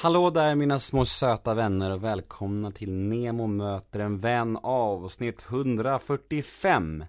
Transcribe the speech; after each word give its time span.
Hallå 0.00 0.30
där 0.30 0.54
mina 0.54 0.78
små 0.78 1.04
söta 1.04 1.54
vänner 1.54 1.90
och 1.90 2.04
välkomna 2.04 2.70
till 2.70 2.92
Nemo 2.92 3.46
möter 3.46 4.00
en 4.00 4.20
vän 4.20 4.56
avsnitt 4.62 5.44
145 5.50 7.04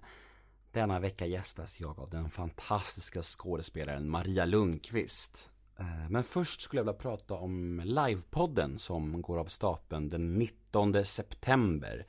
Denna 0.72 1.00
vecka 1.00 1.26
gästas 1.26 1.80
jag 1.80 1.98
av 1.98 2.10
den 2.10 2.30
fantastiska 2.30 3.22
skådespelaren 3.22 4.10
Maria 4.10 4.44
Lundqvist 4.44 5.50
eh, 5.78 6.10
Men 6.10 6.24
först 6.24 6.60
skulle 6.60 6.80
jag 6.80 6.84
vilja 6.84 7.00
prata 7.00 7.34
om 7.34 7.82
livepodden 7.84 8.78
som 8.78 9.22
går 9.22 9.38
av 9.38 9.44
stapeln 9.44 10.08
den 10.08 10.34
19 10.34 11.04
september 11.04 12.06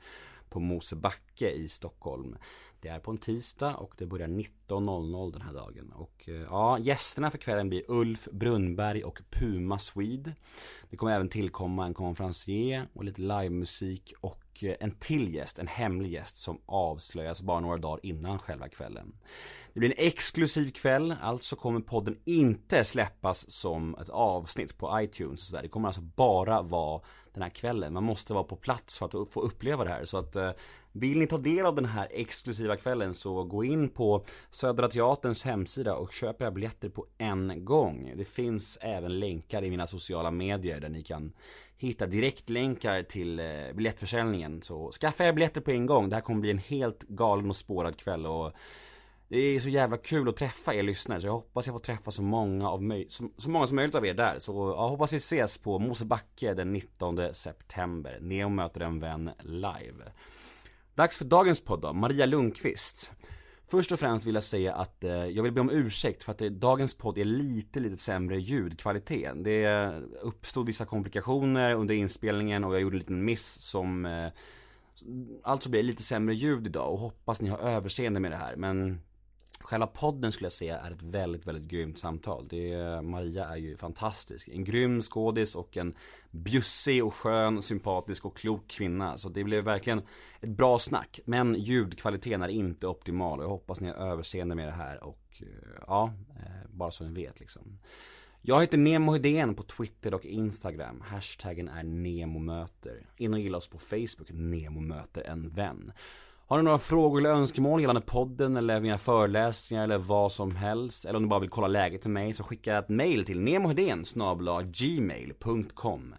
på 0.48 0.60
Mosebacke 0.60 1.50
i 1.50 1.68
Stockholm. 1.68 2.36
Det 2.80 2.88
är 2.88 2.98
på 2.98 3.10
en 3.10 3.18
tisdag 3.18 3.74
och 3.74 3.94
det 3.98 4.06
börjar 4.06 4.28
19 4.28 4.61
19.00 4.80 5.32
den 5.32 5.42
här 5.42 5.52
dagen. 5.52 5.92
Och 5.92 6.28
eh, 6.28 6.34
ja, 6.34 6.78
gästerna 6.78 7.30
för 7.30 7.38
kvällen 7.38 7.68
blir 7.68 7.82
Ulf 7.88 8.28
Brunnberg 8.32 9.02
och 9.02 9.20
Puma 9.30 9.78
Swede. 9.78 10.34
Det 10.90 10.96
kommer 10.96 11.14
även 11.14 11.28
tillkomma 11.28 11.86
en 11.86 11.94
konferencier 11.94 12.88
och 12.94 13.04
lite 13.04 13.20
livemusik 13.20 14.14
och 14.20 14.64
eh, 14.64 14.74
en 14.80 14.90
till 14.90 15.34
gäst, 15.34 15.58
en 15.58 15.66
hemlig 15.66 16.12
gäst 16.12 16.36
som 16.36 16.60
avslöjas 16.66 17.42
bara 17.42 17.60
några 17.60 17.76
dagar 17.76 18.00
innan 18.02 18.38
själva 18.38 18.68
kvällen. 18.68 19.14
Det 19.72 19.80
blir 19.80 19.90
en 19.90 20.06
exklusiv 20.06 20.70
kväll, 20.70 21.14
alltså 21.22 21.56
kommer 21.56 21.80
podden 21.80 22.16
inte 22.24 22.84
släppas 22.84 23.50
som 23.50 23.94
ett 23.94 24.10
avsnitt 24.10 24.78
på 24.78 25.00
iTunes 25.00 25.40
och 25.40 25.46
sådär. 25.46 25.62
Det 25.62 25.68
kommer 25.68 25.88
alltså 25.88 26.02
bara 26.02 26.62
vara 26.62 27.02
den 27.34 27.42
här 27.42 27.50
kvällen. 27.50 27.92
Man 27.92 28.04
måste 28.04 28.32
vara 28.32 28.44
på 28.44 28.56
plats 28.56 28.98
för 28.98 29.06
att 29.06 29.30
få 29.30 29.40
uppleva 29.40 29.84
det 29.84 29.90
här. 29.90 30.04
Så 30.04 30.18
att 30.18 30.36
eh, 30.36 30.50
vill 30.92 31.18
ni 31.18 31.26
ta 31.26 31.38
del 31.38 31.66
av 31.66 31.74
den 31.74 31.84
här 31.84 32.08
exklusiva 32.10 32.76
kvällen 32.76 33.14
så 33.14 33.44
gå 33.44 33.64
in 33.64 33.88
på 33.88 34.24
Södra 34.62 34.88
Teaterns 34.88 35.42
hemsida 35.42 35.94
och 35.94 36.12
köp 36.12 36.42
era 36.42 36.50
biljetter 36.50 36.88
på 36.88 37.06
en 37.18 37.64
gång. 37.64 38.12
Det 38.16 38.24
finns 38.24 38.78
även 38.80 39.20
länkar 39.20 39.64
i 39.64 39.70
mina 39.70 39.86
sociala 39.86 40.30
medier 40.30 40.80
där 40.80 40.88
ni 40.88 41.02
kan 41.02 41.32
hitta 41.76 42.06
direktlänkar 42.06 43.02
till 43.02 43.40
eh, 43.40 43.46
biljettförsäljningen. 43.74 44.62
Så 44.62 44.90
skaffa 44.90 45.24
era 45.24 45.32
biljetter 45.32 45.60
på 45.60 45.70
en 45.70 45.86
gång. 45.86 46.08
Det 46.08 46.16
här 46.16 46.20
kommer 46.22 46.40
bli 46.40 46.50
en 46.50 46.58
helt 46.58 47.02
galen 47.02 47.50
och 47.50 47.56
spårad 47.56 47.96
kväll 47.96 48.26
och 48.26 48.52
det 49.28 49.38
är 49.38 49.60
så 49.60 49.68
jävla 49.68 49.96
kul 49.96 50.28
att 50.28 50.36
träffa 50.36 50.74
er 50.74 50.82
lyssnare 50.82 51.20
så 51.20 51.26
jag 51.26 51.32
hoppas 51.32 51.66
jag 51.66 51.74
får 51.74 51.80
träffa 51.80 52.10
så 52.10 52.22
många, 52.22 52.70
av 52.70 52.82
möj- 52.82 53.08
så, 53.08 53.30
så 53.38 53.50
många 53.50 53.66
som 53.66 53.76
möjligt 53.76 53.94
av 53.94 54.06
er 54.06 54.14
där. 54.14 54.38
Så 54.38 54.52
jag 54.52 54.88
hoppas 54.88 55.12
vi 55.12 55.16
ses 55.16 55.58
på 55.58 55.78
Mosebacke 55.78 56.54
den 56.54 56.72
19 56.72 57.34
september. 57.34 58.18
Neo 58.20 58.48
möter 58.48 58.80
en 58.80 58.98
vän 58.98 59.30
live. 59.42 60.12
Dags 60.94 61.18
för 61.18 61.24
dagens 61.24 61.64
podd 61.64 61.80
då, 61.80 61.92
Maria 61.92 62.26
Lundqvist. 62.26 63.10
Först 63.72 63.92
och 63.92 64.00
främst 64.00 64.26
vill 64.26 64.34
jag 64.34 64.44
säga 64.44 64.74
att 64.74 65.04
eh, 65.04 65.26
jag 65.26 65.42
vill 65.42 65.52
be 65.52 65.60
om 65.60 65.70
ursäkt 65.70 66.24
för 66.24 66.32
att 66.32 66.38
det, 66.38 66.48
dagens 66.48 66.94
podd 66.94 67.18
är 67.18 67.24
lite, 67.24 67.80
lite 67.80 67.96
sämre 67.96 68.38
ljudkvalitet. 68.38 69.44
Det 69.44 69.64
eh, 69.64 69.92
uppstod 70.22 70.66
vissa 70.66 70.84
komplikationer 70.84 71.72
under 71.72 71.94
inspelningen 71.94 72.64
och 72.64 72.74
jag 72.74 72.80
gjorde 72.80 72.94
en 72.94 72.98
liten 72.98 73.24
miss 73.24 73.60
som 73.60 74.06
eh, 74.06 74.28
Alltså 75.42 75.70
blir 75.70 75.82
det 75.82 75.86
lite 75.86 76.02
sämre 76.02 76.34
ljud 76.34 76.66
idag 76.66 76.92
och 76.92 76.98
hoppas 76.98 77.40
ni 77.40 77.48
har 77.48 77.58
överseende 77.58 78.20
med 78.20 78.30
det 78.30 78.36
här 78.36 78.56
men 78.56 79.00
Själva 79.62 79.86
podden 79.86 80.32
skulle 80.32 80.46
jag 80.46 80.52
säga 80.52 80.78
är 80.78 80.90
ett 80.90 81.02
väldigt, 81.02 81.46
väldigt 81.46 81.70
grymt 81.70 81.98
samtal. 81.98 82.48
Det 82.48 82.72
är, 82.72 83.02
Maria 83.02 83.44
är 83.44 83.56
ju 83.56 83.76
fantastisk. 83.76 84.48
En 84.48 84.64
grym 84.64 85.02
skådis 85.02 85.54
och 85.54 85.76
en 85.76 85.94
bjussig 86.30 87.04
och 87.04 87.14
skön, 87.14 87.62
sympatisk 87.62 88.24
och 88.24 88.36
klok 88.36 88.68
kvinna. 88.68 89.18
Så 89.18 89.28
det 89.28 89.44
blev 89.44 89.64
verkligen 89.64 90.02
ett 90.40 90.50
bra 90.50 90.78
snack. 90.78 91.20
Men 91.24 91.54
ljudkvaliteten 91.54 92.42
är 92.42 92.48
inte 92.48 92.86
optimal 92.86 93.38
och 93.38 93.44
jag 93.44 93.50
hoppas 93.50 93.80
ni 93.80 93.88
har 93.88 93.94
överseende 93.94 94.54
med 94.54 94.68
det 94.68 94.72
här 94.74 95.04
och 95.04 95.42
eh, 95.42 95.46
ja, 95.86 96.12
eh, 96.36 96.70
bara 96.70 96.90
så 96.90 97.04
ni 97.04 97.12
vet 97.12 97.40
liksom. 97.40 97.78
Jag 98.44 98.60
heter 98.60 98.78
Nemo 98.78 99.12
Hedén 99.12 99.54
på 99.54 99.62
Twitter 99.62 100.14
och 100.14 100.26
Instagram. 100.26 101.00
Hashtaggen 101.06 101.68
är 101.68 101.82
NEMOMÖTER. 101.82 103.06
In 103.16 103.34
och 103.34 103.40
gilla 103.40 103.58
oss 103.58 103.68
på 103.68 103.78
Facebook, 103.78 104.30
Nemo 104.30 104.80
möter 104.80 105.22
en 105.22 105.50
vän. 105.50 105.92
Har 106.46 106.56
ni 106.56 106.62
några 106.62 106.78
frågor 106.78 107.20
eller 107.20 107.30
önskemål 107.30 107.80
gällande 107.80 108.00
podden 108.00 108.56
eller 108.56 108.80
mina 108.80 108.98
föreläsningar 108.98 109.84
eller 109.84 109.98
vad 109.98 110.32
som 110.32 110.56
helst? 110.56 111.04
Eller 111.04 111.16
om 111.16 111.22
ni 111.22 111.28
bara 111.28 111.40
vill 111.40 111.50
kolla 111.50 111.68
läget 111.68 112.04
med 112.04 112.12
mig 112.12 112.34
så 112.34 112.44
skicka 112.44 112.78
ett 112.78 112.88
mail 112.88 113.24
till 113.24 113.40
nemohedén 113.40 114.04
gmail.com 114.64 116.14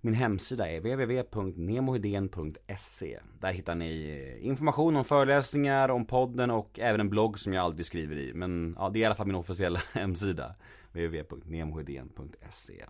Min 0.00 0.14
hemsida 0.14 0.70
är 0.70 0.80
www.nemohedén.se 0.80 3.18
Där 3.40 3.52
hittar 3.52 3.74
ni 3.74 4.38
information 4.42 4.96
om 4.96 5.04
föreläsningar, 5.04 5.88
om 5.88 6.06
podden 6.06 6.50
och 6.50 6.78
även 6.78 7.00
en 7.00 7.10
blogg 7.10 7.38
som 7.38 7.52
jag 7.52 7.64
aldrig 7.64 7.86
skriver 7.86 8.16
i. 8.16 8.34
Men 8.34 8.76
ja, 8.78 8.88
det 8.88 8.98
är 8.98 9.00
i 9.00 9.04
alla 9.04 9.14
fall 9.14 9.26
min 9.26 9.36
officiella 9.36 9.80
hemsida 9.92 10.54
www.nemohedén.se 10.92 12.84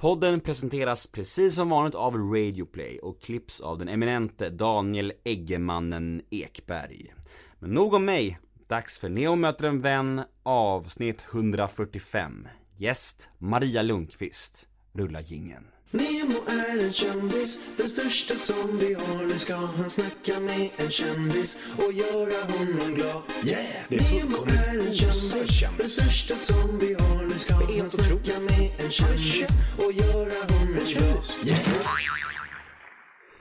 Podden 0.00 0.40
presenteras 0.40 1.06
precis 1.06 1.54
som 1.54 1.68
vanligt 1.68 1.94
av 1.94 2.14
Radioplay 2.16 2.98
och 2.98 3.20
klipps 3.20 3.60
av 3.60 3.78
den 3.78 3.88
eminente 3.88 4.50
Daniel 4.50 5.12
Eggemannen 5.24 6.22
Ekberg. 6.30 7.14
Men 7.58 7.70
nog 7.70 7.94
om 7.94 8.04
mig, 8.04 8.38
dags 8.68 8.98
för 8.98 9.08
Neo 9.08 9.36
möter 9.36 9.68
en 9.68 9.80
vän 9.80 10.22
avsnitt 10.42 11.26
145. 11.32 12.48
Gäst 12.76 13.28
Maria 13.38 13.82
Lundqvist. 13.82 14.68
Rulla 14.92 15.20
gingen. 15.20 15.64
Nemo 15.92 16.34
är 16.48 16.84
en 16.86 16.92
kändis, 16.92 17.58
den 17.76 17.90
största 17.90 18.34
som 18.34 18.78
vi 18.78 18.94
har. 18.94 19.24
Nu 19.26 19.38
ska 19.38 19.54
han 19.56 19.90
snacka 19.90 20.40
med 20.40 20.68
en 20.76 20.90
kändis 20.90 21.56
och 21.76 21.92
göra 21.92 22.52
honom 22.58 22.94
glad. 22.94 23.22
Yeah! 23.46 23.64
Det 23.88 23.96
är 23.96 24.14
Nemo 24.24 24.36
är 24.46 24.78
en 24.88 24.94
kändis, 24.94 25.30
kändis. 25.50 25.78
den 25.78 25.90
största 25.90 26.34
som 26.36 26.78
vi 26.78 26.94
har. 26.94 27.22
Nu 27.22 27.38
ska 27.38 27.54
han 27.54 27.90
snacka 27.90 28.40
med 28.40 28.70
en 28.84 28.90
kändis 28.90 29.48
och 29.78 29.92
göra 29.92 30.32
honom 30.48 30.74
glad. 30.86 31.24
Yeah! 31.46 31.60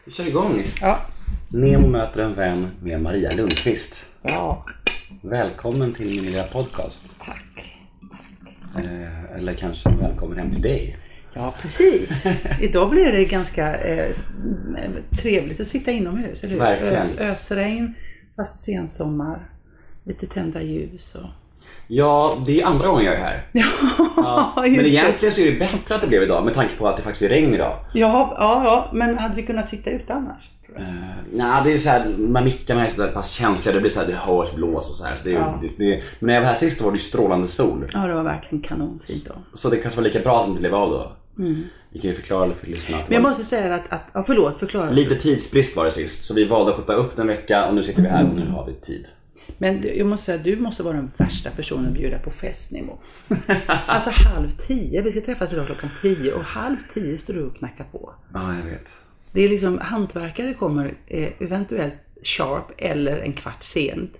Vi 0.05 0.11
kör 0.11 0.27
igång. 0.27 0.63
Ja. 0.81 0.99
Nemo 1.49 1.87
möter 1.87 2.19
en 2.21 2.35
vän 2.35 2.67
med 2.81 3.01
Maria 3.01 3.31
Lundqvist. 3.31 4.05
Ja, 4.21 4.65
Välkommen 5.21 5.93
till 5.93 6.05
min 6.05 6.23
lilla 6.25 6.43
podcast. 6.47 7.15
tack. 7.25 7.75
Eh, 8.75 9.35
eller 9.37 9.53
kanske 9.53 9.89
välkommen 9.89 10.37
hem 10.37 10.51
till 10.51 10.61
dig. 10.61 10.97
Ja, 11.39 11.53
precis. 11.61 12.25
Idag 12.61 12.89
blir 12.89 13.11
det 13.11 13.25
ganska 13.25 13.75
eh, 13.75 14.09
eh, 14.77 14.91
trevligt 15.21 15.59
att 15.59 15.67
sitta 15.67 15.91
inomhus, 15.91 16.43
eller 16.43 16.53
hur? 16.53 16.59
Verkligen. 16.59 16.95
Ös, 16.95 17.19
ösregn, 17.19 17.93
fast 18.35 18.59
sensommar. 18.59 19.39
Lite 20.03 20.27
tända 20.27 20.61
ljus 20.61 21.15
och... 21.15 21.29
Ja, 21.87 22.37
det 22.45 22.61
är 22.61 22.65
andra 22.65 22.87
gången 22.87 23.05
jag 23.05 23.15
är 23.15 23.19
här. 23.19 23.47
Ja, 24.17 24.53
Men 24.55 24.73
det. 24.73 24.89
egentligen 24.89 25.33
så 25.33 25.41
är 25.41 25.51
det 25.51 25.59
bättre 25.59 25.95
att 25.95 26.01
det 26.01 26.07
blev 26.07 26.23
idag 26.23 26.45
med 26.45 26.53
tanke 26.53 26.75
på 26.77 26.87
att 26.87 26.97
det 26.97 27.03
faktiskt 27.03 27.21
är 27.21 27.29
regn 27.29 27.53
idag. 27.53 27.77
Ja, 27.93 28.35
ja, 28.39 28.63
ja, 28.63 28.89
men 28.93 29.17
hade 29.17 29.35
vi 29.35 29.43
kunnat 29.43 29.69
sitta 29.69 29.89
ute 29.89 30.13
annars? 30.13 30.43
Uh, 30.79 30.85
Nej, 31.33 31.61
det 31.63 31.73
är 31.73 31.77
så 31.77 31.89
här, 31.89 31.99
här 32.35 32.43
mickarna 32.43 32.85
är 32.85 32.89
så 32.89 33.07
pass 33.07 33.31
känsliga. 33.31 33.75
Det 33.75 33.81
blir 33.81 33.91
så 33.91 33.99
här, 33.99 34.07
det 34.07 34.13
hörs 34.13 34.53
blås 34.53 34.89
och 34.89 34.95
så 34.95 35.05
här. 35.05 35.15
Så 35.15 35.23
det, 35.23 35.31
Ja. 35.31 35.59
det, 35.61 35.85
det, 35.85 36.03
men 36.19 36.27
när 36.27 36.33
jag 36.33 36.41
var 36.41 36.47
här 36.47 36.55
sist 36.55 36.81
var 36.81 36.91
det 36.91 36.95
ju 36.97 37.03
strålande 37.03 37.47
sol. 37.47 37.85
Ja, 37.93 37.99
det 37.99 38.13
var 38.13 38.23
verkligen 38.23 38.61
kanonfint 38.63 39.25
då. 39.27 39.33
Så 39.53 39.69
det 39.69 39.77
kanske 39.77 39.99
var 39.99 40.07
lika 40.07 40.19
bra 40.19 40.41
att 40.43 40.53
det 40.53 40.59
blev 40.59 40.75
av 40.75 40.89
då. 40.89 41.11
Vi 41.89 41.99
kan 41.99 42.09
ju 42.09 42.15
förklara 42.15 42.53
för 42.53 42.67
lyssnarna 42.67 43.03
Men 43.07 43.13
jag 43.13 43.21
måste 43.21 43.43
säga 43.43 43.75
att, 43.75 43.83
att 43.89 44.03
ja, 44.13 44.23
förlåt, 44.27 44.59
förklara. 44.59 44.91
lite 44.91 45.15
tidsbrist 45.15 45.75
var 45.75 45.85
det 45.85 45.91
sist. 45.91 46.23
Så 46.23 46.33
vi 46.33 46.45
valde 46.45 46.71
att 46.71 46.77
skjuta 46.77 46.93
upp 46.93 47.19
en 47.19 47.27
vecka 47.27 47.67
och 47.67 47.75
nu 47.75 47.83
sitter 47.83 48.01
vi 48.01 48.07
här 48.07 48.29
och 48.29 48.35
nu 48.35 48.47
har 48.47 48.65
vi 48.65 48.73
tid. 48.73 49.07
Men 49.57 49.83
jag 49.97 50.07
måste 50.07 50.25
säga, 50.25 50.37
du 50.37 50.55
måste 50.55 50.83
vara 50.83 50.95
den 50.95 51.11
värsta 51.17 51.49
personen 51.49 51.85
att 51.85 51.93
bjuda 51.93 52.19
på 52.19 52.31
fest 52.31 52.71
Nemo. 52.71 52.99
Alltså 53.85 54.09
halv 54.09 54.49
tio, 54.67 55.01
vi 55.01 55.11
ska 55.11 55.21
träffas 55.21 55.53
idag 55.53 55.65
klockan 55.65 55.89
tio 56.01 56.33
och 56.33 56.43
halv 56.43 56.77
tio 56.93 57.17
står 57.17 57.33
du 57.33 57.43
och 57.43 57.57
knackar 57.57 57.83
på. 57.83 58.13
Ja, 58.33 58.55
jag 58.55 58.71
vet. 58.71 59.01
Det 59.31 59.41
är 59.41 59.49
liksom, 59.49 59.79
hantverkare 59.81 60.53
kommer 60.53 60.93
eh, 61.07 61.29
eventuellt 61.39 61.93
sharp 62.23 62.71
eller 62.77 63.17
en 63.17 63.33
kvart 63.33 63.63
sent. 63.63 64.11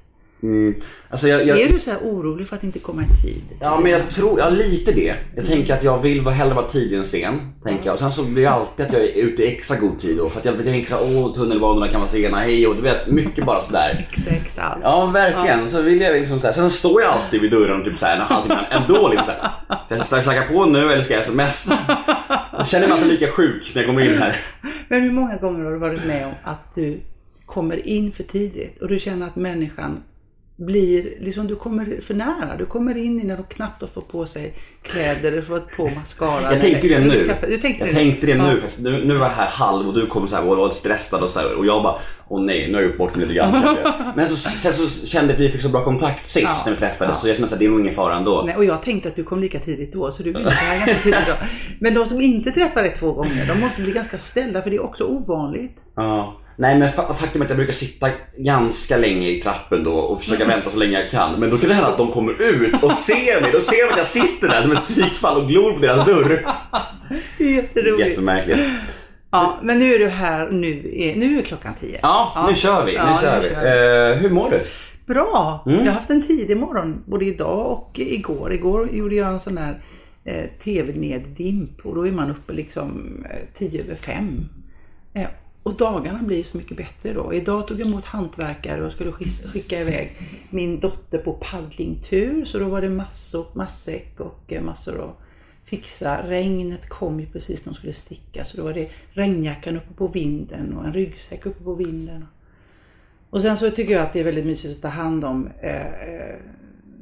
Mm. 0.44 0.76
Alltså 1.10 1.28
jag, 1.28 1.46
jag, 1.48 1.62
Är 1.62 1.70
du 1.70 1.80
så 1.80 1.92
här 1.92 2.00
orolig 2.00 2.48
för 2.48 2.56
att 2.56 2.64
inte 2.64 2.80
komma 2.80 3.04
i 3.04 3.28
tid? 3.28 3.42
Ja 3.60 3.80
men 3.80 3.92
jag 3.92 4.10
tror, 4.10 4.40
ja 4.40 4.50
lite 4.50 4.92
det. 4.92 5.16
Jag 5.36 5.46
tänker 5.46 5.74
att 5.74 5.84
jag 5.84 6.02
vill 6.02 6.22
vara- 6.22 6.36
hellre 6.36 6.54
vara 6.54 6.68
tidig 6.70 6.98
än 6.98 7.06
sen. 7.06 7.40
Tänker 7.64 7.86
jag. 7.86 7.94
Och 7.94 8.00
sen 8.00 8.12
så 8.12 8.24
blir 8.24 8.44
det 8.44 8.50
alltid 8.50 8.86
att 8.86 8.94
jag 8.94 9.02
är 9.04 9.14
ute 9.24 9.44
i 9.44 9.48
extra 9.48 9.78
god 9.78 10.00
tid 10.00 10.18
då. 10.18 10.30
För 10.30 10.40
att 10.40 10.46
jag 10.46 10.64
tänker 10.64 10.90
såhär, 10.90 11.18
åh 11.18 11.34
tunnelbanorna 11.34 11.92
kan 11.92 12.00
vara 12.02 12.10
sena, 12.10 12.38
hej 12.40 12.68
och 12.68 12.76
du 12.76 12.82
vet 12.82 13.08
mycket 13.08 13.46
bara 13.46 13.62
sådär. 13.62 14.10
Extra 14.30 14.64
allt. 14.64 14.80
Ja 14.84 15.06
verkligen, 15.06 15.70
så 15.70 15.82
vill 15.82 16.02
jag 16.02 16.16
liksom 16.16 16.40
såhär. 16.40 16.54
Sen 16.54 16.70
står 16.72 17.02
jag 17.02 17.12
alltid 17.12 17.42
vid 17.42 17.52
dörren 17.52 17.84
typ 17.84 18.00
såhär 18.00 18.16
en 18.16 18.22
halvtimme 18.22 18.68
ändå 18.72 19.08
liksom 19.08 19.34
såhär. 19.34 20.04
Ska 20.04 20.16
jag 20.16 20.24
slacka 20.24 20.42
på 20.54 20.66
nu 20.66 20.80
eller 20.92 21.02
ska 21.02 21.14
jag 21.14 21.26
smsa? 21.26 21.78
Jag 22.52 22.68
känner 22.68 22.88
mig 22.88 22.94
alltid 22.98 23.12
lika 23.12 23.28
sjuk 23.32 23.72
när 23.76 23.82
jag 23.82 23.88
kommer 23.90 24.02
in 24.14 24.18
här. 24.18 24.42
Men 24.90 25.02
hur 25.04 25.12
många 25.12 25.36
gånger 25.38 25.64
har 25.66 25.72
du 25.72 25.78
varit 25.78 26.06
med 26.06 26.26
om 26.26 26.32
att 26.44 26.76
du 26.76 27.00
kommer 27.46 27.88
in 27.88 28.12
för 28.12 28.24
tidigt 28.24 28.82
och 28.82 28.88
du 28.88 29.00
känner 29.00 29.28
att 29.28 29.36
människan 29.36 30.04
blir, 30.66 31.14
liksom 31.20 31.48
du 31.48 31.56
kommer 31.56 32.02
för 32.02 32.14
nära. 32.14 32.58
Du 32.58 32.66
kommer 32.66 32.98
in 32.98 33.20
innan 33.22 33.38
de 33.38 33.44
knappt 33.44 33.82
har 33.82 33.88
fått 33.88 34.12
på 34.12 34.26
sig 34.26 34.54
kläder 34.82 35.32
eller 35.32 35.42
fått 35.42 35.72
på 35.78 35.90
mascara. 35.96 36.54
Jag 36.54 36.62
tänkte 36.62 36.88
det 36.88 37.00
nu. 37.00 37.36
Du 37.48 37.58
tänkte 37.58 37.86
jag 37.86 37.94
det 37.94 37.96
tänkte 37.96 38.28
det 38.28 38.38
nu. 38.38 38.62
Fast 38.62 38.80
nu, 38.80 39.06
nu 39.06 39.18
var 39.18 39.26
jag 39.26 39.34
här 39.34 39.48
halv 39.50 39.88
och 39.88 39.94
du 39.94 40.08
kom 40.08 40.28
så 40.28 40.36
här 40.36 40.50
och 40.50 40.58
var 40.58 40.70
stressad 40.70 41.24
och 41.24 41.30
så 41.30 41.40
här, 41.40 41.58
och 41.58 41.66
jag 41.66 41.84
bara 41.84 41.96
Åh 42.28 42.42
nej, 42.42 42.68
nu 42.68 42.74
har 42.74 42.82
jag 42.82 42.90
gjort 42.90 42.98
bort 42.98 43.16
mig 43.16 43.26
lite 43.26 43.34
grann. 43.34 43.78
Men 44.16 44.28
så, 44.28 44.36
sen 44.36 44.72
så 44.74 45.08
kände 45.08 45.34
jag 45.34 45.42
att 45.42 45.48
vi 45.48 45.52
fick 45.52 45.62
så 45.62 45.70
bra 45.70 45.84
kontakt 45.84 46.28
sist 46.28 46.46
Ja. 46.48 46.64
när 46.66 46.72
vi 46.72 46.80
träffades 46.80 47.18
Ja. 47.18 47.22
så 47.22 47.28
jag 47.28 47.38
kände 47.38 47.54
att 47.54 47.60
det 47.60 47.66
är 47.66 47.70
nog 47.70 47.80
ingen 47.80 47.96
fara 47.96 48.18
ändå. 48.18 48.44
Nej, 48.46 48.56
och 48.56 48.66
jag 48.66 48.84
tänkte 48.84 49.10
att 49.10 49.16
du 49.16 49.24
kom 49.24 49.40
lika 49.40 49.60
tidigt 49.60 49.94
då, 49.94 50.12
så 50.12 50.24
du 50.24 50.34
ville 50.34 50.50
här 50.50 50.86
ganska 50.86 51.04
tidigt 51.04 51.28
då. 51.28 51.34
Men 51.80 51.94
de 51.94 52.10
som 52.10 52.22
inte 52.22 52.52
träffar 52.52 52.82
dig 52.82 52.96
två 53.00 53.12
gånger, 53.14 53.46
de 53.48 53.60
måste 53.60 53.82
bli 53.82 53.92
ganska 53.92 54.18
ställda, 54.18 54.62
för 54.62 54.70
det 54.70 54.76
är 54.76 54.84
också 54.84 55.04
ovanligt. 55.04 55.78
Ja. 55.96 56.38
Nej 56.62 56.80
men 56.80 56.90
fa- 56.90 57.14
faktum 57.14 57.42
är 57.42 57.46
att 57.46 57.50
jag 57.50 57.58
brukar 57.58 57.74
sitta 57.74 58.10
ganska 58.38 58.98
länge 58.98 59.28
i 59.30 59.42
trappen 59.42 59.84
då 59.84 59.92
och 59.94 60.20
försöka 60.20 60.44
Mm. 60.44 60.56
vänta 60.56 60.70
så 60.70 60.78
länge 60.80 61.00
jag 61.02 61.12
kan. 61.12 61.40
Men 61.40 61.50
då 61.50 61.58
kan 61.58 61.70
det 61.70 61.76
hända 61.76 61.90
att 61.92 61.98
de 61.98 62.12
kommer 62.12 62.42
ut 62.42 62.84
och 62.84 62.92
ser 62.92 63.42
mig. 63.42 63.52
Då 63.52 63.60
ser 63.60 63.86
de 63.88 63.92
att 63.92 63.98
jag 63.98 64.08
sitter 64.08 64.48
där 64.48 64.62
som 64.62 64.72
ett 64.72 64.82
psykfall 64.82 65.42
och 65.42 65.48
glor 65.48 65.74
på 65.74 65.80
deras 65.80 66.06
dörr. 66.06 66.46
Jätteroligt. 67.40 68.08
Jättemärkligt. 68.10 68.60
Ja, 69.32 69.60
men 69.64 69.80
nu 69.80 69.94
är 69.94 70.00
du 70.00 70.08
här, 70.10 70.50
nu 70.50 70.92
är, 70.96 71.16
nu 71.16 71.40
är 71.40 71.42
klockan 71.44 71.74
tio. 71.80 72.00
Ja, 72.02 72.46
nu 72.50 72.56
kör 72.56 72.86
vi. 72.86 72.92
Nu 72.92 72.98
Ja, 72.98 73.20
kör 73.22 73.42
nu 73.42 73.48
vi. 73.50 73.56
kör 73.56 74.12
Eh, 74.12 74.18
hur 74.18 74.30
mår 74.30 74.50
du? 74.52 74.62
Bra! 75.14 75.64
Mm. 75.66 75.80
Jag 75.80 75.86
har 75.86 75.92
haft 76.00 76.10
en 76.10 76.28
tidig 76.28 76.58
morgon 76.58 77.04
både 77.06 77.26
idag 77.26 77.72
och 77.72 78.00
igår. 78.00 78.54
Igår 78.54 78.90
gjorde 78.92 79.16
jag 79.16 79.28
en 79.30 79.40
sån 79.40 79.56
där 79.56 79.82
eh, 80.26 80.44
tv-neddimp 80.64 81.86
och 81.86 81.96
då 81.96 82.08
är 82.08 82.12
man 82.12 82.32
uppe 82.32 82.54
liksom 82.54 83.18
eh, 83.30 83.40
tio 83.58 83.84
över 83.84 83.96
fem. 83.96 84.46
Eh, 85.14 85.28
och 85.70 85.76
dagarna 85.76 86.20
blir 86.24 86.44
så 86.44 86.58
mycket 86.58 86.78
bättre 86.78 87.14
då. 87.14 87.34
Idag 87.34 87.68
tog 87.68 87.80
jag 87.80 87.88
emot 87.88 88.06
hantverkare 88.06 88.86
och 88.86 88.92
skulle 88.92 89.12
skicka 89.12 89.80
iväg 89.80 90.18
min 90.50 90.80
dotter 90.80 91.18
på 91.18 91.34
paddlingtur. 91.34 92.46
Så 92.46 92.60
då 92.60 92.66
var 92.66 92.82
det 92.82 92.90
massor, 92.90 93.46
matsäck 93.54 94.20
och 94.20 94.54
massor 94.62 94.98
eh, 94.98 95.04
att 95.04 95.20
fixa. 95.66 96.28
Regnet 96.28 96.90
kom 96.90 97.20
ju 97.20 97.26
precis 97.26 97.66
när 97.66 97.74
de 97.74 97.78
skulle 97.78 97.94
sticka 97.94 98.46
så 98.46 98.58
då 98.58 98.64
var 98.64 98.74
det 98.74 98.90
regnjackan 99.12 99.78
uppe 99.78 99.94
på 99.94 100.08
vinden 100.08 100.78
och 100.78 100.86
en 100.86 100.94
ryggsäck 100.94 101.46
uppe 101.46 101.64
på 101.64 101.74
vinden. 101.74 102.26
Och 103.30 103.42
sen 103.42 103.58
så 103.58 103.72
tycker 103.72 103.94
jag 103.94 104.04
att 104.04 104.14
det 104.14 104.20
är 104.20 104.24
väldigt 104.24 104.46
mysigt 104.46 104.76
att 104.76 104.82
ta 104.82 104.88
hand 104.88 105.26
om 105.26 105.50
eh, 105.62 105.94
eh 105.94 106.36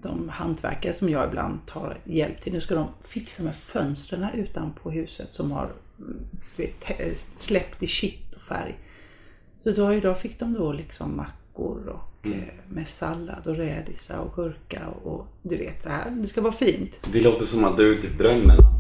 de 0.02 0.30
hantverkare 0.30 0.94
som 0.94 1.10
jag 1.10 1.28
ibland 1.28 1.60
tar 1.66 1.98
hjälp 2.04 2.42
till. 2.42 2.54
Nu 2.54 2.62
ska 2.62 2.76
de 2.76 2.88
fixa 3.04 3.44
med 3.44 3.56
fönstren 3.56 4.28
utanpå 4.34 4.92
huset 4.92 5.34
som 5.34 5.52
har 5.52 5.70
mm, 6.00 6.20
vet, 6.58 7.20
släppt 7.36 7.84
i 7.84 7.88
kitt 7.88 8.27
färg. 8.48 8.80
Så 9.60 9.72
då, 9.72 9.94
idag 9.94 10.20
fick 10.20 10.40
de 10.40 10.54
då 10.54 10.72
liksom 10.74 11.18
mackor 11.18 11.88
och, 11.88 12.28
eh, 12.28 12.54
med 12.70 12.88
sallad 12.88 13.48
och 13.48 13.56
rädisar 13.56 14.20
och 14.20 14.36
gurka 14.36 14.88
och, 15.04 15.28
du 15.42 15.58
vet 15.58 15.84
det 15.84 15.90
här. 15.90 16.10
Det 16.12 16.28
ska 16.28 16.42
vara 16.42 16.54
fint. 16.54 17.08
Det 17.14 17.22
låter 17.22 17.46
som 17.46 17.66
att 17.66 17.78
du 17.78 18.02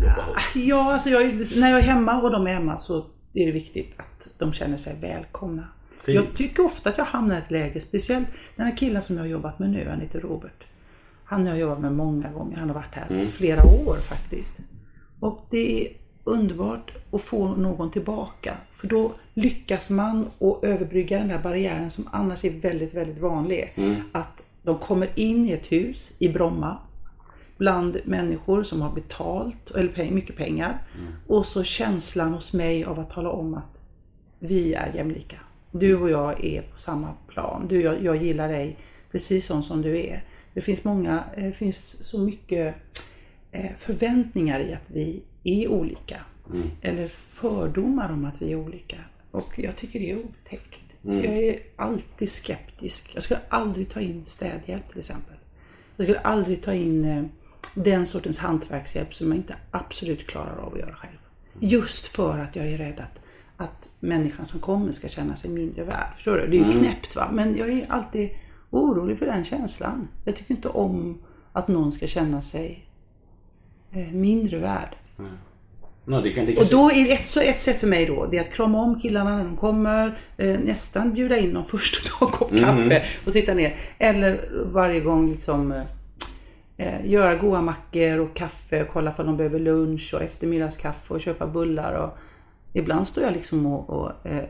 jobba 0.01 0.21
hos. 0.21 0.55
Ja, 0.55 0.93
alltså 0.93 1.09
jag, 1.09 1.47
när 1.55 1.69
jag 1.71 1.79
är 1.79 1.83
hemma 1.83 2.21
och 2.21 2.31
de 2.31 2.47
är 2.47 2.53
hemma 2.53 2.77
så 2.77 2.97
är 3.33 3.45
det 3.45 3.51
viktigt 3.51 3.93
att 3.97 4.27
de 4.37 4.53
känner 4.53 4.77
sig 4.77 4.97
välkomna. 5.01 5.67
Fint. 6.05 6.15
Jag 6.15 6.35
tycker 6.35 6.65
ofta 6.65 6.89
att 6.89 6.97
jag 6.97 7.05
hamnar 7.05 7.35
i 7.35 7.39
ett 7.39 7.51
läge, 7.51 7.81
speciellt 7.81 8.27
den 8.55 8.65
här 8.65 8.77
killen 8.77 9.01
som 9.01 9.15
jag 9.15 9.23
har 9.23 9.29
jobbat 9.29 9.59
med 9.59 9.69
nu, 9.69 9.87
han 9.89 10.01
heter 10.01 10.19
Robert. 10.19 10.63
Han 11.23 11.41
har 11.41 11.49
jag 11.49 11.59
jobbat 11.59 11.79
med 11.79 11.93
många 11.93 12.29
gånger, 12.29 12.57
han 12.57 12.69
har 12.69 12.75
varit 12.75 12.95
här 12.95 13.21
i 13.21 13.27
flera 13.27 13.63
år 13.63 13.95
faktiskt. 13.95 14.59
Och 15.19 15.47
det 15.49 15.85
är 15.85 15.93
underbart 16.27 16.91
att 17.12 17.21
få 17.21 17.47
någon 17.47 17.91
tillbaka, 17.91 18.53
för 18.71 18.88
då 18.88 19.12
lyckas 19.33 19.89
man 19.89 20.29
att 20.39 20.63
överbrygga 20.63 21.18
den 21.18 21.27
där 21.27 21.39
barriären 21.39 21.91
som 21.91 22.09
annars 22.12 22.45
är 22.45 22.50
väldigt, 22.50 22.94
väldigt 22.94 23.21
vanlig. 23.21 23.74
Att 24.12 24.41
de 24.63 24.77
kommer 24.77 25.09
in 25.15 25.45
i 25.45 25.51
ett 25.51 25.71
hus 25.71 26.12
i 26.19 26.29
Bromma, 26.29 26.77
bland 27.57 27.97
människor 28.06 28.63
som 28.63 28.81
har 28.81 28.91
betalt, 28.91 29.71
eller 29.71 30.12
mycket 30.12 30.35
pengar. 30.35 30.83
Och 31.27 31.45
så 31.45 31.63
känslan 31.63 32.33
hos 32.33 32.53
mig 32.53 32.85
av 32.85 33.00
att 33.00 33.12
tala 33.12 33.29
om 33.29 33.53
att 33.53 33.77
vi 34.39 34.74
är 34.74 34.94
jämlika. 34.95 35.38
Du 35.71 35.95
och 35.95 36.09
jag 36.09 36.45
är 36.45 36.62
på 36.62 36.77
samma 36.77 37.07
plan. 37.27 37.68
Du, 37.68 37.81
jag, 37.81 38.03
jag 38.03 38.24
gillar 38.24 38.50
dig 38.50 38.77
precis 39.12 39.45
sån 39.45 39.63
som 39.63 39.81
du 39.81 40.00
är. 40.00 40.24
Det 40.53 40.62
finns 40.62 40.83
många, 40.83 41.24
eh, 41.35 41.44
det 41.44 41.51
finns 41.51 42.03
så 42.03 42.19
mycket 42.19 42.75
eh, 43.51 43.71
förväntningar 43.79 44.59
i 44.59 44.74
att 44.74 44.85
vi 44.88 45.24
är 45.44 45.68
olika. 45.68 46.22
Eller 46.81 47.07
fördomar 47.07 48.12
om 48.12 48.25
att 48.25 48.42
vi 48.42 48.51
är 48.51 48.56
olika. 48.56 48.98
Och 49.31 49.54
jag 49.60 49.75
tycker 49.75 50.00
det 50.00 50.12
är 50.12 50.18
otäckt. 50.18 50.81
Jag 51.01 51.25
är 51.25 51.60
alltid 51.75 52.31
skeptisk. 52.31 53.12
Jag 53.13 53.24
skulle 53.24 53.39
aldrig 53.50 53.89
ta 53.89 54.01
in 54.01 54.25
städhjälp 54.25 54.89
till 54.89 55.00
exempel. 55.00 55.36
Jag 55.98 56.06
skulle 56.06 56.19
aldrig 56.19 56.63
ta 56.63 56.74
in 56.74 57.06
eh, 57.06 57.24
den 57.74 58.07
sortens 58.07 58.38
hantverkshjälp 58.38 59.16
som 59.16 59.28
jag 59.28 59.38
inte 59.38 59.56
absolut 59.72 60.28
klarar 60.28 60.57
av 60.57 60.74
att 60.74 60.80
göra 60.80 60.94
själv. 60.94 61.18
Just 61.60 62.07
för 62.07 62.39
att 62.39 62.56
jag 62.56 62.68
är 62.68 62.78
rädd 62.78 63.00
att, 63.00 63.19
att 63.57 63.89
människan 64.00 64.45
som 64.45 64.60
kommer 64.60 64.92
ska 64.92 65.07
känna 65.07 65.36
sig 65.36 65.50
mindre 65.50 65.84
värd. 65.84 66.16
Förstår 66.16 66.38
du? 66.38 66.48
Det 66.48 66.60
är 66.60 66.66
ju 66.66 66.80
knäppt 66.80 67.16
va. 67.16 67.30
Men 67.31 67.57
jag 67.57 67.69
är 67.69 67.86
alltid 67.89 68.30
orolig 68.69 69.19
för 69.19 69.25
den 69.25 69.45
känslan. 69.45 70.07
Jag 70.25 70.36
tycker 70.36 70.56
inte 70.56 70.69
om 70.69 71.18
att 71.54 71.68
någon 71.68 71.92
ska 71.92 72.07
känna 72.07 72.42
sig 72.42 72.86
eh, 73.92 74.12
mindre 74.12 74.60
värd. 74.60 74.95
No, 76.05 76.21
det 76.21 76.29
kan, 76.29 76.45
det 76.45 76.51
Och 76.51 76.57
kanske... 76.57 76.75
då 76.75 76.91
är 76.91 77.13
ett, 77.13 77.27
så 77.27 77.39
ett 77.39 77.61
sätt 77.61 77.79
för 77.79 77.87
mig 77.87 78.05
då, 78.05 78.25
det 78.25 78.37
är 78.37 78.41
att 78.41 78.53
krama 78.53 78.81
om 78.81 78.99
killarna 78.99 79.37
när 79.37 79.43
de 79.43 79.57
kommer, 79.57 80.17
eh, 80.37 80.59
nästan 80.59 81.13
bjuda 81.13 81.37
in 81.37 81.53
dem 81.53 81.65
först 81.65 81.95
och 81.97 82.19
ta 82.19 82.25
en 82.25 82.31
kopp 82.31 82.59
kaffe 82.59 83.05
och 83.25 83.33
sitta 83.33 83.53
ner. 83.53 83.75
Eller 83.97 84.49
varje 84.65 84.99
gång 84.99 85.31
liksom 85.31 85.83
eh, 86.77 87.05
göra 87.05 87.35
goda 87.35 87.61
mackor 87.61 88.19
och 88.19 88.35
kaffe, 88.35 88.87
kolla 88.91 89.11
för 89.11 89.23
de 89.23 89.37
behöver 89.37 89.59
lunch 89.59 90.13
och 90.13 90.21
eftermiddagskaffe 90.21 91.13
och 91.13 91.21
köpa 91.21 91.47
bullar. 91.47 91.93
Och 91.93 92.17
ibland 92.73 93.07
står 93.07 93.23
jag 93.23 93.33
liksom 93.33 93.65
och, 93.65 93.89
och 93.89 94.11
eh, 94.27 94.43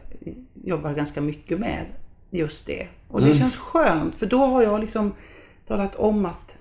jobbar 0.63 0.93
ganska 0.93 1.21
mycket 1.21 1.59
med 1.59 1.85
just 2.29 2.67
det. 2.67 2.87
Och 3.07 3.21
det 3.21 3.35
känns 3.35 3.55
skönt 3.55 4.19
för 4.19 4.25
då 4.25 4.45
har 4.45 4.61
jag 4.61 4.79
liksom 4.79 5.13
talat 5.67 5.95
om 5.95 6.25
att 6.25 6.57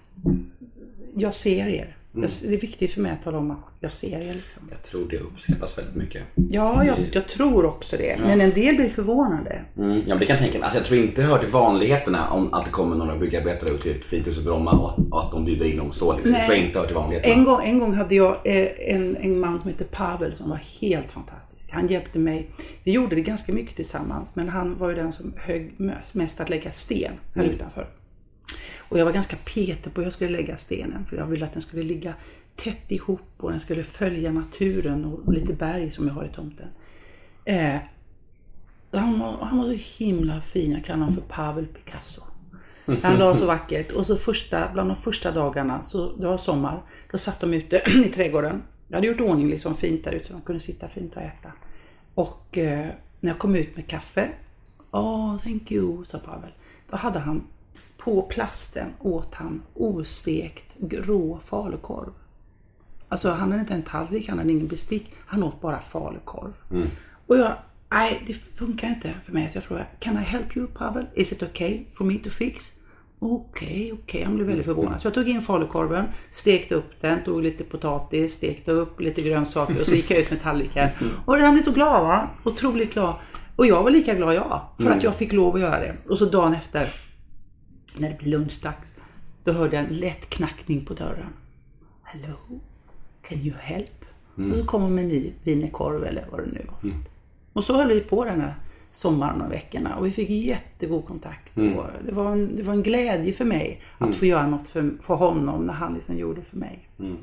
jag 1.15 1.35
ser 1.35 1.69
er. 1.69 1.96
Jag, 2.23 2.31
det 2.51 2.55
är 2.57 2.61
viktigt 2.61 2.93
för 2.93 3.01
mig 3.01 3.13
att 3.13 3.25
tala 3.25 3.39
om 3.39 3.51
att 3.51 3.59
jag 3.81 3.93
ser 3.93 4.21
er. 4.21 4.35
Liksom. 4.35 4.63
Jag 4.71 4.83
tror 4.83 5.07
det 5.11 5.19
uppskattas 5.19 5.79
väldigt 5.79 5.95
mycket. 5.97 6.23
Ja, 6.35 6.85
jag, 6.85 6.97
jag 7.13 7.29
tror 7.29 7.65
också 7.67 7.97
det. 7.97 8.19
Men 8.21 8.41
en 8.41 8.51
del 8.51 8.77
blir 8.77 8.89
förvånade. 8.89 9.61
Mm, 9.77 10.03
ja, 10.07 10.15
det 10.17 10.27
kan 10.27 10.35
jag 10.35 10.39
tänka 10.43 10.59
mig. 10.59 10.65
Alltså, 10.65 10.79
jag 10.79 10.87
tror 10.87 11.01
inte 11.01 11.21
det 11.21 11.27
hör 11.27 11.39
till 11.39 11.49
vanligheterna 11.49 12.31
om 12.31 12.55
att 12.55 12.65
det 12.65 12.71
kommer 12.71 12.97
några 12.97 13.17
byggarbetare 13.17 13.71
ut 13.71 13.83
till 13.83 13.91
ett 13.97 14.05
fint 14.05 14.27
hus 14.27 14.39
i 14.39 14.43
Bromma 14.43 14.71
och, 14.73 15.13
och 15.13 15.25
att 15.25 15.33
de 15.33 15.45
bjuder 15.45 15.65
in 15.67 15.77
dem 15.77 15.93
så. 15.93 16.13
Liksom. 16.13 16.33
Nej. 16.33 16.47
tror 16.47 16.57
jag 16.57 16.67
inte 16.67 16.79
hör 16.79 16.87
till 16.87 16.97
vanligheterna. 16.97 17.35
En 17.35 17.45
gång, 17.45 17.61
en 17.65 17.79
gång 17.79 17.95
hade 17.95 18.15
jag 18.15 18.37
eh, 18.45 18.95
en, 18.95 19.17
en 19.17 19.41
man 19.41 19.61
som 19.61 19.71
hette 19.71 19.85
Pavel 19.85 20.37
som 20.37 20.51
var 20.51 20.61
helt 20.81 21.13
fantastisk. 21.13 21.71
Han 21.73 21.89
hjälpte 21.89 22.19
mig. 22.19 22.51
Vi 22.85 22.93
gjorde 22.93 23.15
det 23.15 23.23
ganska 23.23 23.53
mycket 23.53 23.77
tillsammans 23.77 24.37
men 24.37 24.49
han 24.49 24.79
var 24.79 24.89
ju 24.89 24.95
den 24.95 25.13
som 25.13 25.35
högg 25.37 25.75
mest- 26.13 26.41
att 26.41 26.51
lägga 26.51 26.73
sten 26.73 27.13
här 27.35 27.45
utanför. 27.45 27.87
Och 28.89 28.99
jag 28.99 29.05
var 29.05 29.13
ganska 29.13 29.37
petig 29.37 29.95
på 29.95 30.01
hur 30.01 30.07
jag 30.07 30.13
skulle 30.13 30.31
lägga 30.31 30.57
stenen 30.57 31.07
för 31.07 31.17
jag 31.17 31.27
ville 31.27 31.47
att 31.47 31.53
den 31.53 31.63
skulle 31.63 31.83
ligga 31.83 32.15
tätt 32.57 32.91
ihop 32.93 33.31
och 33.37 33.51
den 33.51 33.61
skulle 33.61 33.85
följa 33.85 34.33
naturen 34.33 35.05
och, 35.05 35.33
lite 35.33 35.53
berg 35.53 35.91
som 35.91 36.07
jag 36.07 36.15
har 36.15 36.25
i 36.25 36.35
tomten. 36.35 36.69
Eh, 37.45 37.77
han, 38.91 39.19
var, 39.19 39.37
han 39.45 39.59
var 39.59 39.65
så 39.65 40.05
himla 40.05 40.41
fin, 40.41 40.73
jag 40.73 40.85
kallar 40.85 40.99
honom 40.99 41.15
för 41.15 41.23
Pavel 41.23 41.67
Picasso. 41.67 42.23
Han 43.03 43.19
la 43.19 43.37
så 43.37 43.47
vackert. 43.47 43.91
Och 43.91 44.07
så 44.07 44.17
första, 44.17 44.71
bland 44.73 44.91
de 44.91 44.97
första 44.97 45.31
dagarna, 45.31 45.85
så 45.85 46.13
det 46.17 46.27
var 46.27 46.39
sommar, 46.39 46.83
då 47.11 47.19
satt 47.19 47.41
de 47.41 47.55
ute 47.55 47.77
i 48.05 48.09
trädgården. 48.09 48.63
Jag 48.89 48.97
hade 48.97 49.07
gjort 49.07 49.21
ordning 49.21 49.49
liksom 49.49 49.77
fint 49.77 50.05
där 50.05 50.13
ute 50.13 50.27
så 50.27 50.33
de 50.33 50.43
kunde 50.43 50.61
sitta 50.61 50.89
fint 50.89 51.17
och 51.17 51.23
äta. 51.23 51.53
Och 52.15 52.59
eh, 52.59 52.87
när 53.21 53.31
jag 53.31 53.39
kom 53.39 53.57
ut 53.57 53.77
med 53.77 53.87
kaffe, 53.87 54.29
åh 54.91 55.39
thank 55.43 55.73
you, 55.73 56.05
sa 56.05 56.19
Pavel. 56.19 56.51
Då 56.91 56.97
hade 56.97 57.19
han 57.19 57.47
på 58.07 58.23
plasten 58.23 58.95
åt 59.01 59.35
han 59.35 59.63
ostekt 59.75 60.77
rå 60.91 61.41
falukorv. 61.45 62.13
Alltså 63.09 63.31
han 63.31 63.51
hade 63.51 63.61
inte 63.61 63.75
en 63.75 63.83
tallrik, 63.83 64.29
han 64.29 64.39
hade 64.39 64.53
ingen 64.53 64.67
bestick. 64.67 65.13
Han 65.27 65.43
åt 65.43 65.61
bara 65.61 65.81
falukorv. 65.81 66.53
Och 67.27 67.39
jag, 67.39 67.53
nej 67.91 68.23
det 68.27 68.33
funkar 68.33 68.89
inte 68.89 69.15
för 69.25 69.33
mig. 69.33 69.51
Så 69.51 69.57
jag 69.57 69.65
frågade, 69.65 69.87
can 70.01 70.15
I 70.15 70.21
help 70.21 70.57
you 70.57 70.67
Pavel? 70.67 71.07
Is 71.15 71.33
it 71.33 71.43
okay 71.43 71.85
for 71.93 72.05
me 72.05 72.19
to 72.19 72.31
fix? 72.31 72.73
Okej, 73.19 73.93
okej. 73.93 74.23
Han 74.23 74.35
blev 74.35 74.47
väldigt 74.47 74.67
förvånad. 74.67 75.01
Så 75.01 75.07
jag 75.07 75.15
tog 75.15 75.29
in 75.29 75.43
falukorven, 75.43 76.05
stekte 76.33 76.75
upp 76.75 77.01
den, 77.01 77.25
tog 77.25 77.43
lite 77.43 77.65
potatis, 77.65 78.35
stekte 78.35 78.71
upp 78.73 79.01
lite 79.01 79.23
grönsaker 79.23 79.81
och 79.81 79.87
så 79.87 79.95
gick 79.95 80.11
jag 80.11 80.19
ut 80.19 80.31
med 80.31 80.43
tallriken. 80.43 80.89
Och 81.25 81.37
han 81.37 81.55
blev 81.55 81.65
så 81.65 81.73
glad 81.73 82.03
va? 82.03 82.31
Otroligt 82.45 82.95
glad. 82.95 83.15
Och 83.57 83.67
jag 83.67 83.83
var 83.83 83.91
lika 83.91 84.15
glad 84.15 84.35
jag, 84.35 84.61
för 84.79 84.91
att 84.91 85.03
jag 85.03 85.17
fick 85.17 85.33
lov 85.33 85.55
att 85.55 85.61
göra 85.61 85.81
det. 85.81 85.97
Och 86.09 86.19
så 86.19 86.25
dagen 86.25 86.55
efter, 86.55 86.89
när 87.99 88.09
det 88.09 88.19
blir 88.19 88.31
lunchdags, 88.31 88.95
då 89.45 89.53
hörde 89.53 89.77
jag 89.77 89.85
en 89.85 89.95
lätt 89.95 90.31
knackning 90.31 90.85
på 90.85 90.95
dörren. 90.95 91.33
Hello? 92.03 92.37
Can 93.23 93.39
you 93.39 93.57
help? 93.61 94.05
Och 94.51 94.57
så 94.57 94.65
kom 94.65 94.83
hon 94.83 94.95
med 94.95 95.05
en 95.05 95.09
ny 95.09 95.33
wienerkorv 95.45 96.05
eller 96.05 96.27
vad 96.31 96.41
det 96.41 96.47
nu 96.47 96.67
var. 96.67 96.93
Och 97.53 97.65
så 97.65 97.77
höll 97.77 97.89
vi 97.89 98.01
på 98.01 98.25
den 98.25 98.41
här 98.41 98.55
sommaren 98.93 99.41
och 99.41 99.53
veckorna. 99.53 99.97
Och 99.97 100.07
vi 100.07 100.11
fick 100.11 100.31
jättegod 100.31 101.07
kontakt. 101.07 101.57
Mm. 101.57 101.77
Och 101.77 101.87
det, 102.07 102.13
var 102.13 102.33
en, 102.33 102.57
det 102.57 102.63
var 102.63 102.75
en 102.75 102.83
glädje 102.83 103.33
för 103.33 103.45
mig 103.45 103.83
att 103.99 104.15
få 104.15 104.27
göra 104.27 104.47
något 104.47 104.69
för, 104.69 104.91
för 105.03 105.15
honom 105.15 105.67
när 105.67 105.73
han 105.73 105.95
liksom 105.95 106.19
gjorde 106.19 106.43
för 106.43 106.57
mig. 106.57 106.89
Mm. 106.99 107.17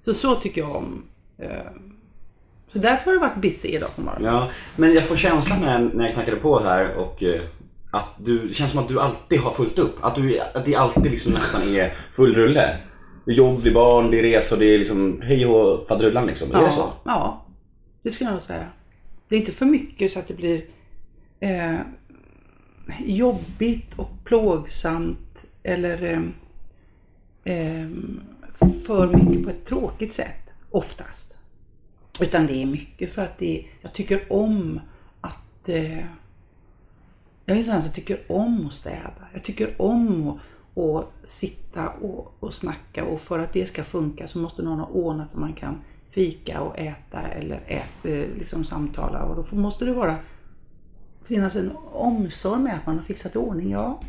Så 0.00 0.14
så 0.14 0.34
tycker 0.34 0.60
jag 0.60 0.76
om. 0.76 1.02
Eh, 1.38 1.50
så 2.72 2.78
därför 2.78 3.06
har 3.06 3.12
det 3.12 3.20
varit 3.20 3.36
busy 3.36 3.68
idag 3.68 3.96
på 3.96 4.02
morgonen. 4.02 4.34
Ja, 4.34 4.50
men 4.76 4.94
jag 4.94 5.04
får 5.04 5.16
känslan 5.16 5.60
när, 5.60 5.90
när 5.94 6.04
jag 6.04 6.14
knackade 6.14 6.36
på 6.36 6.60
här 6.60 6.94
och 6.94 7.22
eh, 7.22 7.42
att 7.90 8.14
du, 8.18 8.48
det 8.48 8.54
känns 8.54 8.70
som 8.70 8.80
att 8.80 8.88
du 8.88 9.00
alltid 9.00 9.40
har 9.40 9.50
fullt 9.50 9.78
upp. 9.78 10.04
Att, 10.04 10.14
du, 10.14 10.40
att 10.54 10.64
det 10.64 10.74
alltid 10.74 11.10
liksom 11.10 11.32
nästan 11.32 11.62
är 11.62 11.96
full 12.12 12.34
rulle. 12.34 12.76
Det 13.24 13.32
är 13.32 13.36
jobb, 13.36 13.62
det 13.62 13.70
är 13.70 13.74
barn, 13.74 14.10
det 14.10 14.18
är 14.18 14.22
resor, 14.22 14.56
det 14.56 14.66
är 14.66 14.78
liksom 14.78 15.22
hej 15.22 15.46
och 15.46 15.86
faderullan 15.88 16.26
liksom. 16.26 16.54
Är 16.54 16.64
det 16.64 16.70
så? 16.70 16.92
Ja, 17.04 17.46
det 18.02 18.10
skulle 18.10 18.30
jag 18.30 18.34
nog 18.34 18.42
säga. 18.42 18.66
Det 19.28 19.36
är 19.36 19.40
inte 19.40 19.52
för 19.52 19.66
mycket 19.66 20.12
så 20.12 20.18
att 20.18 20.28
det 20.28 20.34
blir 20.34 20.64
eh, 21.40 21.78
jobbigt 23.04 23.94
och 23.96 24.10
plågsamt 24.24 25.44
eller 25.62 26.02
eh, 26.02 26.22
eh, 27.54 27.88
för 28.86 29.06
mycket 29.16 29.44
på 29.44 29.50
ett 29.50 29.66
tråkigt 29.66 30.14
sätt, 30.14 30.50
oftast. 30.70 31.38
Utan 32.20 32.46
det 32.46 32.62
är 32.62 32.66
mycket 32.66 33.12
för 33.12 33.22
att 33.22 33.38
det, 33.38 33.64
jag 33.80 33.92
tycker 33.92 34.32
om 34.32 34.80
att 35.20 35.68
eh, 35.68 36.04
jag 37.48 37.58
är 37.58 37.62
sån 37.62 37.82
som 37.82 37.92
tycker 37.92 38.18
om 38.28 38.66
att 38.66 38.74
städa. 38.74 39.12
Jag 39.32 39.44
tycker 39.44 39.82
om 39.82 40.28
att, 40.28 40.82
att 40.82 41.08
sitta 41.24 41.88
och, 41.88 42.34
och 42.40 42.54
snacka 42.54 43.04
och 43.04 43.20
för 43.20 43.38
att 43.38 43.52
det 43.52 43.66
ska 43.66 43.84
funka 43.84 44.28
så 44.28 44.38
måste 44.38 44.62
någon 44.62 44.78
ha 44.78 44.86
ordnat 44.86 45.30
så 45.30 45.40
man 45.40 45.52
kan 45.52 45.76
fika 46.10 46.60
och 46.60 46.78
äta 46.78 47.20
eller 47.20 47.60
äta, 47.66 48.08
liksom 48.38 48.64
samtala 48.64 49.22
och 49.22 49.46
då 49.50 49.56
måste 49.56 49.84
det 49.84 49.92
vara 49.92 50.16
finnas 51.24 51.56
en 51.56 51.70
omsorg 51.92 52.62
med 52.62 52.76
att 52.76 52.86
man 52.86 52.96
har 52.96 53.04
fixat 53.04 53.34
i 53.34 53.38
ordning. 53.38 53.70
Ja, 53.70 54.00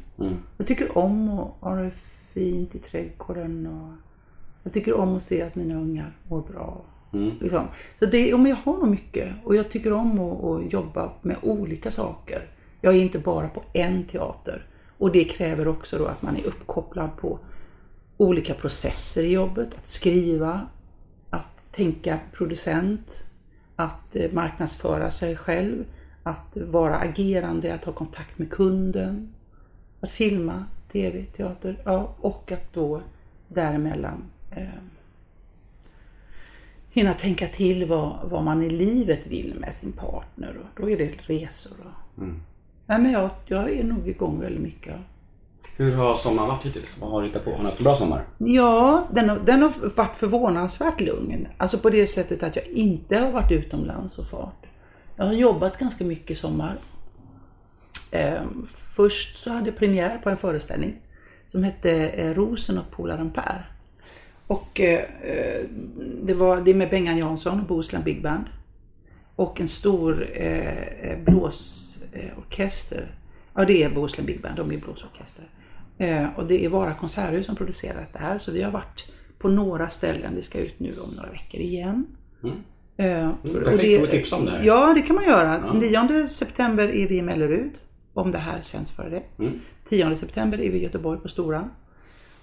jag 0.57 0.67
tycker 0.67 0.97
om 0.97 1.29
att 1.29 1.51
ha 1.59 1.75
det 1.75 1.91
fint 2.33 2.75
i 2.75 2.79
trädgården 2.79 3.67
och 3.67 3.93
jag 4.63 4.73
tycker 4.73 4.93
om 4.93 5.15
att 5.15 5.23
se 5.23 5.41
att 5.41 5.55
mina 5.55 5.75
ungar 5.75 6.17
mår 6.27 6.41
bra. 6.41 6.81
Liksom. 7.39 7.63
Så 7.99 8.05
det, 8.05 8.29
jag 8.29 8.55
har 8.55 8.77
nog 8.77 8.89
mycket 8.89 9.33
och 9.43 9.55
jag 9.55 9.71
tycker 9.71 9.93
om 9.93 10.19
att, 10.19 10.43
att 10.43 10.73
jobba 10.73 11.11
med 11.21 11.37
olika 11.41 11.91
saker. 11.91 12.41
Jag 12.81 12.95
är 12.95 12.99
inte 12.99 13.19
bara 13.19 13.47
på 13.47 13.63
en 13.73 14.03
teater. 14.03 14.65
Och 14.97 15.11
det 15.11 15.23
kräver 15.23 15.67
också 15.67 15.97
då 15.97 16.05
att 16.05 16.21
man 16.21 16.37
är 16.37 16.47
uppkopplad 16.47 17.17
på 17.17 17.39
olika 18.17 18.53
processer 18.53 19.23
i 19.23 19.31
jobbet. 19.31 19.69
Att 19.77 19.87
skriva, 19.87 20.67
att 21.29 21.71
tänka 21.71 22.19
producent, 22.31 23.23
att 23.75 24.15
eh, 24.15 24.31
marknadsföra 24.31 25.11
sig 25.11 25.35
själv, 25.35 25.85
att 26.23 26.57
vara 26.57 26.97
agerande, 26.97 27.73
att 27.73 27.85
ha 27.85 27.93
kontakt 27.93 28.37
med 28.37 28.51
kunden, 28.51 29.33
att 29.99 30.11
filma, 30.11 30.65
tv, 30.91 31.23
teater 31.23 31.81
ja, 31.85 32.15
och 32.19 32.51
att 32.51 32.73
då 32.73 33.01
däremellan 33.47 34.23
eh, 34.51 34.67
hinna 36.89 37.13
tänka 37.13 37.47
till 37.47 37.85
vad, 37.85 38.29
vad 38.29 38.43
man 38.43 38.63
i 38.63 38.69
livet 38.69 39.27
vill 39.27 39.55
med 39.59 39.75
sin 39.75 39.91
partner. 39.91 40.57
Och 40.57 40.81
då 40.81 40.89
är 40.89 40.97
det 40.97 41.11
resor. 41.27 41.77
Och... 41.79 42.21
Mm. 42.23 42.41
Nej, 42.89 42.99
men 42.99 43.11
jag, 43.11 43.29
jag 43.45 43.71
är 43.71 43.83
nog 43.83 44.07
igång 44.07 44.39
väldigt 44.39 44.61
mycket. 44.61 44.95
Hur 45.77 45.95
har 45.95 46.15
sommaren 46.15 46.49
varit 46.49 46.65
hittills? 46.65 46.97
Vad 47.01 47.11
har 47.11 47.21
du 47.21 47.27
hittat 47.27 47.45
på? 47.45 47.51
Har 47.51 47.57
ni 47.57 47.65
haft 47.65 47.77
en 47.77 47.83
bra 47.83 47.95
sommar? 47.95 48.23
Ja, 48.37 49.07
den 49.13 49.29
har, 49.29 49.39
den 49.39 49.61
har 49.61 49.95
varit 49.95 50.17
förvånansvärt 50.17 51.01
lugn. 51.01 51.47
Alltså 51.57 51.77
på 51.77 51.89
det 51.89 52.07
sättet 52.07 52.43
att 52.43 52.55
jag 52.55 52.65
inte 52.65 53.17
har 53.17 53.31
varit 53.31 53.51
utomlands 53.51 54.19
och 54.19 54.27
fart. 54.27 54.65
Jag 55.15 55.25
har 55.25 55.33
jobbat 55.33 55.77
ganska 55.77 56.03
mycket 56.03 56.31
i 56.31 56.35
sommar. 56.35 56.77
Eh, 58.11 58.41
först 58.95 59.39
så 59.39 59.51
hade 59.51 59.69
jag 59.69 59.77
premiär 59.77 60.17
på 60.23 60.29
en 60.29 60.37
föreställning 60.37 60.95
som 61.47 61.63
hette 61.63 61.91
eh, 61.91 62.33
Rosen 62.33 62.77
och 62.77 62.91
polaren 62.91 63.31
Per. 63.31 63.71
Och 64.47 64.79
eh, 64.79 65.03
eh, 65.21 65.65
det, 66.23 66.33
var, 66.33 66.61
det 66.61 66.71
är 66.71 66.75
med 66.75 66.89
Bengan 66.89 67.17
Jansson, 67.17 67.65
Bohuslän 67.67 68.03
Big 68.03 68.23
Band. 68.23 68.45
Och 69.35 69.61
en 69.61 69.67
stor 69.67 70.27
eh, 70.33 71.17
blåsorkester. 72.11 73.07
Ja, 73.53 73.65
det 73.65 73.83
är 73.83 73.89
Bohuslän 73.89 74.25
Big 74.25 74.41
Band, 74.41 74.55
de 74.55 74.71
är 74.71 74.77
blåsorkester. 74.77 75.45
Eh, 75.97 76.27
och 76.35 76.47
det 76.47 76.65
är 76.65 76.69
Vara 76.69 76.93
konserthus 76.93 77.45
som 77.45 77.55
producerat 77.55 78.13
det 78.13 78.19
här. 78.19 78.39
Så 78.39 78.51
vi 78.51 78.61
har 78.61 78.71
varit 78.71 79.11
på 79.39 79.49
några 79.49 79.89
ställen. 79.89 80.35
Det 80.35 80.43
ska 80.43 80.59
ut 80.59 80.79
nu 80.79 80.93
om 80.99 81.09
några 81.15 81.29
veckor 81.29 81.61
igen. 81.61 82.05
Eh, 82.97 83.29
och 83.29 83.63
perfekt, 83.63 83.99
får 83.99 84.07
tipsa 84.07 84.35
om 84.35 84.45
det 84.45 84.51
här. 84.51 84.63
Ja, 84.63 84.93
det 84.93 85.01
kan 85.01 85.15
man 85.15 85.25
göra. 85.25 85.73
9 85.73 86.27
september 86.27 86.87
är 86.87 87.07
vi 87.07 87.17
i 87.17 87.21
Mellerud. 87.21 87.71
Om 88.13 88.31
det 88.31 88.37
här 88.37 88.61
sänds 88.61 88.91
före 88.91 89.09
det. 89.09 89.43
Mm. 89.43 89.59
10 89.89 90.15
september 90.15 90.61
är 90.61 90.71
vi 90.71 90.77
i 90.77 90.83
Göteborg 90.83 91.19
på 91.19 91.27
Storan. 91.27 91.69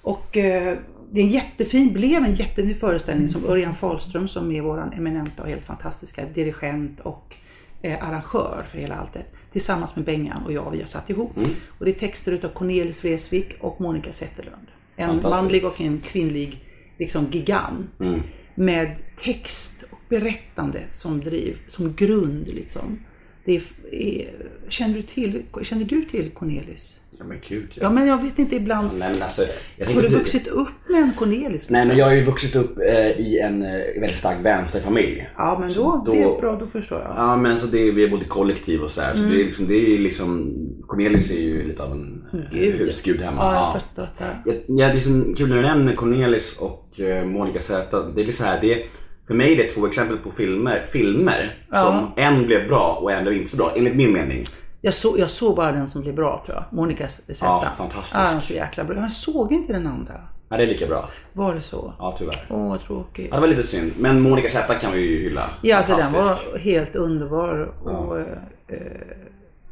Och 0.03 0.37
eh, 0.37 0.79
det 1.11 1.21
är 1.21 1.25
en 1.25 1.31
jättefin, 1.31 1.93
blev 1.93 2.25
en 2.25 2.35
jättefin 2.35 2.75
föreställning 2.75 3.29
som 3.29 3.47
Örjan 3.47 3.75
Fahlström 3.75 4.29
som 4.29 4.53
är 4.53 4.61
våran 4.61 4.93
eminenta 4.93 5.43
och 5.43 5.49
helt 5.49 5.65
fantastiska 5.65 6.25
dirigent 6.35 7.01
och 7.01 7.37
eh, 7.83 8.09
arrangör 8.09 8.65
för 8.67 8.79
hela 8.79 8.95
alltet. 8.95 9.27
Tillsammans 9.57 9.97
med 9.97 10.05
Bengan 10.05 10.45
och 10.45 10.53
jag, 10.53 10.71
vi 10.71 10.81
har 10.81 10.89
satt 10.89 11.11
ihop. 11.11 11.37
Mm. 11.37 11.51
Och 11.79 11.85
det 11.85 11.91
är 11.91 11.95
texter 11.95 12.33
utav 12.33 12.49
Cornelis 12.49 13.05
Vreeswijk 13.05 13.57
och 13.61 13.81
Monica 13.81 14.13
Zetterlund. 14.13 14.67
En 14.97 15.23
manlig 15.23 15.65
och 15.65 15.81
en 15.81 16.01
kvinnlig 16.01 16.65
liksom, 16.99 17.27
gigant. 17.31 18.01
Mm. 18.01 18.21
Med 18.55 18.97
text 19.19 19.85
och 19.91 19.99
berättande 20.09 20.81
som 20.93 21.21
driv, 21.21 21.59
som 21.69 21.95
grund 21.95 22.49
liksom. 22.49 22.99
Det 23.45 23.57
är, 23.57 23.63
är, 23.93 24.49
känner, 24.69 24.95
du 24.95 25.03
till, 25.03 25.43
känner 25.63 25.85
du 25.85 26.05
till 26.05 26.31
Cornelis? 26.31 27.01
Ja 27.19 27.25
men 27.25 27.39
gud 27.49 27.69
Ja 27.75 27.91
men 27.91 28.07
jag 28.07 28.23
vet 28.23 28.39
inte 28.39 28.57
ibland. 28.57 28.91
Nej 28.99 29.13
men 29.13 29.23
alltså, 29.23 29.43
jag 29.77 29.87
Har 29.87 30.03
du 30.03 30.09
vuxit 30.09 30.47
upp 30.47 30.69
med 30.89 31.03
en 31.03 31.13
Cornelis? 31.19 31.71
Nej 31.71 31.87
men 31.87 31.97
jag 31.97 32.07
har 32.07 32.13
ju 32.15 32.25
vuxit 32.25 32.57
upp 32.57 32.79
eh, 32.79 33.11
i 33.11 33.39
en 33.39 33.63
eh, 33.63 33.71
väldigt 34.01 34.17
stark 34.17 34.37
vänsterfamilj. 34.43 35.29
Ja 35.37 35.57
men 35.61 35.71
Så 35.71 35.81
då, 35.83 36.03
då- 36.07 36.13
det 36.13 36.23
är 36.23 36.41
bra, 36.41 36.57
då 36.57 36.67
förstår 36.67 36.99
jag. 37.01 37.13
Ja 37.17 37.37
men 37.37 37.59
så 37.59 37.67
det, 37.67 37.91
vi 37.91 38.05
är 38.05 38.09
både 38.09 38.25
kollektiv 38.25 38.81
och 38.81 38.91
så 38.91 39.01
här. 39.01 39.15
Så 39.15 39.19
Mm. 39.23 39.31
det 39.35 39.43
är 39.43 39.45
liksom, 39.45 39.67
det 39.67 39.95
är 39.95 39.99
liksom 39.99 40.55
Cornelis 40.87 41.31
är 41.31 41.41
ju 41.41 41.69
lite 41.69 41.83
av 41.83 41.93
en 41.93 42.25
Gud. 42.53 42.75
husgud 42.75 43.21
hemma. 43.21 43.37
Ja, 43.41 43.55
Ja. 43.55 43.73
jag 43.75 43.83
fattar 43.83 44.11
det. 44.45 44.51
Ja, 44.51 44.57
ja, 44.87 44.93
det 44.93 44.99
är 44.99 45.01
så 45.01 45.35
kul 45.37 45.49
när 45.49 45.57
du 45.57 45.63
nämner 45.63 45.93
Cornelis 45.95 46.57
och 46.59 47.01
eh, 47.01 47.25
Monica 47.25 47.61
Z. 47.61 48.03
Det 48.17 48.23
är 48.23 48.31
så 48.33 48.45
här, 48.45 48.59
det 48.61 48.73
är, 48.75 48.83
för 49.27 49.35
mig 49.35 49.53
är 49.53 49.57
det 49.57 49.63
två 49.69 49.87
exempel 49.87 50.17
på 50.17 50.31
filmer, 50.33 50.87
filmer 50.93 51.59
som 51.73 52.11
en 52.17 52.47
blev 52.47 52.69
bra 52.69 52.99
och 53.03 53.13
en 53.13 53.23
blev 53.25 53.37
inte 53.37 53.51
så 53.51 53.57
bra, 53.57 53.73
enligt 53.77 53.95
min 53.95 54.13
mening. 54.13 54.45
Jag, 54.87 54.95
så, 54.95 55.14
jag 55.19 55.31
såg 55.31 55.57
bara 55.57 55.73
den 55.73 55.88
som 55.88 56.02
blev 56.02 56.14
bra 56.14 56.43
tror 56.47 56.57
jag. 56.57 56.64
Monica 56.71 57.09
Z. 57.09 57.33
Ja, 57.43 57.73
fantastisk. 57.76 58.16
Ja, 58.16 58.31
den 58.31 58.40
så 58.40 58.52
jäkla 58.52 58.85
bra. 58.85 58.97
Jag 58.97 59.12
såg 59.12 59.52
inte 59.52 59.73
den 59.73 59.87
andra. 59.87 60.14
Ja, 60.49 60.57
det 60.57 60.62
är 60.62 60.66
lika 60.66 60.87
bra. 60.87 61.09
Var 61.33 61.55
det 61.55 61.61
så? 61.61 61.93
Ja, 61.99 62.16
tyvärr. 62.19 62.47
Åh, 62.50 62.69
vad 62.69 62.83
tråkigt. 62.83 63.28
Ja, 63.31 63.35
det 63.35 63.40
var 63.40 63.49
lite 63.49 63.62
synd. 63.62 63.93
Men 63.99 64.21
Monica 64.21 64.49
Z 64.49 64.75
kan 64.75 64.93
vi 64.93 65.00
ju 65.00 65.23
hylla. 65.23 65.50
Ja, 65.62 65.76
alltså 65.76 65.97
den 65.97 66.12
var 66.12 66.59
helt 66.59 66.97
underbar. 66.97 67.73
Och, 67.83 68.19
eh, 68.19 68.26
eh, 68.69 68.76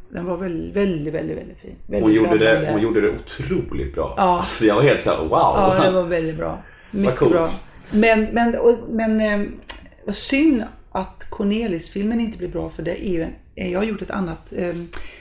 den 0.09 0.27
var 0.27 0.37
väldigt, 0.37 0.77
väldigt, 0.77 1.15
väldigt, 1.15 1.39
väldigt 1.39 1.59
fin. 1.59 1.77
Väldigt 1.87 2.03
Hon 2.03 2.13
gjorde, 2.13 2.39
det, 2.39 2.69
hon 2.71 2.83
gjorde 2.83 3.01
det 3.01 3.11
otroligt 3.11 3.95
bra. 3.95 4.15
Ja. 4.17 4.39
Alltså, 4.39 4.65
jag 4.65 4.75
var 4.75 4.83
helt 4.83 5.03
såhär 5.03 5.19
wow. 5.19 5.31
Ja, 5.31 5.81
det 5.85 5.91
var 5.91 6.03
väldigt 6.03 6.37
bra. 6.37 6.63
Mycket 6.91 7.17
coolt. 7.17 7.33
bra. 7.33 7.49
Men, 7.93 8.25
men, 8.25 8.59
och, 8.59 8.79
men 8.89 9.21
eh, 9.21 10.13
synd 10.13 10.65
att 10.93 11.31
Cornelis-filmen 11.31 12.21
inte 12.21 12.39
blev 12.39 12.51
bra 12.51 12.71
för 12.71 12.83
det 12.83 13.09
är 13.09 13.13
ju 13.13 13.23
en, 13.23 13.35
jag 13.55 13.79
har 13.81 13.85
gjort 13.85 14.03
ett 14.03 14.11
annat, 14.11 14.53
eh, 14.53 14.69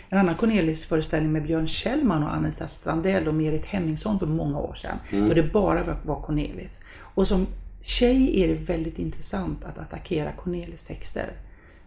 en 0.10 0.18
annan 0.20 0.36
Cornelis-föreställning 0.36 1.32
med 1.32 1.44
Björn 1.44 1.68
Kjellman 1.68 2.24
och 2.24 2.34
Anita 2.36 2.68
Strandell 2.68 3.28
och 3.28 3.34
Merit 3.36 3.66
Hemmingsson 3.66 4.20
för 4.20 4.26
många 4.28 4.60
år 4.60 4.76
sedan. 4.76 4.98
Mm. 5.12 5.28
Då 5.28 5.34
det 5.34 5.44
bara 5.44 5.98
var, 6.06 6.22
Cornelis. 6.22 6.80
Och 7.00 7.28
som 7.28 7.48
tjej 7.82 8.44
är 8.44 8.48
det 8.48 8.54
väldigt 8.54 9.00
intressant 9.00 9.64
att 9.66 9.78
attackera 9.78 10.32
Cornelis 10.32 10.84
texter. 10.84 11.32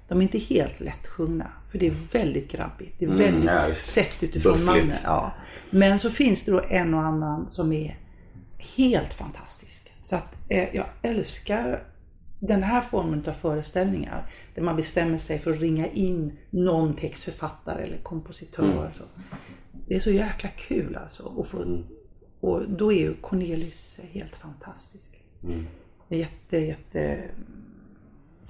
De 0.09 0.19
är 0.19 0.23
inte 0.23 0.39
helt 0.39 0.81
lättsjungna, 0.81 1.47
för 1.71 1.79
det 1.79 1.87
är 1.87 1.95
väldigt 2.13 2.53
grabbigt. 2.53 2.95
Det 2.99 3.05
är 3.05 3.09
väldigt 3.09 3.51
Mm, 3.51 3.69
visst. 3.69 3.87
sett 3.87 4.23
utifrån 4.23 4.53
Buffligt. 4.53 4.67
mannen. 4.67 4.93
Ja. 5.05 5.33
Men 5.71 5.99
så 5.99 6.11
finns 6.11 6.45
det 6.45 6.53
då 6.53 6.63
en 6.71 6.95
och 6.95 7.01
annan 7.03 7.47
som 7.51 7.73
är 7.73 7.99
helt 8.77 9.15
fantastisk. 9.15 9.93
Så 10.03 10.17
att 10.17 10.35
eh, 10.49 10.75
jag 10.77 10.87
älskar 11.03 11.83
den 12.47 12.63
här 12.63 12.81
formen 12.81 13.25
av 13.29 13.33
föreställningar 13.33 14.31
där 14.55 14.63
man 14.63 14.77
bestämmer 14.77 15.19
sig 15.19 15.39
för 15.39 15.53
att 15.53 15.61
ringa 15.61 15.87
in 15.87 16.39
någon 16.51 16.97
textförfattare 16.97 17.83
eller 17.83 17.99
kompositör. 17.99 18.93
Så. 18.99 19.05
Det 19.89 19.97
är 19.97 20.01
så 20.01 20.11
jäkla 20.11 20.49
kul 20.49 20.97
alltså. 20.97 21.23
Och, 21.23 21.47
få, 21.47 21.83
och 22.41 22.71
då 22.71 22.93
är 22.93 22.97
ju 22.97 23.15
Cornelis 23.15 24.01
helt 24.13 24.37
fantastisk. 24.37 25.21
Jätte, 26.09 26.59
jätte... 26.59 27.21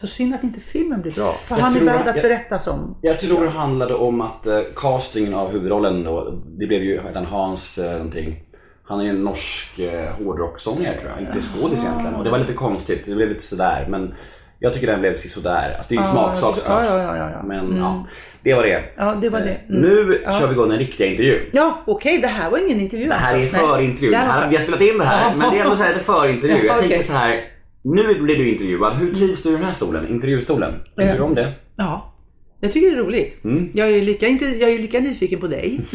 Så 0.01 0.07
synd 0.07 0.35
att 0.35 0.45
inte 0.45 0.61
filmen 0.61 1.03
blir 1.03 1.13
bra. 1.13 1.33
För 1.33 1.57
Jag 1.57 1.63
han 1.63 1.77
är 1.77 1.85
värd 1.85 2.09
att 2.09 2.15
berättas 2.15 2.67
om. 2.67 2.97
Jag 3.03 3.21
tror 3.21 3.45
det 3.45 3.51
handlade 3.51 3.95
om 3.95 4.21
att 4.21 4.47
eh, 4.47 4.61
castingen 4.77 5.35
av 5.35 5.53
huvudrollen 5.53 6.05
då, 6.05 6.43
det 6.47 6.67
blev 6.67 6.83
ju 6.83 6.93
heter 6.93 7.15
han, 7.15 7.27
Hans 7.27 7.79
eh, 7.79 7.93
någonting. 7.93 8.46
Han 8.89 9.01
är 9.01 9.05
en 9.11 9.23
norsk 9.23 9.79
eh, 9.79 10.13
hårdrocksångare 10.25 11.01
tror 11.01 11.13
jag, 11.17 11.29
inte 11.29 11.41
skådis 11.41 11.85
egentligen. 11.85 12.15
Och 12.15 12.25
det 12.25 12.31
var 12.31 12.39
lite 12.39 12.53
konstigt, 12.53 13.07
det 13.07 13.15
blev 13.15 13.29
lite 13.29 13.43
sådär. 13.43 13.87
Men 13.89 14.15
Jag 14.59 14.73
tycker 14.73 14.87
den 14.87 15.01
blev 15.01 15.17
sådär. 15.17 15.75
Alltså 15.77 15.89
det 15.89 15.95
är 15.95 15.97
ju 15.97 16.03
Ja, 16.07 16.13
smaksak 16.13 16.51
ja, 16.51 16.55
såklart. 16.55 16.87
ja, 16.87 17.03
ja, 17.03 17.17
ja, 17.17 17.31
ja. 17.31 17.43
Men 17.43 17.77
ja, 17.77 18.07
det 18.43 18.55
var 18.55 18.63
det. 18.63 18.83
Ja, 18.97 19.15
det 19.21 19.29
var 19.29 19.41
det. 19.41 19.57
Mm. 19.69 19.81
Nu 19.83 20.19
kör 20.39 20.47
vi 20.47 20.53
igång 20.53 20.69
den 20.69 20.79
riktiga 20.79 21.07
intervjun. 21.07 21.41
Ja, 21.53 21.79
okej, 21.87 22.19
det 22.21 22.27
här 22.27 22.51
var 22.51 22.59
ingen 22.59 22.81
intervju 22.81 23.07
Det 23.09 23.15
här 23.15 23.35
är 23.39 23.41
alltså. 23.43 23.57
förintervju. 23.57 24.15
Här 24.15 24.27
här- 24.27 24.41
var- 24.41 24.49
Vi 24.49 24.55
har 24.57 24.63
spelat 24.63 24.81
in 24.81 24.99
det 24.99 25.05
här 25.05 25.31
Ja. 25.31 25.37
men 25.37 25.51
det 25.53 25.59
är 25.59 25.65
ändå 25.65 25.77
så 25.77 25.83
här, 25.83 25.91
det 25.95 26.01
är 26.01 26.05
förintervju. 26.05 26.57
Ja, 26.57 26.65
Jag 26.65 26.79
tänker 26.79 26.95
okej. 26.97 27.07
så 27.07 27.13
här. 27.13 27.45
Nu 27.83 28.15
blir 28.23 28.37
du 28.37 28.49
intervjuad. 28.49 28.93
Hur 28.97 29.15
trivs 29.15 29.43
du 29.43 29.49
i 29.49 29.53
den 29.53 29.65
här 29.65 29.73
stolen? 29.73 30.09
Intervjustolen? 30.09 30.75
Tycker 30.97 31.09
Ja. 31.09 31.15
du 31.17 31.21
om 31.23 31.35
det? 31.35 31.53
Ja, 31.77 32.15
jag 32.61 32.73
tycker 32.73 32.91
det 32.91 32.97
är 32.97 33.03
roligt. 33.05 33.45
Mm. 33.45 33.71
Jag, 33.75 33.91
är 33.91 34.03
lika, 34.03 34.27
jag 34.29 34.71
är 34.71 34.79
lika 34.79 35.01
nyfiken 35.01 35.41
på 35.41 35.47
dig. 35.47 35.81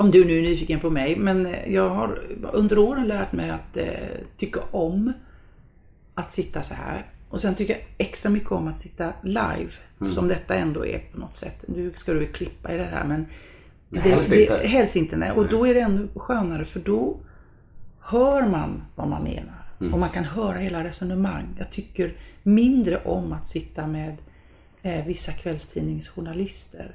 om 0.00 0.10
du 0.10 0.24
nu 0.24 0.38
är 0.38 0.42
nyfiken 0.42 0.80
på 0.80 0.90
mig. 0.90 1.16
Men 1.16 1.46
eh, 1.46 1.72
jag 1.72 1.90
har 1.90 2.22
under 2.52 2.78
åren 2.78 3.08
lärt 3.08 3.32
mig 3.32 3.50
att 3.50 3.76
eh, 3.76 3.86
tycka 4.38 4.60
om 4.70 5.12
att 6.14 6.32
sitta 6.32 6.62
så 6.62 6.74
här. 6.74 7.06
Och 7.28 7.40
sen 7.40 7.54
tycker 7.54 7.74
jag 7.74 7.82
extra 7.98 8.30
mycket 8.30 8.52
om 8.52 8.68
att 8.68 8.80
sitta 8.80 9.12
live. 9.22 9.70
Mm. 10.00 10.14
Som 10.14 10.28
detta 10.28 10.54
ändå 10.54 10.86
är 10.86 10.98
på 10.98 11.18
något 11.18 11.36
sätt. 11.36 11.64
Nu 11.68 11.92
ska 11.96 12.12
du 12.12 12.26
klippa 12.26 12.74
i 12.74 12.76
det 12.76 12.84
här 12.84 13.04
men 13.04 13.26
Nej, 13.88 14.02
helst 14.02 14.32
inte. 14.32 14.56
helst 14.56 14.96
inte. 14.96 15.16
Nej. 15.16 15.30
Och 15.30 15.48
då 15.48 15.66
är 15.66 15.74
det 15.74 15.80
ännu 15.80 16.08
skönare 16.14 16.64
för 16.64 16.80
då 16.80 17.16
hör 18.00 18.46
man 18.46 18.82
vad 18.94 19.08
man 19.08 19.22
menar. 19.22 19.64
Mm. 19.80 19.94
Och 19.94 20.00
man 20.00 20.08
kan 20.08 20.24
höra 20.24 20.58
hela 20.58 20.84
resonemang. 20.84 21.46
Jag 21.58 21.70
tycker 21.70 22.12
mindre 22.42 22.96
om 23.04 23.32
att 23.32 23.48
sitta 23.48 23.86
med 23.86 24.16
eh, 24.82 25.06
vissa 25.06 25.32
kvällstidningsjournalister. 25.32 26.94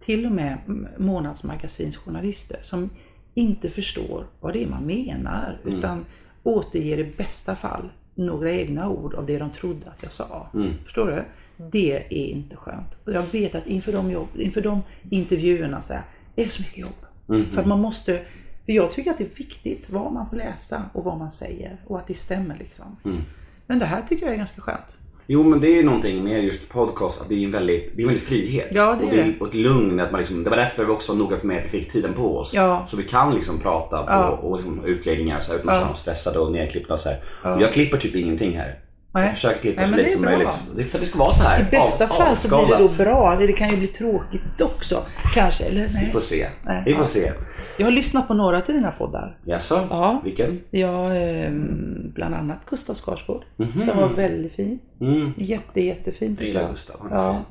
Till 0.00 0.26
och 0.26 0.32
med 0.32 0.58
månadsmagasinsjournalister 0.98 2.58
som 2.62 2.90
inte 3.34 3.70
förstår 3.70 4.26
vad 4.40 4.52
det 4.52 4.62
är 4.62 4.66
man 4.66 4.86
menar. 4.86 5.60
Mm. 5.64 5.78
Utan 5.78 6.04
återger 6.42 6.98
i 6.98 7.12
bästa 7.16 7.56
fall 7.56 7.92
några 8.14 8.50
egna 8.50 8.88
ord 8.88 9.14
av 9.14 9.26
det 9.26 9.38
de 9.38 9.50
trodde 9.50 9.90
att 9.90 10.02
jag 10.02 10.12
sa. 10.12 10.50
Mm. 10.54 10.72
Förstår 10.84 11.06
du? 11.06 11.24
Det 11.70 11.96
är 11.96 12.12
inte 12.12 12.56
skönt. 12.56 12.88
Och 13.04 13.12
jag 13.12 13.22
vet 13.32 13.54
att 13.54 13.66
inför 13.66 13.92
de, 13.92 14.10
jobb, 14.10 14.28
inför 14.34 14.60
de 14.60 14.82
intervjuerna 15.10 15.82
så 15.82 15.92
här, 15.92 16.02
är 16.36 16.44
det 16.44 16.50
så 16.50 16.62
mycket 16.62 16.78
jobb. 16.78 17.06
Mm. 17.28 17.46
För 17.46 17.60
att 17.60 17.66
man 17.66 17.80
måste, 17.80 18.18
för 18.64 18.72
jag 18.72 18.92
tycker 18.92 19.10
att 19.10 19.18
det 19.18 19.24
är 19.24 19.38
viktigt 19.38 19.90
vad 19.90 20.12
man 20.12 20.28
får 20.28 20.36
läsa 20.36 20.82
och 20.92 21.04
vad 21.04 21.18
man 21.18 21.32
säger 21.32 21.76
och 21.86 21.98
att 21.98 22.06
det 22.06 22.14
stämmer 22.14 22.58
liksom. 22.58 22.96
Mm. 23.04 23.18
Men 23.66 23.78
det 23.78 23.86
här 23.86 24.02
tycker 24.02 24.26
jag 24.26 24.32
är 24.32 24.38
ganska 24.38 24.60
skönt. 24.60 24.93
Jo 25.26 25.42
men 25.42 25.60
det 25.60 25.68
är 25.68 25.74
ju 25.76 25.82
någonting 25.82 26.24
med 26.24 26.44
just 26.44 26.68
podcast 26.68 27.20
att 27.20 27.28
det 27.28 27.34
är 27.34 27.44
en 27.44 27.50
väldigt, 27.52 27.96
det 27.96 28.02
är 28.02 28.04
en 28.04 28.08
väldigt 28.08 28.28
frihet. 28.28 28.68
Ja, 28.72 28.96
det 29.00 29.04
är 29.04 29.08
och, 29.08 29.16
det 29.16 29.22
det. 29.22 29.34
och 29.40 29.48
ett 29.48 29.54
lugn. 29.54 30.00
Att 30.00 30.10
man 30.12 30.18
liksom, 30.18 30.44
det 30.44 30.50
var 30.50 30.56
därför 30.56 30.84
vi 30.84 30.92
också 30.92 31.12
var 31.12 31.18
noga 31.18 31.36
med 31.42 31.58
att 31.58 31.64
vi 31.64 31.68
fick 31.68 31.92
tiden 31.92 32.12
på 32.14 32.38
oss. 32.38 32.54
Ja. 32.54 32.86
Så 32.88 32.96
vi 32.96 33.02
kan 33.02 33.34
liksom 33.34 33.58
prata 33.58 34.02
på, 34.02 34.12
Ja. 34.12 34.28
och 34.28 34.56
liksom, 34.56 34.78
ha 34.78 34.86
utläggningar 34.86 35.40
så 35.40 35.52
här, 35.52 35.58
utan 35.58 35.70
att 35.70 35.80
känna 35.80 35.92
oss 35.92 36.00
stressade 36.00 36.38
och 36.38 36.52
nedklippta. 36.52 36.94
och 36.94 37.00
Så 37.00 37.08
här. 37.08 37.18
Och 37.56 37.62
jag 37.62 37.72
klipper 37.72 37.96
typ 37.98 38.14
ingenting 38.14 38.56
här. 38.56 38.78
Nej. 39.14 39.24
Jag 39.26 39.34
försöker 39.34 39.60
klippa 39.60 39.80
Nej, 39.80 39.90
så 39.90 39.96
lite 39.96 40.10
som 40.10 40.22
bra. 40.22 40.30
möjligt. 40.30 40.60
Det 40.76 40.84
för 40.84 40.98
det 40.98 41.06
ska 41.06 41.18
vara 41.18 41.32
så 41.32 41.42
här. 41.42 41.60
I 41.60 41.64
bästa 41.70 42.04
av- 42.04 42.08
fall 42.08 42.36
så 42.36 42.48
blir 42.48 42.76
det 42.76 42.82
då 42.82 43.04
bra. 43.04 43.36
Det 43.36 43.52
kan 43.52 43.70
ju 43.70 43.76
bli 43.76 43.86
tråkigt 43.86 44.60
också. 44.60 45.02
Kanske, 45.34 45.64
eller 45.64 45.88
nej. 45.92 46.04
Vi 46.06 46.12
får 46.12 46.20
se. 46.20 46.46
Nej, 46.64 46.82
Vi 46.86 46.94
får 46.94 47.04
se. 47.04 47.32
Jag 47.78 47.86
har 47.86 47.90
lyssnat 47.92 48.28
på 48.28 48.34
några 48.34 48.60
till 48.60 48.74
dina 48.74 48.90
poddar. 48.90 49.36
Jaså? 49.44 49.86
Ja. 49.90 50.20
Vilken? 50.24 50.60
Ja, 50.70 51.14
ehm, 51.14 52.12
bland 52.14 52.34
annat 52.34 52.58
Gustav 52.70 52.94
Skarsgård. 52.94 53.42
Som 53.86 53.96
var 54.00 54.08
väldigt 54.08 54.54
fin. 54.56 54.78
Mm. 55.00 55.32
Jätte, 55.36 55.80
jättefin 55.80 56.36
Jag 56.40 56.48
gillar. 56.48 56.68
Gustav. 56.70 56.96
Han 57.02 57.12
är 57.12 57.16
Ja. 57.16 57.32
fin. 57.32 57.42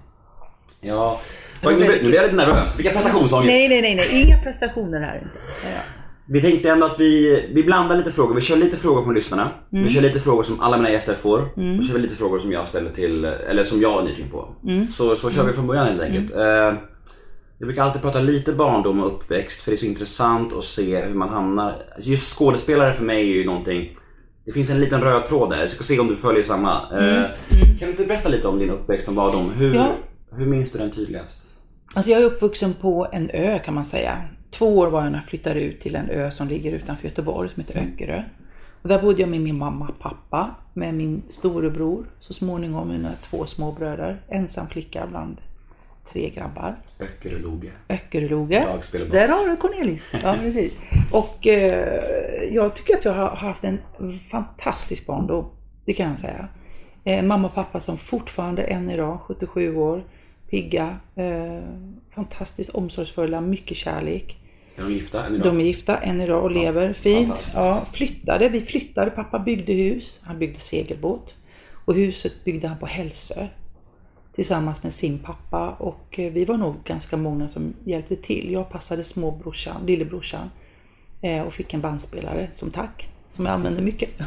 Ja. 0.89 1.20
Nu 1.63 1.75
blir 1.75 2.13
jag 2.15 2.24
lite 2.24 2.36
nervös. 2.36 2.74
Fick 2.75 2.86
jag 2.86 2.93
prestationsångest? 2.93 3.48
Nej, 3.48 3.70
nej, 3.70 3.82
nej, 3.82 3.96
nej. 3.96 4.22
Inga 4.22 4.43
prestationer 4.43 5.00
här 5.00 5.15
inte. 5.15 5.38
Ja. 5.63 5.82
Vi 6.27 6.42
tänkte 6.42 6.70
ändå 6.70 6.86
att 6.86 7.00
vi, 7.00 7.44
vi 7.53 7.63
blandar 7.63 7.98
lite 7.98 8.12
frågor. 8.12 8.36
Vi 8.36 8.42
kör 8.42 8.56
lite 8.58 8.77
frågor 8.77 9.03
från 9.03 9.13
lyssnarna. 9.13 9.50
Mm. 9.72 9.84
Vi 9.84 9.89
kör 9.89 10.01
lite 10.01 10.20
frågor 10.20 10.44
som 10.44 10.60
alla 10.62 10.77
mina 10.77 10.92
gäster 10.92 11.13
får. 11.13 11.39
Och 11.39 11.84
så 11.84 11.88
kör 11.89 11.94
vi 11.96 12.01
lite 12.01 12.15
frågor 12.15 12.39
som 12.39 12.51
jag 12.51 12.68
ställer 12.68 12.92
till, 12.92 13.25
eller 13.25 13.63
som 13.63 13.82
jag 13.82 14.00
är 14.01 14.06
nyfiken 14.06 14.32
på. 14.32 14.48
Mm. 14.63 14.88
Så, 14.89 15.15
så 15.15 15.30
kör 15.30 15.44
vi 15.44 15.53
från 15.53 15.68
början 15.68 15.88
helt 15.88 16.01
enkelt. 16.01 16.32
Eh, 16.36 16.42
Jag 17.58 17.68
brukar 17.68 17.84
alltid 17.84 18.01
prata 18.01 18.20
lite 18.20 18.51
barndom 18.53 19.00
och 19.00 19.08
uppväxt 19.08 19.63
för 19.63 19.72
det 19.72 19.75
är 19.75 19.77
så 19.77 19.86
intressant 19.86 20.53
att 20.53 20.63
se 20.63 21.01
hur 21.01 21.13
man 21.15 21.30
hamnar. 21.30 21.75
Just 22.00 22.38
skådespelare 22.38 22.94
för 22.94 23.03
mig 23.03 23.32
är 23.32 23.36
ju 23.36 23.46
någonting 23.46 23.98
det 24.46 24.51
finns 24.51 24.70
en 24.70 24.80
liten 24.80 25.01
röd 25.01 25.25
tråd 25.25 25.50
där. 25.50 25.60
Jag 25.62 25.70
ska 25.70 25.84
se 25.84 26.00
om 26.00 26.08
du 26.08 26.15
följer 26.15 26.44
samma. 26.44 26.72
Eh, 26.92 27.24
Kan 27.50 27.77
du 27.80 27.88
inte 27.89 28.06
berätta 28.06 28.30
lite 28.30 28.48
om 28.48 28.60
din 28.60 28.70
uppväxt 28.70 29.08
och 29.08 29.13
barndom? 29.13 29.50
Hur, 29.58 29.65
Mm. 29.75 29.77
Ja. 29.77 29.96
hur 30.38 30.46
minns 30.46 30.72
du 30.72 30.80
den 30.80 30.92
tydligast? 30.92 31.39
Alltså 31.96 32.12
jag 32.12 32.22
är 32.22 32.25
uppvuxen 32.25 32.74
på 32.74 33.08
en 33.12 33.30
ö 33.30 33.60
kan 33.60 33.74
man 33.74 33.86
säga. 33.86 34.18
Två 34.54 34.78
år 34.78 34.88
var 34.88 35.04
jag 35.04 35.12
när 35.12 35.20
jag 35.20 35.28
flyttade 35.28 35.62
ut 35.62 35.82
till 35.82 35.96
en 35.96 36.10
ö 36.10 36.32
som 36.32 36.48
ligger 36.48 36.72
utanför 36.72 37.08
Göteborg 37.08 37.50
som 37.54 37.64
heter 37.64 37.80
Öckerö. 37.80 38.24
Och 38.82 38.90
där 38.90 39.02
bodde 39.02 39.22
jag 39.22 39.30
med 39.30 39.42
min 39.42 39.58
mamma 39.58 39.88
och 39.88 40.00
pappa, 40.00 40.56
med 40.74 40.94
min 40.94 41.24
storebror, 41.30 42.06
så 42.20 42.34
småningom 42.34 42.90
mina 42.90 43.12
två 43.30 43.46
små 43.46 43.72
bröder. 43.72 44.22
Ensam 44.30 44.68
flicka 44.68 45.08
bland 45.08 45.38
tre 46.12 46.30
grabbar. 46.30 46.76
Öckeröloge. 47.00 47.72
Öckeröloge. 47.89 48.66
Där 49.12 49.28
har 49.28 49.50
du 49.50 49.58
Cornelis. 49.58 50.13
Ja, 50.24 50.36
precis. 50.42 50.78
Och 51.12 51.48
eh, 51.48 52.44
jag 52.44 52.76
tycker 52.76 52.94
att 52.98 53.06
jag 53.06 53.13
har 53.13 53.36
haft 53.36 53.63
en 53.63 53.80
fantastisk 54.32 55.06
barndom. 55.06 55.50
Det 55.86 55.94
kan 55.94 56.10
jag 56.10 56.20
säga. 56.20 56.48
Eh, 57.04 57.24
mamma 57.24 57.48
och 57.48 57.54
pappa 57.54 57.82
som 57.82 57.98
fortfarande 57.98 58.63
än 58.63 58.92
idag, 58.92 59.20
77 59.22 59.76
år, 59.76 60.04
pigga, 60.50 60.98
eh, 61.16 61.63
fantastiskt 62.16 62.70
omsorgsfulla, 62.70 63.42
mycket 63.42 63.78
kärlek. 63.78 64.42
Är 64.76 64.84
de 64.84 64.92
gifta 64.94 65.26
än 65.26 65.36
idag? 65.36 65.46
De 65.54 65.60
är 65.60 65.64
gifta 65.64 65.98
än 65.98 66.22
idag 66.22 66.44
och 66.44 66.52
lever 66.52 66.94
fint. 66.94 67.52
Ja, 67.56 67.86
flyttade. 67.94 68.50
Vi 68.50 68.62
flyttade. 68.62 69.12
Pappa 69.12 69.40
byggde 69.40 69.74
hus. 69.74 70.20
Han 70.24 70.40
byggde 70.40 70.60
segelbåt. 70.60 71.34
Och 71.86 71.94
huset 71.96 72.44
byggde 72.44 72.68
han 72.68 72.78
på 72.78 72.86
Hälsö. 72.86 73.48
Tillsammans 74.36 74.84
med 74.84 74.94
sin 74.94 75.20
pappa. 75.20 75.70
Och 75.70 76.20
eh, 76.20 76.32
vi 76.34 76.46
var 76.46 76.58
nog 76.58 76.76
ganska 76.86 77.18
många 77.18 77.48
som 77.48 77.74
hjälpte 77.86 78.16
till. 78.16 78.52
Jag 78.52 78.70
passade 78.70 79.04
småbrorsan, 79.04 79.86
lillebrorsan. 79.86 80.50
eh, 81.22 81.42
Och 81.42 81.54
fick 81.54 81.74
en 81.74 81.82
bandspelare 81.82 82.50
som 82.56 82.72
tack. 82.72 83.10
Som 83.30 83.46
jag 83.46 83.54
använde 83.54 83.82
mycket. 83.82 84.10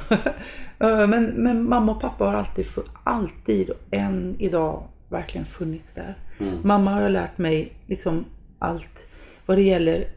Eh, 0.79 1.07
men, 1.07 1.25
men 1.25 1.69
mamma 1.69 1.93
och 1.93 2.01
pappa 2.01 2.25
har 2.25 2.35
alltid, 2.35 2.67
alltid 3.05 3.71
än 3.91 4.37
idag 4.39 4.83
verkligen 5.09 5.47
funnits 5.47 5.95
där. 5.95 6.15
Mamma 6.63 6.91
har 6.91 7.09
lärt 7.11 7.39
mig 7.39 7.73
liksom 7.87 8.25
allt 8.59 9.07
vad 9.47 9.59
det 9.59 9.63
gäller 9.63 10.09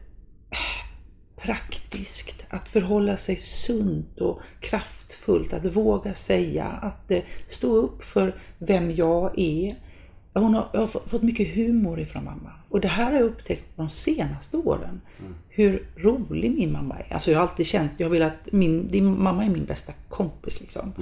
praktiskt, 1.42 2.44
att 2.48 2.70
förhålla 2.70 3.16
sig 3.16 3.36
sunt 3.36 4.20
och 4.20 4.40
kraftfullt, 4.60 5.52
att 5.52 5.76
våga 5.76 6.14
säga, 6.14 6.64
att 6.64 7.10
eh, 7.10 7.22
stå 7.46 7.76
upp 7.76 8.04
för 8.04 8.34
vem 8.58 8.90
jag 8.90 9.38
är. 9.38 9.74
Hon 10.34 10.54
har, 10.54 10.68
jag 10.72 10.80
har 10.80 10.86
fått 10.86 11.22
mycket 11.22 11.54
humor 11.54 12.00
ifrån 12.00 12.24
mamma. 12.24 12.52
Och 12.68 12.80
det 12.80 12.88
här 12.88 13.04
har 13.04 13.12
jag 13.12 13.22
upptäckt 13.22 13.64
de 13.76 13.90
senaste 13.90 14.56
åren. 14.56 15.00
Hur 15.48 15.88
rolig 15.96 16.50
min 16.50 16.72
mamma 16.72 16.98
är. 16.98 17.14
Alltså 17.14 17.30
jag 17.30 17.38
har 17.38 17.48
alltid 17.48 17.66
känt, 17.66 17.92
jag 17.96 18.10
vill 18.10 18.22
att 18.22 18.52
min, 18.52 18.90
din 18.90 19.22
mamma 19.22 19.44
är 19.44 19.48
min 19.48 19.64
bästa 19.64 19.92
kompis 20.08 20.60
liksom. 20.60 20.92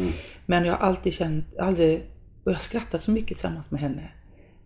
Men 0.47 0.65
jag 0.65 0.77
har 0.77 0.87
alltid 0.87 1.15
känt, 1.15 1.59
aldrig, 1.59 1.99
och 2.45 2.51
jag 2.51 2.57
har 2.57 2.61
skrattat 2.61 3.03
så 3.03 3.11
mycket 3.11 3.29
tillsammans 3.29 3.71
med 3.71 3.81
henne. 3.81 4.11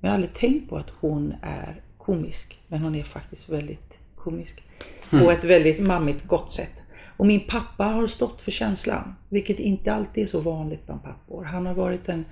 Men 0.01 0.09
jag 0.09 0.09
har 0.09 0.15
aldrig 0.15 0.35
tänkt 0.35 0.71
på 0.71 0.77
att 0.77 0.91
hon 1.01 1.35
är 1.43 1.83
komisk. 1.99 2.61
Men 2.69 2.81
hon 2.81 2.95
är 2.95 3.03
faktiskt 3.03 3.49
väldigt 3.49 3.92
komisk. 4.23 4.63
På 5.11 5.31
ett 5.31 5.45
väldigt 5.45 5.81
mammigt 5.81 6.27
gott 6.27 6.53
sätt. 6.53 6.73
Och 7.17 7.27
min 7.27 7.47
pappa 7.47 7.85
har 7.85 8.07
stått 8.07 8.43
för 8.43 8.51
känslan. 8.51 9.15
Vilket 9.29 9.59
inte 9.59 9.93
alltid 9.93 10.25
är 10.25 10.29
så 10.29 10.41
vanligt 10.41 10.87
bland 10.87 11.03
pappor. 11.03 11.45
Han 11.45 11.67
har 11.67 11.75
varit 11.75 12.09
en, 12.09 12.25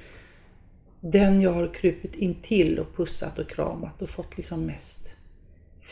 den 1.01 1.41
jag 1.41 1.53
har 1.53 1.75
krupit 1.75 2.15
in 2.15 2.35
till 2.43 2.79
och 2.79 2.97
pussat 2.97 3.39
och 3.39 3.49
kramat 3.51 4.03
och 4.03 4.11
fått 4.11 4.37
liksom 4.37 4.67
mest 4.67 5.17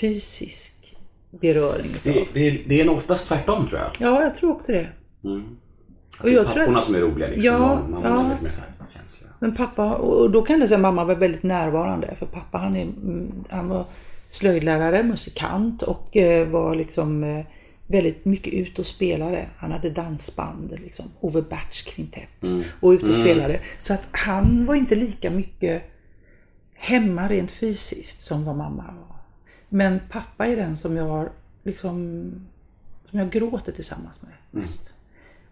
fysisk 0.00 0.96
beröring 1.30 1.90
utav. 1.90 2.12
Det, 2.12 2.26
det, 2.34 2.62
det 2.66 2.80
är 2.80 2.84
nog 2.84 2.96
oftast 2.96 3.28
tvärtom 3.28 3.68
tror 3.68 3.80
jag. 3.80 3.90
Ja, 4.00 4.22
jag 4.22 4.36
tror 4.36 4.52
också 4.52 4.72
det. 4.72 4.80
Att 4.80 6.20
Och 6.20 6.30
det 6.30 6.34
är 6.34 6.44
papporna 6.44 6.78
att- 6.78 6.84
som 6.84 6.94
är 6.94 7.00
roliga 7.00 7.28
liksom. 7.28 7.54
Ja, 7.54 7.58
man, 7.58 7.90
man 7.90 8.02
ja. 8.02 8.36
mer 8.42 8.52
känsliga. 8.94 9.30
Men 9.38 9.56
pappa, 9.56 9.94
och 9.94 10.30
då 10.30 10.42
kan 10.42 10.60
jag 10.60 10.68
säga 10.68 10.76
att 10.76 10.82
mamma 10.82 11.04
var 11.04 11.14
väldigt 11.14 11.42
närvarande. 11.42 12.14
För 12.18 12.26
pappa 12.26 12.58
han, 12.58 12.76
är, 12.76 12.82
mm, 12.82 13.44
han 13.50 13.68
var 13.68 13.84
slöjdlärare, 14.28 15.02
musikant 15.02 15.82
och 15.82 16.16
eh, 16.16 16.48
var 16.48 16.74
liksom 16.74 17.24
eh, 17.24 17.44
väldigt 17.86 18.24
mycket 18.24 18.52
ute 18.52 18.80
och 18.80 18.86
spelade. 18.86 19.48
Han 19.56 19.72
hade 19.72 19.90
dansband, 19.90 20.70
liksom, 20.84 21.06
Ove 21.20 21.42
Berts 21.42 21.82
kvintett. 21.82 22.44
Och 22.80 22.90
ute 22.90 23.06
och 23.06 23.14
spelade. 23.14 23.60
Så 23.78 23.94
att 23.94 24.08
han 24.10 24.66
var 24.66 24.74
inte 24.74 24.94
lika 24.94 25.30
mycket 25.30 25.82
hemma 26.74 27.28
rent 27.28 27.50
fysiskt 27.50 28.22
som 28.22 28.44
vad 28.44 28.56
mamma 28.56 28.84
var. 28.84 29.16
Men 29.68 30.00
pappa 30.10 30.46
är 30.46 30.56
den 30.56 30.76
som 30.76 30.96
jag 30.96 31.04
har 31.04 31.32
liksom, 31.62 32.30
som 33.10 33.18
jag 33.18 33.30
gråter 33.30 33.72
tillsammans 33.72 34.22
med 34.22 34.62
mest. 34.62 34.92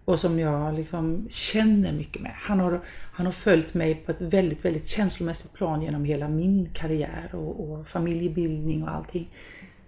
Och 0.06 0.20
som 0.20 0.38
jag 0.38 0.74
liksom 0.74 1.26
känner 1.30 1.92
mycket 1.92 2.22
med. 2.22 2.32
Han 2.34 2.60
har, 2.60 2.80
han 3.12 3.26
har 3.26 3.32
följt 3.32 3.74
mig 3.74 3.94
på 3.94 4.10
ett 4.10 4.20
väldigt, 4.20 4.64
väldigt 4.64 4.88
känslomässigt 4.88 5.52
plan 5.54 5.82
genom 5.82 6.04
hela 6.04 6.28
min 6.28 6.68
karriär 6.72 7.30
och, 7.32 7.60
och 7.60 7.88
familjebildning 7.88 8.82
och 8.82 8.90
allting. 8.90 9.30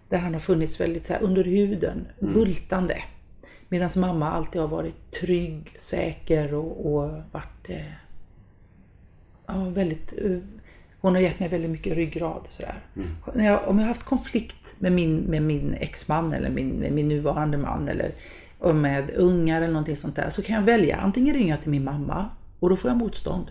Där 0.09 0.19
han 0.19 0.33
har 0.33 0.41
funnits 0.41 0.81
väldigt 0.81 1.07
så 1.07 1.15
under 1.15 1.45
huden, 1.45 2.07
bultande. 2.19 3.03
Medan 3.69 3.91
mamma 3.97 4.31
alltid 4.31 4.61
har 4.61 4.69
varit 4.69 5.11
trygg, 5.21 5.75
säker 5.79 6.55
och, 6.55 6.87
och 6.87 7.11
varit 7.33 7.71
eh, 7.71 7.93
ja, 9.47 9.65
väldigt, 9.69 10.15
eh, 10.25 10.39
hon 11.01 11.15
har 11.15 11.23
gett 11.23 11.41
mig 11.41 11.49
väldigt 11.49 11.71
mycket 11.71 11.97
ryggrad. 11.97 12.47
Sådär. 12.51 12.81
Mm. 12.97 13.09
När 13.35 13.45
jag, 13.45 13.69
om 13.69 13.79
jag 13.79 13.85
har 13.85 13.95
haft 13.95 14.05
konflikt 14.05 14.75
med 14.79 14.93
min, 14.93 15.17
med 15.17 15.43
min 15.43 15.75
exman 15.75 16.33
eller 16.33 16.51
min, 16.51 16.69
med 16.69 16.93
min 16.93 17.09
nuvarande 17.09 17.59
man 17.59 17.89
eller 17.89 18.13
och 18.59 18.75
med 18.75 19.11
ungar 19.11 19.57
eller 19.57 19.73
någonting 19.73 19.97
sånt 19.97 20.17
där 20.17 20.31
så 20.31 20.43
kan 20.43 20.55
jag 20.57 20.63
välja. 20.63 20.97
Antingen 20.97 21.35
ringa 21.35 21.57
till 21.57 21.71
min 21.71 21.85
mamma 21.85 22.29
och 22.61 22.71
då 22.71 22.77
får 22.77 22.91
jag 22.91 22.99
motstånd. 22.99 23.47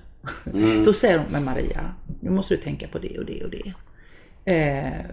Mm. 0.54 0.84
Då 0.86 0.94
säger 0.94 1.18
hon, 1.18 1.28
men 1.32 1.44
Maria, 1.44 1.82
nu 2.20 2.30
måste 2.30 2.56
du 2.56 2.62
tänka 2.62 2.88
på 2.88 2.98
det 3.00 3.18
och 3.20 3.26
det 3.26 3.44
och 3.44 3.50
det. 3.50 3.74
Eh, 4.46 5.06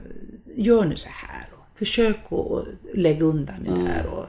gör 0.56 0.84
nu 0.84 0.96
så 0.96 1.08
här. 1.12 1.46
Och 1.52 1.78
försök 1.78 2.16
att 2.32 2.64
lägga 2.96 3.24
undan 3.24 3.64
det 3.64 3.70
Mm. 3.70 3.84
där. 3.84 4.06
Och 4.06 4.26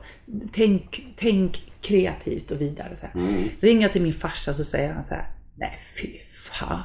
tänk, 0.52 1.06
tänk 1.18 1.72
kreativt 1.82 2.52
och 2.52 2.62
vidare. 2.62 2.90
Så 3.00 3.06
här. 3.06 3.14
Mm. 3.28 3.44
Ringer 3.60 3.90
till 3.90 4.02
min 4.02 4.14
farsa 4.14 4.54
så 4.54 4.64
säger 4.64 4.94
han 4.94 5.04
så 5.04 5.14
här, 5.16 5.26
nej 5.56 5.80
fy 6.02 6.08
fan. 6.30 6.80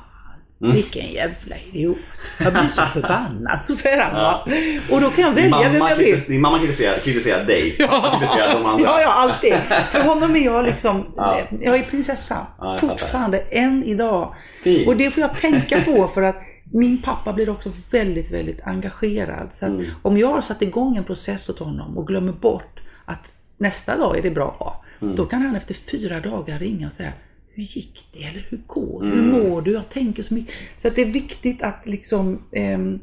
Mm. 0.63 0.75
Vilken 0.75 1.11
jävla 1.13 1.57
idiot. 1.73 1.97
Jag 2.39 2.53
blir 2.53 2.69
så 2.69 2.83
förbannad. 2.93 3.59
Säger 3.77 4.03
han. 4.03 4.15
va. 4.15 4.47
Och 4.91 5.01
då 5.01 5.11
kan 5.11 5.25
jag 5.25 5.33
välja 5.33 5.59
vem 5.69 5.73
Mamma 5.73 5.91
jag 5.91 5.97
vill. 5.97 6.21
din 6.21 6.41
mamma 6.41 6.59
kritiserar, 6.59 6.99
kritiserar 6.99 7.45
dig. 7.45 7.77
Pappa 7.89 8.11
kritiserar 8.19 8.55
de 8.55 8.67
andra. 8.67 8.85
Ja, 8.85 9.01
ja, 9.01 9.09
alltid. 9.13 9.55
För 9.93 10.03
honom 10.03 10.37
är 10.37 10.41
jag 10.45 10.65
liksom, 10.67 11.13
Ja. 11.17 11.41
jag 11.61 11.77
är 11.77 11.83
prinsessa. 11.83 12.47
Ja, 12.59 12.73
jag. 12.73 12.81
Fortfarande, 12.81 13.39
än 13.41 13.85
idag. 13.85 14.35
Fint. 14.65 14.89
Och 14.89 14.97
det 14.97 15.11
får 15.11 15.21
jag 15.21 15.37
tänka 15.39 15.81
på 15.81 16.09
för 16.09 16.23
att 16.23 16.37
min 16.73 17.03
pappa 17.03 17.33
blir 17.33 17.49
också 17.51 17.73
väldigt, 17.93 18.31
väldigt 18.33 18.61
engagerad. 18.67 19.49
Så 19.55 19.65
att 19.65 19.71
Mm. 19.71 19.87
om 20.03 20.19
jag 20.19 20.29
har 20.29 20.43
satt 20.43 20.63
igång 20.63 20.97
en 20.97 21.05
process 21.05 21.49
åt 21.49 21.59
honom 21.59 21.99
och 21.99 22.07
glömmer 22.07 22.33
bort 22.33 22.81
att 23.05 23.23
nästa 23.59 23.97
dag 23.97 24.19
är 24.19 24.23
det 24.23 24.31
bra. 24.31 24.85
Mm. 25.03 25.17
Då 25.17 25.25
kan 25.27 25.43
han 25.43 25.57
efter 25.57 25.75
fyra 25.75 26.21
dagar 26.21 26.59
ringa 26.59 26.89
och 26.89 26.95
säga 26.95 27.13
hur 27.61 27.67
gick 27.67 28.07
det? 28.13 28.25
Eller 28.25 28.47
hur 28.49 28.61
går 28.67 29.03
det? 29.03 29.11
Mm. 29.13 29.25
Hur 29.25 29.43
mår 29.43 29.63
du? 29.63 29.73
Jag 29.73 29.89
tänker 29.89 30.23
så 30.23 30.35
mycket. 30.35 30.55
Så 30.79 30.89
att 30.89 30.95
det 30.97 31.03
är 31.03 31.07
viktigt 31.07 31.63
att 31.63 31.81
liksom 31.85 32.43
ehm, 32.53 33.01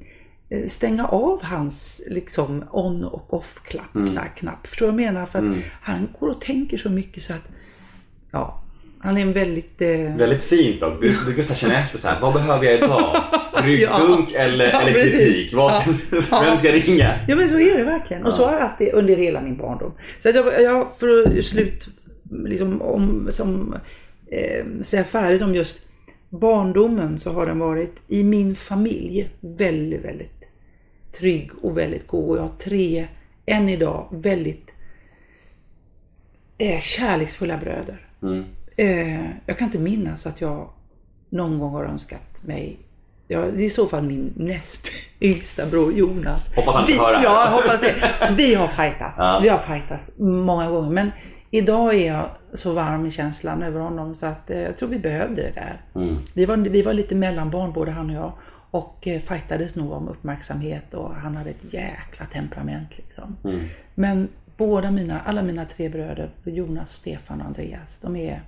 eh, 0.50 0.68
stänga 0.68 1.08
av 1.08 1.44
hans 1.44 2.08
liksom 2.10 2.64
on 2.72 3.04
och 3.04 3.34
off-knapp. 3.34 3.96
Mm. 3.96 4.18
knapp. 4.36 4.68
Förstår 4.68 4.86
du 4.86 4.92
vad 4.92 5.02
jag 5.02 5.14
menar? 5.14 5.26
För 5.26 5.40
att 5.40 5.56
han 5.82 6.10
går 6.20 6.30
och 6.30 6.42
tänker 6.42 6.78
så 6.78 6.90
mycket 6.90 7.24
så 7.24 7.34
att 7.34 7.48
ja, 8.32 8.64
han 9.00 9.18
är 9.18 9.22
en 9.22 9.34
väldigt... 9.34 9.82
Eh, 9.82 10.16
Väldigt 10.18 10.44
fint 10.44 10.82
dock. 10.82 11.02
Du, 11.02 11.18
du 11.26 11.34
kan 11.34 11.56
känna 11.56 11.80
efter 11.80 11.98
så 11.98 12.08
här, 12.08 12.22
vad 12.22 12.34
behöver 12.34 12.66
jag 12.66 12.76
idag? 12.76 13.24
Ryggdunk 13.64 14.32
eller, 14.32 14.66
Ja, 14.66 14.82
eller 14.82 14.94
kritik? 14.94 15.54
Vad, 15.54 15.84
Ja. 16.32 16.42
Vem 16.46 16.58
ska 16.58 16.72
ringa? 16.72 17.14
Ja 17.28 17.36
men 17.36 17.50
så 17.50 17.60
är 17.60 17.78
det 17.78 17.84
verkligen. 17.84 18.26
Och 18.26 18.34
så 18.34 18.46
har 18.46 18.54
jag 18.54 18.60
haft 18.60 18.80
det 18.80 18.92
under 18.92 19.16
hela 19.16 19.42
min 19.42 19.58
barndom. 19.58 19.92
Så 20.20 20.30
att 20.30 20.36
jag, 20.36 20.62
jag 20.62 20.88
för 21.00 21.38
att 21.38 21.46
slut, 21.46 21.88
liksom 22.46 22.82
om, 22.82 23.30
som, 23.32 23.76
eh, 24.32 24.66
säga 24.84 25.04
färdigt 25.04 25.42
om 25.42 25.56
just 25.56 25.80
barndomen 26.30 27.20
så 27.20 27.34
har 27.34 27.46
den 27.46 27.60
varit 27.60 27.96
i 28.08 28.24
min 28.24 28.56
familj 28.56 29.30
väldigt, 29.40 30.06
väldigt 30.06 30.44
trygg 31.20 31.52
och 31.62 31.78
väldigt 31.78 32.08
god. 32.08 32.30
Och 32.30 32.38
jag 32.38 32.42
har 32.42 32.58
tre, 32.60 33.08
än 33.46 33.70
idag, 33.70 34.08
väldigt 34.12 34.72
eh, 36.58 36.80
kärleksfulla 36.80 37.58
bröder. 37.58 38.08
Mm. 38.22 38.44
Eh, 38.76 39.30
jag 39.46 39.58
kan 39.58 39.66
inte 39.66 39.80
minnas 39.80 40.28
att 40.28 40.42
jag 40.42 40.70
någon 41.30 41.60
gång 41.60 41.72
har 41.72 41.86
önskat 41.86 42.44
mig 42.44 42.80
Ja, 43.28 43.40
det 43.40 43.62
är 43.62 43.66
i 43.66 43.70
så 43.70 43.88
fall 43.88 44.04
min 44.04 44.34
näst 44.36 44.88
yngsta 45.22 45.66
bror 45.66 45.94
Jonas. 45.94 46.56
Hoppas 46.56 46.76
han 46.76 46.88
får 46.88 46.94
höra 46.94 47.18
det. 47.18 47.24
Ja, 47.24 47.46
hoppas 47.46 47.82
det. 47.82 47.94
Vi 48.38 48.56
har 48.56 48.68
fightats. 48.68 49.16
Ja. 49.18 49.40
Vi 49.44 49.50
har 49.50 49.60
fightats 49.60 50.20
många 50.20 50.70
gånger. 50.70 50.90
Men 50.90 51.12
idag 51.52 51.96
är 51.96 52.08
jag 52.08 52.30
så 52.54 52.74
varm 52.74 53.06
i 53.06 53.12
känslan 53.12 53.64
över 53.64 53.80
honom 53.80 54.16
så 54.16 54.26
att 54.26 54.50
eh, 54.50 54.60
jag 54.60 54.78
tror 54.78 54.90
vi 54.90 55.00
behövde 55.00 55.42
det 55.42 55.52
där. 55.52 55.82
Mm. 55.96 56.18
Vi, 56.34 56.46
var, 56.46 56.58
vi 56.58 56.82
var 56.82 56.94
lite 56.94 57.16
mellanbarn 57.16 57.74
både 57.74 57.92
han 57.92 58.10
och 58.10 58.16
jag. 58.16 58.32
Och 58.72 59.08
eh, 59.08 59.22
fightades 59.22 59.76
nog 59.76 59.92
om 59.92 60.08
uppmärksamhet 60.08 60.94
och 60.94 61.16
han 61.16 61.36
hade 61.36 61.50
ett 61.50 61.74
jäkla 61.74 62.26
temperament 62.26 62.90
liksom. 62.98 63.38
Mm. 63.44 63.60
Men 63.96 64.30
båda 64.58 64.92
mina, 64.92 65.22
alla 65.22 65.44
mina 65.44 65.66
tre 65.66 65.90
bröder, 65.90 66.30
Jonas, 66.44 66.94
Stefan 66.94 67.42
och 67.42 67.48
Andreas, 67.48 68.00
de 68.02 68.16
är 68.16 68.42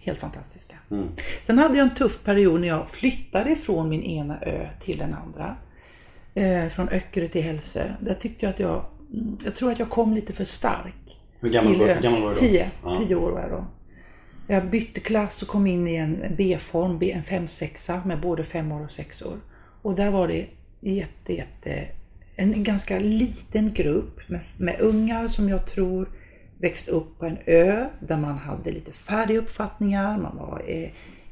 helt 0.00 0.18
fantastiska. 0.18 0.76
Mm. 0.90 1.08
Sen 1.46 1.58
hade 1.58 1.78
jag 1.78 1.88
en 1.88 1.94
tuff 1.94 2.24
period 2.24 2.60
när 2.60 2.68
jag 2.68 2.90
flyttade 2.90 3.50
ifrån 3.50 3.88
min 3.88 4.02
ena 4.02 4.40
ö 4.40 4.68
till 4.80 4.98
den 4.98 5.14
andra. 5.14 5.56
Eh, 6.34 6.68
från 6.68 6.88
Öckerö 6.88 7.28
till 7.28 7.42
Hälsö. 7.42 7.94
Där 8.00 8.14
tyckte 8.14 8.46
jag 8.46 8.50
att 8.50 8.60
jag, 8.60 8.84
mm, 9.12 9.38
jag 9.44 9.54
tror 9.54 9.72
att 9.72 9.78
jag 9.78 9.90
kom 9.90 10.14
lite 10.14 10.32
för 10.32 10.44
stark. 10.44 11.18
Hur 11.44 11.50
gammal 11.52 11.72
till 11.74 11.80
var- 11.86 11.94
gammal 12.02 12.22
var 12.22 12.28
du 12.28 12.34
då? 12.34 12.40
Tio, 12.40 12.70
Ja. 12.84 13.00
tio 13.06 13.14
år 13.14 13.30
var 13.30 13.40
jag 13.40 13.50
då. 13.50 13.64
Jag 14.46 14.66
bytte 14.66 15.00
klass 15.00 15.42
och 15.42 15.48
kom 15.48 15.66
in 15.66 15.88
i 15.88 15.96
en 15.96 16.24
B-form, 16.36 16.98
en 17.02 17.22
5-6 17.22 18.04
med 18.06 18.20
både 18.20 18.44
femmor 18.44 18.84
och 18.84 18.90
sexor. 18.92 19.34
Och 19.82 19.94
där 19.94 20.10
var 20.10 20.28
det 20.28 20.46
jätte, 20.80 21.32
jätte, 21.34 21.84
en 22.36 22.64
ganska 22.64 22.98
liten 22.98 23.72
grupp 23.74 24.28
med, 24.28 24.40
med 24.58 24.80
ungar 24.80 25.28
som 25.28 25.48
jag 25.48 25.66
tror 25.66 26.08
växte 26.58 26.90
upp 26.90 27.18
på 27.18 27.26
en 27.26 27.38
ö 27.46 27.86
där 28.00 28.16
man 28.16 28.38
hade 28.38 28.70
lite 28.72 28.92
färdiga 28.92 29.38
uppfattningar. 29.38 30.18
Man 30.18 30.36
var 30.36 30.62
eh, 30.66 30.88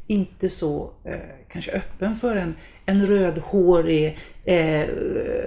inte 0.07 0.49
så 0.49 0.91
eh, 1.05 1.15
kanske 1.49 1.71
öppen 1.73 2.15
för 2.15 2.37
en, 2.37 2.55
en 2.87 3.07
rödhårig, 3.07 4.19
eh, 4.45 4.87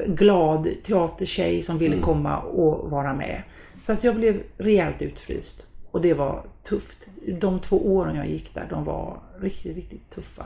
glad 0.08 0.68
teatertjej 0.86 1.64
som 1.64 1.78
ville 1.78 2.00
komma 2.02 2.40
och 2.40 2.92
vara 2.92 3.14
med. 3.14 3.42
Så 3.86 3.92
att 3.92 4.04
jag 4.04 4.16
blev 4.16 4.44
rejält 4.58 5.02
utfryst. 5.02 5.68
Och 5.92 6.02
det 6.02 6.14
var 6.14 6.44
tufft. 6.64 6.98
De 7.40 7.60
två 7.60 7.96
åren 7.96 8.16
jag 8.16 8.30
gick 8.30 8.54
där, 8.54 8.68
de 8.70 8.84
var 8.86 9.20
riktigt, 9.40 9.76
riktigt 9.76 10.10
tuffa. 10.10 10.46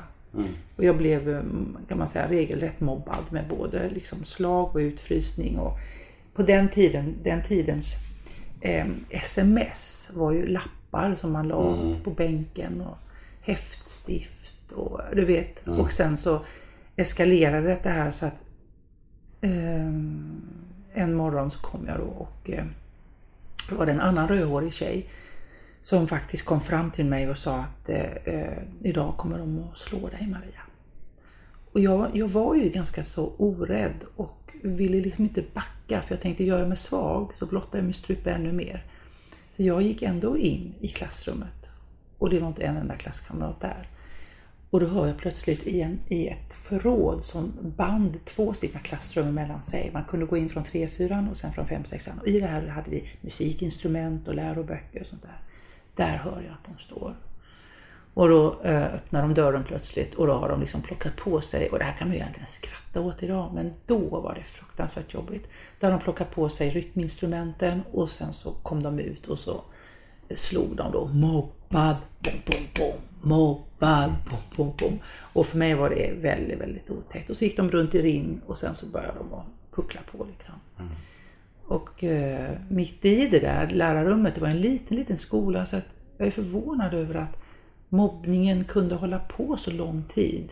Och 0.76 0.84
jag 0.84 0.98
blev, 0.98 1.46
kan 1.88 1.98
man 1.98 2.08
säga, 2.08 2.30
regelrätt 2.30 2.80
mobbad 2.80 3.24
med 3.30 3.48
både 3.48 3.90
liksom 3.90 4.24
slag 4.24 4.76
och 4.76 4.80
utfrysning. 4.80 5.60
Och 5.60 5.78
på 6.34 6.42
den 6.42 6.70
tiden, 6.70 7.16
den 7.24 7.44
tidens 7.44 7.96
eh, 8.62 8.88
sms 9.10 10.12
var 10.16 10.32
ju 10.32 10.48
lappar 10.48 11.16
som 11.16 11.32
man 11.32 11.48
la 11.48 11.76
på 12.04 12.10
bänken 12.10 12.82
och 12.82 12.98
häftstift 13.42 14.72
och 14.72 15.02
du 15.16 15.26
vet. 15.26 15.68
Och 15.68 15.94
sen 15.94 16.18
så 16.18 16.40
eskalerade 16.96 17.78
det 17.84 17.90
här 17.90 18.12
så 18.12 18.26
att 18.26 18.44
eh, 19.42 19.88
en 20.94 21.14
morgon 21.14 21.52
så 21.52 21.60
kom 21.60 21.86
jag 21.88 21.98
då 21.98 22.06
och 22.06 22.50
eh, 22.50 22.66
då 23.70 23.76
var 23.76 23.86
det 23.86 23.92
en 23.92 24.02
annan 24.02 24.28
rödhårig 24.28 24.74
tjej 24.74 25.10
som 25.82 26.08
faktiskt 26.08 26.46
kom 26.46 26.62
fram 26.62 26.92
till 26.92 27.06
mig 27.06 27.30
och 27.30 27.38
sa 27.38 27.56
att 27.58 27.90
eh, 27.90 28.36
eh, 28.36 28.64
idag 28.84 29.18
kommer 29.18 29.38
de 29.38 29.64
att 29.64 29.78
slå 29.78 30.08
dig 30.08 30.28
Maria. 30.28 30.62
Och 31.72 31.80
jag, 31.80 32.18
jag 32.18 32.28
var 32.28 32.56
ju 32.56 32.70
ganska 32.70 33.04
så 33.04 33.34
orädd 33.38 34.04
och 34.16 34.52
ville 34.64 35.02
liksom 35.02 35.24
inte 35.24 35.44
backa 35.54 36.02
för 36.02 36.16
jag 36.16 36.22
tänkte 36.22 36.44
gör 36.44 36.60
jag 36.60 36.70
mig 36.70 36.78
svag 36.78 37.32
så 37.36 37.46
blottar 37.46 37.78
jag 37.78 37.86
min 37.86 37.94
strupe 37.94 38.32
ännu 38.32 38.52
mer. 38.52 38.84
Så 39.56 39.64
jag 39.64 39.82
gick 39.82 40.02
ändå 40.02 40.38
in 40.38 40.74
i 40.80 40.88
klassrummet 40.88 41.66
och 42.18 42.30
det 42.30 42.40
var 42.40 42.48
inte 42.48 42.64
en 42.64 42.78
enda 42.78 42.96
klasskamrat 42.96 43.62
där. 43.62 43.88
Och 44.70 44.80
då 44.80 44.86
hör 44.86 45.08
jag 45.08 45.18
plötsligt 45.18 45.68
i, 45.68 45.82
en, 45.82 46.00
i 46.08 46.28
ett 46.28 46.54
förråd 46.54 47.26
som 47.26 47.54
band 47.62 48.26
två 48.26 48.54
stycken 48.54 48.82
klassrum 48.82 49.36
mellan 49.36 49.64
sig. 49.64 49.90
Man 49.94 50.04
kunde 50.04 50.26
gå 50.26 50.38
in 50.38 50.50
från 50.50 50.64
3-4 50.64 51.32
och 51.32 51.38
sen 51.38 51.54
från 51.54 51.66
5-6. 51.66 52.20
Och 52.22 52.28
i 52.28 52.40
det 52.40 52.48
här 52.48 52.68
hade 52.68 52.90
vi 52.90 53.10
musikinstrument 53.22 54.28
och 54.28 54.36
läroböcker 54.36 55.02
och 55.02 55.08
sånt 55.08 55.22
där. 55.22 55.38
Där 55.96 56.18
hör 56.18 56.42
jag 56.42 56.54
att 56.54 56.66
de 56.66 56.84
står. 56.84 57.16
Och 58.14 58.30
då 58.30 58.62
eh, 58.64 58.94
öppnar 58.94 59.22
de 59.22 59.34
dörren 59.34 59.64
plötsligt 59.64 60.16
och 60.16 60.28
då 60.28 60.34
har 60.34 60.50
de 60.50 60.62
liksom 60.62 60.82
plockat 60.82 61.16
på 61.16 61.42
sig, 61.42 61.70
och 61.70 61.80
det 61.80 61.86
här 61.86 61.98
kan 61.98 62.08
man 62.08 62.16
ju 62.16 62.22
egentligen 62.22 62.48
skratta 62.48 63.02
åt 63.02 63.24
idag, 63.24 63.52
men 63.54 63.74
då 63.86 63.98
var 63.98 64.36
det 64.36 64.44
fruktansvärt 64.44 65.14
jobbigt. 65.14 65.48
Då 65.80 65.88
har 65.88 65.92
de 65.92 66.00
plockat 66.00 66.32
på 66.32 66.50
sig 66.50 66.70
rytminstrumenten 66.70 67.82
och 67.92 68.10
sen 68.10 68.34
så 68.34 68.52
kom 68.52 68.84
de 68.84 69.00
ut 69.00 69.28
och 69.28 69.40
så 69.40 69.62
slog 70.36 70.76
de 70.76 70.92
då 70.92 71.06
mobbad, 71.08 71.96
bom, 72.20 72.34
bom, 72.46 72.66
bom, 72.76 73.09
mobbad, 73.22 74.14
bom, 74.30 74.40
bom, 74.56 74.74
bom. 74.80 75.00
Och 75.34 75.46
för 75.46 75.58
mig 75.58 75.74
var 75.74 75.90
det 75.90 76.14
väldigt, 76.22 76.60
väldigt 76.60 76.90
otäckt. 76.90 77.30
Och 77.30 77.38
så 77.38 77.44
gick 77.44 77.58
de 77.58 77.72
runt 77.72 77.96
i 77.96 78.02
ring 78.02 78.42
och 78.46 78.58
sen 78.58 78.76
så 78.76 78.86
började 78.86 79.18
de 79.18 79.34
att 79.34 79.46
puckla 79.72 80.02
på 80.12 80.26
liksom. 80.26 80.56
Och 81.66 82.04
eh, 82.04 82.58
mitt 82.70 83.06
i 83.06 83.28
det 83.28 83.40
där 83.40 83.68
lärarrummet, 83.68 84.36
det 84.36 84.42
var 84.42 84.48
en 84.48 84.62
liten, 84.62 84.98
liten 84.98 85.18
skola 85.18 85.66
så 85.66 85.78
att 85.78 85.88
jag 86.18 86.28
är 86.28 86.32
förvånad 86.32 86.94
över 86.94 87.16
att 87.16 87.38
mobbningen 87.90 88.64
kunde 88.64 88.96
hålla 88.96 89.20
på 89.20 89.58
så 89.58 89.72
lång 89.72 90.04
tid 90.14 90.50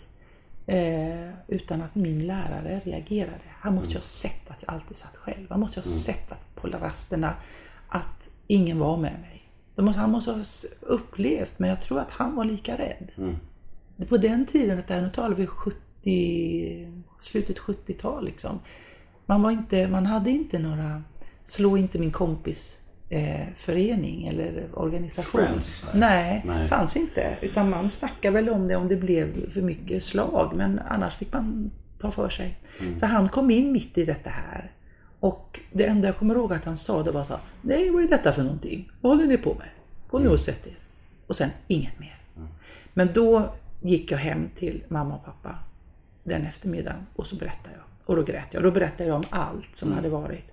eh, 0.66 1.30
utan 1.48 1.82
att 1.82 1.96
min 1.96 2.28
lärare 2.28 2.82
reagerade. 2.84 3.48
Han 3.60 3.76
måste 3.76 3.90
ju 3.90 3.98
ha 3.98 4.04
sett 4.04 4.52
att 4.52 4.58
jag 4.66 4.74
alltid 4.74 4.98
satt 4.98 5.16
själv. 5.16 5.48
Han 5.50 5.60
måste 5.60 5.80
ju 5.80 5.84
ha 5.84 5.92
sett 5.92 6.32
att 6.32 6.56
på 6.56 6.68
rasterna 6.68 7.34
att 7.88 8.30
ingen 8.48 8.80
var 8.80 8.98
med 8.98 9.20
mig. 9.22 9.37
Det 9.78 9.84
måste, 9.84 10.00
han 10.00 10.12
måste 10.12 10.32
ha 10.32 10.44
upplevt, 10.82 11.60
men 11.60 11.70
jag 11.70 11.82
tror 11.82 12.00
att 12.00 12.12
han 12.12 12.36
var 12.36 12.46
lika 12.46 12.78
rädd. 12.78 13.12
På 14.10 14.18
den 14.18 14.46
tiden, 14.46 14.80
att 14.80 14.88
det 14.88 14.94
här, 14.94 15.02
nu 15.02 15.10
talar 15.10 15.36
vi 15.36 15.48
70, 15.48 16.88
slutet 17.22 17.58
70-tal 17.58 18.26
liksom. 18.26 18.60
Man, 19.26 19.42
var 19.42 19.52
inte, 19.52 19.88
man 19.88 20.06
hade 20.06 20.30
inte 20.32 20.60
några 20.60 21.04
slå 21.44 21.78
inte 21.78 22.00
min 22.00 22.12
kompis 22.12 22.82
eh, 23.10 23.48
förening 23.56 24.28
eller 24.28 24.70
organisation. 24.74 25.42
Friends. 25.42 25.86
Nej, 25.94 26.44
Nej. 26.46 26.68
fanns 26.68 26.96
inte. 26.96 27.38
Utan 27.42 27.70
man 27.70 27.90
snackade 27.90 28.34
väl 28.34 28.50
om 28.50 28.68
det 28.68 28.76
om 28.76 28.88
det 28.88 28.96
blev 28.96 29.52
för 29.52 29.62
mycket 29.62 30.04
slag. 30.04 30.52
Men 30.56 30.80
annars 30.90 31.16
fick 31.16 31.34
man 31.34 31.72
ta 32.00 32.12
för 32.12 32.30
sig. 32.30 32.58
Mm. 32.82 33.00
Så 33.00 33.06
han 33.06 33.30
kom 33.30 33.52
in 33.52 33.72
mitt 33.72 33.98
i 33.98 34.06
detta 34.06 34.30
här. 34.30 34.72
Och 35.20 35.60
det 35.72 35.86
enda 35.86 36.08
jag 36.08 36.18
kommer 36.18 36.36
ihåg 36.36 36.54
att 36.54 36.66
han 36.66 36.78
sa 36.78 37.04
det 37.04 37.12
var 37.12 37.24
så 37.24 37.34
här, 37.34 37.42
Nej, 37.62 37.92
vad 37.92 38.04
är 38.04 38.08
detta 38.08 38.34
för 38.34 38.44
någonting? 38.44 38.92
Vad 39.02 39.12
håller 39.12 39.28
ni 39.28 39.38
på 39.38 39.54
med? 39.54 39.68
Gå 40.10 40.20
nu 40.20 40.30
och 40.30 40.40
sätt 40.40 40.68
er. 40.68 40.78
Och 41.28 41.36
sen 41.36 41.50
inget 41.68 42.00
mer. 42.00 42.18
Men 42.94 43.14
då 43.14 43.54
gick 43.82 44.12
jag 44.12 44.18
hem 44.18 44.50
till 44.56 44.84
mamma 44.88 45.16
och 45.16 45.26
pappa 45.26 45.56
den 46.24 46.46
eftermiddagen 46.46 47.06
och 47.16 47.28
så 47.28 47.36
berättade 47.36 47.76
jag. 47.76 47.84
Och 48.06 48.16
då 48.16 48.24
grät 48.24 48.48
jag. 48.52 48.64
Då 48.64 48.72
berättade 48.72 49.10
jag 49.10 49.16
om 49.16 49.24
allt 49.30 49.76
som 49.76 49.92
hade 49.92 50.10
varit. 50.10 50.46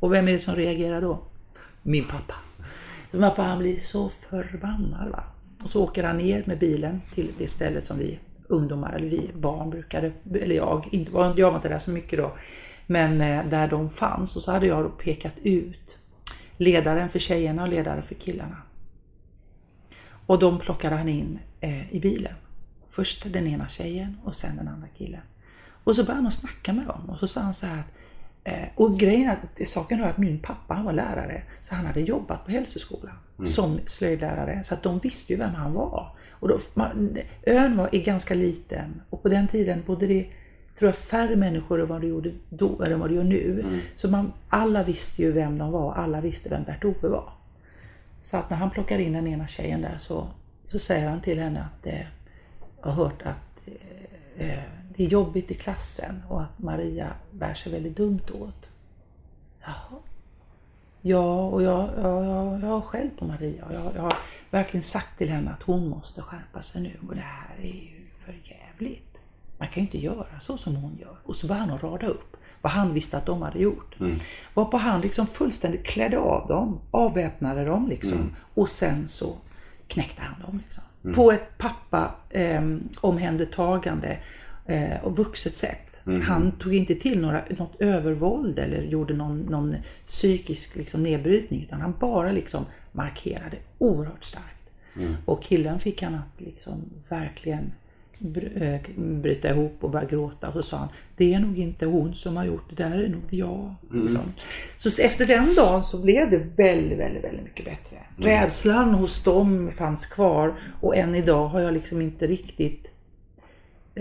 Och 0.00 0.12
vem 0.12 0.28
är 0.28 0.32
det 0.32 0.38
som 0.38 0.54
reagerar 0.54 1.00
då? 1.00 1.18
Min 1.82 2.04
pappa. 2.04 2.34
Så 3.10 3.18
pappa 3.18 3.42
han 3.42 3.58
blir 3.58 3.80
så 3.80 4.08
förbannad. 4.08 5.10
Va? 5.10 5.22
Och 5.64 5.70
så 5.70 5.84
åker 5.84 6.04
han 6.04 6.16
ner 6.16 6.42
med 6.46 6.58
bilen 6.58 7.00
till 7.14 7.28
det 7.38 7.46
stället 7.46 7.86
som 7.86 7.98
vi 7.98 8.18
ungdomar, 8.48 8.92
eller 8.92 9.08
vi 9.08 9.30
barn 9.34 9.70
brukade, 9.70 10.12
eller 10.34 10.54
jag, 10.54 10.88
inte, 10.90 11.10
jag 11.36 11.50
var 11.50 11.56
inte 11.56 11.68
där 11.68 11.78
så 11.78 11.90
mycket 11.90 12.18
då, 12.18 12.32
men 12.86 13.20
eh, 13.20 13.46
där 13.46 13.68
de 13.68 13.90
fanns. 13.90 14.36
Och 14.36 14.42
så 14.42 14.52
hade 14.52 14.66
jag 14.66 14.84
då 14.84 14.88
pekat 14.88 15.34
ut 15.42 15.98
ledaren 16.56 17.08
för 17.08 17.18
tjejerna 17.18 17.62
och 17.62 17.68
ledaren 17.68 18.02
för 18.02 18.14
killarna. 18.14 18.56
Och 20.26 20.38
de 20.38 20.58
plockade 20.58 20.96
han 20.96 21.08
in 21.08 21.38
eh, 21.60 21.94
i 21.94 22.00
bilen. 22.00 22.34
Först 22.90 23.32
den 23.32 23.46
ena 23.46 23.68
tjejen 23.68 24.16
och 24.24 24.36
sen 24.36 24.56
den 24.56 24.68
andra 24.68 24.88
killen. 24.98 25.20
Och 25.84 25.96
så 25.96 26.04
började 26.04 26.22
han 26.22 26.32
snacka 26.32 26.72
med 26.72 26.86
dem 26.86 27.10
och 27.10 27.18
så 27.18 27.28
sa 27.28 27.40
han 27.40 27.54
så 27.54 27.66
här 27.66 27.78
att 27.78 27.92
eh, 28.44 28.68
och 28.74 28.98
grejen 28.98 29.28
är 29.28 29.32
att 29.32 29.68
saken 29.68 30.00
är 30.00 30.08
att 30.08 30.18
min 30.18 30.38
pappa 30.38 30.74
han 30.74 30.84
var 30.84 30.92
lärare 30.92 31.42
så 31.62 31.74
han 31.74 31.86
hade 31.86 32.00
jobbat 32.00 32.44
på 32.44 32.50
hälsoskolan 32.50 33.16
som 33.44 33.80
slöjdlärare 33.86 34.64
så 34.64 34.74
att 34.74 34.82
de 34.82 34.98
visste 34.98 35.32
ju 35.32 35.38
vem 35.38 35.54
han 35.54 35.72
var. 35.72 36.16
Och 36.30 36.48
då, 36.48 36.60
man, 36.74 37.18
ön 37.42 37.76
var 37.76 37.88
är 37.92 38.04
ganska 38.04 38.34
liten 38.34 39.02
och 39.10 39.22
på 39.22 39.28
den 39.28 39.48
tiden 39.48 39.82
bodde 39.86 40.06
det 40.06 40.26
tror 40.78 40.88
jag 40.88 40.96
färre 40.96 41.36
människor 41.36 41.80
än 41.80 41.86
vad 41.86 42.00
det 42.00 42.06
gjorde 42.06 42.32
då 42.48 42.82
än 42.82 43.00
vad 43.00 43.10
det 43.10 43.14
gör 43.14 43.24
nu. 43.24 43.80
Så 43.96 44.10
man, 44.10 44.32
alla 44.48 44.82
visste 44.82 45.22
ju 45.22 45.32
vem 45.32 45.58
de 45.58 45.72
var, 45.72 45.94
alla 45.94 46.20
visste 46.20 46.48
vem 46.48 46.64
Bert-Ove 46.64 47.08
var. 47.08 47.32
Så 48.22 48.36
att 48.36 48.50
när 48.50 48.56
han 48.56 48.70
plockar 48.70 48.98
in 48.98 49.12
den 49.12 49.26
ena 49.26 49.46
tjejen 49.46 49.82
där 49.82 49.98
så, 50.00 50.28
så 50.66 50.78
säger 50.78 51.08
han 51.08 51.20
till 51.20 51.38
henne 51.38 51.60
att 51.60 51.86
eh, 51.86 52.06
jag 52.82 52.90
har 52.90 53.04
hört 53.04 53.22
att 53.22 53.66
eh, 53.66 54.48
eh, 54.48 54.62
det 54.96 55.04
är 55.04 55.08
jobbigt 55.08 55.50
i 55.50 55.54
klassen 55.54 56.22
och 56.28 56.42
att 56.42 56.58
Maria 56.58 57.12
bär 57.30 57.54
sig 57.54 57.72
väldigt 57.72 57.96
dumt 57.96 58.30
åt. 58.32 58.66
Jaha. 59.62 59.98
Ja, 61.02 61.46
och 61.46 61.62
jag, 61.62 61.88
jag, 61.96 62.24
jag, 62.24 62.60
jag 62.60 62.68
har 62.68 62.80
själv 62.80 63.10
på 63.18 63.24
Maria 63.24 63.64
och 63.64 63.74
jag, 63.74 63.92
jag 63.96 64.02
har 64.02 64.14
verkligen 64.50 64.84
sagt 64.84 65.18
till 65.18 65.28
henne 65.28 65.50
att 65.50 65.62
hon 65.62 65.88
måste 65.88 66.22
skärpa 66.22 66.62
sig 66.62 66.82
nu 66.82 66.92
och 67.08 67.14
det 67.14 67.20
här 67.20 67.56
är 67.60 67.66
ju 67.66 68.06
för 68.24 68.34
jävligt. 68.44 69.15
Man 69.58 69.68
kan 69.68 69.82
ju 69.82 69.86
inte 69.86 69.98
göra 69.98 70.40
så 70.40 70.58
som 70.58 70.76
hon 70.76 70.98
gör. 71.00 71.16
Och 71.24 71.36
så 71.36 71.46
började 71.46 71.66
han 71.66 71.76
att 71.76 71.82
rada 71.82 72.06
upp 72.06 72.36
vad 72.60 72.72
han 72.72 72.94
visste 72.94 73.16
att 73.16 73.26
de 73.26 73.42
hade 73.42 73.58
gjort. 73.58 73.96
Varpå 74.54 74.76
han 74.76 75.00
liksom 75.00 75.26
fullständigt 75.26 75.84
klädde 75.84 76.18
av 76.18 76.48
dem, 76.48 76.80
avväpnade 76.90 77.64
dem 77.64 77.88
liksom 77.88 78.18
och 78.54 78.68
sen 78.68 79.08
så 79.08 79.36
knäckte 79.88 80.22
han 80.22 80.40
dem. 80.46 80.60
Liksom. 80.64 80.82
På 81.14 81.32
ett 81.32 81.58
pappa 81.58 82.14
eh, 82.30 82.62
omhändertagande 83.00 84.18
eh, 84.66 85.04
och 85.04 85.16
vuxet 85.16 85.56
sätt. 85.56 86.02
Han 86.22 86.52
tog 86.52 86.74
inte 86.74 86.94
till 86.94 87.20
några, 87.20 87.42
något 87.58 87.80
övervåld 87.80 88.58
eller 88.58 88.82
gjorde 88.82 89.14
någon, 89.14 89.38
någon 89.40 89.76
psykisk 90.06 90.76
liksom, 90.76 91.02
nedbrytning 91.02 91.62
utan 91.62 91.80
han 91.80 91.94
bara 92.00 92.32
liksom 92.32 92.64
markerade 92.92 93.56
oerhört 93.78 94.24
starkt. 94.24 94.70
Och 95.24 95.42
killen 95.42 95.78
fick 95.80 96.02
han 96.02 96.14
att 96.14 96.40
liksom 96.40 96.84
verkligen 97.08 97.72
bryta 98.96 99.50
ihop 99.50 99.76
och 99.80 99.90
börja 99.90 100.06
gråta 100.06 100.48
och 100.48 100.54
så 100.54 100.62
sa 100.62 100.76
han 100.76 100.88
det 101.16 101.34
är 101.34 101.38
nog 101.38 101.58
inte 101.58 101.86
hon 101.86 102.14
som 102.14 102.36
har 102.36 102.44
gjort 102.44 102.70
det, 102.70 102.82
där 102.82 102.98
är 102.98 103.08
nog 103.08 103.22
jag. 103.30 103.74
Liksom. 103.92 104.32
Så 104.76 105.02
efter 105.02 105.26
den 105.26 105.54
dagen 105.54 105.84
så 105.84 106.02
blev 106.02 106.30
det 106.30 106.38
väldigt, 106.38 106.98
väldigt, 106.98 107.24
väldigt 107.24 107.44
mycket 107.44 107.64
bättre. 107.64 107.96
Rädslan 108.16 108.94
hos 108.94 109.24
dem 109.24 109.70
fanns 109.72 110.06
kvar 110.06 110.54
och 110.80 110.96
än 110.96 111.14
idag 111.14 111.48
har 111.48 111.60
jag 111.60 111.74
liksom 111.74 112.02
inte 112.02 112.26
riktigt 112.26 112.90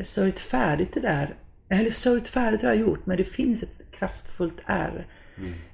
sörjt 0.04 0.40
färdigt 0.40 0.94
det 0.94 1.00
där. 1.02 1.36
Eller 1.70 1.92
sörjt 1.92 2.28
färdigt 2.28 2.62
har 2.62 2.70
jag 2.70 2.80
gjort 2.80 3.06
men 3.06 3.18
det 3.18 3.24
finns 3.24 3.64
ett 3.64 3.92
kraftfullt 3.92 4.60
ärr 4.66 5.08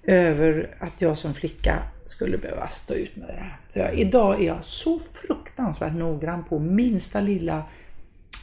över 0.03 0.75
att 0.79 1.01
jag 1.01 1.17
som 1.17 1.33
flicka 1.33 1.83
skulle 2.05 2.37
behöva 2.37 2.67
stå 2.67 2.93
ut 2.93 3.15
med 3.15 3.27
det 3.27 3.33
här. 3.33 3.57
Så 3.69 3.79
jag, 3.79 3.99
idag 3.99 4.41
är 4.41 4.47
jag 4.47 4.65
så 4.65 4.99
fruktansvärt 5.13 5.93
noggrann 5.93 6.43
på 6.43 6.59
minsta 6.59 7.21
lilla 7.21 7.63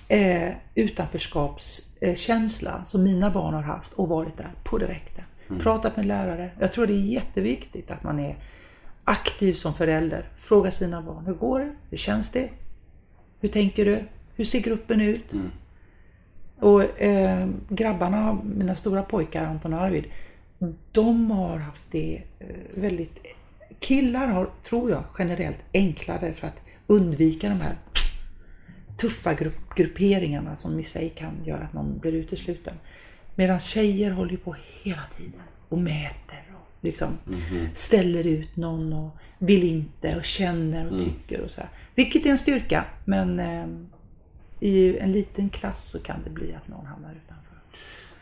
eh, 0.09 0.53
utanförskapskänsla 0.75 2.85
som 2.85 3.03
mina 3.03 3.31
barn 3.31 3.55
har 3.55 3.63
haft 3.63 3.93
och 3.93 4.09
varit 4.09 4.37
där 4.37 4.51
på 4.65 4.79
direkten. 4.79 5.25
Pratat 5.61 5.97
med 5.97 6.07
lärare. 6.07 6.51
Jag 6.59 6.73
tror 6.73 6.87
det 6.87 6.93
är 6.93 6.97
jätteviktigt 6.97 7.91
att 7.91 8.03
man 8.03 8.19
är 8.19 8.37
aktiv 9.05 9.55
som 9.55 9.75
förälder. 9.75 10.29
Fråga 10.39 10.71
sina 10.71 11.03
barn. 11.03 11.27
Hur 11.27 11.35
går 11.35 11.61
det? 11.61 11.73
Hur 11.91 11.99
känns 11.99 12.31
det? 12.31 12.49
Hur 13.41 13.49
tänker 13.49 13.85
du? 13.85 14.05
Hur 14.37 14.45
ser 14.45 14.61
gruppen 14.61 15.01
ut? 15.01 15.25
Och 16.61 17.01
eh, 17.01 17.49
grabbarna, 17.69 18.39
mina 18.45 18.77
stora 18.77 19.03
pojkar 19.03 19.45
Anton 19.45 19.75
och 19.75 19.81
Arvid, 19.81 20.05
de 20.93 21.31
har 21.31 21.59
haft 21.59 21.87
det 21.91 22.23
eh, 22.39 22.47
väldigt... 22.75 23.19
Killar 23.79 24.27
har, 24.27 24.49
tror 24.69 24.91
jag, 24.91 25.03
generellt 25.19 25.59
enklare 25.73 26.33
för 26.33 26.47
att 26.47 26.61
undvika 26.87 27.49
de 27.49 27.61
här 27.61 27.75
tuffa 28.99 29.35
grupp, 29.35 29.75
grupperingarna 29.77 30.57
som 30.57 30.81
i 30.81 30.85
sig 30.85 31.09
kan 31.09 31.45
göra 31.45 31.61
att 31.61 31.73
någon 31.73 31.99
blir 31.99 32.13
utesluten. 32.13 32.75
Medan 33.35 33.61
tjejer 33.61 34.11
håller 34.11 34.31
ju 34.31 34.37
på 34.37 34.57
hela 34.83 35.03
tiden 35.17 35.41
och 35.69 35.79
mäter 35.79 36.43
och 36.55 36.85
liksom 36.85 37.09
ställer 37.75 38.27
ut 38.27 38.57
någon 38.57 38.93
och 38.93 39.17
vill 39.39 39.65
inte 39.65 40.17
och 40.17 40.25
känner 40.25 40.93
och 40.93 40.99
tycker 40.99 41.41
och 41.41 41.51
så 41.51 41.61
här. 41.61 41.71
Vilket 41.95 42.27
är 42.27 42.31
en 42.31 42.39
styrka, 42.39 42.85
men 43.05 43.41
eh, 43.41 43.67
i 44.61 44.99
en 44.99 45.13
liten 45.13 45.49
klass 45.49 45.91
så 45.91 45.99
kan 45.99 46.23
det 46.25 46.31
bli 46.31 46.55
att 46.55 46.69
någon 46.69 46.87
hamnar 46.87 47.11
utanför. 47.11 47.38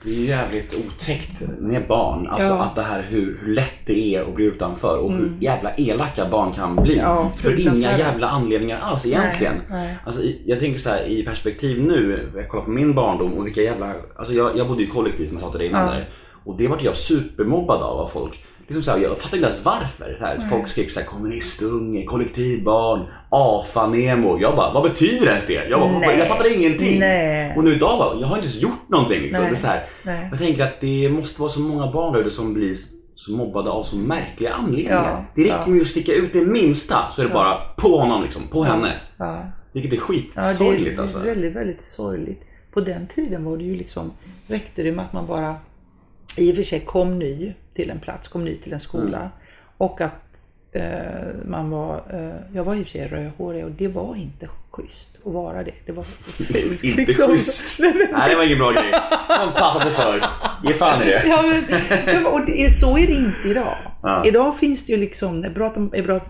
Det 0.06 0.12
är 0.12 0.14
ju 0.16 0.24
jävligt 0.26 0.74
otäckt 0.86 1.42
med 1.58 1.86
barn. 1.88 2.26
Alltså 2.26 2.48
Ja. 2.48 2.54
Mm. 2.54 2.66
att 2.66 2.74
det 2.74 2.82
här 2.82 3.02
hur, 3.02 3.38
hur 3.42 3.54
lätt 3.54 3.74
det 3.86 4.14
är 4.14 4.22
att 4.22 4.34
bli 4.34 4.44
utanför 4.44 4.98
och 4.98 5.12
hur 5.12 5.32
jävla 5.40 5.70
elaka 5.74 6.28
barn 6.30 6.52
kan 6.52 6.76
bli. 6.76 6.96
Ja, 6.98 7.30
för 7.36 7.60
inga 7.60 7.98
jävla 7.98 8.26
anledningar 8.28 8.80
alls 8.80 9.06
egentligen. 9.06 9.54
nej. 9.70 9.96
Alltså, 10.04 10.22
i- 10.22 10.42
jag 10.46 10.58
tänker 10.60 10.78
så 10.78 10.88
här 10.90 11.04
i 11.08 11.22
perspektiv 11.24 11.82
nu, 11.82 12.28
jag 12.36 12.48
kollar 12.48 12.64
på 12.64 12.70
min 12.70 12.94
barndom 12.94 13.32
och 13.32 13.46
vilka 13.46 13.62
jävla... 13.62 13.92
Alltså 14.16 14.34
jag, 14.34 14.56
jag 14.58 14.68
bodde 14.68 14.82
i 14.82 14.86
kollektiv 14.86 15.26
som 15.28 15.36
jag 15.36 15.42
sa 15.44 15.50
till 15.50 15.58
dig 15.58 15.68
innan 15.68 15.86
Ja. 15.86 15.92
där. 15.92 16.08
Och 16.44 16.56
det 16.58 16.68
vart 16.68 16.82
jag 16.82 16.96
supermobbad 16.96 17.82
av 17.82 18.00
av 18.00 18.06
folk. 18.06 18.44
Liksom 18.66 18.82
så 18.82 18.90
här, 18.90 18.98
jag 18.98 19.18
fattar 19.18 19.36
inte 19.36 19.48
ens 19.48 19.64
varför. 19.64 20.16
Så 20.18 20.24
här, 20.26 20.40
folk 20.50 20.68
skrek 20.68 20.90
såhär 20.90 21.06
kommunistunge, 21.06 22.04
kollektivbarn, 22.04 23.06
AFA-nemo. 23.30 24.38
Jag 24.40 24.56
bara, 24.56 24.72
vad 24.72 24.82
betyder 24.82 25.26
ens 25.26 25.46
det? 25.46 25.68
Jag, 25.68 25.80
bara, 25.80 26.16
jag 26.16 26.28
fattar 26.28 26.56
ingenting. 26.56 26.98
Nej. 26.98 27.56
Och 27.56 27.64
nu 27.64 27.74
idag 27.74 27.98
bara, 27.98 28.20
jag 28.20 28.26
har 28.26 28.36
inte 28.36 28.48
ens 28.48 28.62
gjort 28.62 28.88
någonting. 28.88 29.22
Liksom. 29.22 29.44
Det 29.44 29.50
är 29.50 29.54
så 29.54 29.66
här, 29.66 29.88
Nej. 30.04 30.28
jag 30.30 30.38
tänker 30.38 30.62
att 30.62 30.80
det 30.80 31.08
måste 31.08 31.40
vara 31.40 31.50
så 31.50 31.60
många 31.60 31.92
barn 31.92 32.12
där 32.12 32.30
som 32.30 32.54
blir 32.54 32.76
så 33.14 33.32
mobbade 33.32 33.70
av 33.70 33.82
så 33.82 33.96
märkliga 33.96 34.52
anledningar. 34.52 34.94
Ja, 34.94 35.24
det 35.34 35.42
räcker 35.42 35.62
ja. 35.66 35.68
med 35.68 35.80
att 35.80 35.88
sticka 35.88 36.12
ut 36.12 36.32
det 36.32 36.44
minsta 36.44 37.10
så 37.10 37.22
är 37.22 37.26
det 37.26 37.32
bara 37.34 37.56
på 37.76 37.98
honom 37.98 38.22
liksom, 38.22 38.42
på 38.42 38.64
henne. 38.64 38.92
Ja. 39.16 39.46
Vilket 39.72 39.92
är 39.92 39.96
Ja, 39.96 40.00
det 40.00 40.06
skitsorgligt 40.06 40.98
är 40.98 41.02
alltså. 41.02 41.18
väldigt, 41.18 41.52
väldigt 41.52 41.84
sorgligt. 41.84 42.42
På 42.72 42.80
den 42.80 43.06
tiden 43.06 43.44
var 43.44 43.56
det 43.56 43.64
ju 43.64 43.76
liksom, 43.76 44.12
räckte 44.46 44.82
det 44.82 44.92
med 44.92 45.04
att 45.04 45.12
man 45.12 45.26
bara 45.26 45.56
i 46.36 46.52
och 46.52 46.56
för 46.56 46.62
sig 46.62 46.80
kom 46.80 47.18
ny 47.18 47.54
till 47.76 47.90
en 47.90 47.98
plats, 48.00 48.28
kom 48.28 48.44
ny 48.44 48.56
till 48.56 48.72
en 48.72 48.80
skola. 48.80 49.18
Mm. 49.18 49.28
Och 49.76 50.00
att 50.00 50.12
eh, 50.72 50.82
man 51.44 51.70
var, 51.70 52.02
eh, 52.12 52.56
jag 52.56 52.64
var 52.64 52.74
i 52.74 52.82
och 52.82 52.86
för 52.86 52.92
sig 52.92 53.08
rödhårig 53.08 53.64
och 53.64 53.70
det 53.70 53.88
var 53.88 54.16
inte 54.16 54.48
schysst 54.70 55.10
att 55.26 55.32
vara 55.32 55.62
det. 55.62 55.72
Det 55.86 55.92
var 55.92 56.02
fult. 56.52 56.84
Inte 56.84 57.00
liksom. 57.00 57.28
schysst. 57.28 57.78
Nej, 58.12 58.30
det 58.30 58.36
var 58.36 58.44
ingen 58.44 58.58
bra 58.58 58.72
grej. 58.72 58.90
Man 59.28 59.52
passar 59.52 59.80
sig 59.80 59.90
för. 59.92 60.24
Ge 60.64 60.72
fan 60.74 61.02
i 61.02 61.04
det. 61.04 61.22
Ja, 61.26 61.42
men- 61.42 62.26
och 62.26 62.46
det 62.46 62.64
är, 62.64 62.70
så 62.70 62.98
är 62.98 63.06
det 63.06 63.12
inte 63.12 63.48
idag. 63.48 63.76
Ja. 64.06 64.26
Idag 64.26 64.58
finns 64.58 64.86
det 64.86 64.92
ju 64.92 64.98
liksom, 64.98 65.44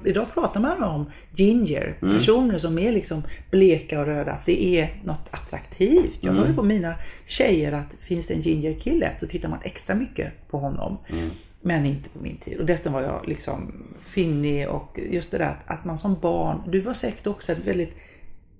idag, 0.05 0.27
pratar 0.35 0.61
man 0.61 0.83
om 0.83 1.11
ginger, 1.35 1.95
Mm. 2.03 2.19
personer 2.19 2.59
som 2.59 2.79
är 2.79 2.93
liksom 2.93 3.23
bleka 3.51 4.01
och 4.01 4.07
röda, 4.07 4.33
att 4.33 4.47
det 4.47 4.65
är 4.81 4.89
något 5.05 5.29
attraktivt. 5.31 6.17
Jag 6.21 6.31
Mm. 6.31 6.43
hör 6.43 6.51
ju 6.51 6.57
på 6.57 6.62
mina 6.62 6.95
tjejer 7.27 7.73
att 7.73 7.95
finns 8.09 8.27
det 8.27 8.35
en 8.35 8.41
ginger 8.43 8.75
kille 8.81 9.11
så 9.21 9.27
tittar 9.27 9.49
man 9.49 9.59
extra 9.62 9.95
mycket 9.95 10.33
på 10.51 10.59
honom. 10.59 10.99
Mm. 11.09 11.31
Men 11.61 11.87
inte 11.87 12.09
på 12.09 12.19
min 12.23 12.37
tid. 12.37 12.59
Och 12.61 12.67
dessutom 12.67 12.93
var 12.93 13.03
jag 13.03 13.29
liksom 13.29 13.73
finnig 14.05 14.69
och 14.69 15.01
just 15.11 15.31
det 15.31 15.39
där 15.39 15.47
att, 15.47 15.79
att 15.79 15.85
man 15.85 15.99
som 15.99 16.17
barn, 16.21 16.62
du 16.69 16.81
var 16.81 16.95
säkert 16.95 17.27
också 17.27 17.53
ett 17.53 17.65
väldigt 17.67 17.97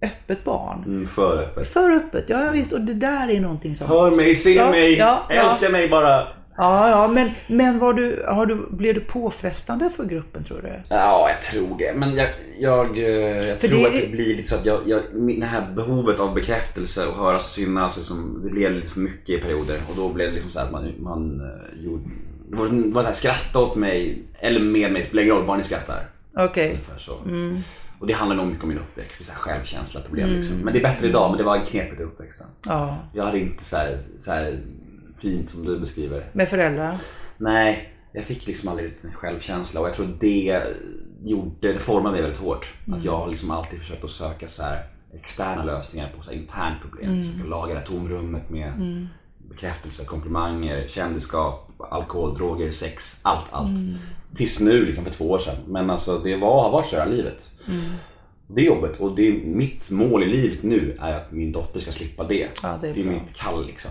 öppet 0.03 0.45
barn. 0.45 0.83
Mm, 0.87 1.07
för 1.07 1.39
öppet. 1.39 1.69
För 1.69 1.91
öppet, 1.91 2.25
ja, 2.29 2.45
ja 2.45 2.51
visst. 2.51 2.73
Och 2.73 2.81
det 2.81 2.95
där 2.95 3.31
är 3.31 3.41
någonting 3.41 3.75
som... 3.77 3.87
Hör 3.89 4.11
mig, 4.11 4.35
se 4.35 4.55
Ja, 4.55 4.71
mig, 4.71 4.95
ja, 4.99 5.27
ja. 5.31 5.35
älska 5.35 5.69
mig 5.69 5.89
bara. 5.89 6.29
Ja, 6.59 6.91
ja, 6.91 7.09
men, 7.09 7.31
men 7.47 7.79
var 7.79 7.93
du, 7.95 8.25
har 8.29 8.47
du, 8.47 8.67
blev 8.71 8.95
du 8.95 9.01
påfrestande 9.01 9.91
för 9.91 10.05
gruppen 10.05 10.45
tror 10.45 10.63
du? 10.63 10.73
Ja, 10.89 11.29
jag 11.31 11.43
tror 11.43 11.79
det. 11.79 11.93
Men 11.97 12.15
jag, 12.15 12.29
jag, 12.59 12.99
eh, 12.99 13.49
jag 13.49 13.61
tror 13.61 13.79
det- 13.79 13.87
att 13.87 13.93
det 13.93 14.11
blir 14.13 14.37
lite 14.37 14.49
så 14.49 14.55
att 14.55 14.67
jag, 14.67 14.81
jag, 14.87 15.01
det 15.41 15.47
här 15.47 15.63
behovet 15.75 16.21
av 16.21 16.35
bekräftelse 16.35 17.07
och 17.07 17.15
höras 17.15 17.45
och 17.45 17.51
synas, 17.51 17.97
liksom, 17.97 18.41
det 18.45 18.51
blev 18.51 18.73
lite 18.73 18.89
för 18.89 19.01
mycket 19.01 19.31
i 19.31 19.39
perioder. 19.39 19.81
Och 19.91 19.97
då 19.97 20.09
blev 20.09 20.27
det 20.29 20.33
liksom 20.35 20.51
så 20.51 20.61
att 20.61 20.71
man, 20.73 20.93
man 20.99 21.41
eh, 21.41 21.85
gjorde, 21.85 22.03
det 22.51 22.57
var, 22.57 22.67
det 22.69 22.95
var 22.95 23.03
så 23.03 23.07
här, 23.09 23.15
skratta 23.15 23.59
åt 23.59 23.77
mig, 23.77 24.23
eller 24.39 24.61
med 24.61 24.93
mig, 24.93 25.03
det 25.03 25.09
spelar 25.09 25.23
ingen 25.23 25.37
roll, 25.37 25.47
bara 25.47 25.57
ni 25.57 25.63
skrattar. 25.63 26.09
Okej. 26.37 26.71
Ungefär 26.71 26.99
så. 26.99 27.13
Och 27.99 28.07
det 28.07 28.13
handlar 28.13 28.37
nog 28.37 28.47
mycket 28.47 28.63
om 28.63 28.69
min 28.69 28.79
uppväxt, 28.79 29.19
det 29.19 29.23
är 29.23 29.25
så 29.25 29.33
här 29.33 29.39
självkänsla, 29.39 30.01
problem 30.01 30.31
liksom. 30.31 30.57
Men 30.59 30.73
det 30.73 30.79
är 30.79 30.83
bättre 30.83 31.07
idag, 31.07 31.31
men 31.31 31.39
det 31.39 31.45
var 31.45 31.59
knepigt 31.67 32.01
i 32.01 32.05
uppväxten. 32.05 32.47
Ja, 32.67 32.99
Jag 33.15 33.25
hade 33.25 33.39
inte 33.39 33.65
så 33.65 33.77
här, 33.77 33.99
så 34.21 34.31
här 34.31 34.59
fint 35.17 35.51
som 35.51 35.65
du 35.65 35.79
beskriver. 35.79 36.25
med 36.33 36.49
föräldrar? 36.49 36.99
Nej, 37.37 37.93
jag 38.13 38.25
fick 38.25 38.47
liksom 38.47 38.69
aldrig 38.69 38.95
en 39.03 39.13
självkänsla 39.13 39.81
och 39.81 39.87
jag 39.87 39.95
tror 39.95 40.09
det 40.21 40.63
gjorde, 41.25 41.73
det 41.73 41.79
formade 41.79 42.13
mig 42.13 42.23
väldigt 42.23 42.41
hårt. 42.41 42.75
Att 42.93 43.05
jag 43.05 43.17
har 43.17 43.29
liksom 43.29 43.51
alltid 43.51 43.79
försökt 43.79 44.05
att 44.05 44.11
söka 44.11 44.49
så 44.49 44.63
externa 45.15 45.65
lösningar 45.65 46.09
på 46.17 46.23
så 46.23 46.31
här 46.31 46.39
internt 46.39 46.81
problem. 46.83 47.11
Mm. 47.11 47.25
Försöka 47.25 47.45
laga 47.45 47.73
det 47.73 47.79
här 47.79 47.87
tomrummet 47.87 48.51
med 48.51 48.73
bekräftelse, 49.49 50.05
komplimanger, 50.05 50.87
kändisskap, 50.87 51.73
alkohol, 51.91 52.35
droger, 52.35 52.71
sex, 52.71 53.21
allt, 53.23 53.47
allt. 53.51 53.79
Tills 54.35 54.61
nu 54.61 54.85
liksom 54.85 55.05
för 55.05 55.13
två 55.13 55.31
år 55.31 55.39
sedan. 55.39 55.57
Men 55.67 55.91
alltså 55.91 56.19
det 56.19 56.37
var, 56.37 56.63
har 56.63 56.71
varit 56.71 56.87
så 56.87 56.97
hela 56.97 57.11
livet. 57.11 57.51
Det 58.49 58.63
jobbet 58.63 59.01
och 59.01 59.17
det 59.17 59.29
är, 59.29 59.33
mitt 59.33 59.91
mål 59.91 60.23
i 60.23 60.27
livet 60.27 60.63
nu 60.63 60.97
är 61.01 61.13
att 61.13 61.33
min 61.33 61.53
dotter 61.53 61.81
ska 61.81 61.93
slippa 61.93 62.25
det. 62.25 62.47
Ja, 62.63 62.79
det 62.81 62.89
är 62.89 62.95
det 62.95 63.01
är 63.01 63.05
mitt 63.05 63.37
kall 63.37 63.67
liksom. 63.67 63.91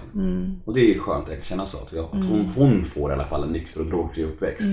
Och 0.66 0.74
det 0.74 0.92
är 0.96 1.00
skönt 1.00 1.24
att 1.24 1.30
jag 1.30 1.38
kan 1.38 1.46
känna 1.46 1.66
så. 1.66 1.78
Att, 1.78 1.94
jag, 1.94 2.06
att 2.06 2.26
hon, 2.26 2.46
hon 2.56 2.84
får 2.84 3.12
i 3.12 3.14
alla 3.14 3.26
fall 3.26 3.44
en 3.44 3.50
nykter 3.50 3.80
och 3.80 3.86
drogfri 3.86 4.24
uppväxt. 4.24 4.68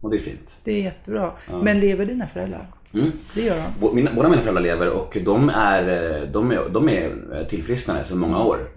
Och 0.00 0.10
det 0.10 0.16
är 0.16 0.20
fint. 0.20 0.58
Det 0.64 0.72
är 0.72 0.82
jättebra. 0.82 1.32
Men 1.62 1.80
lever 1.80 2.06
dina 2.06 2.26
föräldrar? 2.26 2.66
Det 3.34 3.42
gör 3.42 3.62
de. 3.80 3.94
Mina, 3.94 4.10
båda 4.14 4.28
mina 4.28 4.42
föräldrar 4.42 4.62
lever 4.62 4.88
och 4.88 5.16
de 5.24 5.48
är, 5.54 5.82
eh, 6.22 6.28
de 6.32 6.50
är, 6.52 6.60
de 6.72 6.88
är 6.88 7.44
tillfrisknade 7.50 8.04
sedan 8.04 8.18
många 8.18 8.42
år. 8.44 8.70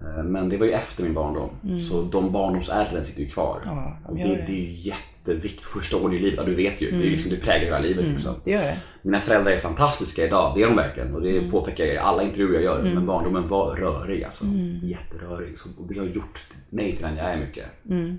Eh, 0.00 0.24
Men 0.24 0.48
det 0.48 0.56
var 0.56 0.66
ju 0.66 0.72
efter 0.72 1.04
min 1.04 1.14
barndom. 1.14 1.50
Så 1.80 2.02
de 2.02 2.32
barndomsärren 2.32 3.04
sitter 3.04 3.20
ju 3.22 3.28
kvar. 3.28 3.60
Ja, 3.64 3.98
de 4.08 4.22
det, 4.22 4.28
det. 4.28 4.44
det 4.46 4.52
är 4.52 4.70
ju 4.70 4.72
jätteviktigt. 4.72 5.64
Första 5.64 5.96
året 5.96 6.14
i 6.14 6.18
livet, 6.18 6.34
ja, 6.36 6.44
du 6.44 6.54
vet 6.54 6.82
ju. 6.82 6.90
Det, 6.90 7.06
är 7.06 7.10
liksom, 7.10 7.30
det 7.30 7.36
präglar 7.36 7.64
hela 7.64 7.78
livet. 7.78 8.04
Liksom. 8.04 8.34
Det 8.44 8.50
gör 8.50 8.60
det. 8.60 8.76
Mina 9.02 9.20
föräldrar 9.20 9.52
är 9.52 9.58
fantastiska 9.58 10.26
idag, 10.26 10.52
det 10.56 10.62
är 10.62 10.66
de 10.66 10.76
verkligen. 10.76 11.14
Och 11.14 11.22
det 11.22 11.50
påpekar 11.50 11.84
jag 11.84 11.94
i 11.94 11.98
alla 11.98 12.22
intervjuer 12.22 12.54
jag 12.54 12.62
gör. 12.62 12.82
Men 12.94 13.06
barndomen 13.06 13.48
var 13.48 13.76
rörig 13.76 14.24
alltså. 14.24 14.44
Jätterörig. 14.82 15.58
Så 15.58 15.68
det 15.88 15.98
har 15.98 16.06
gjort 16.06 16.44
mig 16.70 16.92
till 16.92 17.02
den 17.06 17.16
jag 17.16 17.26
är 17.26 17.36
mycket. 17.40 17.64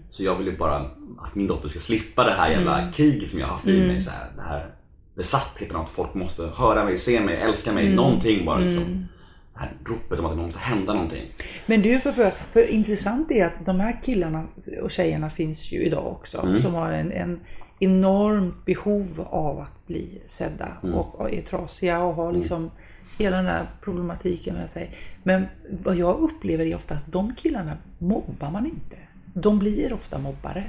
Så 0.09 0.23
jag 0.23 0.35
vill 0.35 0.47
ju 0.47 0.57
bara 0.57 0.75
att 1.19 1.35
min 1.35 1.47
dotter 1.47 1.69
ska 1.69 1.79
slippa 1.79 2.23
det 2.23 2.31
här 2.31 2.51
jävla 2.51 2.91
kriget 2.93 3.29
som 3.29 3.39
jag 3.39 3.47
har 3.47 3.53
haft 3.53 3.67
i 3.67 3.81
mig. 3.87 4.01
Så 4.01 4.11
här, 4.11 4.27
det 4.35 4.41
här 4.41 4.69
besattheten 5.15 5.75
av 5.75 5.81
att 5.81 5.89
folk 5.89 6.13
måste 6.13 6.43
höra 6.43 6.85
mig, 6.85 6.97
se 6.97 7.21
mig, 7.21 7.35
älska 7.35 7.73
mig. 7.73 7.89
Någonting 7.89 8.45
bara 8.45 8.59
liksom. 8.59 9.07
Det 9.53 9.59
här 9.59 9.73
ropet 9.85 10.19
om 10.19 10.25
att 10.25 10.31
det 10.31 10.41
måste 10.41 10.59
hända 10.59 10.93
någonting. 10.93 11.25
Men 11.65 11.81
du, 11.81 11.99
för, 11.99 12.11
för, 12.11 12.31
för 12.51 12.67
intressant 12.67 13.31
är 13.31 13.45
att 13.45 13.65
de 13.65 13.79
här 13.79 14.01
killarna 14.03 14.47
och 14.81 14.91
tjejerna 14.91 15.29
finns 15.29 15.71
ju 15.71 15.77
idag 15.77 16.07
också. 16.07 16.59
Som 16.61 16.73
har 16.73 16.91
en, 16.91 17.11
en 17.11 17.39
enormt 17.79 18.65
behov 18.65 19.27
av 19.29 19.59
att 19.59 19.87
bli 19.87 20.21
sedda 20.25 20.67
och, 20.93 21.19
och 21.19 21.33
är 21.33 21.41
trasiga 21.41 22.03
och 22.03 22.15
har 22.15 22.31
liksom 22.33 22.71
hela 23.17 23.37
den 23.37 23.45
här 23.45 23.67
problematiken 23.81 24.55
med 24.55 24.69
sig. 24.69 24.95
Men 25.23 25.45
vad 25.83 25.95
jag 25.95 26.19
upplever 26.19 26.65
är 26.65 26.75
ofta 26.75 26.93
att 26.93 27.11
de 27.11 27.35
killarna 27.35 27.77
mobbar 27.97 28.51
man 28.51 28.65
inte. 28.65 28.97
De 29.33 29.59
blir 29.59 29.93
ofta 29.93 30.17
mobbare. 30.17 30.63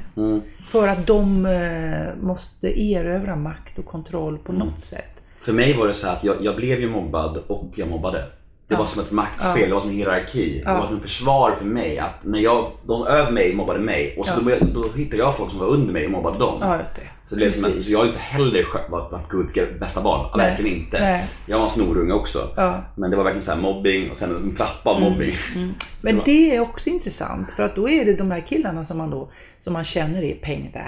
För 0.61 0.89
att 0.89 1.07
de 1.07 1.47
eh, 1.47 2.25
måste 2.25 2.81
erövra 2.81 3.37
makt 3.37 3.79
och 3.79 3.87
kontroll 3.87 4.39
på 4.39 4.53
något 4.53 4.85
sätt. 4.85 5.23
För 5.41 5.53
mig 5.53 5.77
var 5.77 5.87
det 5.87 5.95
så 5.95 6.09
att 6.09 6.25
jag, 6.25 6.37
jag 6.41 6.57
blev 6.57 6.81
ju 6.81 6.91
mobbad 6.91 7.37
och 7.37 7.73
jag 7.75 7.91
mobbade. 7.91 8.29
Det 8.69 8.75
var 8.79 8.85
som 8.87 9.03
ett 9.03 9.11
maktspel, 9.11 9.69
det 9.69 9.73
var 9.75 9.81
som 9.81 9.91
en 9.91 9.97
hierarki. 9.97 10.59
Det 10.65 10.73
var 10.73 10.87
som 10.87 10.97
ett 10.97 11.03
försvar 11.03 11.51
för 11.51 11.65
mig. 11.65 11.99
Att 11.99 12.25
när 12.25 12.39
jag, 12.41 12.71
de 12.87 13.07
över 13.07 13.33
mig 13.33 13.55
mobbade 13.55 13.79
mig 13.79 14.17
och 14.19 14.27
så 14.27 14.41
då, 14.41 14.51
då 14.75 14.89
hittade 14.97 15.23
jag 15.23 15.37
folk 15.37 15.51
som 15.51 15.61
var 15.61 15.67
under 15.67 15.93
mig 15.93 16.05
och 16.07 16.11
mobbade 16.13 16.39
dem. 16.39 16.61
Det. 16.61 17.01
Så 17.25 17.35
det 17.35 17.39
blev 17.39 17.51
som 17.51 17.65
att, 17.65 17.81
så 17.81 17.93
jag 17.93 17.99
har 17.99 18.07
inte 18.07 18.19
heller 18.19 18.67
varit, 18.91 19.29
Guds 19.29 19.55
bästa 19.81 20.03
barn. 20.03 20.31
Nej. 20.37 20.51
Verkligen 20.51 20.77
inte. 20.79 21.01
Nej. 21.01 21.25
Jag 21.47 21.57
var 21.57 21.65
en 21.65 21.71
snorunge 21.71 22.13
också. 22.13 22.39
Ja. 22.57 22.69
Mm. 22.69 22.81
Men 22.97 23.11
det 23.11 23.17
var 23.17 23.25
verkligen 23.25 23.43
så 23.45 23.57
mobbing 23.57 24.11
och 24.11 24.17
sen 24.17 24.37
en 24.37 24.55
trappa 24.55 24.91
av 24.91 25.01
mobbing. 25.01 25.33
Så 25.81 26.07
Men 26.07 26.17
var- 26.17 26.25
det 26.25 26.57
är 26.57 26.61
också 26.61 26.89
intressant 26.91 27.51
för 27.53 27.63
att 27.63 27.77
då 27.77 27.89
är 27.91 28.05
det 28.05 28.13
de 28.15 28.31
här 28.31 28.41
killarna 28.41 28.87
som 28.87 28.99
man 28.99 29.11
då 29.11 29.31
som 29.61 29.73
man 29.73 29.85
känner 29.85 30.23
är 30.23 30.37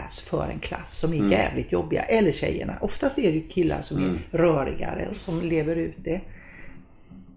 ass 0.07 0.21
för 0.21 0.49
en 0.53 0.59
klass 0.59 0.99
som 0.99 1.13
är 1.13 1.17
Mm. 1.19 1.31
jävligt 1.33 1.73
jobbiga. 1.73 2.03
Eller 2.03 2.33
tjejerna. 2.33 2.75
Oftast 2.81 3.19
är 3.19 3.33
det 3.33 3.41
killar 3.41 3.83
som 3.83 3.97
är 4.05 4.39
rörigare 4.39 5.09
och 5.11 5.17
som 5.17 5.43
lever 5.43 5.77
ut 5.77 5.95
det. 5.97 6.21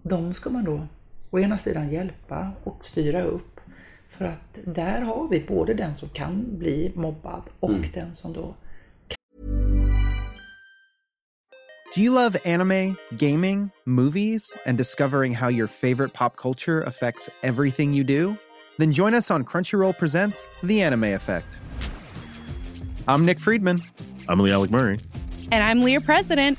De 0.02 0.34
ska 0.34 0.50
man 0.50 0.64
då 0.64 0.86
å 1.30 1.38
ena 1.38 1.58
sidan 1.58 1.90
hjälpa 1.90 2.52
och 2.64 2.84
styra 2.84 3.22
upp. 3.22 3.60
För 4.08 4.24
att 4.24 4.58
där 4.64 5.00
har 5.00 5.28
vi 5.28 5.40
både 5.48 5.74
den 5.74 5.94
som 5.94 6.08
kan 6.08 6.58
bli 6.58 6.92
mobbad 6.94 7.42
och 7.60 7.70
Mm. 7.70 7.90
den 7.94 8.16
som 8.16 8.32
då 8.32 8.54
Do 11.96 12.02
you 12.02 12.14
love 12.14 12.38
anime, 12.44 12.94
gaming, 13.18 13.70
movies, 13.86 14.42
and 14.66 14.78
discovering 14.78 15.34
how 15.34 15.48
your 15.50 15.66
favorite 15.66 16.12
pop 16.12 16.36
culture 16.36 16.82
affects 16.82 17.30
everything 17.42 17.94
you 17.94 18.04
do? 18.04 18.36
Then 18.78 18.92
join 18.92 19.14
us 19.14 19.30
on 19.30 19.44
Crunchyroll 19.44 19.92
Presents 19.98 20.48
The 20.62 20.82
Anime 20.82 21.04
Effect. 21.14 21.58
I'm 23.08 23.24
Nick 23.24 23.40
Friedman. 23.40 23.82
I'm 24.28 24.38
Lee 24.38 24.52
Alec 24.52 24.70
Murray. 24.70 25.00
And 25.50 25.62
I'm 25.64 25.80
Leah 25.82 26.00
President. 26.02 26.58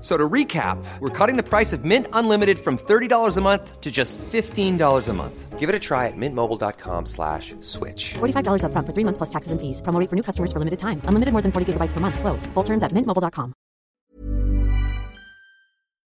So 0.00 0.16
to 0.16 0.28
recap, 0.28 0.78
we're 1.00 1.10
cutting 1.10 1.36
the 1.36 1.42
price 1.42 1.72
of 1.72 1.84
Mint 1.84 2.06
Unlimited 2.12 2.60
from 2.60 2.78
$30 2.78 3.36
a 3.36 3.40
month 3.40 3.80
to 3.80 3.90
just 3.90 4.16
$15 4.18 5.08
a 5.08 5.12
month. 5.12 5.58
Give 5.58 5.68
it 5.68 5.74
a 5.74 5.80
try 5.80 6.06
at 6.06 6.16
mintmobile.com 6.16 7.06
slash 7.06 7.56
switch. 7.62 8.14
$45 8.20 8.62
upfront 8.62 8.86
for 8.86 8.94
three 8.94 9.04
months 9.04 9.18
plus 9.18 9.30
taxes 9.30 9.50
and 9.50 9.60
fees. 9.60 9.82
Promo 9.82 9.98
rate 9.98 10.08
for 10.08 10.14
new 10.14 10.22
customers 10.22 10.52
for 10.52 10.60
limited 10.60 10.78
time. 10.78 11.02
Unlimited 11.08 11.32
more 11.32 11.42
than 11.42 11.50
40 11.50 11.72
gigabytes 11.72 11.94
per 11.94 11.98
month. 11.98 12.20
Slows. 12.20 12.46
Full 12.54 12.64
terms 12.64 12.84
at 12.84 12.92
mintmobile.com. 12.92 13.54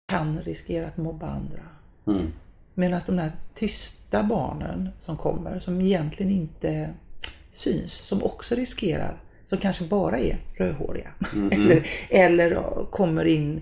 kan 0.07 0.41
riskera 0.41 0.87
att 0.87 0.97
mobba 0.97 1.27
andra. 1.27 1.61
Medan 2.73 3.01
de 3.05 3.15
där 3.15 3.31
tysta 3.53 4.23
barnen 4.23 4.89
som 4.99 5.17
kommer, 5.17 5.59
som 5.59 5.81
egentligen 5.81 6.31
inte 6.31 6.93
syns, 7.51 7.93
som 7.93 8.23
också 8.23 8.55
riskerar, 8.55 9.17
som 9.47 9.57
kanske 9.57 9.83
bara 9.83 10.19
är 10.19 10.37
rödhåriga. 10.57 11.07
eller, 11.51 11.87
eller 12.09 12.85
kommer 12.91 13.25
in 13.25 13.61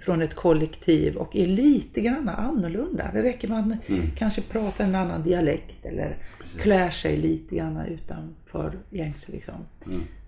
från 0.00 0.22
ett 0.22 0.34
kollektiv 0.34 1.16
och 1.16 1.36
är 1.36 1.46
lite 1.46 2.00
grann 2.00 2.28
annorlunda. 2.28 3.10
Det 3.12 3.22
räcker 3.22 3.48
man 3.48 3.76
kanske 4.16 4.42
pratar 4.42 4.84
en 4.84 4.94
annan 4.94 5.22
dialekt 5.22 5.86
eller 5.86 6.14
klär 6.62 6.90
sig 6.90 7.16
lite 7.16 7.56
grann 7.56 7.80
utanför 7.86 8.72
gängse. 8.90 9.32
Liksom. 9.32 9.54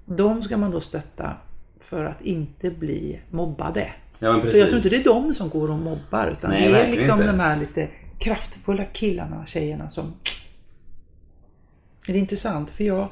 De 0.07 0.43
ska 0.43 0.57
man 0.57 0.71
då 0.71 0.81
stötta 0.81 1.37
för 1.81 2.05
att 2.05 2.23
inte 2.23 2.71
bli 2.71 3.21
mobbade. 3.31 3.93
Ja, 4.19 4.33
men 4.33 4.41
För 4.41 4.47
jag 4.47 4.55
tror 4.55 4.65
inte 4.65 4.75
precis. 4.75 5.05
det 5.05 5.11
är 5.11 5.15
de 5.15 5.35
som 5.35 5.49
går 5.49 5.71
och 5.71 5.79
mobbar 5.79 6.37
utan 6.39 6.51
Nej, 6.51 6.73
det 6.73 6.79
är 6.79 6.91
liksom 6.91 7.21
inte. 7.21 7.33
de 7.33 7.41
här 7.41 7.57
lite 7.57 7.89
kraftfulla 8.19 8.85
killarna, 8.85 9.47
tjejerna 9.47 9.91
som... 9.91 10.13
Det 12.07 12.13
är 12.13 12.17
intressant 12.17 12.71
för 12.71 12.85
jag, 12.85 13.09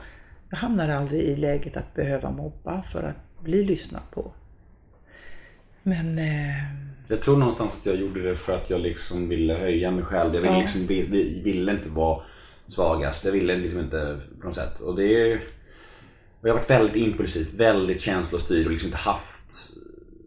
jag 0.57 0.61
hamnade 0.61 0.97
aldrig 0.99 1.23
i 1.23 1.37
läget 1.37 1.77
att 1.77 1.95
behöva 1.95 2.31
mobba 2.31 2.83
för 2.83 3.03
att 3.03 3.45
bli 3.45 3.65
lyssnad 3.65 4.03
på. 4.11 4.33
Men 5.83 6.19
eh, 6.19 6.65
Jag 7.09 7.23
tror 7.23 7.37
någonstans 7.37 7.77
att 7.81 7.87
jag 7.87 7.97
gjorde 7.97 8.23
det 8.23 8.37
för 8.37 8.55
att 8.55 8.71
jag 8.71 8.81
liksom 8.81 9.29
ville 9.29 9.55
höja 9.55 9.91
mig 9.91 10.05
själv. 10.05 10.35
Jag 10.35 10.41
ville, 10.43 10.55
Ja. 10.55 10.61
liksom, 10.61 10.87
vi, 10.87 11.03
vi, 11.03 11.43
ville 11.43 11.73
inte 11.73 11.89
vara 11.89 12.23
svagast. 12.69 13.25
Jag 13.25 13.33
ville 13.33 13.57
liksom 13.57 13.81
inte 13.81 14.21
på 14.41 14.47
något 14.47 14.55
sätt. 14.55 14.81
Och 14.81 14.97
det 14.97 15.33
är 15.33 15.41
och 16.41 16.49
jag 16.49 16.55
har 16.55 16.59
varit 16.59 16.71
väldigt 16.71 16.97
impulsiv, 16.97 17.47
väldigt 17.57 18.01
känslostyrd 18.01 18.67
och 18.67 18.73
liksom 18.73 18.87
inte 18.87 18.99
haft 18.99 19.71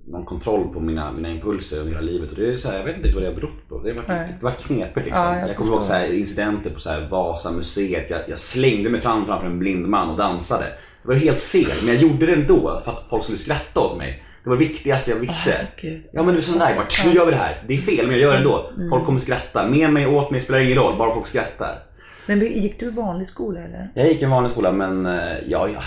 någon 0.10 0.26
kontroll 0.26 0.74
på 0.74 0.80
mina, 0.80 1.12
mina 1.12 1.30
impulser 1.30 1.80
under 1.80 1.92
hela 1.92 2.02
livet. 2.02 2.32
Och 2.32 2.38
det 2.38 2.52
är 2.52 2.56
så 2.56 2.70
här, 2.70 2.78
jag 2.78 2.86
vet 2.86 2.96
inte 2.96 3.12
vad 3.12 3.24
det 3.24 3.28
har 3.28 3.36
berott 3.36 3.70
på. 3.70 3.80
Det 3.84 3.90
har 3.90 3.96
varit, 3.96 4.08
Nej. 4.08 4.38
det 4.42 4.64
knepigt 4.64 5.06
liksom. 5.06 5.24
Ja, 5.24 5.40
jag 5.40 5.50
jag 5.50 5.56
kommer 5.58 5.72
ihåg 5.72 5.84
så 5.84 5.94
här, 5.94 6.14
incidenter 6.14 6.70
på 6.70 6.80
så 6.80 6.90
här 6.90 7.08
Vasamuseet. 7.10 8.10
Jag, 8.10 8.22
jag 8.28 8.40
slängde 8.40 8.90
mig 8.90 9.02
fram 9.02 9.26
framför 9.26 9.48
en 9.48 9.60
blind 9.60 9.88
man 9.88 10.10
och 10.10 10.18
dansade. 10.18 10.66
Det 11.02 11.08
var 11.08 11.16
helt 11.16 11.40
fel, 11.40 11.78
men 11.80 11.94
jag 11.94 12.04
gjorde 12.04 12.26
det 12.26 12.34
ändå 12.34 12.82
för 12.86 12.92
att 12.92 13.06
folk 13.10 13.24
skulle 13.24 13.38
skratta 13.38 13.80
åt 13.80 13.98
mig. 13.98 14.24
Det 14.44 14.50
var 14.50 14.58
det 14.58 14.64
viktigaste 14.64 15.12
jag 15.12 15.18
visste. 15.18 15.68
Gud. 15.82 16.04
Ja 16.12 16.24
men 16.24 16.34
det 16.34 16.40
är 16.40 16.42
sån 16.42 16.60
där, 16.60 16.76
bara, 16.76 16.86
nu 17.06 17.12
gör 17.12 17.26
vi 17.26 17.32
det 17.32 17.38
här. 17.38 17.64
Det 17.68 17.74
är 17.74 17.78
fel 17.78 18.08
men 18.08 18.12
jag 18.16 18.22
gör 18.22 18.32
det 18.32 18.38
ändå. 18.38 18.72
Mm. 18.78 18.90
Folk 18.90 19.06
kommer 19.06 19.20
skratta. 19.20 19.68
Med 19.68 19.94
mig, 19.94 20.08
åt 20.08 20.32
mig, 20.32 20.42
spelar 20.42 20.60
ingen 20.60 20.78
roll. 20.78 20.98
Bara 20.98 21.14
folk 21.14 21.28
skrattar. 21.28 21.84
Men 22.28 22.40
gick 22.40 22.80
du 22.80 22.86
i 22.86 22.90
vanlig 22.90 23.30
skola 23.30 23.60
eller? 23.60 23.90
Jag 23.96 24.08
gick 24.08 24.22
i 24.22 24.26
en 24.26 24.32
vanlig 24.32 24.52
skola 24.52 24.72
men 24.72 25.06
eh, 25.06 25.38
ja, 25.48 25.68
ja, 25.74 25.82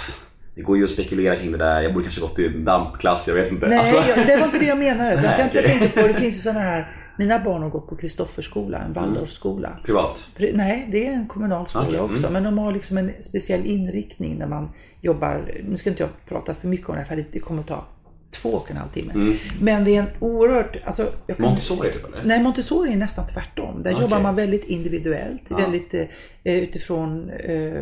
det 0.55 0.63
går 0.63 0.77
ju 0.79 0.85
att 0.85 0.91
spekulera 0.91 1.37
kring 1.37 1.53
det 1.53 1.59
där. 1.59 1.83
Jag 1.83 1.93
borde 1.93 2.05
kanske 2.05 2.21
gått 2.21 2.39
i 2.39 2.49
dampklass, 2.49 3.29
jag 3.29 3.35
vet 3.35 3.53
inte. 3.53 3.69
Nej, 3.69 3.79
Alltså, 3.79 3.97
jag, 3.97 4.27
det 4.27 4.37
var 4.37 4.45
inte 4.47 4.59
det 4.59 4.65
jag 4.67 4.79
menade. 4.79 5.15
Nej, 5.17 5.25
jag, 5.25 5.37
tänkte, 5.37 5.59
jag 5.59 5.67
tänkte 5.81 6.01
på, 6.03 6.09
det 6.09 6.15
finns 6.15 6.35
ju 6.37 6.41
sådana 6.41 6.61
här, 6.61 6.97
mina 7.19 7.39
barn 7.39 7.63
har 7.63 7.71
gått 7.71 7.89
på 7.89 7.97
Kristofferskola, 7.97 8.79
en 8.79 8.93
Waldorfskola. 8.93 9.79
privat. 9.85 10.29
Pri- 10.37 10.57
Nej, 10.57 10.89
det 10.91 11.07
är 11.07 11.13
en 11.13 11.27
kommunal 11.29 11.67
skola 11.69 12.03
också. 12.03 12.17
mm. 12.17 12.33
Men 12.33 12.43
de 12.43 12.59
har 12.59 12.73
liksom 12.73 12.99
en 12.99 13.11
speciell 13.21 13.67
inriktning 13.67 14.39
när 14.39 14.47
man 14.47 14.69
jobbar. 15.01 15.53
Nu 15.69 15.77
ska 15.77 15.91
inte 15.91 16.03
jag 16.03 16.11
prata 16.29 16.55
för 16.55 16.69
mycket 16.69 16.89
om 16.89 16.95
det 16.95 17.01
här 17.01 17.07
för 17.09 17.25
det- 17.33 17.39
kommer 17.41 17.61
att 17.61 17.69
ta 17.69 17.85
två 18.31 18.49
och 18.49 18.71
en 18.71 18.77
halv 18.77 18.89
timme. 18.91 19.37
Men 19.61 19.85
det 19.85 19.97
är 19.97 20.01
en 20.01 20.07
oerhört... 20.21 20.77
Alltså, 20.85 21.03
jag 21.03 21.37
kan- 21.37 21.45
Mm. 21.45 21.49
Montessori 21.51 21.93
typ 21.93 22.05
eller? 22.07 22.25
Nej, 22.25 22.43
Montessori 22.43 22.93
är 22.93 22.97
nästan 22.97 23.25
tvärtom. 23.35 23.83
Där 23.83 23.91
Okej. 23.93 24.03
jobbar 24.03 24.21
man 24.21 24.37
väldigt 24.37 24.65
individuellt, 24.65 25.43
väldigt 25.49 25.95
eh, 25.95 26.05
utifrån 26.45 27.31
eh, 27.31 27.81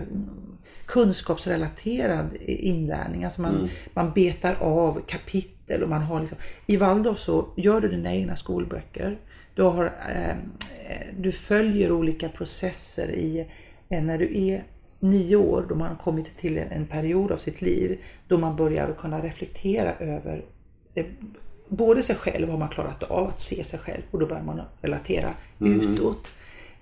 kunskapsrelaterad 0.90 2.36
inlärning. 2.46 3.24
Alltså 3.24 3.42
man, 3.42 3.68
man 3.94 4.12
betar 4.12 4.56
av 4.60 5.00
kapitel 5.06 5.82
och 5.82 5.88
man 5.88 6.02
har 6.02 6.20
liksom, 6.20 6.38
I 6.66 6.76
Waldorf 6.76 7.18
så 7.18 7.48
gör 7.56 7.80
du 7.80 7.88
dina 7.88 8.14
egna 8.14 8.36
skolböcker. 8.36 9.18
Du, 9.54 9.62
har, 9.62 9.84
eh, 10.08 10.30
eh, 10.30 11.06
du 11.18 11.32
följer 11.32 11.92
olika 11.92 12.28
processer 12.28 13.10
i, 13.10 13.46
eh, 13.88 14.02
när 14.02 14.18
du 14.18 14.46
är 14.48 14.64
nio 15.00 15.36
år, 15.36 15.66
då 15.68 15.74
man 15.74 15.88
har 15.88 15.96
kommit 15.96 16.36
till 16.36 16.58
en 16.58 16.86
period 16.86 17.32
av 17.32 17.38
sitt 17.38 17.62
liv 17.62 17.98
då 18.28 18.38
man 18.38 18.56
börjar 18.56 18.94
kunna 19.00 19.22
reflektera 19.22 19.94
över 19.94 20.44
eh, 20.94 21.06
både 21.68 22.02
sig 22.02 22.16
själv, 22.16 22.48
vad 22.48 22.58
man 22.58 22.68
klarat 22.68 23.02
av 23.02 23.28
att 23.28 23.40
se 23.40 23.64
sig 23.64 23.78
själv 23.78 24.02
och 24.10 24.18
då 24.18 24.26
börjar 24.26 24.42
man 24.42 24.60
relatera 24.80 25.30
utåt. 25.60 26.28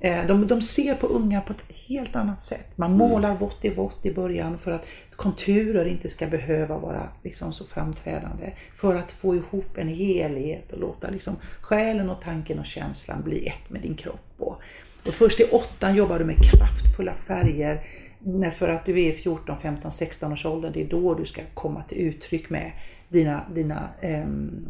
Eh, 0.01 0.27
De, 0.27 0.47
de 0.47 0.63
ser 0.63 0.95
på 0.95 1.07
unga 1.07 1.41
på 1.41 1.53
ett 1.53 1.77
helt 1.89 2.17
annat 2.17 2.43
sätt. 2.43 2.69
Man 2.77 2.93
målar 2.93 3.35
vått 3.35 3.65
i 3.65 3.71
vått 3.71 4.07
i 4.07 4.13
början 4.13 4.59
för 4.59 4.73
att 4.73 4.87
konturer 5.17 5.85
inte 5.85 6.09
ska 6.09 6.27
behöva 6.27 6.79
vara 6.79 7.09
liksom 7.23 7.53
så 7.53 7.65
framträdande. 7.65 8.53
För 8.75 8.97
att 8.97 9.13
få 9.13 9.35
ihop 9.35 9.79
en 9.79 9.89
helhet 9.89 10.73
och 10.73 10.81
låta 10.81 11.11
liksom 11.11 11.37
själen 11.61 12.11
och 12.11 12.23
tanken 12.23 12.59
och 12.59 12.67
känslan 12.67 13.23
bli 13.23 13.47
ett 13.47 13.71
med 13.71 13.83
din 13.83 13.95
kropp. 13.95 14.35
Och, 14.39 14.61
och 15.07 15.15
först 15.15 15.41
i 15.41 15.45
åttan 15.45 15.95
jobbar 15.95 16.19
du 16.19 16.25
med 16.25 16.37
kraftfulla 16.37 17.15
färger. 17.15 17.81
När 18.19 18.51
för 18.51 18.69
att 18.69 18.85
du 18.87 19.05
är 19.05 19.13
14, 19.13 19.59
15, 19.59 19.93
16 19.93 20.33
års 20.33 20.47
åldern, 20.47 20.73
det 20.75 20.83
är 20.83 20.89
då 20.89 21.15
du 21.15 21.27
ska 21.27 21.43
komma 21.55 21.83
till 21.83 21.99
uttryck 21.99 22.51
med 22.51 22.73
dina, 23.09 23.43
dina 23.55 23.89
ehm, 24.01 24.67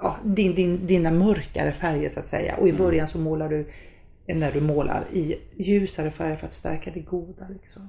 ja, 0.00 0.16
din, 0.24 0.54
din, 0.54 0.86
dina 0.86 1.10
mörkare 1.10 1.72
färger 1.72 2.08
så 2.08 2.20
att 2.20 2.26
säga. 2.26 2.56
Och 2.56 2.68
i 2.68 2.72
början 2.72 3.08
så 3.08 3.18
målar 3.18 3.48
du 3.48 3.66
när 4.26 4.52
du 4.52 4.60
målar 4.60 5.04
i 5.12 5.36
ljusare 5.56 6.10
färger 6.10 6.36
för 6.36 6.46
att 6.46 6.54
stärka 6.54 6.90
det 6.94 7.00
goda. 7.00 7.44
Liksom. 7.62 7.82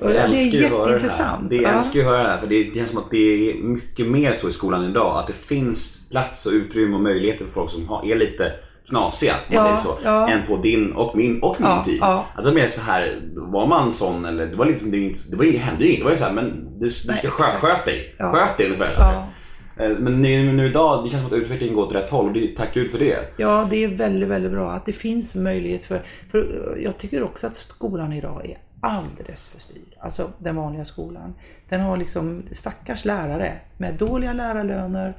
Och 0.00 0.06
Jag 0.06 0.14
det 0.14 0.20
älskar 0.20 0.58
ju 0.58 0.64
att 0.66 0.72
höra 0.72 0.98
det 0.98 1.08
här. 1.10 1.38
Det, 1.50 1.56
jag 1.56 1.64
Ja. 1.64 1.76
älskar 1.76 2.00
ju 2.00 2.06
att 2.06 2.10
höra 2.12 2.22
det 2.22 2.28
här 2.28 2.38
för 2.38 2.46
det 2.46 2.74
känns 2.74 2.90
som 2.90 2.98
att 2.98 3.10
det 3.10 3.50
är 3.50 3.54
mycket 3.62 4.06
mer 4.06 4.32
så 4.32 4.48
i 4.48 4.52
skolan 4.52 4.84
idag. 4.90 5.18
Att 5.18 5.26
det 5.26 5.32
finns 5.32 6.08
plats 6.10 6.46
och 6.46 6.52
utrymme 6.52 6.94
och 6.94 7.02
möjligheter 7.02 7.44
för 7.44 7.52
folk 7.52 7.70
som 7.70 7.82
är 8.10 8.16
lite 8.16 8.52
knasiga, 8.88 9.32
om 9.48 9.54
man 9.56 9.66
Ja, 9.66 9.76
säger 9.76 9.94
så. 9.94 9.98
ja. 10.04 10.28
Än 10.30 10.46
på 10.46 10.56
din 10.56 10.92
och 10.92 11.16
min 11.16 11.42
och 11.42 11.60
min 11.60 11.70
Ja, 11.70 11.82
tid. 11.84 11.98
ja. 12.00 12.24
Att 12.34 12.44
de 12.44 12.56
är 12.58 12.66
så 12.66 12.80
här, 12.80 13.20
var 13.34 13.66
man 13.66 13.92
sån 13.92 14.24
eller 14.24 14.46
det 14.46 14.56
var 14.56 14.66
liksom, 14.66 14.90
det, 14.90 14.98
var 15.00 15.12
det 15.30 15.36
var, 15.36 15.44
det 15.44 15.58
hände 15.58 15.84
ju 15.84 15.88
inget. 15.90 16.00
Det 16.00 16.04
var 16.04 16.10
ju 16.12 16.16
så 16.18 16.24
här, 16.24 16.32
men 16.32 16.78
du, 16.78 16.84
du 16.84 16.90
ska 16.90 17.12
Nej, 17.12 17.20
skö, 17.22 17.28
exakt. 17.44 17.60
sköt 17.60 17.84
dig. 17.84 18.14
Sköt 18.18 18.56
dig 18.56 18.66
ungefär 18.66 18.94
så. 18.94 19.00
Ja. 19.00 19.28
Eh, 19.76 19.88
Men 19.98 20.22
nu, 20.22 20.52
nu 20.52 20.66
idag, 20.66 21.04
det 21.04 21.10
känns 21.10 21.22
som 21.22 21.32
att 21.32 21.42
utvecklingen 21.42 21.74
går 21.74 21.86
åt 21.86 21.94
rätt 21.94 22.10
håll 22.10 22.26
och 22.26 22.32
det, 22.32 22.56
tack 22.56 22.74
gud 22.74 22.90
för 22.90 22.98
det. 22.98 23.18
Ja, 23.36 23.66
det 23.70 23.84
är 23.84 23.88
väldigt, 23.88 24.28
väldigt 24.28 24.52
bra 24.52 24.72
att 24.72 24.86
det 24.86 24.92
finns 24.92 25.34
möjlighet 25.34 25.84
för, 25.84 26.02
för 26.30 26.78
jag 26.82 26.98
tycker 26.98 27.22
också 27.22 27.46
att 27.46 27.56
skolan 27.56 28.12
idag 28.12 28.46
är 28.50 28.58
alldeles 28.80 29.48
för 29.48 29.60
styrd. 29.60 29.94
Alltså 30.00 30.30
den 30.38 30.56
vanliga 30.56 30.84
skolan. 30.84 31.34
Den 31.68 31.80
har 31.80 31.96
liksom 31.96 32.42
stackars 32.52 33.04
lärare 33.04 33.52
med 33.78 33.94
dåliga 33.94 34.32
lärarlöner, 34.32 35.14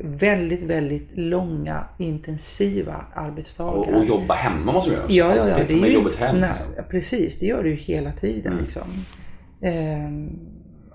väldigt, 0.00 0.62
väldigt 0.62 1.08
långa 1.14 1.84
intensiva 1.98 3.04
arbetsdagar. 3.14 3.94
Och, 3.94 3.98
och 3.98 4.04
jobba 4.04 4.34
hemma 4.34 4.72
måste 4.72 4.90
man 4.90 5.10
göra. 5.10 5.34
Ja, 5.36 5.48
ja, 5.48 5.58
ja. 5.58 5.64
Det 5.68 5.74
är 5.74 5.86
ju, 5.86 5.92
jobbet 5.92 6.16
hem. 6.16 6.40
nej, 6.40 6.50
liksom. 6.50 6.84
Precis, 6.90 7.38
det 7.38 7.46
gör 7.46 7.62
du 7.62 7.70
ju 7.70 7.76
hela 7.76 8.12
tiden. 8.12 8.52
Mm. 8.52 8.64
Liksom. 8.64 9.04
Ehm, 9.60 10.38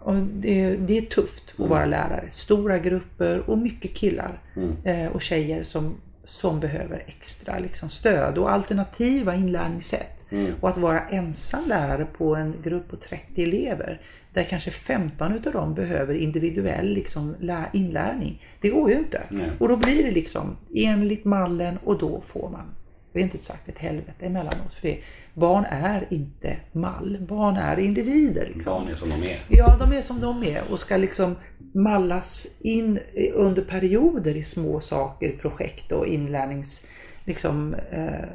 och 0.03 0.15
det, 0.15 0.75
det 0.75 0.97
är 0.97 1.01
tufft 1.01 1.53
att 1.57 1.69
vara 1.69 1.85
lärare. 1.85 2.25
Stora 2.31 2.79
grupper 2.79 3.49
och 3.49 3.57
mycket 3.57 3.93
killar 3.93 4.39
eh, 4.83 5.07
och 5.07 5.21
tjejer 5.21 5.63
som, 5.63 5.95
som 6.23 6.59
behöver 6.59 7.03
extra 7.07 7.59
liksom, 7.59 7.89
stöd 7.89 8.37
och 8.37 8.51
alternativa 8.51 9.35
inlärningssätt. 9.35 10.15
Och 10.61 10.69
att 10.69 10.77
vara 10.77 11.01
ensam 11.09 11.63
lärare 11.67 12.05
på 12.17 12.35
en 12.35 12.53
grupp 12.63 12.89
på 12.89 12.95
30 12.95 13.43
elever 13.43 14.01
där 14.33 14.43
kanske 14.43 14.71
15 14.71 15.31
utav 15.35 15.53
dem 15.53 15.73
behöver 15.73 16.13
individuell 16.13 16.87
liksom, 16.93 17.35
lä- 17.39 17.69
inlärning. 17.73 18.43
Det 18.61 18.69
går 18.69 18.89
ju 18.91 18.97
inte. 18.97 19.21
Och 19.59 19.67
då 19.69 19.77
blir 19.77 20.03
det 20.03 20.11
liksom 20.11 20.57
enligt 20.75 21.25
mallen 21.25 21.77
och 21.83 21.97
då 21.99 22.21
får 22.25 22.49
man 22.49 22.65
rent 23.13 23.35
ut 23.35 23.41
sagt 23.41 23.69
ett 23.69 23.77
helvete 23.77 24.25
emellanåt. 24.25 24.73
För 24.73 24.87
det, 24.87 24.97
barn 25.33 25.65
är 25.65 26.07
inte 26.09 26.57
mall, 26.71 27.17
barn 27.29 27.57
är 27.57 27.79
individer. 27.79 28.51
Liksom. 28.53 28.73
Barn 28.73 28.87
är 28.91 28.95
som 28.95 29.09
de 29.09 29.23
är. 29.23 29.39
Ja, 29.47 29.77
de 29.79 29.93
är 29.93 30.01
som 30.01 30.19
de 30.19 30.43
är 30.43 30.61
och 30.71 30.79
ska 30.79 30.97
liksom 30.97 31.35
mallas 31.73 32.61
in 32.61 32.99
under 33.33 33.61
perioder 33.61 34.35
i 34.35 34.43
små 34.43 34.81
saker, 34.81 35.37
projekt 35.41 35.91
och 35.91 36.07
inlärnings... 36.07 36.87
Liksom, 37.25 37.75
eh, 37.91 38.25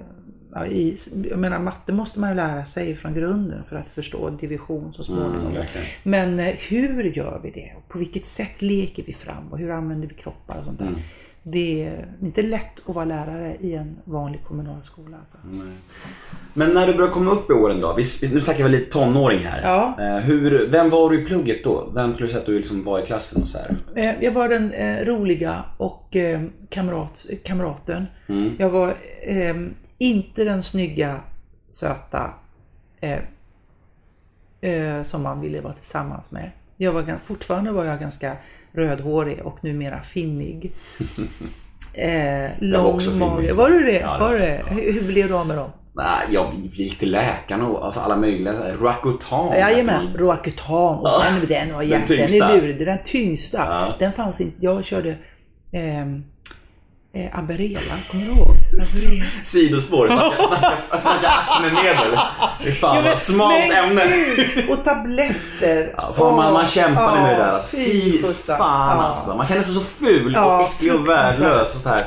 i, 0.71 0.99
jag 1.31 1.39
menar, 1.39 1.59
matte 1.59 1.93
måste 1.93 2.21
man 2.21 2.31
ju 2.31 2.37
lära 2.37 2.67
sig 2.67 2.97
från 2.97 3.15
grunden 3.15 3.65
för 3.65 3.77
att 3.77 3.89
förstå 3.89 4.31
division 4.31 4.93
så 4.93 5.05
småningom. 5.05 5.47
Mm. 5.47 5.67
Men 6.03 6.39
eh, 6.39 6.55
hur 6.55 7.05
gör 7.05 7.41
vi 7.43 7.51
det? 7.51 7.73
Och 7.77 7.89
på 7.89 7.99
vilket 7.99 8.27
sätt 8.27 8.63
leker 8.63 9.03
vi 9.07 9.15
fram? 9.15 9.53
Och 9.53 9.59
hur 9.59 9.71
använder 9.71 10.09
vi 10.09 10.15
kroppar 10.15 10.59
och 10.59 10.65
sånt 10.65 10.81
Mm. 10.81 10.95
Det 11.47 11.85
är 11.85 12.09
inte 12.23 12.43
lätt 12.43 12.89
att 12.89 12.95
vara 12.95 13.05
lärare 13.05 13.57
i 13.61 13.75
en 13.75 13.97
vanlig 14.05 14.45
kommunal 14.45 14.85
skola. 14.85 15.17
Alltså. 15.21 15.37
Men 16.55 16.75
när 16.75 16.87
du 16.87 16.95
börjar 16.95 17.11
komma 17.11 17.31
upp 17.31 17.51
i 17.51 17.53
åren 17.53 17.81
då, 17.81 17.97
nu 18.33 18.41
snackar 18.41 18.65
vi 18.65 18.71
lite 18.71 18.91
tonåring 18.91 19.39
här. 19.39 19.63
Ja. 19.63 19.97
Eh, 20.01 20.25
hur, 20.25 20.69
vem 20.69 20.91
var 20.91 21.11
du 21.11 21.23
i 21.23 21.25
plugget 21.25 21.65
då? 21.65 21.91
Vem 21.95 22.13
skulle 22.15 22.27
du 22.27 22.31
säga 22.31 22.41
att 22.41 22.47
du 22.47 22.59
liksom 22.59 22.85
var 22.85 23.03
i 23.03 23.07
klassen 23.07 23.43
och 23.43 23.49
så 23.49 23.59
här? 23.59 23.77
Eh, 23.95 24.25
Jag 24.25 24.33
var 24.33 24.49
den 24.49 24.73
eh, 24.73 25.05
roliga 25.05 25.65
och 25.77 26.17
kamrat, 26.71 27.27
kamraten. 27.45 28.07
Mm. 28.27 28.55
Jag 28.59 28.71
var 28.71 28.89
eh, 29.23 29.55
inte 29.99 30.45
den 30.45 30.63
snygga, 30.63 31.21
söta 31.69 32.35
eh, 33.01 33.19
eh, 34.61 35.03
som 35.03 35.23
man 35.23 35.41
ville 35.41 35.61
vara 35.61 35.73
tillsammans 35.73 36.31
med. 36.31 36.51
Jag 36.77 36.93
var, 36.93 37.19
fortfarande 37.23 37.73
var 37.73 37.85
jag 37.85 38.01
ganska 38.01 38.37
rödhårig 38.75 39.41
och 39.47 39.59
numera 39.65 40.01
finnig. 40.03 40.73
Eh, 41.97 42.51
lång 42.61 42.93
mage. 42.93 43.01
finnig. 43.41 43.55
Var 43.55 43.71
du 43.71 43.85
det? 43.85 43.99
Ja, 44.01 44.19
var 44.19 44.35
det- 44.35 44.57
ja. 44.69 44.75
Hur, 44.75 44.93
hur 44.93 45.03
blev 45.07 45.29
du 45.29 45.35
av 45.35 45.47
med 45.47 45.57
dem? 45.57 45.71
Nej, 45.97 46.27
jag 46.31 46.53
gick 46.73 46.99
till 46.99 47.11
läkaren 47.13 47.63
och 47.63 47.85
alltså 47.85 48.01
alla 48.01 48.17
möjliga. 48.17 48.53
Rakutan. 48.81 49.59
Jajamän, 49.59 50.15
Roacutan. 50.17 51.01
Ja. 51.05 51.23
Den, 51.41 51.49
den 51.49 51.73
var 51.75 51.81
Den 51.81 51.91
jätte, 51.91 52.17
den 52.17 52.27
tyngsta. 52.29 52.49
är 52.49 52.57
lurig. 52.63 52.87
Den 52.87 52.99
tyngsta. 53.07 53.59
Ja. 53.59 53.95
Den 53.99 54.13
fanns 54.13 54.41
inte. 54.41 54.57
Jag 54.61 54.85
körde 54.85 55.17
ehm, 55.73 56.25
eh, 57.15 57.39
Aberela, 57.39 57.81
kommer 58.11 58.25
du 58.25 58.31
ihåg? 58.31 58.57
Aberela. 58.73 59.25
Sidospår, 59.45 60.07
snacka, 60.09 60.43
snacka, 60.43 60.77
snacka 61.01 61.29
aknemedel. 61.29 62.19
Det 62.63 62.69
är 62.69 62.73
fan 62.73 62.97
Ja, 62.97 63.03
vad 63.03 63.19
smalt 63.19 63.73
ämne. 63.73 64.03
gud, 64.07 64.71
Och 64.71 64.85
tabletter. 64.85 65.95
Ja, 65.97 66.13
fan, 66.13 66.35
man, 66.37 66.53
man 66.53 66.63
Åh, 66.63 66.65
kämpade 66.69 67.21
med 67.23 67.31
det 67.39 67.45
där. 67.45 67.61
Fy 67.71 68.23
fan 68.47 69.01
alltså. 69.01 69.37
Man 69.37 69.47
känner 69.47 69.63
sig 69.63 69.75
så 69.75 69.81
ful 69.81 70.37
och 70.37 70.63
äcklig 70.63 70.95
och 70.95 71.09
värdelös 71.09 71.75
och 71.75 71.81
så 71.81 71.89
här. 71.89 72.03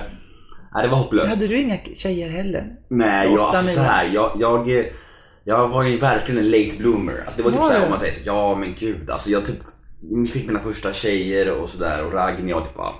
Nej, 0.74 0.84
det 0.84 0.89
var 0.89 0.97
hopplöst. 0.97 1.30
Hade 1.36 1.47
du 1.47 1.58
inga 1.62 1.78
tjejer 1.97 2.30
heller? 2.30 2.66
Nej, 2.89 3.28
jag, 3.34 3.39
alltså 3.39 3.76
så 3.76 3.82
här, 3.82 4.05
jag, 4.14 4.32
jag, 4.39 4.86
Jag 5.43 5.68
var 5.68 5.84
ju 5.84 5.97
verkligen 5.97 6.39
en 6.45 6.51
late 6.51 6.78
bloomer. 6.78 7.24
Alltså 7.26 7.38
det 7.38 7.43
var 7.43 7.51
typ 7.51 7.60
Var 7.60 7.68
såhär 7.68 7.80
du? 7.80 7.86
om 7.86 7.89
man 7.91 7.99
säger 7.99 8.14
så, 8.14 8.20
ja 8.26 8.55
men 8.55 8.76
gud. 8.80 9.10
Alltså 9.10 9.30
jag 9.30 9.45
typ 9.45 9.55
fick 10.34 10.47
mina 10.47 10.60
första 10.60 10.93
tjejer 10.93 11.51
och 11.51 11.70
sådär 11.70 12.05
och 12.05 12.14
ragg 12.14 12.43
när 12.43 12.49
jag 12.49 12.64
typ 12.64 12.76
bara 12.76 12.93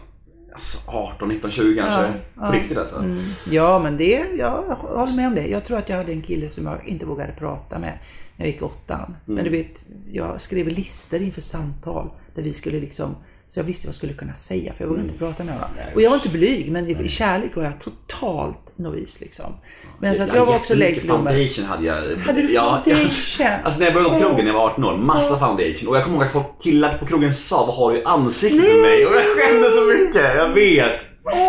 alltså 0.58 0.92
18, 0.92 1.30
19, 1.30 1.52
20 1.52 1.76
kanske. 1.76 2.02
Ja, 2.02 2.08
På 2.36 2.56
ja. 2.56 2.60
riktigt 2.60 2.78
alltså. 2.78 3.16
Ja, 3.50 3.80
men 3.80 3.98
det, 3.98 4.26
jag 4.38 4.62
håller 4.76 5.16
med 5.16 5.28
om 5.28 5.36
det. 5.36 5.48
Jag 5.48 5.66
tror 5.66 5.78
att 5.78 5.90
jag 5.90 5.98
hade 5.98 6.12
en 6.12 6.22
kille 6.22 6.50
som 6.50 6.66
jag 6.66 6.88
inte 6.88 7.06
vågade 7.06 7.34
prata 7.34 7.80
med 7.80 8.00
när 8.36 8.46
jag 8.46 8.54
gick 8.54 8.64
åttan. 8.64 9.16
Men 9.26 9.44
du 9.44 9.50
vet, 9.50 9.82
jag 10.12 10.42
skrev 10.42 10.68
listor 10.68 11.22
inför 11.22 11.42
samtal 11.42 12.10
där 12.36 12.44
vi 12.44 12.54
skulle 12.54 12.80
liksom 12.80 13.16
så 13.50 13.60
jag 13.60 13.64
visste 13.64 13.88
vad 13.88 13.90
jag 13.90 13.96
skulle 13.96 14.14
kunna 14.14 14.34
säga 14.34 14.74
för 14.74 14.84
jag 14.84 14.90
vågade 14.90 15.08
inte 15.08 15.20
prata 15.20 15.44
med 15.44 15.54
honom. 15.54 15.70
Och 15.96 16.02
jag 16.02 16.10
var 16.10 16.18
inte 16.18 16.30
blyg 16.30 16.72
men 16.72 17.06
i 17.06 17.10
kärlek 17.10 17.56
var 17.56 17.64
jag 17.64 17.74
totalt 17.84 18.68
novis 18.80 19.22
liksom. 19.22 19.46
Men 20.00 20.22
att 20.22 20.36
jag 20.36 20.46
var 20.46 20.56
också 20.56 20.76
bloomer. 20.76 21.00
foundation 21.00 21.66
hade 21.66 21.86
jag. 21.86 22.18
Hade 22.18 22.42
du 22.42 22.54
ja, 22.54 22.82
foundation? 22.84 23.48
Alltså 23.64 23.80
när 23.80 23.88
jag 23.88 23.94
började 23.94 24.14
på 24.14 24.20
krogen 24.20 24.46
när 24.46 24.52
jag 24.52 24.60
var 24.60 24.70
18 24.70 24.84
år, 24.84 24.98
massa 24.98 25.38
foundation. 25.48 25.90
Och 25.90 25.96
jag 25.96 26.04
kommer 26.04 26.18
ihåg 26.18 26.26
att 26.26 26.32
folk 26.32 26.62
killar 26.62 26.98
på 26.98 27.06
krogen 27.06 27.34
sa 27.34 27.66
vad 27.66 27.76
har 27.76 27.92
du 27.92 28.00
i 28.00 28.04
ansiktet 28.04 28.64
med 28.64 28.82
mig? 28.82 29.06
Och 29.06 29.16
jag 29.16 29.24
skämdes 29.24 29.76
så 29.76 29.86
mycket, 29.94 30.36
jag 30.36 30.50
vet. 30.54 31.02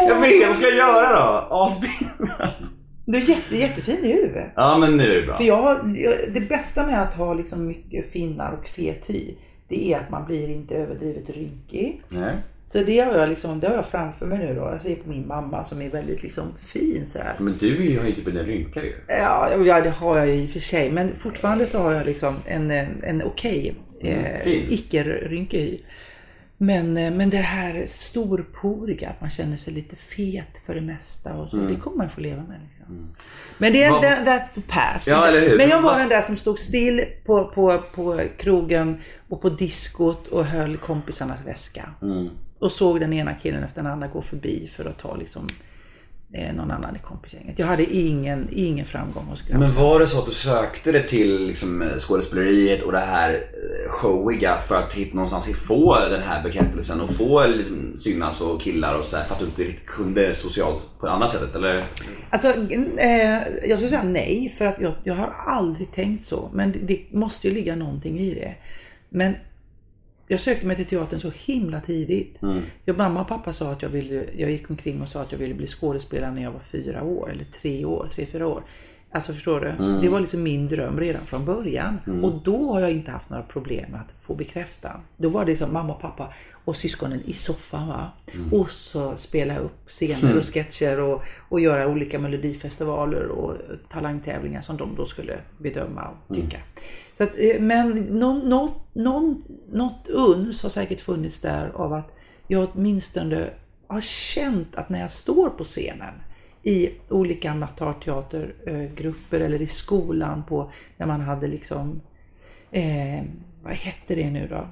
Jag 0.09 0.21
vet, 0.21 0.47
vad 0.47 0.57
ska 0.57 0.67
jag 0.67 0.77
göra 0.77 1.21
då? 1.21 1.55
Aspinsatt. 1.55 2.79
Du 3.07 3.19
är 3.19 3.23
jätte, 3.23 3.57
jättefin 3.57 3.99
nu. 4.03 4.51
Ja 4.57 4.79
men 4.79 4.97
nu 4.97 5.11
är 5.11 5.21
det 5.21 5.27
bra. 5.27 5.37
För 5.37 5.45
jag, 5.45 5.99
jag, 5.99 6.15
det 6.35 6.41
bästa 6.41 6.87
med 6.87 7.03
att 7.03 7.15
ha 7.15 7.35
liksom 7.35 7.67
mycket 7.67 8.13
finnar 8.13 8.53
och 8.53 8.69
fet 8.69 9.05
hy, 9.07 9.35
det 9.69 9.93
är 9.93 9.99
att 9.99 10.11
man 10.11 10.27
blir 10.27 10.49
inte 10.51 10.75
överdrivet 10.75 11.31
rynkig. 11.31 12.03
Nej. 12.09 12.35
Så 12.73 12.83
det 12.83 12.99
har 12.99 13.15
jag, 13.15 13.29
liksom, 13.29 13.61
det 13.61 13.69
har 13.69 13.75
jag 13.75 13.87
framför 13.87 14.27
mig 14.27 14.39
nu 14.39 14.55
då. 14.55 14.61
Jag 14.61 14.83
ser 14.83 14.97
på 14.97 15.09
min 15.09 15.27
mamma 15.27 15.65
som 15.65 15.83
är 15.83 15.91
väldigt 15.91 16.23
liksom 16.23 16.45
fin 16.67 17.07
så 17.13 17.19
här. 17.19 17.35
Men 17.39 17.57
du 17.59 17.99
har 17.99 18.07
ju 18.07 18.13
typ 18.13 18.27
en 18.27 18.47
rynka 18.47 18.83
ju. 18.83 18.93
Ja, 19.09 19.51
ja, 19.65 19.81
det 19.81 19.91
har 19.91 20.19
jag 20.19 20.27
ju 20.27 20.35
i 20.35 20.47
och 20.47 20.51
för 20.51 20.61
sig. 20.61 20.91
Men 20.91 21.17
fortfarande 21.17 21.67
så 21.67 21.79
har 21.79 21.93
jag 21.93 22.07
liksom 22.07 22.37
en, 22.47 22.71
en, 22.71 23.23
okej 23.23 23.75
eh, 24.01 24.43
fin. 24.45 24.67
icke-rynkig 24.71 25.59
hy. 25.59 25.79
Men, 26.61 26.97
eh, 26.97 27.13
men 27.13 27.31
det 27.31 27.37
här 27.37 27.87
storporiga, 27.89 29.09
att 29.09 29.21
man 29.21 29.31
känner 29.31 29.57
sig 29.57 29.75
lite 29.75 29.97
fet 29.97 30.65
för 30.67 30.75
det 30.75 30.81
mesta 30.81 31.35
och 31.35 31.51
så, 31.51 31.57
det 31.57 31.77
kommer 31.77 31.97
man 31.97 32.11
få 32.11 32.21
leva 32.21 32.43
med. 32.43 32.61
Liksom. 32.69 33.15
Men 33.59 33.73
det 33.73 33.83
är 33.83 33.91
that, 33.91 34.27
that's 34.27 34.63
past. 34.69 35.07
Ja, 35.07 35.27
eller 35.27 35.41
hur? 35.41 35.57
Men 35.57 35.69
jag 35.69 35.83
var 35.83 35.91
Fast- 35.91 36.01
den 36.01 36.09
där 36.09 36.23
som 36.23 36.37
stod 36.37 36.59
still 36.59 37.05
på, 37.27 37.45
på, 37.55 37.83
på 37.95 38.23
krogen 38.39 39.01
och 39.29 39.43
på 39.43 39.49
diskot 39.49 40.27
och 40.27 40.45
höll 40.45 40.77
kompisarnas 40.77 41.47
väska. 41.47 41.91
Mm. 42.03 42.29
Och 42.59 42.73
såg 42.73 43.01
den 43.01 43.13
ena 43.13 43.35
killen 43.35 43.65
efter 43.65 43.83
den 43.83 43.93
andra 43.93 44.07
gå 44.07 44.23
förbi 44.23 44.69
för 44.73 44.85
att 44.85 44.99
ta 44.99 45.17
liksom 45.17 45.47
någon 46.31 46.71
annan 46.71 46.97
i 46.97 46.99
kompisgänget. 46.99 47.59
Jag 47.59 47.67
hade 47.67 47.85
ingen, 47.85 48.49
ingen 48.53 48.87
framgång 48.87 49.25
hos 49.25 49.43
grabbarna. 49.43 49.67
Men 49.67 49.85
var 49.85 50.01
det 50.01 50.07
så 50.07 50.19
att 50.19 50.27
du 50.27 50.33
sökte 50.33 50.93
dig 50.93 51.09
till 51.09 51.47
liksom, 51.47 51.83
eh, 51.83 51.89
skådespeleriet 51.99 52.83
och 52.83 52.93
det 52.93 52.99
här 52.99 53.33
eh, 53.33 53.91
showiga 53.91 54.55
för 54.55 54.75
att 54.75 54.95
hitta 54.95 55.15
någonstans 55.15 55.67
få 55.67 55.99
den 56.11 56.23
här 56.23 56.43
bekräftelsen 56.43 57.01
och 57.01 57.11
få 57.11 57.47
liksom, 57.47 57.99
synas 57.99 58.41
och 58.41 58.61
killar 58.61 58.99
och 58.99 59.05
så 59.05 59.17
här, 59.17 59.25
för 59.25 59.35
att 59.35 59.41
du 59.41 59.47
inte 59.47 59.63
riktigt 59.63 59.87
kunde 59.87 60.35
socialt 60.35 60.91
på 61.01 61.07
det 61.07 61.13
andra 61.13 61.29
sättet 61.29 61.55
eller? 61.55 61.87
Alltså, 62.31 62.49
eh, 62.49 63.69
jag 63.69 63.79
skulle 63.79 63.89
säga 63.89 64.03
nej, 64.03 64.55
för 64.59 64.65
att 64.65 64.81
jag, 64.81 64.95
jag 65.05 65.15
har 65.15 65.35
aldrig 65.47 65.93
tänkt 65.93 66.27
så. 66.27 66.51
Men 66.55 66.73
det, 66.73 66.79
det 66.79 67.01
måste 67.13 67.49
ju 67.49 67.55
ligga 67.55 67.77
någonting 67.77 68.19
i 68.19 68.35
det. 68.35 68.55
Men 69.09 69.35
jag 70.29 70.41
sökte 70.41 70.67
mig 70.67 70.77
till 70.77 70.87
teatern 70.87 71.21
så 71.21 71.33
himla 71.37 71.81
tidigt. 71.81 72.37
Jag, 72.85 72.97
mamma 72.97 73.21
och 73.21 73.29
pappa 73.29 73.53
sa 73.53 73.73
att 73.73 73.83
jag 73.83 73.89
ville, 73.89 74.25
jag 74.37 74.51
gick 74.51 74.71
omkring 74.71 75.03
och 75.03 75.09
sa 75.09 75.23
att 75.23 75.33
jag 75.33 75.39
ville 75.39 75.55
bli 75.55 75.67
skådespelare 75.67 76.33
när 76.33 76.43
jag 76.43 76.53
var 76.53 76.61
fyra 76.61 77.03
år, 77.03 77.31
eller 77.31 77.45
tre 77.63 77.85
år, 77.85 78.09
tre, 78.15 78.27
fyra 78.27 78.47
år. 78.47 78.63
Alltså 79.13 79.33
förstår 79.33 79.61
du? 79.61 80.01
Det 80.03 80.09
var 80.09 80.21
liksom 80.21 80.43
min 80.43 80.69
dröm 80.69 81.01
redan 81.01 81.27
från 81.27 81.45
början. 81.45 81.99
Och 82.25 82.43
då 82.45 82.73
har 82.73 82.81
jag 82.81 82.93
inte 82.93 83.11
haft 83.11 83.31
några 83.31 83.43
problem 83.43 83.91
med 83.91 84.01
att 84.01 84.13
få 84.21 84.35
bekräfta. 84.35 85.01
Då 85.17 85.29
var 85.29 85.45
det 85.45 85.57
som 85.57 85.73
mamma 85.73 85.95
och 85.95 86.01
pappa 86.01 86.33
och 86.65 86.77
syskonen 86.77 87.23
i 87.25 87.35
soffan 87.35 87.89
va. 87.89 88.11
Och 88.53 88.71
så 88.71 89.17
spela 89.17 89.59
upp 89.59 89.89
scener 89.89 90.39
och 90.39 90.45
sketcher 90.55 91.01
och, 91.01 91.23
och 91.49 91.61
göra 91.61 91.89
olika 91.89 92.19
melodifestivaler 92.19 93.27
och 93.29 93.55
talangtävlingar 93.93 94.63
som 94.63 94.77
de 94.77 94.95
då 94.97 95.07
skulle 95.07 95.39
bedöma 95.59 96.09
och 96.09 96.35
tycka. 96.35 96.59
Så 97.19 97.25
att, 97.25 97.31
eh, 97.37 97.61
men 97.61 97.91
någon, 97.91 98.39
något, 98.39 98.95
någon, 98.95 99.45
något 99.73 100.09
uns 100.09 100.63
har 100.63 100.71
säkert 100.71 101.01
funnits 101.01 101.41
där 101.41 101.71
av 101.75 101.93
att 101.93 102.17
jag 102.47 102.69
åtminstone 102.73 103.51
har 103.87 104.01
känt 104.01 104.77
att 104.77 104.89
när 104.89 105.01
jag 105.01 105.13
står 105.13 105.51
på 105.51 105.65
scenen 105.65 106.15
i 106.63 106.91
olika 107.09 107.51
amatörteatergrupper 107.51 109.41
eller 109.41 109.63
i 109.63 109.67
skolan 109.67 110.43
på 110.49 110.71
när 110.97 111.07
man 111.07 111.21
hade 111.21 111.47
liksom 111.47 112.01
eh, 112.71 113.23
vad 113.63 113.73
hette 113.73 114.15
det 114.15 114.31
nu 114.31 114.49
då? 114.49 114.69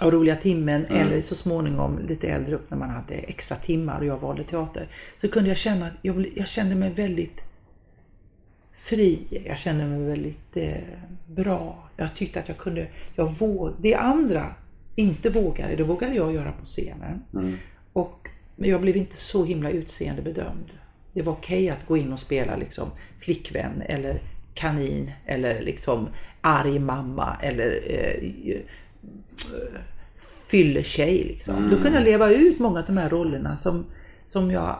Av 0.00 0.10
roliga 0.10 0.36
timmen 0.36 0.86
eller 0.86 1.22
så 1.22 1.34
småningom 1.34 1.98
lite 1.98 2.28
äldre 2.28 2.54
upp 2.54 2.70
när 2.70 2.78
man 2.78 2.90
hade 2.90 3.14
extra 3.14 3.56
timmar 3.56 3.98
och 3.98 4.06
jag 4.06 4.18
valde 4.18 4.44
teater. 4.44 4.88
Så 5.20 5.28
kunde 5.28 5.48
jag 5.48 5.58
känna 5.58 5.86
att 5.86 5.92
jag, 6.02 6.32
jag 6.36 6.48
kände 6.48 6.74
mig 6.74 6.90
väldigt 6.90 7.40
fri. 8.72 9.42
Jag 9.46 9.58
kände 9.58 9.84
mig 9.84 9.98
väldigt 9.98 10.56
eh, 10.56 10.74
bra. 11.26 11.88
Jag 11.96 12.14
tyckte 12.14 12.40
att 12.40 12.48
jag 12.48 12.58
kunde, 12.58 12.86
jag 13.14 13.32
våg, 13.32 13.72
det 13.80 13.94
andra 13.94 14.54
inte 14.94 15.30
vågade, 15.30 15.76
det 15.76 15.82
vågade 15.82 16.14
jag 16.14 16.34
göra 16.34 16.52
på 16.52 16.64
scenen. 16.64 17.22
Och, 17.92 18.28
men 18.56 18.70
jag 18.70 18.80
blev 18.80 18.96
inte 18.96 19.16
så 19.16 19.44
himla 19.44 19.70
utseendebedömd. 19.70 20.70
Det 21.12 21.22
var 21.22 21.32
okej 21.32 21.70
att 21.70 21.86
gå 21.86 21.96
in 21.96 22.12
och 22.12 22.20
spela 22.20 22.56
liksom 22.56 22.90
flickvän 23.18 23.82
eller 23.82 24.22
kanin 24.54 25.10
eller 25.26 25.62
liksom 25.62 26.08
arg 26.40 26.78
mamma 26.78 27.36
eller 27.42 27.82
eh, 27.86 28.56
fylletjej. 30.46 31.24
Liksom. 31.24 31.70
Då 31.70 31.76
kunde 31.76 31.98
jag 31.98 32.04
leva 32.04 32.30
ut 32.30 32.58
många 32.58 32.80
av 32.80 32.86
de 32.86 32.96
här 32.96 33.10
rollerna 33.10 33.56
som, 33.56 33.84
som 34.26 34.50
jag 34.50 34.76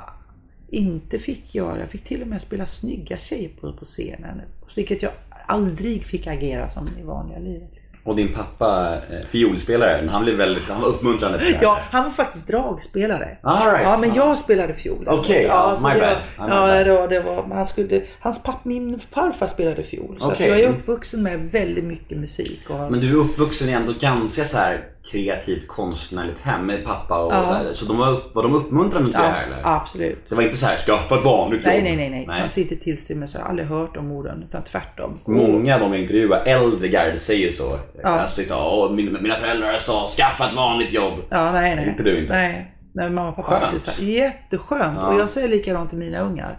inte 0.69 1.19
fick 1.19 1.55
göra. 1.55 1.81
Jag 1.81 1.91
fick 1.91 2.05
till 2.05 2.23
och 2.23 2.29
med 2.29 2.43
spela 2.43 2.67
snygga 2.67 3.19
tjejer 3.19 3.51
på, 3.61 3.73
på 3.73 3.85
scenen. 3.85 4.41
Vilket 4.77 5.03
jag 5.03 5.13
aldrig 5.47 6.05
fick 6.05 6.27
agera 6.27 6.71
som 6.71 6.89
i 7.01 7.03
vanliga 7.03 7.39
livet. 7.39 7.84
Och 8.05 8.17
din 8.17 8.29
pappa, 8.29 8.97
eh, 9.11 9.27
fiolspelare, 9.27 10.09
han 10.11 10.25
blev 10.25 10.37
väldigt, 10.37 10.69
han 10.69 10.81
var 10.81 10.89
uppmuntrande 10.89 11.39
till 11.39 11.47
det 11.47 11.57
här. 11.57 11.63
Ja, 11.63 11.79
han 11.91 12.05
var 12.05 12.11
faktiskt 12.11 12.49
dragspelare. 12.49 13.37
All 13.43 13.71
right. 13.71 13.83
Ja, 13.83 13.97
men 13.97 14.15
jag 14.15 14.39
spelade 14.39 14.75
fiol. 14.75 15.09
Okej, 15.09 15.45
ja, 15.45 15.79
så 15.81 15.89
my 15.89 16.01
bad. 16.01 16.17
Var, 16.39 16.47
My 16.47 16.55
ja, 16.55 16.97
bad. 17.01 17.11
det 17.11 17.21
var, 17.21 17.55
han 17.55 17.67
skulle, 17.67 18.03
hans 18.21 18.43
papp, 18.43 18.65
min 18.65 19.01
farfar 19.15 19.47
spelade 19.47 19.83
fiol. 19.83 20.19
Så 20.21 20.35
jag 20.39 20.61
är 20.61 20.69
uppvuxen 20.69 21.23
med 21.23 21.51
väldigt 21.53 21.85
mycket 21.85 22.19
musik. 22.19 22.61
Och, 22.69 22.91
Men 22.93 23.01
du 23.01 23.11
är 23.11 23.17
uppvuxen 23.17 23.69
i 23.69 23.73
ändå 23.73 23.93
ganska 24.01 24.45
så 24.45 24.59
här 24.59 24.85
kreativt 25.11 25.69
konstnärligt 25.69 26.41
hem 26.41 26.67
med 26.67 26.85
pappa 26.85 27.25
och 27.25 27.33
Ja. 27.33 27.47
så 27.47 27.53
här. 27.53 27.65
Så 27.73 27.87
de 27.87 27.99
var, 27.99 28.23
var 28.33 28.43
de 28.43 28.55
uppmuntrande 28.55 29.09
till 29.09 29.21
det 29.21 29.27
ja, 29.27 29.31
här 29.31 29.47
eller? 29.47 29.61
absolut. 29.65 30.29
Det 30.29 30.35
var 30.35 30.43
inte 30.43 30.57
så 30.57 30.67
här, 30.67 30.77
skaffa 30.77 31.15
ett 31.19 31.25
vanligt 31.25 31.61
Nej, 31.65 31.75
jobb? 31.77 31.85
nej, 31.85 31.97
nej, 32.11 32.27
nej. 32.27 32.41
Han 32.41 32.51
sitter 32.51 32.77
tillstymmelse. 32.77 33.39
Jag 33.39 33.43
har 33.45 33.51
aldrig 33.51 33.69
hört 33.69 33.95
de 33.95 34.13
orden, 34.13 34.45
utan 34.49 34.63
tvärtom. 34.65 35.21
Många 35.25 35.75
av 35.75 35.81
de 35.81 35.93
jag 35.93 36.01
intervjuar, 36.03 36.43
äldre 36.47 36.89
garde, 36.89 37.21
säger 37.21 37.51
så. 37.51 37.79
Ja. 38.03 38.09
Alltså, 38.09 38.43
så 38.43 38.89
mina, 38.93 39.21
mina 39.21 39.35
föräldrar 39.35 39.79
sa 39.79 40.07
skaffa 40.09 40.49
ett 40.49 40.55
vanligt 40.55 40.93
jobb. 40.93 41.15
Ja, 41.31 41.53
nej, 41.53 41.77
nej. 41.77 41.89
Inte 41.89 42.03
du 42.03 42.21
inte? 42.21 42.33
Nej, 42.33 42.75
nej 42.93 43.11
mamma 43.11 43.29
och 43.29 43.37
pappa 43.37 43.61
Skönt. 43.61 43.99
Jätteskönt. 44.01 44.97
Ja. 44.99 45.07
Och 45.07 45.21
jag 45.21 45.31
säger 45.31 45.49
likadant 45.49 45.91
till 45.91 45.99
mina 45.99 46.21
ungar. 46.21 46.57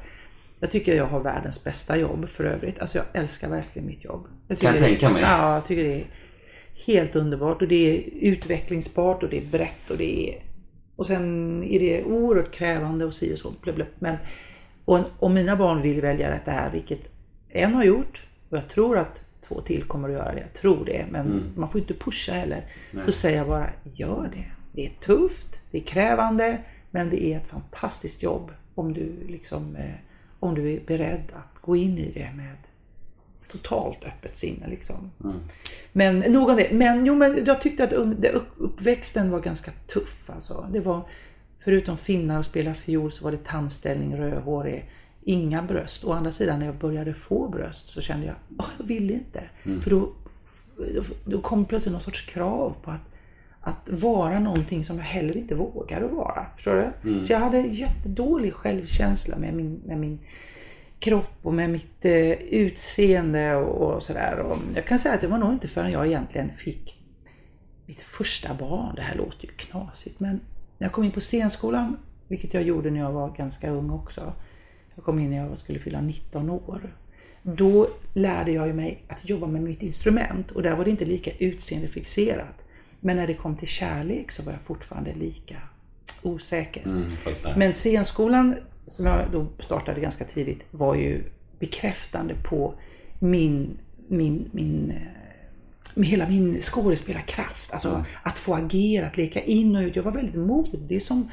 Jag 0.60 0.72
tycker 0.72 0.96
jag 0.96 1.06
har 1.06 1.20
världens 1.20 1.64
bästa 1.64 1.98
jobb 1.98 2.30
för 2.30 2.44
övrigt. 2.44 2.80
Alltså 2.80 2.98
jag 2.98 3.06
älskar 3.24 3.50
verkligen 3.50 3.88
mitt 3.88 4.06
jobb. 4.06 4.28
Jag 4.48 4.60
Kan 4.60 4.74
jag 4.74 4.82
det- 4.82 4.88
tänka 4.88 5.10
mig. 5.10 5.22
Ja, 5.22 5.54
jag 5.54 5.68
tycker 5.68 5.84
det 5.84 5.94
är 5.94 6.06
helt 6.88 7.16
underbart 7.16 7.62
och 7.62 7.68
det 7.68 7.76
är 7.98 8.04
utvecklingsbart 8.22 9.24
och 9.24 9.30
det 9.30 9.38
är 9.38 9.46
brett 9.46 9.90
och 9.90 9.98
det 9.98 10.30
är... 10.30 10.42
Och 10.96 11.08
sen 11.08 11.64
är 11.64 11.80
det 11.80 12.04
oerhört 12.04 12.52
krävande 12.52 13.06
och 13.06 13.16
si 13.16 13.34
och 13.36 13.40
så. 13.40 13.54
Blub, 13.62 13.76
blub. 13.76 13.88
Men, 14.00 14.16
och 14.86 15.00
om 15.20 15.34
mina 15.34 15.56
barn 15.56 15.82
vill 15.82 16.02
välja 16.02 16.30
det 16.46 16.52
här, 16.52 16.72
vilket 16.72 17.00
en 17.50 17.74
har 17.74 17.84
gjort 17.84 18.26
och 18.50 18.58
jag 18.58 18.68
tror 18.70 18.98
att 18.98 19.22
två 19.48 19.62
till 19.62 19.84
kommer 19.84 20.08
att 20.10 20.14
göra 20.14 20.34
det. 20.34 20.40
Jag 20.40 20.54
tror 20.54 20.86
det, 20.86 21.06
men 21.12 21.26
Mm. 21.26 21.44
man 21.56 21.70
får 21.70 21.82
inte 21.82 21.94
pusha 21.94 22.34
heller. 22.34 22.62
Så 23.06 23.12
säger 23.12 23.38
jag 23.38 23.48
bara, 23.48 23.70
gör 23.94 24.30
det. 24.36 24.46
Det 24.72 24.86
är 24.86 24.92
tufft, 25.06 25.48
det 25.72 25.78
är 25.78 25.82
krävande, 25.82 26.58
men 26.92 27.10
det 27.10 27.26
är 27.26 27.38
ett 27.38 27.48
fantastiskt 27.48 28.24
jobb 28.24 28.52
om 28.76 28.94
du 28.94 29.12
liksom 29.28 29.76
eh, 29.76 29.94
om 30.40 30.56
du 30.56 30.74
är 30.74 30.80
beredd 30.88 31.24
att 31.34 31.62
gå 31.62 31.76
in 31.76 31.98
i 31.98 32.12
det 32.14 32.30
med 32.36 32.56
totalt 33.48 34.04
öppet 34.04 34.38
sinne 34.38 34.68
liksom. 34.68 35.12
Men 35.92 36.20
nog 36.20 36.50
om 36.50 36.56
det. 36.56 36.72
Men 36.72 37.06
jo, 37.06 37.16
men 37.16 37.46
jag 37.46 37.62
tyckte 37.62 37.84
att 37.84 37.94
upp- 37.94 38.26
uppväxten 38.58 39.32
var 39.32 39.40
ganska 39.40 39.72
tuff 39.72 40.30
alltså. 40.30 40.70
Det 40.74 40.80
var, 40.80 41.02
förutom 41.60 41.98
finnar 41.98 42.40
och 42.40 42.46
spela 42.46 42.74
fiol 42.74 43.12
så 43.12 43.24
var 43.24 43.32
det 43.32 43.44
tandställning, 43.46 44.18
rödhårig, 44.18 44.90
inga 45.24 45.62
bröst. 45.62 46.06
Å 46.06 46.14
andra 46.14 46.32
sidan 46.32 46.60
när 46.60 46.66
jag 46.66 46.76
började 46.76 47.14
få 47.14 47.50
bröst 47.50 47.90
så 47.90 48.02
kände 48.02 48.26
jag, 48.26 48.36
åh, 48.60 48.66
jag 48.78 48.86
ville 48.86 49.14
inte. 49.14 49.44
För 49.82 49.90
då, 49.90 50.12
då 51.26 51.42
kom 51.42 51.66
plötsligt 51.66 51.92
någon 51.92 52.02
sorts 52.02 52.26
krav 52.26 52.76
på 52.84 52.92
att, 52.92 53.02
att 53.62 53.90
vara 54.02 54.40
någonting 54.40 54.86
som 54.86 54.98
jag 54.98 55.04
heller 55.06 55.38
inte 55.38 55.56
vågade 55.56 56.08
vara. 56.08 56.46
Förstår 56.56 56.94
du? 57.02 57.10
Så 57.24 57.34
jag 57.34 57.40
hade 57.40 57.60
jättedålig 57.62 58.54
självkänsla 58.54 59.38
med 59.38 59.54
min, 59.54 59.82
med 59.86 59.98
min 59.98 60.20
kropp 61.06 61.40
och 61.42 61.54
med 61.54 61.70
mitt 61.70 62.06
eh, 62.06 62.32
utseende 62.32 63.56
och, 63.56 63.96
och 63.96 64.04
sådär. 64.04 64.58
Jag 64.76 64.86
kan 64.86 65.00
säga 65.00 65.16
att 65.16 65.22
det 65.22 65.28
var 65.28 65.38
nog 65.38 65.54
inte 65.54 65.68
förrän 65.68 65.92
jag 65.92 66.08
egentligen 66.08 66.54
fick 66.54 66.98
mitt 67.86 68.02
första 68.02 68.54
barn. 68.54 68.96
Det 68.96 69.02
här 69.02 69.16
låter 69.16 69.46
ju 69.46 69.52
knasigt 69.52 70.20
men 70.20 70.40
när 70.78 70.86
jag 70.86 70.92
kom 70.92 71.04
in 71.04 71.12
på 71.12 71.22
scenskolan, 71.22 71.98
vilket 72.28 72.54
jag 72.54 72.64
gjorde 72.64 72.92
när 72.92 73.00
jag 73.00 73.12
var 73.12 73.30
ganska 73.38 73.70
ung 73.70 73.90
också. 73.90 74.34
Jag 74.96 75.06
kom 75.06 75.20
in 75.20 75.30
när 75.30 75.38
jag 75.38 75.60
skulle 75.60 75.80
fylla 75.80 76.02
19 76.02 76.50
år. 76.50 76.96
Då 77.44 77.88
lärde 78.14 78.52
jag 78.52 78.76
mig 78.76 79.04
att 79.08 79.30
jobba 79.30 79.48
med 79.48 79.62
mitt 79.62 79.82
instrument 79.82 80.52
och 80.52 80.64
där 80.64 80.76
var 80.76 80.86
det 80.86 80.92
inte 80.92 81.06
lika 81.06 81.32
utseendefixerat. 81.40 82.66
Men 83.00 83.16
när 83.16 83.28
det 83.28 83.34
kom 83.34 83.56
till 83.58 83.68
kärlek 83.68 84.32
så 84.32 84.44
var 84.44 84.52
jag 84.52 84.62
fortfarande 84.62 85.14
lika 85.14 85.56
osäker. 86.22 87.10
fattar. 87.24 87.56
Men 87.56 87.74
scenskolan 87.74 88.56
som 88.88 89.06
jag 89.06 89.32
då 89.32 89.48
startade 89.60 90.02
ganska 90.02 90.26
tidigt 90.26 90.60
var 90.72 90.96
ju 90.96 91.24
bekräftande 91.60 92.36
på 92.50 92.74
min, 93.20 93.78
min, 94.08 94.50
min 94.52 94.92
eh, 94.92 95.26
med 95.96 96.08
hela 96.08 96.28
min 96.28 96.62
skådespelarkraft. 96.62 97.74
Alltså 97.74 98.06
att 98.24 98.40
få 98.40 98.56
agera, 98.56 99.08
att 99.08 99.18
leka 99.18 99.42
in 99.42 99.76
och 99.76 99.82
ut. 99.82 99.96
Jag 99.96 100.04
var 100.04 100.12
väldigt 100.12 100.36
modig 100.36 101.04
som, 101.04 101.30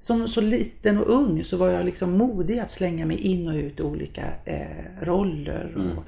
som 0.00 0.28
så 0.28 0.40
liten 0.40 0.98
och 0.98 1.14
ung 1.14 1.44
så 1.44 1.56
var 1.56 1.68
jag 1.68 1.84
liksom 1.84 2.12
modig 2.12 2.58
att 2.58 2.70
slänga 2.70 3.06
mig 3.06 3.16
in 3.16 3.48
och 3.48 3.54
ut 3.54 3.80
i 3.80 3.82
olika 3.82 4.24
eh, 4.44 5.04
roller. 5.04 5.74
Och 5.76 6.04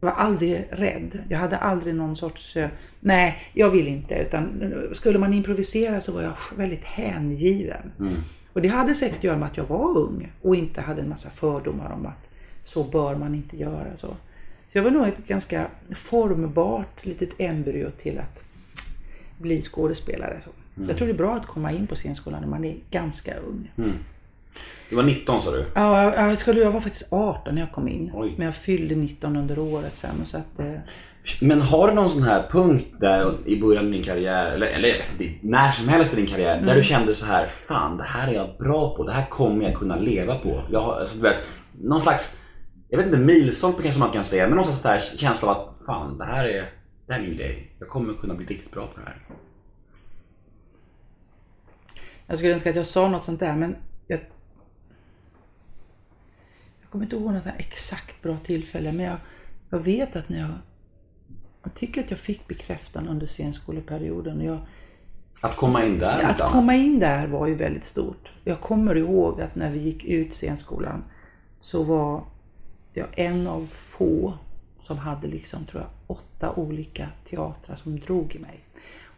var 0.00 0.10
aldrig 0.12 0.68
rädd. 0.70 1.18
Jag 1.28 1.38
hade 1.38 1.56
aldrig 1.56 1.94
någon 1.94 2.16
sorts, 2.16 2.56
eh, 2.56 2.68
nej 3.00 3.36
jag 3.52 3.70
vill 3.70 3.88
inte. 3.88 4.14
Utan 4.14 4.72
skulle 4.94 5.18
man 5.18 5.32
improvisera 5.32 6.00
så 6.00 6.12
var 6.12 6.22
jag 6.22 6.36
väldigt 6.56 6.84
hängiven. 6.84 7.92
Och 8.56 8.62
det 8.62 8.68
hade 8.68 8.94
säkert 8.94 9.18
att 9.18 9.24
göra 9.24 9.38
med 9.38 9.48
att 9.48 9.56
jag 9.56 9.64
var 9.64 9.98
ung 9.98 10.32
och 10.42 10.56
inte 10.56 10.80
hade 10.80 11.02
en 11.02 11.08
massa 11.08 11.30
fördomar 11.30 11.92
om 11.92 12.06
att 12.06 12.30
så 12.62 12.84
bör 12.84 13.14
man 13.14 13.34
inte 13.34 13.56
göra. 13.56 13.96
Så, 13.96 14.06
så 14.68 14.78
jag 14.78 14.82
var 14.82 14.90
nog 14.90 15.08
ett 15.08 15.26
ganska 15.26 15.66
formbart 15.96 17.04
litet 17.04 17.30
embryo 17.38 17.90
till 17.90 18.18
att 18.18 18.42
bli 19.38 19.62
skådespelare. 19.62 20.40
Så. 20.44 20.50
Jag 20.88 20.96
tror 20.96 21.06
det 21.06 21.12
är 21.12 21.18
bra 21.18 21.34
att 21.34 21.46
komma 21.46 21.72
in 21.72 21.86
på 21.86 21.94
scenskolan 21.94 22.40
när 22.40 22.48
man 22.48 22.64
är 22.64 22.76
ganska 22.90 23.36
ung. 23.36 23.72
Du 24.90 24.96
var 24.96 25.02
19 25.02 25.40
sa 25.40 25.50
du? 25.50 25.66
Ja, 25.74 26.14
jag, 26.14 26.38
jag, 26.46 26.56
jag 26.56 26.72
var 26.72 26.80
faktiskt 26.80 27.12
18 27.12 27.54
när 27.54 27.62
jag 27.62 27.72
kom 27.72 27.88
in. 27.88 28.10
Oj. 28.14 28.34
Men 28.36 28.46
jag 28.46 28.56
fyllde 28.56 28.94
19 28.94 29.36
under 29.36 29.58
året 29.58 29.96
sen. 29.96 30.26
Så 30.26 30.36
att, 30.36 30.58
eh, 30.58 30.74
Men 31.40 31.60
har 31.60 31.88
du 31.88 31.94
någon 31.94 32.10
sån 32.10 32.22
här 32.22 32.48
punkt 32.50 32.86
där 33.00 33.34
i 33.44 33.60
början 33.60 33.84
av 33.84 33.90
din 33.90 34.02
karriär, 34.02 34.52
eller, 34.52 34.66
eller 34.66 34.88
jag 34.88 34.96
vet 34.96 35.20
inte, 35.20 35.46
när 35.46 35.70
som 35.70 35.88
helst 35.88 36.12
i 36.12 36.16
din 36.16 36.26
karriär, 36.26 36.60
där 36.60 36.74
du 36.74 36.82
kände 36.82 37.14
så 37.14 37.26
här, 37.26 37.46
fan 37.46 37.96
det 37.96 38.04
här 38.04 38.28
är 38.28 38.32
jag 38.32 38.58
bra 38.58 38.96
på, 38.96 39.04
det 39.04 39.12
här 39.12 39.26
kommer 39.26 39.64
jag 39.64 39.74
kunna 39.74 39.96
leva 39.96 40.38
på. 40.38 40.62
Jag 40.70 40.80
har, 40.80 41.00
alltså, 41.00 41.16
du 41.16 41.22
vet, 41.22 41.42
någon 41.82 42.00
slags, 42.00 42.36
jag 42.88 42.98
vet 42.98 43.06
inte, 43.06 43.18
milstolpe 43.18 43.82
kanske 43.82 44.00
man 44.00 44.10
kan 44.10 44.24
säga, 44.24 44.46
men 44.46 44.56
någon 44.56 44.64
slags 44.64 44.82
där 44.82 45.16
känsla 45.16 45.48
av 45.48 45.56
att 45.56 45.86
fan 45.86 46.18
det 46.18 46.24
här 46.24 46.44
är, 46.44 46.70
det 47.06 47.12
här 47.12 47.20
är 47.20 47.24
min 47.24 47.36
grej. 47.36 47.76
Jag 47.78 47.88
kommer 47.88 48.14
kunna 48.14 48.34
bli 48.34 48.46
riktigt 48.46 48.72
bra 48.72 48.86
på 48.86 49.00
det 49.00 49.06
här. 49.06 49.16
Jag 52.26 52.38
skulle 52.38 52.54
önska 52.54 52.70
att 52.70 52.76
jag 52.76 52.86
sa 52.86 53.08
något 53.08 53.24
sånt 53.24 53.40
där 53.40 53.56
men 53.56 53.76
jag, 54.06 54.20
jag 56.80 56.90
kommer 56.90 57.04
inte 57.04 57.16
ihåg 57.16 57.32
något 57.32 57.46
exakt 57.58 58.22
bra 58.22 58.36
tillfälle 58.44 58.92
men 58.92 59.06
jag, 59.06 59.16
jag 59.70 59.78
vet 59.78 60.16
att 60.16 60.28
när 60.28 60.38
jag 60.38 60.50
jag 61.66 61.74
tycker 61.74 62.00
att 62.00 62.10
jag 62.10 62.20
fick 62.20 62.48
bekräftan 62.48 63.08
under 63.08 63.26
scenskoleperioden. 63.26 64.40
Jag, 64.40 64.58
Att 65.40 65.56
komma 65.56 65.84
in 65.84 65.98
där 65.98 66.08
att 66.22 66.30
inte 66.30 66.44
annat. 66.44 66.52
komma 66.52 66.74
in 66.74 66.98
där 66.98 67.26
var 67.26 67.46
ju 67.46 67.54
väldigt 67.54 67.86
stort. 67.86 68.32
Jag 68.44 68.60
kommer 68.60 68.96
ihåg 68.96 69.40
att 69.40 69.54
när 69.54 69.70
vi 69.70 69.78
gick 69.78 70.04
ut 70.04 70.34
scenskolan 70.34 71.04
så 71.60 71.82
var 71.82 72.24
jag 72.92 73.06
en 73.16 73.46
av 73.46 73.66
få 73.66 74.34
som 74.80 74.98
hade 74.98 75.26
liksom, 75.26 75.64
tror 75.64 75.82
jag, 75.82 75.90
åtta 76.16 76.52
olika 76.52 77.08
teatrar 77.28 77.76
som 77.76 78.00
drog 78.00 78.34
i 78.34 78.38
mig. 78.38 78.60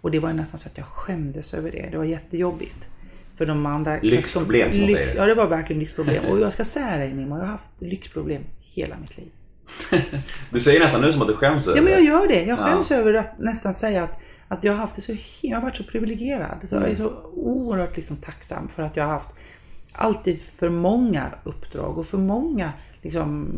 Och 0.01 0.11
det 0.11 0.19
var 0.19 0.33
nästan 0.33 0.61
så 0.61 0.69
att 0.69 0.79
jag 0.79 0.87
skämdes 0.87 1.55
över 1.55 1.71
det. 1.73 1.89
Det 1.91 1.99
var 1.99 2.05
jättejobbigt. 2.05 2.89
För 3.35 3.47
de 3.47 3.67
andra... 3.67 3.99
Lyxproblem, 4.03 4.73
som 4.73 4.81
lyx, 4.81 4.93
säger. 4.93 5.17
Ja, 5.17 5.27
det 5.27 5.35
var 5.35 5.47
verkligen 5.47 5.81
lyxproblem. 5.81 6.25
Och 6.25 6.41
jag 6.41 6.53
ska 6.53 6.65
säga 6.65 6.97
dig 6.97 7.13
Nima, 7.15 7.37
jag 7.37 7.43
har 7.45 7.51
haft 7.53 7.71
lyxproblem 7.79 8.43
hela 8.61 8.97
mitt 8.99 9.19
liv. 9.19 9.29
Du 10.51 10.61
säger 10.61 10.81
nästan 10.81 11.01
nu 11.01 11.13
som 11.13 11.23
att 11.23 11.29
du 11.29 11.35
skäms 11.37 11.69
Ja 11.77 11.83
men 11.83 11.93
jag 11.93 12.05
gör 12.05 12.29
det. 12.29 12.45
Jag 12.45 12.59
Ja. 12.59 12.65
skäms 12.65 12.91
över 12.91 13.15
att 13.15 13.39
nästan 13.39 13.75
säga 13.75 14.03
att, 14.05 14.19
att 14.49 14.65
jag 14.65 14.73
har 14.73 14.79
haft 14.79 14.97
det 14.97 15.03
så 15.03 15.17
jag 15.41 15.57
har 15.57 15.63
varit 15.63 15.77
så 15.77 15.83
privilegierad. 15.85 16.57
Så 16.69 16.75
jag 16.75 16.91
är 16.91 16.97
så 16.97 17.13
oerhört 17.35 17.97
liksom 17.97 18.17
tacksam 18.17 18.69
för 18.69 18.83
att 18.83 18.97
jag 18.97 19.05
har 19.05 19.13
haft 19.13 19.29
alltid 19.93 20.43
för 20.43 20.69
många 20.69 21.27
uppdrag 21.45 21.99
och 21.99 22.07
för 22.07 22.19
många 22.19 22.73
liksom, 23.03 23.49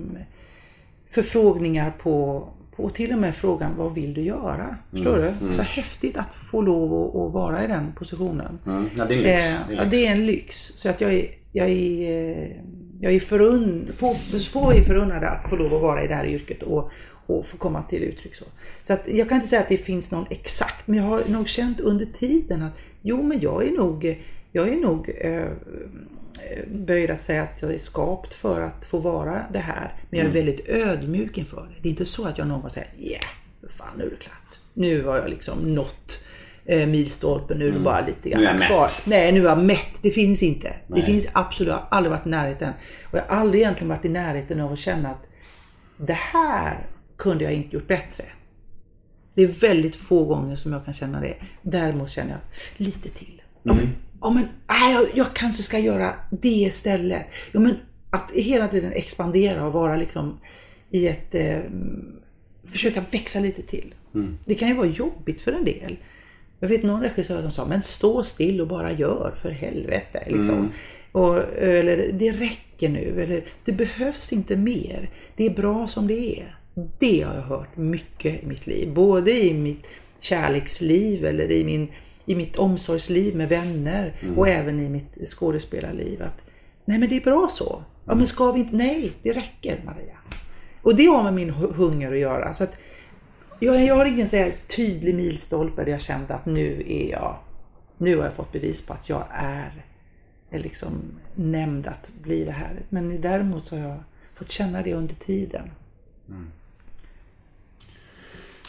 förfrågningar 1.11 1.93
på, 2.03 2.49
på 2.77 2.89
till 2.91 3.13
och 3.13 3.19
med 3.19 3.35
frågan 3.35 3.73
vad 3.77 3.95
vill 3.95 4.15
du 4.15 4.21
göra? 4.23 4.77
Förstår 4.91 5.17
du? 5.17 5.57
Så 5.57 5.63
häftigt 5.63 6.17
att 6.17 6.35
få 6.51 6.63
lov 6.63 6.93
att, 7.27 7.33
vara 7.33 7.65
i 7.65 7.67
den 7.67 7.93
positionen. 7.93 8.59
Mm. 8.67 8.87
Ja, 8.97 9.05
det 9.05 9.15
är 9.15 9.19
en 9.19 9.37
lyx. 9.37 9.47
Eh, 9.47 9.67
Det 9.69 9.75
är 9.75 9.77
ja, 9.77 9.83
en 9.83 9.87
lyx. 9.87 9.91
det 9.91 10.07
är 10.07 10.13
en 10.13 10.27
lyx. 10.27 10.57
Så 10.75 10.91
att 10.91 11.01
jag 11.01 11.13
är, 11.15 11.27
jag 11.53 11.69
är, 11.71 12.31
eh, 12.41 12.57
jag 13.01 13.13
är 13.13 13.21
förunn, 13.21 13.93
få, 13.95 14.15
få 14.53 14.73
är 14.73 14.83
förunnade 14.83 15.29
att 15.29 15.51
få 15.51 15.57
lov 15.57 15.75
att 15.75 15.83
vara 15.83 16.05
i 16.05 16.09
det 16.09 16.15
här 16.15 16.27
yrket 16.27 16.63
och, 16.63 16.91
och 17.27 17.47
få 17.47 17.57
komma 17.57 17.83
till 17.83 18.03
uttryck 18.03 18.37
så. 18.37 18.45
Så 18.83 18.93
att 18.93 19.09
jag 19.09 19.29
kan 19.29 19.37
inte 19.37 19.49
säga 19.49 19.63
att 19.63 19.69
det 19.69 19.77
finns 19.77 20.11
någon 20.11 20.27
exakt, 20.31 20.87
men 20.87 20.99
jag 20.99 21.05
har 21.05 21.25
nog 21.29 21.49
känt 21.49 21.81
under 21.81 22.07
tiden 22.07 22.63
att 22.63 22.73
jo, 23.03 23.23
men 23.23 23.41
jag 23.41 23.69
är 23.69 23.73
nog, 23.73 24.25
jag 24.53 24.69
är 24.69 24.77
nog 24.77 25.11
eh, 25.21 25.49
böjd 26.69 27.11
att 27.11 27.23
säga 27.23 27.43
att 27.43 27.63
jag 27.63 27.75
är 27.75 27.79
skapt 27.79 28.35
för 28.35 28.61
att 28.61 28.85
få 28.85 28.99
vara 28.99 29.47
det 29.53 29.59
här. 29.59 29.95
Men 30.11 30.21
jag 30.21 30.29
är 30.29 30.33
väldigt 30.33 30.69
ödmjuk 30.69 31.39
inför 31.39 31.63
det. 31.63 31.83
Det 31.83 31.89
är 31.89 31.91
inte 31.91 32.05
så 32.05 32.29
att 32.29 32.39
jag 32.39 32.47
någon 32.49 32.61
gång 32.61 32.71
säger 32.71 32.89
yeah, 32.99 33.25
fan 33.69 33.89
nu 33.99 34.05
är 34.05 34.11
det 34.11 34.17
klart. 34.17 34.59
Nu 34.75 35.05
har 35.05 35.17
jag 35.17 35.31
liksom 35.31 35.75
nått 35.75 36.25
eh, 36.71 36.87
milstolpen, 36.87 37.59
nu 37.59 37.69
är 37.69 37.73
det 37.73 37.81
bara 37.81 38.07
lite 38.07 38.29
Nu 38.29 38.31
är 38.31 38.41
jag 38.43 38.59
grann 38.59 38.67
kvar. 38.69 38.81
mätt. 38.81 39.03
Nej, 39.07 39.33
nu 39.33 39.41
är 39.41 39.49
jag 39.49 39.65
mätt. 39.65 39.95
Det 40.03 40.11
finns 40.11 40.43
inte. 40.43 40.73
Nej. 40.87 41.01
Det 41.01 41.07
finns 41.07 41.27
absolut, 41.33 41.69
jag 41.69 41.77
har 41.77 41.89
aldrig 41.91 42.11
varit 42.11 42.27
i 42.27 42.29
närheten. 42.29 42.73
Och 43.05 43.19
jag 43.19 43.23
har 43.23 43.37
aldrig 43.37 43.63
egentligen 43.63 43.89
varit 43.89 44.05
i 44.05 44.09
närheten 44.09 44.61
av 44.61 44.73
att 44.73 44.79
känna 44.79 45.09
att 45.11 45.27
det 45.97 46.19
här 46.19 46.79
kunde 47.17 47.45
jag 47.45 47.53
inte 47.53 47.77
gjort 47.77 47.87
bättre. 47.89 48.25
Det 49.35 49.43
är 49.43 49.47
väldigt 49.47 49.97
få 49.97 50.25
gånger 50.25 50.57
som 50.57 50.73
jag 50.73 50.85
kan 50.85 50.95
känna 50.95 51.21
det. 51.21 51.35
Däremot 51.63 52.11
känner 52.11 52.31
jag 52.31 52.41
lite 52.77 53.09
till. 53.09 53.43
Ja, 53.63 53.75
men, 53.75 53.89
ja, 54.21 54.31
men 54.31 54.49
jag, 54.93 55.07
jag 55.15 55.33
kanske 55.35 55.63
ska 55.63 55.79
göra 55.79 56.15
det 56.31 56.49
istället. 56.49 57.27
Ja, 57.53 57.61
men 57.61 57.77
att 58.11 58.31
hela 58.35 58.69
tiden 58.69 58.93
expandera 58.93 59.67
och 59.67 59.73
vara 59.73 59.97
liksom 59.97 60.41
i 60.91 61.09
ett... 61.09 61.35
Eh, 61.35 61.59
försöka 62.65 63.05
växa 63.11 63.41
lite 63.41 63.63
till. 63.63 63.95
Det 64.45 64.55
kan 64.55 64.69
ju 64.69 64.75
vara 64.75 64.87
jobbigt 64.87 65.41
för 65.41 65.53
en 65.53 65.65
del. 65.65 65.97
Jag 66.61 66.69
vet 66.69 66.83
någon 66.83 67.01
regissör 67.03 67.43
som 67.43 67.51
sa, 67.51 67.65
men 67.67 67.83
stå 67.83 68.23
still 68.25 68.61
och 68.61 68.67
bara 68.67 68.93
gör 68.93 69.35
för 69.43 69.51
helvete. 69.51 70.23
Liksom. 70.27 70.73
Och, 71.13 71.39
eller 71.59 72.13
det 72.13 72.31
räcker 72.31 72.89
nu, 72.89 73.23
eller 73.23 73.45
det 73.65 73.73
behövs 73.73 74.33
inte 74.33 74.57
mer. 74.57 75.11
Det 75.37 75.47
är 75.47 75.51
bra 75.51 75.89
som 75.89 76.07
det 76.07 76.41
är. 76.41 76.55
Det 76.99 77.23
har 77.23 77.35
jag 77.35 77.43
hört 77.43 77.77
mycket 77.77 78.43
i 78.43 78.47
mitt 78.47 78.67
liv. 78.67 78.93
Både 78.95 79.45
i 79.45 79.55
mitt 79.55 79.87
kärleksliv 80.21 81.25
eller 81.25 81.51
i, 81.51 81.65
min, 81.65 81.89
i 82.27 82.35
mitt 82.35 82.57
omsorgsliv 82.57 83.37
med 83.37 83.49
vänner 83.49 84.13
och 84.37 84.49
även 84.49 84.81
i 84.81 84.89
mitt 84.89 85.29
skådespelarliv. 85.31 86.23
Att, 86.23 86.41
Nej 86.85 86.99
men 86.99 87.09
det 87.09 87.17
är 87.17 87.21
bra 87.21 87.49
så. 87.53 87.83
Ja 88.07 88.15
men 88.15 88.27
ska 88.27 88.53
vi 88.53 88.61
inte? 88.61 88.77
Nej, 88.77 89.11
det 89.23 89.33
räcker 89.33 89.77
Maria. 89.85 90.17
Och 90.83 90.97
det 90.97 91.07
har 91.07 91.23
med 91.23 91.35
min 91.35 91.51
hu- 91.51 91.73
hunger 91.75 92.13
att 92.13 92.19
göra. 92.19 92.55
Så 92.55 92.65
att 92.65 92.77
jag, 93.61 93.85
jag 93.85 93.95
har 93.95 94.05
ingen 94.07 94.29
så 94.29 94.37
här 94.37 94.53
tydlig 94.77 95.15
milstolpe 95.15 95.85
där 95.85 95.93
jag 95.93 96.01
kände 96.03 96.35
att 96.35 96.47
nu 96.47 96.85
är 96.89 97.11
jag, 97.11 97.37
nu 97.99 98.17
har 98.17 98.25
jag 98.25 98.35
fått 98.35 98.53
bevis 98.53 98.83
på 98.87 98.93
att 98.93 99.09
jag 99.09 99.25
är, 99.33 99.73
är 100.51 100.59
liksom 100.59 100.91
nämnd 101.35 101.87
att 101.87 102.09
bli 102.23 102.45
det 102.45 102.53
här. 102.53 102.73
Men 102.89 103.21
däremot 103.21 103.65
så 103.67 103.77
har 103.77 103.89
jag 103.89 103.97
fått 104.35 104.51
känna 104.51 104.83
det 104.83 104.95
under 104.95 105.15
tiden. 105.15 105.71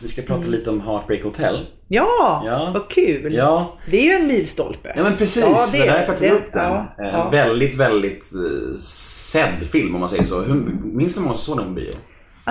Vi 0.02 0.08
ska 0.08 0.22
prata 0.22 0.48
lite 0.48 0.70
om 0.70 0.82
Heartbreak 0.82 1.24
Hotel. 1.24 1.68
Ja, 1.88 2.42
Ja. 2.46 2.72
vad 2.74 2.90
kul! 2.90 3.34
Ja. 3.34 3.78
Det 3.92 3.98
är 3.98 4.04
ju 4.04 4.12
en 4.22 4.28
milstolpe. 4.28 4.94
Ja 4.96 5.04
men 5.04 5.18
precis, 5.18 5.44
Ja, 5.44 5.68
det 5.72 5.78
är 5.78 5.86
därför 5.88 6.12
jag 6.12 6.20
tog 6.20 6.28
det. 6.30 6.36
upp 6.36 6.54
den. 6.54 6.64
Ja, 6.64 6.96
Eh, 7.00 7.06
ja. 7.06 7.30
Väldigt, 7.30 7.76
väldigt 7.76 8.32
eh, 8.34 8.74
sedd 9.32 9.64
film 9.64 9.96
om 9.96 10.00
man 10.02 10.10
säger 10.10 10.24
så. 10.24 10.42
Hur, 10.42 10.54
minns 10.84 11.14
du 11.14 11.20
hur 11.20 11.26
många 11.26 11.38
som 11.38 11.56
såg 11.56 11.58
den 11.66 11.68
på 11.76 11.82
bio? 11.82 11.94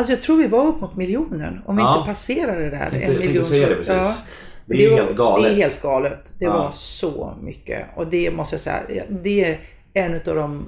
Alltså 0.00 0.12
jag 0.12 0.22
tror 0.22 0.36
vi 0.36 0.46
var 0.46 0.66
upp 0.66 0.80
mot 0.80 0.96
miljonen. 0.96 1.60
Om 1.66 1.76
vi 1.76 1.82
Ja. 1.82 1.96
inte 1.98 2.08
passerade 2.08 2.62
det 2.62 2.70
där. 2.70 2.90
Tänkte- 2.90 3.12
en 3.12 3.18
miljon. 3.18 3.44
säga 3.44 3.68
det 3.68 3.74
precis. 3.74 4.22
Det 4.66 4.74
är 4.74 4.78
ju 4.78 4.90
var- 4.90 4.96
helt 4.96 5.16
galet. 5.16 5.50
Det 5.56 5.62
är 5.62 5.62
helt 5.68 5.82
galet. 5.82 6.24
Det 6.38 6.44
Ja. 6.44 6.52
var 6.52 6.72
så 6.74 7.34
mycket. 7.42 7.86
Och 7.96 8.06
det 8.06 8.30
måste 8.30 8.54
jag 8.54 8.60
säga, 8.60 9.04
det 9.08 9.44
är 9.44 9.58
en 9.94 10.14
av 10.14 10.34
de 10.34 10.64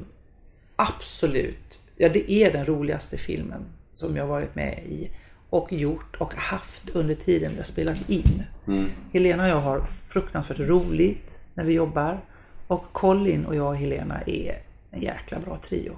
absolut, 0.76 1.78
ja 1.96 2.08
det 2.08 2.32
är 2.32 2.52
den 2.52 2.66
roligaste 2.66 3.16
filmen 3.16 3.64
som 3.94 4.16
jag 4.16 4.26
varit 4.26 4.54
med 4.54 4.78
i 4.88 5.10
och 5.50 5.72
gjort 5.72 6.16
och 6.18 6.34
haft 6.34 6.90
under 6.90 7.14
tiden 7.14 7.50
vi 7.52 7.56
har 7.56 7.64
spelat 7.64 8.10
in. 8.10 8.42
Mm. 8.66 8.84
Helena 9.12 9.42
och 9.42 9.48
jag 9.48 9.60
har 9.60 9.80
fruktansvärt 10.12 10.58
roligt 10.58 11.38
när 11.54 11.64
vi 11.64 11.72
jobbar 11.72 12.20
och 12.66 12.84
Colin 12.92 13.46
och 13.46 13.54
jag 13.56 13.66
och 13.68 13.76
Helena 13.76 14.20
är 14.26 14.58
en 14.90 15.02
jäkla 15.02 15.38
bra 15.38 15.56
trio. 15.68 15.92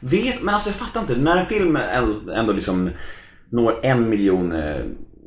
Vet, 0.00 0.42
men 0.42 0.54
alltså 0.54 0.68
jag 0.68 0.76
fattar 0.76 1.00
inte, 1.00 1.16
när 1.16 1.36
en 1.36 1.46
film 1.46 1.78
ändå 2.34 2.52
liksom 2.52 2.90
når 3.50 3.80
en 3.82 4.08
miljon 4.08 4.52
eh, 4.52 4.76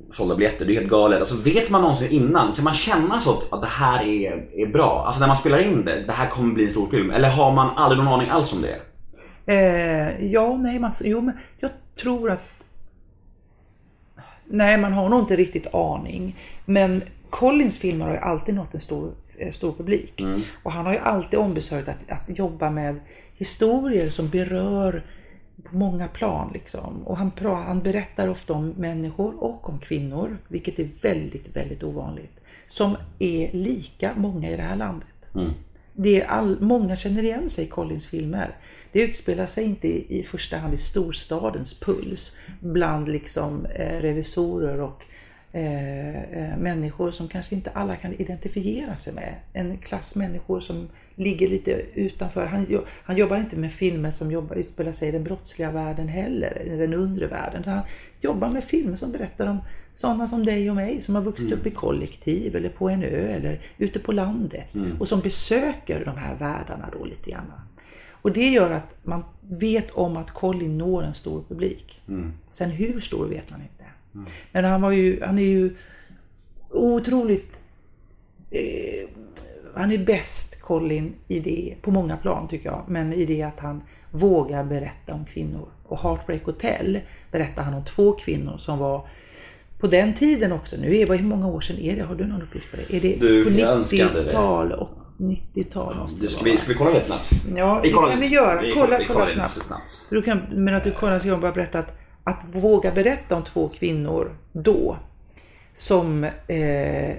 sålda 0.10 0.36
biljetter, 0.36 0.66
det 0.66 0.74
är 0.74 0.76
helt 0.76 0.90
galet. 0.90 1.20
Alltså 1.20 1.36
vet 1.36 1.70
man 1.70 1.82
någonsin 1.82 2.12
innan, 2.12 2.56
kan 2.56 2.64
man 2.64 2.74
känna 2.74 3.20
så 3.20 3.38
att, 3.38 3.54
att 3.54 3.62
det 3.62 3.68
här 3.68 4.04
är, 4.04 4.60
är 4.60 4.68
bra? 4.68 5.04
Alltså 5.06 5.20
när 5.20 5.28
man 5.28 5.38
spelar 5.38 5.60
in 5.60 5.86
det, 5.86 6.04
det 6.08 6.12
här 6.12 6.28
kommer 6.28 6.54
bli 6.54 6.64
en 6.64 6.72
stor 6.72 6.88
film. 6.88 7.12
Eller 7.12 7.30
har 7.30 7.52
man 7.52 7.78
aldrig 7.78 8.04
någon 8.04 8.14
aning 8.14 8.30
alls 8.30 8.54
om 8.54 8.62
det? 8.62 8.80
Eh, 9.54 10.26
ja, 10.26 10.58
nej, 10.58 10.80
man, 10.80 10.92
jo, 11.02 11.22
men 11.22 11.38
jag 11.58 11.72
tror 11.96 12.32
att... 12.32 12.50
Nej, 14.46 14.78
man 14.78 14.94
har 14.94 15.10
nog 15.10 15.20
inte 15.20 15.36
riktigt 15.36 15.74
aning. 15.74 16.40
Men 16.66 17.02
Collins 17.30 17.80
filmer 17.80 18.06
har 18.06 18.14
ju 18.14 18.20
alltid 18.20 18.56
nått 18.56 18.74
en 18.74 18.82
stor, 18.82 19.12
eh, 19.38 19.52
stor 19.52 19.74
publik. 19.74 20.24
Och 20.64 20.72
han 20.72 20.86
har 20.86 20.94
ju 20.94 21.00
alltid 21.00 21.40
ombesörjt 21.40 21.88
att, 21.88 21.98
att 22.08 22.38
jobba 22.38 22.70
med 22.70 23.00
historier 23.40 24.10
som 24.10 24.30
berör 24.30 25.04
på 25.64 25.76
många 25.76 26.08
plan. 26.08 26.52
Liksom. 26.54 27.08
Och 27.08 27.18
han, 27.18 27.32
han 27.42 27.82
berättar 27.82 28.28
ofta 28.28 28.54
om 28.54 28.70
människor 28.70 29.44
och 29.44 29.70
om 29.70 29.80
kvinnor, 29.80 30.38
vilket 30.48 30.80
är 30.80 30.90
väldigt, 31.02 31.56
väldigt 31.56 31.84
ovanligt. 31.84 32.40
Som 32.68 32.98
är 33.20 33.52
lika 33.54 34.14
många 34.16 34.52
i 34.52 34.56
det 34.56 34.62
här 34.62 34.76
landet. 34.76 35.08
Det 35.94 36.22
är 36.22 36.28
all, 36.28 36.62
många 36.62 36.96
känner 36.96 37.24
igen 37.24 37.50
sig 37.50 37.66
i 37.66 37.68
Collins 37.68 38.06
filmer. 38.06 38.56
Det 38.92 39.02
utspelar 39.02 39.46
sig 39.46 39.64
inte 39.64 39.88
i, 39.88 40.20
i 40.20 40.24
första 40.24 40.58
hand 40.58 40.74
i 40.74 40.78
storstadens 40.78 41.80
puls 41.80 42.38
bland 42.60 43.10
liksom 43.10 43.66
eh, 43.66 44.00
revisorer 44.02 44.82
och 44.82 45.06
eh, 45.52 46.24
eh, 46.24 46.58
människor 46.58 47.12
som 47.12 47.28
kanske 47.28 47.56
inte 47.56 47.70
alla 47.70 47.96
kan 47.96 48.14
identifiera 48.14 48.96
sig 48.96 49.14
med. 49.14 49.36
En 49.54 49.78
klass 49.78 50.16
människor 50.16 50.60
som 50.60 50.88
ligger 51.16 51.48
lite 51.48 51.72
utanför. 51.94 52.46
Han, 52.46 52.84
han 53.04 53.18
jobbar 53.18 53.38
inte 53.38 53.56
med 53.56 53.74
filmer 53.74 54.12
som 54.12 54.32
jobbar, 54.32 54.56
utspelar 54.56 54.92
sig 54.92 55.10
i 55.10 55.12
den 55.12 55.24
brottsliga 55.24 55.72
världen 55.72 56.08
heller, 56.08 56.62
i 56.62 56.78
den 56.78 56.94
undre 56.94 57.28
världen. 57.28 57.64
Han 57.66 57.82
jobbar 58.22 58.50
med 58.50 58.64
filmer 58.64 58.98
som 58.98 59.12
berättar 59.12 59.48
om 59.48 59.58
sådana 59.94 60.28
som 60.28 60.46
dig 60.46 60.70
och 60.70 60.76
mig 60.76 61.02
som 61.02 61.16
har 61.16 61.22
vuxit 61.22 61.52
upp 61.52 61.66
i 61.66 61.72
kollektiv 61.72 62.56
eller 62.56 62.70
på 62.70 62.90
en 62.90 63.04
ö 63.04 63.28
eller 63.28 63.60
ute 63.78 64.00
på 64.00 64.12
landet 64.12 64.76
och 65.00 65.08
som 65.10 65.20
besöker 65.20 66.06
de 66.06 66.18
här 66.18 66.36
världarna 66.36 66.90
då 67.00 67.06
lite 67.06 67.32
grann. 67.32 67.52
Och 68.22 68.32
det 68.32 68.50
gör 68.50 68.72
att 68.72 68.96
man 69.04 69.24
vet 69.42 69.92
om 69.92 70.18
att 70.18 70.32
Colin 70.32 70.78
når 70.78 71.04
en 71.04 71.14
stor 71.14 71.44
publik. 71.50 72.02
Sen 72.50 72.70
hur 72.70 73.02
stor 73.02 73.28
vet 73.28 73.52
man 73.52 73.62
inte. 73.62 73.79
Men 74.52 74.66
han, 74.66 74.82
var 74.82 74.92
ju, 74.92 75.22
han 75.24 75.40
är 75.40 75.44
ju 75.44 75.76
otroligt... 76.70 77.52
Eh, 78.52 79.10
han 79.76 79.92
är 79.92 79.98
bäst, 79.98 80.62
Colin, 80.62 81.14
i 81.28 81.40
det, 81.40 81.76
på 81.82 81.92
många 81.92 82.18
plan 82.18 82.48
tycker 82.48 82.70
jag. 82.70 82.84
Men 82.88 83.14
i 83.14 83.26
det 83.26 83.42
att 83.42 83.60
han 83.60 83.82
vågar 84.12 84.64
berätta 84.64 85.14
om 85.14 85.26
kvinnor. 85.26 85.68
Och 85.86 86.00
Heartbreak 86.00 86.44
Hotel 86.44 87.00
berättar 87.32 87.64
han 87.64 87.74
om 87.74 87.86
två 87.86 88.12
kvinnor 88.12 88.58
som 88.58 88.80
var 88.80 89.08
på 89.80 89.88
den 89.88 90.14
tiden 90.14 90.52
också. 90.52 90.76
Nu 90.82 90.98
är 90.98 91.08
det, 91.08 91.16
hur 91.18 91.26
många 91.28 91.48
år 91.48 91.62
sedan 91.62 91.80
är 91.80 91.96
det? 91.96 92.02
Har 92.02 92.16
du 92.16 92.26
någon 92.26 92.42
uppgift 92.42 92.72
på 92.72 92.78
det? 92.78 92.98
Är 92.98 93.02
det 93.02 93.16
Du, 93.20 93.44
på 93.44 93.60
jag 93.60 93.70
önskade 93.74 94.24
det. 94.24 94.30
90-tal 94.32 94.72
och 94.72 94.90
90-tal 95.18 95.96
måste 95.98 96.22
det 96.22 96.30
ska, 96.30 96.44
vi, 96.44 96.58
ska 96.58 96.72
vi 96.72 96.78
kolla 96.78 96.90
lite 96.92 97.06
snabbt? 97.06 97.32
Ja, 97.56 97.80
Vi 97.84 97.90
det 97.90 97.96
kan 97.96 98.20
vi 98.20 98.28
göra. 98.28 98.62
Vi 98.62 98.72
kolla, 98.74 98.86
kolla 98.98 99.08
kollar 99.08 99.26
lite 99.26 99.48
snabbt. 99.48 99.68
snabbt. 99.68 100.08
Du 100.10 100.22
kan, 100.22 100.40
men 100.52 100.74
att 100.74 100.84
du 100.84 100.92
kollar 100.92 101.20
så 101.20 101.28
jag 101.28 101.42
bara 101.42 101.52
berätta 101.52 101.80
att, 101.80 101.98
att 102.24 102.42
våga 102.52 102.92
berätta 102.92 103.36
om 103.36 103.44
två 103.44 103.70
kvinnor 103.70 104.36
då 104.52 104.98
som 105.74 106.24
eh, 106.48 107.16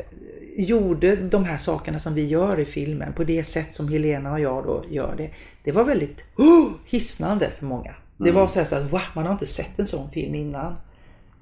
gjorde 0.56 1.16
de 1.16 1.44
här 1.44 1.58
sakerna 1.58 1.98
som 1.98 2.14
vi 2.14 2.26
gör 2.26 2.60
i 2.60 2.64
filmen 2.64 3.12
på 3.12 3.24
det 3.24 3.44
sätt 3.44 3.74
som 3.74 3.88
Helena 3.88 4.32
och 4.32 4.40
jag 4.40 4.64
då 4.64 4.84
gör 4.88 5.14
det. 5.16 5.30
Det 5.64 5.72
var 5.72 5.84
väldigt 5.84 6.18
oh, 6.36 6.68
hisnande 6.86 7.50
för 7.58 7.66
många. 7.66 7.94
Det 8.16 8.30
var 8.30 8.48
så 8.48 8.58
här 8.58 8.66
så 8.66 8.76
att 8.76 8.92
wow, 8.92 9.00
man 9.14 9.26
har 9.26 9.32
inte 9.32 9.46
sett 9.46 9.78
en 9.78 9.86
sån 9.86 10.10
film 10.10 10.34
innan. 10.34 10.76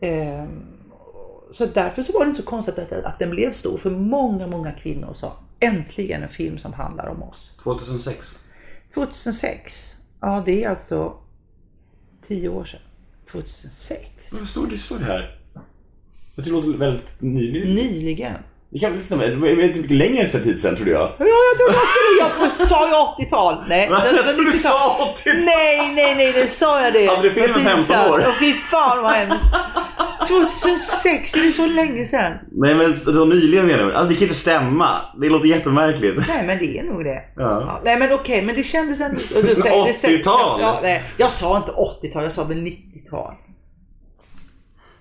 Eh, 0.01 0.45
så 1.53 1.67
därför 1.67 2.03
så 2.03 2.13
var 2.13 2.25
det 2.25 2.29
inte 2.29 2.43
så 2.43 2.49
konstigt 2.49 2.79
att, 2.79 2.93
att 2.93 3.19
den 3.19 3.31
blev 3.31 3.53
stor 3.53 3.79
för 3.79 3.91
många, 3.91 4.47
många 4.47 4.73
kvinnor 4.73 5.15
sa 5.15 5.33
äntligen 5.61 6.23
en 6.23 6.29
film 6.29 6.59
som 6.59 6.73
handlar 6.73 7.07
om 7.07 7.23
oss. 7.23 7.57
2006. 7.63 8.39
2006, 8.95 9.97
ja 10.21 10.43
det 10.47 10.65
är 10.65 10.69
alltså 10.69 11.15
10 12.27 12.49
år 12.49 12.65
sedan. 12.65 12.81
2006? 13.33 14.33
Vad 14.33 14.49
står 14.49 14.67
det, 14.67 14.79
står 14.79 14.99
det 14.99 15.05
här? 15.05 15.39
Det 16.37 16.51
låter 16.51 16.69
väldigt 16.69 17.21
nyligen. 17.21 17.75
Nyligen. 17.75 18.35
Det 18.71 18.79
kan 18.79 18.93
inte 18.93 19.05
stämma? 19.05 19.23
Det 19.27 19.37
var 19.37 19.49
inte 19.49 19.79
mycket 19.81 19.97
längre 19.97 20.23
än 20.23 20.43
tid 20.43 20.61
sen 20.61 20.77
trodde 20.77 20.91
jag. 20.91 21.01
Ja, 21.19 21.27
jag 21.27 21.59
trodde 21.59 21.79
att 21.79 22.59
jag 22.59 22.69
sa 22.69 22.89
ju 22.89 23.25
80-tal. 23.25 23.65
Nej, 23.69 23.89
det- 23.89 23.95
Jag 24.17 24.25
trodde 24.25 24.33
du 24.33 24.43
90-tal. 24.43 24.59
sa 24.59 25.15
80-tal. 25.17 25.45
Nej, 25.45 25.93
nej, 25.95 26.15
nej, 26.17 26.33
det 26.33 26.47
sa 26.47 26.81
jag 26.83 26.93
det. 26.93 27.07
Hade 27.07 27.23
du 27.23 27.31
filmen 27.35 27.53
Vad 27.53 27.63
15 27.63 27.77
pinsamt. 27.77 28.11
år? 28.11 28.25
Åh, 28.29 28.33
fy 28.41 28.53
fan 28.53 29.03
vad 29.03 29.13
hemskt. 29.15 29.45
2006, 30.29 31.33
det 31.33 31.39
är 31.47 31.51
så 31.51 31.67
länge 31.67 32.05
sedan. 32.05 32.33
Nej 32.53 32.75
men 32.75 32.97
så 32.97 33.25
nyligen 33.25 33.67
menar 33.67 33.85
du? 33.85 33.95
Alltså 33.95 34.09
det 34.09 34.15
kan 34.15 34.23
inte 34.23 34.35
stämma. 34.35 34.89
Det 35.21 35.29
låter 35.29 35.47
jättemärkligt. 35.49 36.17
Nej, 36.29 36.47
men 36.47 36.59
det 36.59 36.79
är 36.79 36.83
nog 36.83 37.05
det. 37.05 37.23
Ja. 37.37 37.81
nej, 37.85 37.97
men 37.99 38.13
okej, 38.13 38.43
men 38.43 38.55
det 38.55 38.63
kändes 38.63 39.01
ändå... 39.01 39.21
och 39.37 39.45
du 39.45 39.55
säger- 39.55 39.87
det 39.87 39.93
säger- 39.93 40.19
80-tal? 40.19 40.61
Ja, 40.61 40.79
nej, 40.83 41.03
jag 41.17 41.33
sa 41.33 41.57
inte 41.57 41.71
80-tal, 41.71 42.23
jag 42.23 42.33
sa 42.33 42.45
väl 42.45 42.57
90-tal. 42.59 43.33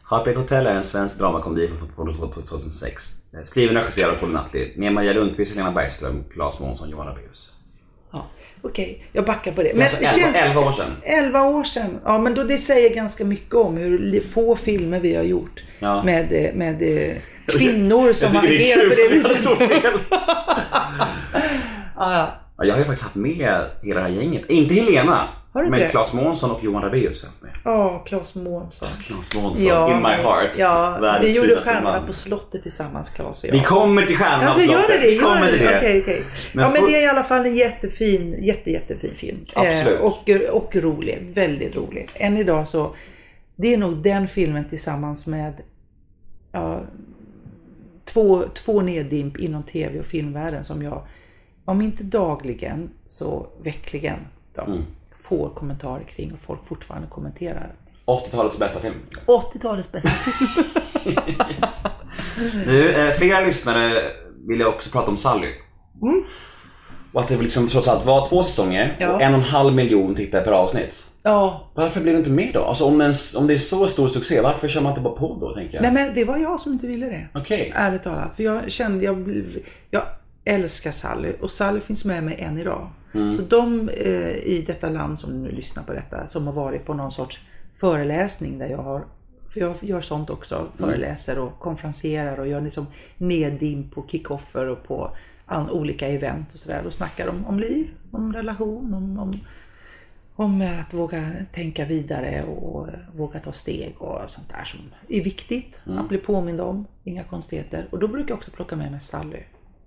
Heartbreak 0.10 0.38
Hotel 0.38 0.68
är 0.68 0.76
en 0.76 0.84
svensk 0.84 1.20
dramakomedi 1.20 1.70
från 1.95 2.12
2006. 2.22 3.14
Skriven 3.43 3.78
och 3.78 3.84
regisserad 3.84 4.12
av 4.12 4.16
Paul 4.16 4.30
Nutley. 4.34 4.72
Med 4.78 4.93
Maria 4.93 5.14
Lundqvist, 5.14 5.51
Helena 5.55 5.72
Bergström, 5.72 6.24
Claes 6.34 6.60
Månsson, 6.60 6.89
Johan 6.89 7.08
Rabaeus. 7.08 7.51
Ja, 8.12 8.26
Okej, 8.62 9.05
jag 9.12 9.26
backar 9.26 9.51
på 9.51 9.64
det. 9.64 9.72
Men 9.74 9.82
alltså 9.84 9.97
det 9.99 10.05
11, 10.05 10.20
känns- 10.20 10.36
11 10.36 10.62
år 10.62 10.72
sedan. 10.72 10.91
11 11.03 11.41
år 11.43 11.64
sedan. 11.64 11.99
Ja, 12.03 12.18
men 12.20 12.36
då, 12.36 12.43
det 12.43 12.58
säger 12.58 12.95
ganska 12.95 13.26
mycket 13.26 13.55
om 13.55 13.78
hur 13.78 14.22
få 14.22 14.55
filmer 14.55 14.99
vi 14.99 15.16
har 15.16 15.24
gjort 15.24 15.64
Ja. 15.80 16.03
med, 16.03 16.32
eh, 16.32 16.53
med 16.53 16.82
eh, 16.82 17.16
kvinnor 17.45 18.14
som 18.14 18.34
Jag 18.34 18.43
tycker 18.43 18.58
det 18.58 18.72
är 18.72 18.78
agerar 18.78 18.89
på 18.89 18.95
det 18.95 19.08
kul 19.10 19.18
att 19.18 19.24
jag 19.24 19.30
viset. 19.30 19.43
så 19.43 19.55
fel. 19.55 19.99
Ja. 21.99 22.34
Ja, 22.58 22.66
jag 22.66 22.74
har 22.74 22.80
ju 22.80 22.86
faktiskt 22.86 23.03
haft 23.03 23.16
med 23.16 23.32
hela 23.82 23.99
det 23.99 24.01
här 24.01 24.10
gänget. 24.10 24.49
Inte 24.49 24.74
Helena. 24.74 25.28
Har 25.58 25.64
du 25.64 25.70
men 25.70 25.80
det? 25.80 25.89
Claes 25.89 26.14
Månsson 26.14 26.51
och 26.51 26.64
Johan 26.64 26.84
Rabaeus 26.84 27.24
haft 27.26 27.41
med. 27.41 27.51
Ja, 27.66 28.03
Claes 28.05 28.36
Månsson. 28.36 28.88
Claes 29.08 29.36
Månsson, 29.36 29.91
in 29.91 29.97
my 30.01 30.10
heart. 30.10 30.51
Ja, 30.58 30.97
Världens 31.01 31.34
vi 31.34 31.38
gjorde 31.38 31.62
Stjärnorna 31.62 32.08
på 32.08 32.14
slottet 32.14 32.64
tillsammans, 32.64 33.10
Claes 33.10 33.43
och 33.43 33.49
jag. 33.49 33.53
Vi 33.53 33.60
kommer 33.60 34.01
till 34.01 34.18
Stjärnorna 34.18 34.49
Alltså 34.51 34.72
gör 34.72 34.88
det 34.88 34.97
det? 34.97 35.08
Vi 35.08 35.16
Gör 35.16 35.24
kommer 35.24 35.51
till 35.51 35.60
det. 35.60 35.78
Okej, 35.78 36.01
okej. 36.01 36.24
Men 36.53 36.64
Ja 36.66 36.72
men 36.72 36.82
för- 36.82 36.88
det 36.91 36.97
är 36.97 37.01
i 37.03 37.08
alla 37.08 37.24
fall 37.24 37.45
en 37.45 37.55
jättefin, 37.55 38.43
jätte, 38.43 38.72
jättefin 38.72 39.12
film. 39.16 39.38
Absolut. 39.55 39.99
Eh, 39.99 40.05
och, 40.05 40.30
och 40.64 40.76
rolig. 40.76 41.32
Väldigt 41.34 41.76
rolig. 41.76 42.10
Än 42.14 42.38
idag 42.38 42.68
så, 42.68 42.95
det 43.55 43.74
är 43.74 43.78
nog 43.78 43.97
den 44.03 44.28
filmen 44.28 44.70
tillsammans 44.70 45.28
med 45.28 45.53
ja, 46.51 46.82
två, 48.05 48.43
två 48.53 48.82
neddimp 48.82 49.38
inom 49.38 49.64
tv 49.64 49.99
och 49.99 50.05
filmvärlden 50.05 50.66
som 50.66 50.82
jag, 50.84 51.01
om 51.66 51.82
inte 51.82 52.03
dagligen 52.03 52.89
så 53.08 53.47
veckligen 53.64 54.20
då, 54.55 54.62
Mm. 54.62 54.84
Får 55.30 55.49
kommentarer 55.49 56.03
kring 56.03 56.34
och 56.34 56.39
folk 56.39 56.65
fortfarande 56.65 57.07
kommenterar. 57.07 57.71
80-talets 58.05 58.57
bästa 58.59 58.80
film. 58.80 58.95
80-talets 59.25 59.91
bästa 59.91 60.09
film. 60.09 61.19
Nu, 62.65 62.89
eh, 62.89 63.09
flera 63.11 63.39
lyssnare 63.41 63.91
vill 64.47 64.59
jag 64.59 64.69
också 64.69 64.89
prata 64.89 65.11
om 65.11 65.17
Sally. 65.17 65.47
Och 67.13 67.21
att 67.21 67.28
det 67.28 67.38
liksom 67.38 67.67
trots 67.67 67.88
allt 67.88 68.05
var 68.05 68.28
två 68.28 68.43
säsonger 68.43 68.84
Mm. 68.86 68.95
Ja. 68.99 69.15
och 69.15 69.21
en 69.21 69.34
och 69.34 69.39
en 69.39 69.45
halv 69.45 69.73
miljon 69.75 70.15
tittare 70.15 70.41
per 70.41 70.51
avsnitt. 70.51 71.05
Ja, 71.23 71.69
Varför 71.73 72.01
blev 72.01 72.13
du 72.13 72.19
inte 72.19 72.30
med 72.32 72.53
då? 72.53 72.63
Alltså 72.63 72.86
om, 72.86 73.01
en, 73.01 73.13
om 73.38 73.47
det 73.47 73.53
är 73.53 73.57
så 73.57 73.88
stor 73.88 74.07
succé, 74.07 74.41
varför 74.41 74.67
kör 74.67 74.82
man 74.82 74.91
inte 74.91 75.01
bara 75.01 75.15
på 75.15 75.38
då 75.41 75.53
tänker 75.55 75.73
jag? 75.75 75.82
nej 75.82 75.91
men 75.91 76.13
det 76.13 76.23
var 76.23 76.38
jag 76.38 76.59
som 76.59 76.71
inte 76.73 76.88
ville 76.88 77.05
det. 77.05 77.28
Okej. 77.34 77.71
Ärligt 77.75 78.03
talat. 78.03 78.36
För 78.36 78.43
jag 78.43 78.71
kände, 78.71 79.05
jag, 79.05 79.43
jag 79.91 80.03
älskar 80.45 80.91
Sally 80.91 81.34
och 81.41 81.51
Sally 81.51 81.80
finns 81.80 82.05
med 82.05 82.23
mig 82.23 82.36
än 82.41 82.57
idag. 82.59 82.89
Så 83.38 83.41
de 83.41 83.89
eh, 83.89 84.36
i 84.36 84.63
detta 84.68 84.89
land 84.89 85.20
som 85.20 85.43
nu 85.43 85.51
lyssnar 85.51 85.84
på 85.84 85.93
detta, 85.93 86.28
som 86.28 86.47
har 86.47 86.53
varit 86.53 86.86
på 86.86 86.93
någon 86.93 87.11
sorts 87.11 87.39
föreläsning 87.76 88.59
där 88.59 88.68
jag 88.70 88.78
har, 88.78 89.05
för 89.47 89.59
jag 89.59 89.76
gör 89.82 90.01
sånt 90.01 90.30
också, 90.30 90.68
föreläser 90.76 91.39
och 91.39 91.59
konferenserar 91.59 92.39
och 92.39 92.47
gör 92.47 92.61
liksom 92.61 92.86
neddimp 93.18 93.93
på 93.93 94.05
kickoffer 94.07 94.68
och 94.68 94.84
på 94.84 95.11
an, 95.45 95.70
olika 95.70 96.07
event 96.07 96.53
och 96.53 96.59
sådär. 96.59 96.82
Då 96.84 96.91
snackar 96.91 97.28
de 97.28 97.45
om 97.45 97.59
liv, 97.59 97.88
om 98.11 98.34
relation, 98.34 98.93
om, 98.93 99.20
om 99.20 99.39
om 100.39 100.61
att 100.61 100.93
våga 100.93 101.32
tänka 101.53 101.86
vidare 101.86 102.43
och 102.43 102.88
våga 103.15 103.39
ta 103.39 103.53
steg 103.53 103.95
och 103.97 104.30
sånt 104.30 104.49
där 104.49 104.63
som 104.65 104.80
är 105.09 105.24
viktigt 105.24 105.80
att 105.86 106.09
bli 106.09 106.18
påmind 106.18 106.61
om. 106.61 106.86
Inga 107.03 107.24
konstigheter. 107.24 107.88
Och 107.89 107.99
då 107.99 108.07
brukar 108.07 108.30
jag 108.30 108.38
också 108.38 108.51
plocka 108.51 108.76
med 108.76 108.91
mig 108.91 109.01
Sally 109.01 109.39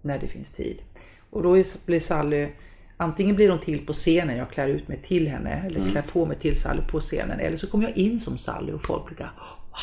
när 0.02 0.18
det 0.18 0.26
finns 0.26 0.52
tid. 0.52 0.82
Och 1.30 1.42
då 1.42 1.64
blir 1.86 2.00
Sally, 2.00 2.48
antingen 3.00 3.36
blir 3.36 3.48
hon 3.50 3.60
till 3.60 3.86
på 3.86 3.92
scenen, 3.92 4.36
jag 4.36 4.50
klär 4.50 4.68
ut 4.68 4.88
mig 4.88 5.02
till 5.02 5.28
henne 5.28 5.62
eller 5.66 5.90
klär 5.90 6.02
på 6.02 6.26
mig 6.26 6.38
till 6.38 6.60
Sally 6.60 6.80
på 6.90 7.00
scenen. 7.00 7.40
Eller 7.40 7.56
så 7.56 7.66
kommer 7.66 7.84
jag 7.88 7.96
in 7.96 8.20
som 8.20 8.38
Sally 8.38 8.72
och 8.72 8.84
folk 8.86 9.06
brukar, 9.06 9.30
"Åh, 9.38 9.78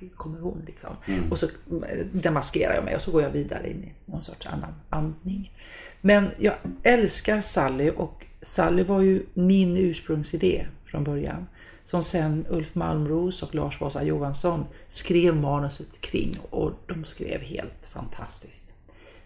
herregud 0.00 0.16
kommer 0.16 0.40
hon 0.40 0.62
liksom. 0.66 0.90
Och 1.30 1.38
så 1.38 1.46
eh, 1.46 2.06
demaskerar 2.12 2.74
jag 2.74 2.84
mig 2.84 2.96
och 2.96 3.02
så 3.02 3.10
går 3.10 3.22
jag 3.22 3.30
vidare 3.30 3.70
in 3.70 3.84
i 3.84 3.92
någon 4.10 4.22
sorts 4.22 4.46
annan 4.46 4.74
andning. 4.90 5.52
Men 6.00 6.28
jag 6.38 6.54
älskar 6.82 7.42
Sally 7.42 7.90
och 7.90 8.24
Sally 8.42 8.82
var 8.82 9.00
ju 9.00 9.22
min 9.34 9.76
ursprungsidé 9.76 10.66
från 10.84 11.04
början. 11.04 11.46
Som 11.84 12.02
sen 12.02 12.46
Ulf 12.50 12.74
Malmros 12.74 13.42
och 13.42 13.54
Lars 13.54 13.80
Vasa 13.80 14.02
Johansson 14.04 14.64
skrev 14.88 15.36
manuset 15.36 16.00
kring 16.00 16.32
och 16.50 16.72
de 16.86 17.04
skrev 17.04 17.40
helt 17.40 17.86
fantastiskt. 17.92 18.72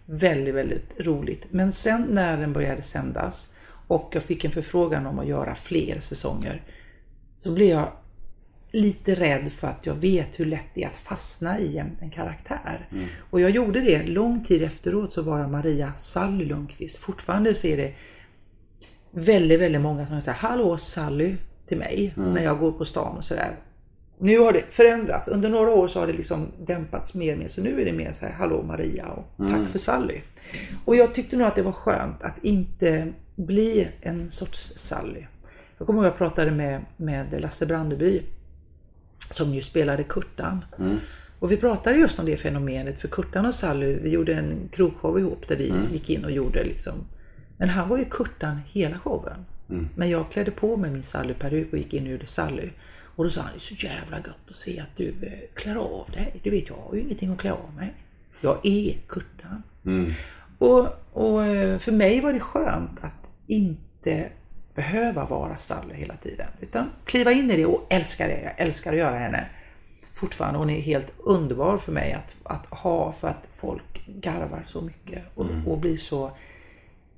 Väldigt, 0.07 0.55
väldigt 0.55 0.91
roligt. 0.99 1.47
Men 1.51 1.73
sen 1.73 2.03
när 2.11 2.37
den 2.37 2.53
började 2.53 2.83
sändas 2.83 3.55
och 3.87 4.11
jag 4.15 4.23
fick 4.23 4.45
en 4.45 4.51
förfrågan 4.51 5.07
om 5.07 5.19
att 5.19 5.27
göra 5.27 5.55
fler 5.55 6.01
säsonger 6.01 6.63
så 7.39 7.55
blev 7.55 7.69
jag 7.69 7.93
lite 8.71 9.15
rädd 9.15 9.53
för 9.53 9.69
att 9.69 9.87
jag 9.87 9.95
vet 9.95 10.41
hur 10.41 10.47
lätt 10.47 10.75
det 10.75 10.83
är 10.83 10.87
att 10.87 10.97
fastna 10.97 11.59
i 11.59 11.79
en, 11.79 11.99
en 12.01 12.11
karaktär. 12.11 12.89
Och 13.31 13.41
jag 13.41 13.51
gjorde 13.51 13.81
det. 13.81 14.03
Lång 14.03 14.45
tid 14.45 14.63
efteråt 14.63 15.13
så 15.13 15.23
var 15.23 15.39
jag 15.39 15.51
Maria 15.51 15.93
Sally 15.99 16.45
Lundqvist. 16.45 16.99
Fortfarande 16.99 17.55
så 17.55 17.67
är 17.67 17.77
det 17.77 17.95
väldigt, 19.11 19.61
väldigt 19.61 19.81
många 19.81 20.07
som 20.07 20.23
säger 20.23 20.39
Hallå 20.39 20.79
Sally 20.79 21.37
till 21.67 21.79
mig 21.79 22.13
när 22.17 22.43
jag 22.45 22.59
går 22.59 22.73
på 22.73 22.85
stan 22.85 23.17
och 23.17 23.25
sådär. 23.25 23.57
Nu 24.19 24.39
har 24.39 24.53
det 24.53 24.62
förändrats. 24.71 25.29
Under 25.29 25.49
några 25.49 25.71
år 25.71 25.89
så 25.89 26.01
har 26.01 26.07
det 26.07 26.12
liksom 26.12 26.47
dämpats 26.67 27.15
mer 27.15 27.33
och 27.33 27.39
mer. 27.39 27.49
Så 27.49 27.61
nu 27.61 27.81
är 27.81 27.85
det 27.85 27.93
mer 27.93 28.12
så 28.12 28.27
här 28.27 28.33
Hallå 28.33 28.62
Maria 28.62 29.07
och 29.07 29.25
tack 29.51 29.71
för 29.71 29.79
Sally. 29.79 30.21
Och 30.85 30.97
jag 30.97 31.15
tyckte 31.15 31.37
nog 31.37 31.47
att 31.47 31.55
det 31.55 31.62
var 31.62 31.73
skönt 31.73 32.23
att 32.23 32.45
inte 32.45 33.12
bli 33.37 33.89
en 34.01 34.31
sorts 34.31 34.73
Sally. 34.77 35.23
Jag 35.79 35.87
kommer 35.87 35.99
ihåg 35.99 36.07
att 36.07 36.12
jag 36.12 36.19
pratade 36.19 36.51
med, 36.51 36.81
med 36.97 37.41
Lasse 37.43 37.67
Brandeby 37.67 38.23
som 39.33 39.55
ju 39.55 39.62
spelade 39.62 40.03
Kurtan. 40.05 40.65
Och 41.39 41.53
vi 41.53 41.57
pratade 41.57 41.97
just 41.97 42.19
om 42.19 42.27
det 42.27 42.37
fenomenet 42.37 43.01
för 43.01 43.09
Kurtan 43.09 43.47
och 43.47 43.55
Sally, 43.55 43.95
vi 43.95 44.11
gjorde 44.11 44.35
en 44.35 44.69
krogshow 44.73 45.19
ihop 45.19 45.49
där 45.49 45.57
vi 45.57 45.73
gick 45.93 46.11
in 46.11 46.25
och 46.25 46.31
gjorde 46.31 46.65
liksom 46.65 46.95
Men 47.57 47.69
han 47.69 47.89
var 47.89 47.99
ju 47.99 48.05
Kurtan 48.05 48.61
hela 48.67 48.99
showen. 48.99 49.45
Men 49.97 50.11
jag 50.11 50.31
klädde 50.31 50.51
på 50.51 50.77
mig 50.77 50.91
min 50.91 51.03
Sally-peruk 51.03 51.73
och 51.73 51.79
gick 51.79 51.95
in 51.95 52.05
och 52.05 52.12
gjorde 52.12 52.27
Sally. 52.27 52.71
Och 53.17 53.25
då 53.25 53.31
sa 53.31 53.41
han, 53.41 53.51
det 53.53 53.59
är 53.59 53.61
så 53.61 53.87
jävla 53.87 54.21
gott 54.21 54.51
att 54.51 54.57
se 54.57 54.81
att 54.81 54.97
du 54.97 55.09
eh, 55.09 55.55
klär 55.55 55.77
av 55.77 56.11
dig. 56.11 56.41
Du 56.43 56.51
vet, 56.51 56.69
jag 56.69 56.77
har 56.77 56.95
ju 56.95 57.01
ingenting 57.01 57.33
att 57.33 57.39
klä 57.39 57.53
av 57.53 57.75
mig. 57.77 57.93
Jag 58.41 58.67
är 58.67 58.97
Kurtan. 59.09 59.62
Och, 60.59 60.89
och 61.12 61.47
eh, 61.47 61.79
för 61.79 61.93
mig 61.93 62.21
var 62.21 62.33
det 62.33 62.41
skönt 62.41 62.99
att 63.01 63.29
inte 63.47 64.31
behöva 64.75 65.25
vara 65.25 65.59
Sally 65.59 65.95
hela 65.95 66.17
tiden. 66.17 66.47
Utan 66.61 66.91
kliva 67.05 67.33
in 67.33 67.51
i 67.51 67.57
det 67.57 67.67
och 67.67 67.87
älska 67.91 68.27
det. 68.27 68.41
Jag 68.43 68.53
älskar 68.57 68.93
att 68.93 68.99
göra 68.99 69.19
henne 69.19 69.47
fortfarande. 70.12 70.59
Hon 70.59 70.71
är 70.71 70.81
helt 70.81 71.12
underbar 71.19 71.79
för 71.79 71.93
mig 71.93 72.12
att, 72.12 72.37
att 72.43 72.67
ha 72.67 73.12
för 73.12 73.29
att 73.29 73.47
folk 73.51 74.07
garvar 74.07 74.65
så 74.67 74.81
mycket 74.81 75.25
och, 75.35 75.47
och 75.67 75.79
blir 75.79 75.97
så 75.97 76.31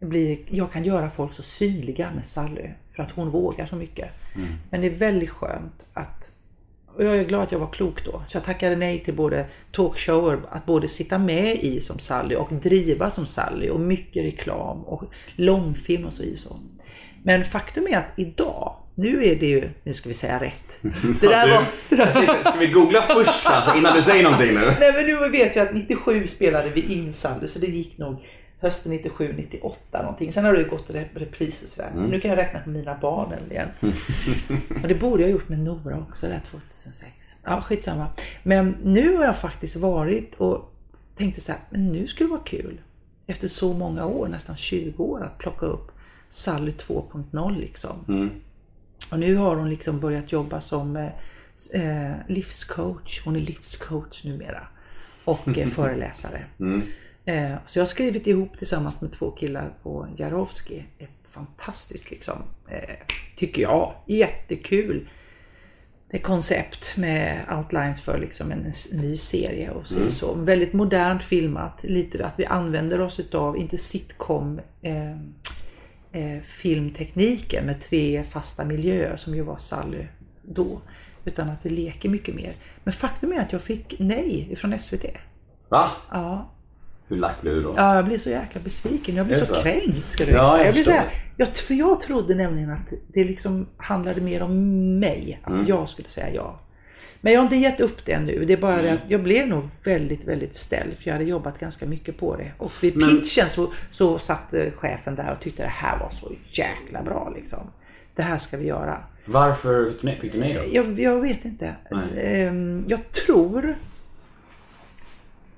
blir, 0.00 0.38
jag 0.48 0.72
kan 0.72 0.84
göra 0.84 1.10
folk 1.10 1.34
så 1.34 1.42
synliga 1.42 2.10
med 2.14 2.26
Sally 2.26 2.68
för 2.96 3.02
att 3.02 3.10
hon 3.10 3.30
vågar 3.30 3.66
så 3.66 3.76
mycket. 3.76 4.10
Men 4.70 4.80
det 4.80 4.86
är 4.86 4.96
väldigt 4.96 5.30
skönt 5.30 5.86
att 5.92 6.30
och 6.96 7.04
jag 7.04 7.18
är 7.18 7.24
glad 7.24 7.42
att 7.42 7.52
jag 7.52 7.58
var 7.58 7.66
klok 7.66 8.04
då. 8.04 8.22
Så 8.28 8.36
jag 8.36 8.44
tackade 8.44 8.76
nej 8.76 8.98
till 8.98 9.14
både 9.14 9.46
talkshower, 9.72 10.38
att 10.50 10.66
både 10.66 10.88
sitta 10.88 11.18
med 11.18 11.56
i 11.56 11.80
som 11.80 11.98
Sally 11.98 12.34
och 12.34 12.52
driva 12.52 13.10
som 13.10 13.26
Sally 13.26 13.68
och 13.68 13.80
mycket 13.80 14.24
reklam 14.24 14.84
och 14.84 15.02
långfilm 15.36 16.04
och 16.04 16.12
så 16.12 16.22
i 16.22 16.36
så. 16.36 16.56
Men 17.22 17.44
faktum 17.44 17.86
är 17.86 17.96
att 17.96 18.12
idag, 18.16 18.76
nu 18.94 19.24
är 19.24 19.36
det 19.36 19.46
ju, 19.46 19.70
nu 19.82 19.94
ska 19.94 20.08
vi 20.08 20.14
säga 20.14 20.40
rätt. 20.40 20.78
Det 21.20 21.28
där 21.28 21.50
var... 21.50 22.42
Ska 22.42 22.58
vi 22.58 22.66
googla 22.66 23.02
först 23.02 23.46
kanske 23.46 23.78
innan 23.78 23.96
du 23.96 24.02
säger 24.02 24.22
någonting 24.22 24.54
nu? 24.54 24.74
Nej 24.80 24.92
men 24.92 25.06
nu 25.06 25.28
vet 25.28 25.56
jag 25.56 25.66
att 25.66 25.74
97 25.74 26.26
spelade 26.26 26.70
vi 26.70 26.94
in 26.94 27.12
Sally 27.12 27.48
så 27.48 27.58
det 27.58 27.66
gick 27.66 27.98
nog 27.98 28.24
hösten 28.60 28.92
97, 28.92 29.34
98 29.36 30.02
någonting. 30.02 30.32
Sen 30.32 30.44
har 30.44 30.52
det 30.52 30.64
gått 30.64 30.90
rep- 30.90 31.14
repriser 31.18 31.66
sådär. 31.66 31.90
Nu 31.94 32.20
kan 32.20 32.30
jag 32.30 32.38
räkna 32.38 32.60
på 32.60 32.70
mina 32.70 32.98
barn 32.98 33.32
igen. 33.50 33.68
och 34.82 34.88
det 34.88 34.94
borde 34.94 35.22
jag 35.22 35.28
ha 35.28 35.32
gjort 35.32 35.48
med 35.48 35.58
Nora 35.58 35.98
också 36.10 36.28
där 36.28 36.40
2006. 36.50 37.36
Ja 37.44 37.60
skitsamma. 37.62 38.06
Men 38.42 38.76
nu 38.82 39.16
har 39.16 39.24
jag 39.24 39.38
faktiskt 39.38 39.76
varit 39.76 40.34
och 40.34 40.72
tänkte 41.16 41.40
så 41.40 41.52
här, 41.52 41.60
men 41.70 41.92
nu 41.92 42.06
skulle 42.06 42.28
det 42.28 42.32
vara 42.32 42.44
kul. 42.44 42.80
Efter 43.26 43.48
så 43.48 43.72
många 43.72 44.06
år, 44.06 44.28
nästan 44.28 44.56
20 44.56 45.02
år, 45.04 45.24
att 45.24 45.38
plocka 45.38 45.66
upp 45.66 45.92
Sally 46.28 46.70
2.0 46.72 47.58
liksom. 47.60 47.96
Och 49.12 49.18
nu 49.20 49.36
har 49.36 49.56
hon 49.56 49.70
liksom 49.70 50.00
börjat 50.00 50.32
jobba 50.32 50.60
som 50.60 50.96
eh, 50.96 51.06
eh, 51.74 52.14
livscoach. 52.28 53.22
Hon 53.24 53.36
är 53.36 53.40
livscoach 53.40 54.24
numera. 54.24 54.66
Och 55.24 55.58
eh, 55.58 55.68
föreläsare. 55.76 56.36
Eh, 56.60 56.78
så 57.66 57.78
jag 57.78 57.82
har 57.82 57.86
skrivit 57.86 58.26
ihop 58.26 58.58
tillsammans 58.58 59.00
med 59.00 59.12
två 59.12 59.30
killar 59.30 59.72
på 59.82 60.06
Jarowski. 60.16 60.84
Ett 60.98 61.10
fantastiskt 61.30 62.10
liksom, 62.10 62.42
eh, 62.68 62.96
tycker 63.36 63.62
jag, 63.62 63.94
jättekul 64.06 65.08
ett 66.08 66.22
koncept 66.22 66.96
med 66.96 67.44
outlines 67.58 68.00
för 68.00 68.18
liksom 68.18 68.52
en 68.52 68.72
ny 68.92 69.18
serie 69.18 69.70
och 69.70 69.86
så. 69.86 70.12
så. 70.12 70.34
Väldigt 70.34 70.72
modernt 70.72 71.22
filmat. 71.22 71.78
Lite 71.82 72.26
att 72.26 72.38
vi 72.38 72.46
använder 72.46 73.00
oss 73.00 73.20
utav, 73.20 73.56
inte 73.56 73.78
sitcom 73.78 74.60
eh, 74.82 75.10
eh, 76.12 76.42
filmtekniken 76.44 77.66
med 77.66 77.82
tre 77.82 78.24
fasta 78.24 78.64
miljöer 78.64 79.16
som 79.16 79.34
ju 79.34 79.42
var 79.42 79.56
Sally 79.56 80.06
då. 80.42 80.80
Utan 81.24 81.50
att 81.50 81.58
vi 81.62 81.70
leker 81.70 82.08
mycket 82.08 82.34
mer. 82.34 82.52
Men 82.84 82.92
faktum 82.92 83.32
är 83.32 83.40
att 83.40 83.52
jag 83.52 83.62
fick 83.62 83.94
nej 83.98 84.48
ifrån 84.52 84.78
SVT. 84.80 85.04
Va? 85.68 85.90
Ja, 86.10 86.50
Hur 87.08 87.16
lack 87.16 87.40
blev 87.40 87.54
du 87.54 87.62
då? 87.62 87.74
Ja, 87.76 87.94
jag 87.96 88.04
blev 88.04 88.18
så 88.18 88.30
jäkla 88.30 88.60
besviken. 88.64 89.16
Jag 89.16 89.26
blev 89.26 89.38
så, 89.38 89.54
så? 89.54 89.62
kränkt. 89.62 90.08
Ska 90.08 90.24
du 90.24 90.30
Ja, 90.32 90.58
jag 90.58 90.66
jag 90.66 90.74
blev 90.74 90.84
så 90.84 90.90
här, 90.90 91.24
jag, 91.36 91.48
för 91.48 91.74
jag 91.74 92.02
trodde 92.02 92.34
nämligen 92.34 92.70
att 92.70 92.92
det 93.08 93.24
liksom 93.24 93.66
handlade 93.76 94.20
mer 94.20 94.42
om 94.42 94.98
mig. 94.98 95.40
Att 95.42 95.52
Mm. 95.52 95.66
jag 95.66 95.88
skulle 95.88 96.08
säga 96.08 96.30
ja. 96.34 96.60
Men 97.20 97.32
jag 97.32 97.40
har 97.40 97.44
inte 97.44 97.56
gett 97.56 97.80
upp 97.80 98.04
det 98.06 98.18
nu. 98.20 98.44
Det 98.44 98.52
är 98.52 98.56
bara 98.56 98.80
Mm. 98.80 98.94
att 98.94 99.00
jag 99.10 99.22
blev 99.22 99.48
nog 99.48 99.62
väldigt, 99.84 100.24
väldigt 100.24 100.56
ställd. 100.56 100.92
För 100.98 101.08
jag 101.08 101.12
hade 101.12 101.24
jobbat 101.24 101.58
ganska 101.60 101.86
mycket 101.86 102.18
på 102.18 102.36
det. 102.36 102.52
Och 102.58 102.72
vid 102.82 102.96
Men- 102.96 103.08
pitchen 103.08 103.48
så, 103.50 103.72
så 103.90 104.18
satt 104.18 104.54
eh, 104.54 104.70
chefen 104.76 105.14
där 105.14 105.32
och 105.32 105.40
tyckte 105.40 105.62
det 105.62 105.68
här 105.68 105.98
var 105.98 106.10
så 106.20 106.32
jäkla 106.44 107.02
bra 107.02 107.32
liksom. 107.36 107.58
Det 108.14 108.22
här 108.22 108.38
ska 108.38 108.56
vi 108.56 108.66
göra. 108.66 108.98
Varför 109.26 109.90
fick 109.90 110.00
du 110.00 110.06
nej- 110.06 110.18
fick 110.20 110.32
du 110.32 110.38
nej 110.40 110.54
då? 110.54 110.76
Jag, 110.76 111.00
jag 111.00 111.20
vet 111.20 111.44
inte. 111.44 111.74
Nej. 111.90 112.42
Ehm, 112.46 112.84
Jag 112.88 113.12
tror 113.12 113.74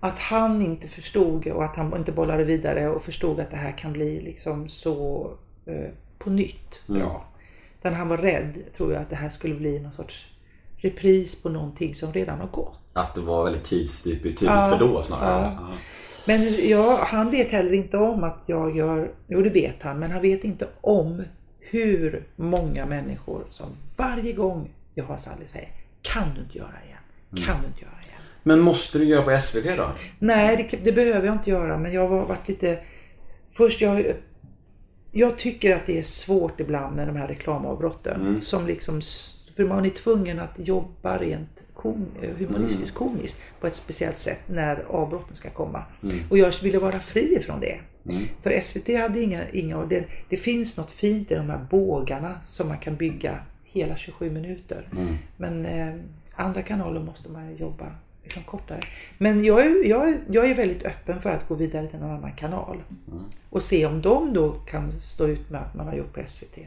att 0.01 0.19
han 0.19 0.63
inte 0.63 0.89
förstod 0.89 1.47
och 1.47 1.65
att 1.65 1.77
han 1.77 1.97
inte 1.97 2.13
bollade 2.13 2.45
vidare 2.45 2.89
och 2.89 3.05
förstod 3.05 3.41
att 3.41 3.51
det 3.51 3.57
här 3.57 3.79
kan 3.79 3.93
bli 3.93 4.21
liksom 4.21 4.69
så 4.69 5.31
eh, 5.67 5.91
på 6.19 6.31
nytt 6.31 6.87
bra. 6.87 7.25
Utan 7.79 7.95
han 7.95 8.09
var 8.09 8.17
rädd, 8.17 8.59
tror 8.77 8.93
jag, 8.93 9.03
att 9.03 9.11
det 9.11 9.17
här 9.17 9.31
skulle 9.31 9.55
bli 9.55 9.81
någon 9.81 9.93
sorts 9.93 10.27
repris 10.77 11.43
på 11.43 11.49
någonting 11.49 11.95
som 11.95 12.13
redan 12.13 12.41
har 12.41 12.49
gått. 12.49 12.81
Att 12.93 13.15
du 13.15 13.21
var 13.21 13.45
väldigt 13.45 13.65
tidstyp, 13.65 14.23
tids 14.23 14.41
för 14.41 14.79
då 14.79 15.03
snarare. 15.03 15.57
Ja. 15.61 15.69
Men 16.27 16.69
ja, 16.69 17.05
han 17.05 17.31
vet 17.31 17.51
heller 17.51 17.73
inte 17.73 17.97
om 17.97 18.25
att 18.25 18.43
jag 18.47 18.77
gör, 18.77 19.11
jo 19.29 19.43
det 19.43 19.51
vet 19.51 19.83
han, 19.83 19.99
men 19.99 20.11
han 20.11 20.23
vet 20.23 20.45
inte 20.45 20.69
om 20.81 21.23
hur 21.61 22.27
många 22.37 22.87
människor 22.87 23.45
som 23.51 23.67
varje 23.97 24.33
gång 24.33 24.71
jag 24.95 25.05
har 25.05 25.17
Sally 25.17 25.47
säger 25.47 25.69
Kan 26.03 26.35
du 26.35 26.41
inte 26.41 26.59
göra 26.59 26.75
igen? 26.87 27.45
Kan 27.47 27.61
du 27.63 27.67
inte 27.67 27.81
göra 27.81 28.01
igen? 28.07 28.18
Men 28.49 28.61
måste 28.61 28.99
du 28.99 29.05
göra 29.05 29.23
på 29.23 29.39
SVT 29.39 29.77
då? 29.77 29.91
Nej, 30.19 30.69
det, 30.71 30.85
det 30.85 30.93
behöver 30.93 31.27
jag 31.27 31.35
inte 31.35 31.51
göra, 31.51 31.79
men 31.79 31.93
jag 31.93 32.09
har 32.09 32.27
varit 32.27 32.49
lite... 32.49 32.79
Först, 33.49 33.81
jag, 33.81 34.13
jag 35.13 35.39
tycker 35.39 35.77
att 35.77 35.87
det 35.87 35.99
är 35.99 36.03
svårt 36.03 36.61
ibland 36.61 36.97
med 36.97 37.09
de 37.09 37.17
här 37.17 37.29
reklamavbrotten. 37.29 38.43
Som 38.43 38.67
liksom, 38.67 39.01
för 39.57 39.65
man 39.65 39.85
är 39.85 39.91
tvungen 39.91 40.41
att 40.41 40.55
jobba 40.57 41.19
rent 41.19 41.63
kom, 41.75 42.07
humoristiskt 42.39 42.97
komiskt 42.97 43.43
på 43.61 43.67
ett 43.67 43.75
speciellt 43.75 44.19
sätt 44.19 44.41
när 44.47 44.85
avbrotten 44.89 45.37
ska 45.37 45.51
komma. 45.51 45.83
Och 46.31 46.39
jag 46.39 46.53
ville 46.63 46.79
vara 46.79 47.01
fri 47.01 47.37
ifrån 47.37 47.61
det. 47.61 47.79
För 48.43 48.61
SVT 48.61 49.01
hade 49.01 49.23
inga, 49.23 49.49
inga 49.49 49.87
det, 49.87 50.05
det 50.29 50.37
finns 50.37 50.77
något 50.77 50.91
fint 50.91 51.31
i 51.31 51.35
de 51.35 51.51
här 51.51 51.67
bågarna 51.71 52.35
som 52.47 52.69
man 52.69 52.79
kan 52.79 52.97
bygga 52.97 53.39
hela 53.65 53.97
27 53.97 54.31
minuter. 54.31 54.89
Men 55.37 55.67
eh, 55.67 55.95
andra 56.35 56.63
kanaler 56.63 57.01
måste 57.01 57.31
man 57.31 57.57
jobba 57.57 57.87
liksom 58.29 58.43
kortare. 58.43 58.81
Men 59.19 59.45
jag 59.45 59.67
är, 59.67 59.85
jag, 59.89 60.19
jag 60.31 60.51
är 60.51 60.55
väldigt 60.55 60.85
öppen 60.85 61.21
för 61.21 61.31
att 61.31 61.49
gå 61.49 61.55
vidare 61.55 61.89
till 61.89 61.99
någon 61.99 62.11
annan 62.11 62.33
kanal. 62.33 62.83
Och 63.51 63.63
se 63.63 63.87
om 63.87 64.03
de 64.03 64.33
då 64.33 64.53
kan 64.53 65.01
stå 65.01 65.27
ut 65.27 65.51
med 65.51 65.61
att 65.61 65.75
man 65.75 65.87
har 65.87 65.95
gjort 65.95 66.15
på 66.15 66.23
SVT. 66.27 66.59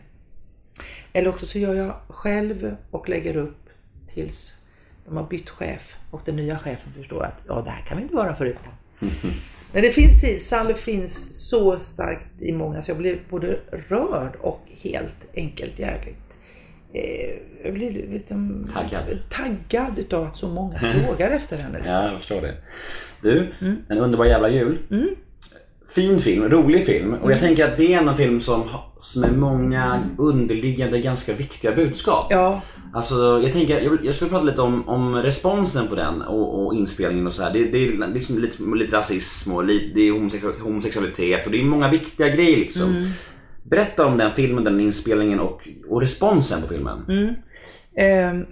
Eller 1.13 1.29
också 1.29 1.45
så 1.45 1.59
gör 1.59 1.73
jag 1.73 1.93
själv 2.07 2.75
och 2.91 3.09
lägger 3.09 3.37
upp 3.37 3.69
tills 4.13 4.57
de 5.05 5.17
har 5.17 5.23
bytt 5.23 5.49
chef 5.49 5.97
och 6.11 6.21
den 6.25 6.35
nya 6.35 6.59
chefen 6.59 6.93
förstår 6.93 7.23
att 7.23 7.41
ja, 7.47 7.61
det 7.61 7.69
här 7.69 7.85
kan 7.85 7.97
vi 7.97 8.03
inte 8.03 8.15
vara 8.15 8.35
förut. 8.35 8.57
Men 9.73 9.83
det 9.83 9.91
finns 9.91 10.21
tid. 10.21 10.41
Sally 10.41 10.73
finns 10.73 11.47
så 11.49 11.79
starkt 11.79 12.41
i 12.41 12.51
många 12.51 12.83
så 12.83 12.91
jag 12.91 12.97
blev 12.97 13.19
både 13.29 13.59
rörd 13.71 14.35
och 14.41 14.61
helt 14.81 15.35
enkelt 15.35 15.79
jävligt 15.79 16.30
jag 17.63 17.73
blir 17.73 17.91
liksom 18.13 18.65
Taggad. 18.73 19.19
taggad 19.29 19.99
utav 19.99 20.23
att 20.23 20.37
så 20.37 20.47
många 20.47 20.79
frågar 20.79 21.31
efter 21.31 21.57
henne. 21.57 21.81
Ja, 21.85 22.11
jag 22.11 22.17
förstår 22.19 22.41
det. 22.41 22.53
Du, 23.21 23.47
Mm. 23.61 23.77
En 23.89 23.97
underbar 23.97 24.25
jävla 24.25 24.49
jul. 24.49 24.77
Fin 25.89 26.19
film, 26.19 26.49
rolig 26.49 26.85
film. 26.85 27.13
Och 27.13 27.31
jag 27.31 27.37
Mm. 27.37 27.39
tänker 27.39 27.65
att 27.67 27.77
det 27.77 27.93
är 27.93 27.97
en 28.01 28.17
film 28.17 28.41
som, 28.41 28.63
som 28.99 29.23
är 29.23 29.31
många 29.31 29.99
underliggande 30.17 30.99
ganska 31.01 31.33
viktiga 31.33 31.71
budskap. 31.71 32.27
Ja, 32.29 32.61
Alltså, 32.93 33.15
jag 33.43 33.53
tänker, 33.53 33.81
jag, 33.81 34.05
jag 34.05 34.15
skulle 34.15 34.29
prata 34.29 34.43
lite 34.43 34.61
om, 34.61 34.89
om 34.89 35.15
responsen 35.15 35.87
på 35.87 35.95
den 35.95 36.21
och, 36.21 36.65
och 36.65 36.75
inspelningen 36.75 37.27
och 37.27 37.33
så 37.33 37.43
här. 37.43 37.53
Det, 37.53 37.63
det 37.63 37.77
är 37.77 38.13
liksom 38.13 38.37
lite, 38.39 38.63
lite 38.75 38.95
rasism 38.97 39.53
och 39.53 39.63
lite, 39.63 39.85
det 39.95 40.01
är 40.07 40.11
homosexualitet 40.63 41.45
och 41.45 41.51
det 41.51 41.61
är 41.61 41.63
många 41.65 41.89
viktiga 41.91 42.29
grejer 42.29 42.57
liksom. 42.57 42.89
Mm. 42.95 43.07
Berätta 43.63 44.05
om 44.05 44.17
den 44.17 44.31
filmen, 44.31 44.63
den 44.63 44.79
inspelningen 44.79 45.39
och, 45.39 45.67
och 45.89 46.01
responsen 46.01 46.61
på 46.61 46.67
filmen. 46.67 47.05
Mm. 47.09 47.33
Ehm, 47.95 48.45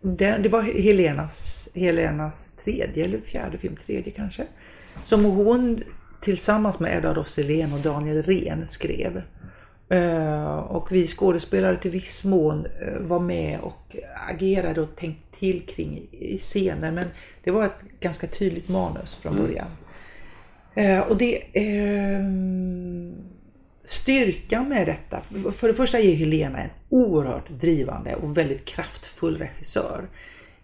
det, 0.00 0.38
det 0.42 0.48
var 0.48 0.62
Helenas, 0.62 1.68
Helenas 1.74 2.56
tredje 2.64 3.04
eller 3.04 3.20
fjärde 3.20 3.58
film, 3.58 3.76
tredje 3.86 4.12
kanske. 4.12 4.46
Som 5.02 5.24
hon 5.24 5.82
tillsammans 6.20 6.80
med 6.80 6.96
Edvard 6.96 7.18
af 7.18 7.38
och 7.72 7.80
Daniel 7.80 8.22
Rehn 8.22 8.66
skrev. 8.66 9.22
Eh, 9.88 10.54
och 10.54 10.92
vi 10.92 11.06
skådespelare 11.06 11.76
till 11.76 11.90
viss 11.90 12.24
mån 12.24 12.66
eh, 12.66 13.00
var 13.00 13.20
med 13.20 13.60
och 13.60 13.96
agerade 14.28 14.80
och 14.80 14.96
tänkte 14.96 15.38
till 15.38 15.66
kring 15.66 16.08
i, 16.10 16.38
scener. 16.38 16.92
Men 16.92 17.04
det 17.44 17.50
var 17.50 17.64
ett 17.64 17.80
ganska 18.00 18.26
tydligt 18.26 18.68
manus 18.68 19.16
från 19.16 19.36
början. 19.36 19.68
Eh, 20.74 21.00
och 21.00 21.16
det... 21.16 21.42
Styrkan 23.90 24.68
med 24.68 24.86
detta, 24.86 25.20
för- 25.20 25.50
för 25.50 25.68
det 25.68 25.74
första 25.74 25.98
är 25.98 26.14
Helena 26.14 26.62
en 26.62 26.70
oerhört 26.88 27.48
drivande 27.50 28.14
och 28.14 28.36
väldigt 28.36 28.64
kraftfull 28.64 29.38
regissör. 29.38 30.08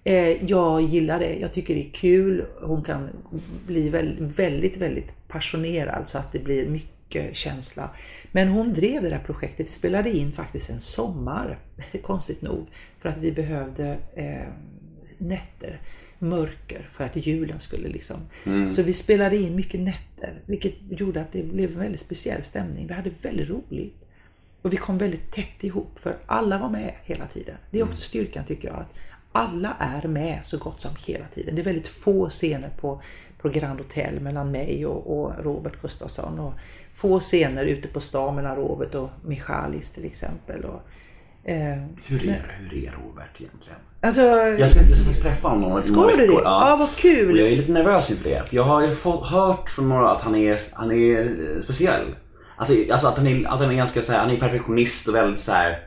Eh, 0.05 0.45
Jag 0.45 0.83
gillar 0.83 1.19
det, 1.19 1.35
jag 1.39 1.53
tycker 1.53 1.75
det 1.75 1.87
är 1.87 1.91
kul. 1.93 2.45
Hon 2.63 2.83
kan 2.83 3.09
bli 3.67 3.89
väldigt, 3.89 4.39
väldigt, 4.39 4.77
väldigt 4.77 5.29
passionerad 5.29 6.09
så 6.09 6.19
att 6.19 6.33
det 6.33 6.39
blir 6.39 6.67
mycket 6.69 7.37
känsla. 7.37 7.91
Men 8.33 8.49
hon 8.49 8.73
drev 8.75 9.03
det 9.03 9.11
där 9.11 9.23
projektet, 9.27 9.67
vi 9.69 9.73
spelade 9.73 10.11
in 10.17 10.33
faktiskt 10.33 10.71
en 10.71 10.81
sommar, 10.81 11.59
konstigt 12.03 12.43
nog, 12.43 12.67
för 13.01 13.09
att 13.09 13.19
vi 13.19 13.33
behövde 13.33 13.97
eh, 14.15 14.49
nätter, 15.19 15.81
mörker 16.29 16.87
för 16.91 17.05
att 17.05 17.17
julen 17.17 17.61
skulle 17.61 17.89
liksom. 17.89 18.17
Så 18.73 18.83
vi 18.83 18.93
spelade 18.93 19.37
in 19.37 19.57
mycket 19.57 19.81
nätter, 19.81 20.41
vilket 20.47 20.75
gjorde 20.89 21.21
att 21.21 21.33
det 21.33 21.43
blev 21.43 21.73
en 21.73 21.79
väldigt 21.79 22.01
speciell 22.01 22.43
stämning. 22.43 22.87
Vi 22.87 22.95
hade 22.95 23.11
väldigt 23.23 23.49
roligt. 23.49 24.03
Och 24.63 24.73
vi 24.73 24.77
kom 24.77 24.99
väldigt 24.99 25.33
tätt 25.33 25.65
ihop 25.65 25.99
för 25.99 26.17
alla 26.27 26.59
var 26.59 26.69
med 26.69 26.93
hela 27.05 27.27
tiden. 27.27 27.57
Det 27.71 27.79
är 27.79 27.85
också 27.85 28.01
styrkan 28.01 28.45
tycker 28.45 28.69
jag 28.69 28.77
att 28.77 28.99
alla 29.33 29.77
är 29.79 30.09
med 30.09 30.41
så 30.45 30.59
gott 30.59 30.81
som 30.81 30.91
hela 31.07 31.25
tiden. 31.35 31.55
Det 31.55 31.63
är 31.63 31.65
väldigt 31.65 31.89
få 31.89 32.31
scener 32.31 32.71
på, 32.81 33.03
på 33.39 33.49
Grand 33.49 33.81
Hotel 33.81 34.21
mellan 34.21 34.51
mig 34.51 34.87
och, 34.87 35.21
och 35.21 35.45
Robert 35.45 35.83
Gustafsson 35.83 36.41
och 36.41 36.53
få 36.93 37.21
scener 37.21 37.65
ute 37.65 37.89
på 37.89 38.01
stan 38.01 38.35
mellan 38.35 38.57
Robert 38.57 38.95
och 38.95 39.11
Michalis 39.25 39.91
till 39.91 40.05
exempel. 40.05 40.65
Och, 40.65 40.81
Hur 42.07 42.29
är, 42.29 42.43
hur 42.71 42.79
är 42.85 42.91
Robert 43.05 43.41
egentligen? 43.41 43.79
alltså, 44.03 44.21
Jag 44.23 44.71
ska, 44.71 44.81
jag 44.81 44.97
ska 44.97 45.05
faktiskt 45.05 45.23
träffa 45.23 45.49
honom 45.49 45.65
om 45.65 45.71
några 45.71 46.07
veckor. 46.17 46.43
Ja, 46.45 46.77
vad 46.79 46.97
kul. 46.97 47.39
Jag 47.39 47.49
är 47.49 47.57
lite 47.57 47.73
nervös 47.73 48.11
inför 48.11 48.31
det. 48.31 48.43
För 48.49 48.57
jag 48.57 48.63
har 48.65 48.87
ju 48.87 48.95
fått, 48.95 49.27
hört 49.29 49.71
från 49.71 49.89
några 49.89 50.11
att 50.11 50.23
han 50.23 50.35
är, 50.35 50.59
han 50.75 50.93
är 50.93 51.21
eh, 51.21 51.63
speciell. 51.63 52.05
Alltså, 52.57 52.75
alltså 52.93 53.07
att, 53.09 53.17
han 53.19 53.27
är, 53.27 53.47
att 53.49 53.61
han 53.61 53.71
är 53.71 53.75
ganska 53.75 54.01
så 54.03 54.13
här, 54.13 54.19
han 54.19 54.31
är 54.31 54.37
perfektionist 54.37 55.09
och 55.09 55.15
väldigt 55.15 55.41
så 55.41 55.53
här. 55.53 55.79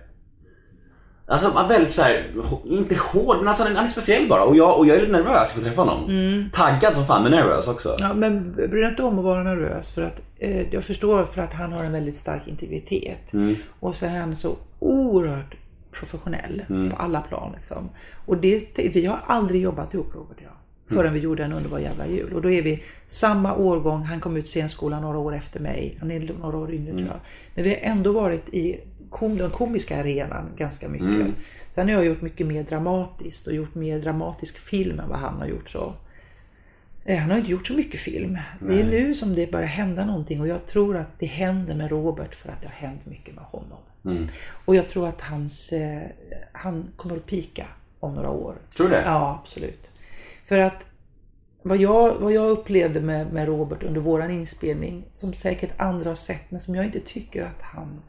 Alltså 1.28 1.66
väldigt 1.70 1.91
så 1.91 2.01
här, 2.01 2.28
hå- 2.36 2.68
inte 2.68 2.95
hård 2.95 3.38
men 3.38 3.47
alltså 3.47 3.64
han 3.64 3.76
är, 3.78 3.88
speciell 3.88 4.28
bara. 4.28 4.43
Och 4.43 4.55
jag, 4.55 4.78
och 4.78 4.88
jag 4.88 4.97
är 4.97 5.01
lite 5.01 5.12
nervös 5.12 5.51
för 5.51 5.60
att 5.60 5.66
träffa 5.66 5.82
honom. 5.82 6.49
Taggad 6.53 6.93
som 6.95 7.05
fan 7.05 7.24
men 7.24 7.32
nervös 7.32 7.68
också. 7.68 7.89
Mm. 7.89 8.01
Ja, 8.07 8.14
men 8.14 8.51
bry 8.55 8.82
dig 8.82 8.89
inte 8.89 9.03
om 9.03 9.20
att 9.20 9.26
vara 9.26 9.43
nervös 9.43 9.91
för 9.91 10.03
att 10.03 10.22
eh, 10.38 10.74
jag 10.74 10.84
förstår 10.84 11.26
för 11.26 11.41
att 11.41 11.53
han 11.53 11.72
har 11.74 11.84
en 11.84 11.91
väldigt 11.91 12.18
stark 12.18 12.47
integritet. 12.47 13.34
Och 13.80 13.95
så 13.95 14.05
är 14.05 14.20
han 14.20 14.36
så 14.36 14.55
oerhört 14.80 15.55
professionell 15.91 16.63
på 16.67 16.95
alla 16.97 17.21
plan. 17.21 17.53
Liksom. 17.57 17.89
Och 18.25 18.38
det, 18.38 18.80
vi 18.93 19.05
har 19.05 19.19
aldrig 19.25 19.61
jobbat 19.61 19.93
ihop 19.93 20.15
Robert 20.15 20.38
och 20.38 20.43
jag. 20.43 20.51
Förrän 20.97 21.13
vi 21.13 21.19
gjorde 21.19 21.43
en 21.43 21.53
underbar 21.53 21.80
jävla 21.80 22.07
jul. 22.07 22.34
Och 22.34 22.41
då 22.41 22.51
är 22.51 22.61
vi 22.61 22.84
samma 23.07 23.55
årgång, 23.55 24.03
han 24.03 24.19
kom 24.19 24.38
ut 24.38 24.47
scenskolan 24.47 25.01
några 25.01 25.17
år 25.17 25.36
efter 25.36 25.59
mig. 25.59 25.97
Han 25.99 26.11
är 26.11 26.34
några 26.39 26.57
år 26.57 26.73
yngre 26.73 26.91
tror 26.91 27.07
jag. 27.07 27.19
Men 27.55 27.63
vi 27.63 27.69
har 27.69 27.77
ändå 27.82 28.11
varit 28.11 28.49
i 28.53 28.80
kom, 29.09 29.38
den 29.38 29.49
komiska 29.49 29.99
arenan 29.99 30.45
ganska 30.57 30.89
mycket. 30.89 31.36
Sen 31.71 31.88
har 31.88 31.95
jag 31.95 32.05
gjort 32.05 32.21
mycket 32.21 32.47
mer 32.47 32.63
dramatiskt 32.63 33.47
och 33.47 33.53
gjort 33.53 33.75
mer 33.75 33.99
dramatisk 33.99 34.59
film 34.59 34.99
än 34.99 35.09
vad 35.09 35.19
han 35.19 35.38
har 35.38 35.47
gjort. 35.47 35.69
så. 35.69 35.93
Eh, 37.10 37.18
Han 37.18 37.30
har 37.32 37.38
inte 37.38 37.51
gjort 37.51 37.68
så 37.68 37.74
mycket 37.74 37.99
film. 37.99 38.38
Det 38.60 38.80
är 38.80 38.84
nu 38.84 39.16
som 39.16 39.36
det 39.36 39.51
börjar 39.51 39.68
hända 39.68 40.05
någonting 40.05 40.41
och 40.41 40.47
jag 40.47 40.68
tror 40.68 40.97
att 40.97 41.20
det 41.20 41.26
händer 41.26 41.76
med 41.76 41.89
Robert 41.91 42.36
för 42.36 42.49
att 42.49 42.62
det 42.62 42.68
har 42.68 42.88
hänt 42.88 43.05
mycket 43.05 43.36
med 43.36 43.43
honom. 43.43 43.78
Och 44.66 44.76
jag 44.76 44.89
tror 44.89 45.07
att 45.07 45.22
hans, 45.22 45.74
eh, 45.74 46.01
han 46.51 46.91
kommer 46.95 47.16
att 47.16 47.26
pika 47.26 47.66
om 47.99 48.16
några 48.16 48.30
år. 48.30 48.55
Tror 48.76 48.89
du 48.89 48.93
det? 48.95 49.01
Ja, 49.05 49.41
absolut. 49.43 49.89
För 50.45 50.57
att 50.57 50.84
vad 51.62 51.78
jag, 51.78 52.16
vad 52.16 52.34
jag 52.34 52.49
upplevde 52.49 52.99
med, 53.01 53.34
med 53.34 53.47
Robert 53.47 53.84
under 53.84 54.01
våran 54.01 54.32
inspelning, 54.32 55.05
som 55.14 55.34
säkert 55.34 55.72
andra 55.78 56.10
har 56.10 56.16
sett, 56.16 56.51
men 56.51 56.62
som 56.62 56.76
jag 56.76 56.86
inte 56.86 56.99
tycker 56.99 57.43
att 57.43 57.62
han 57.62 58.01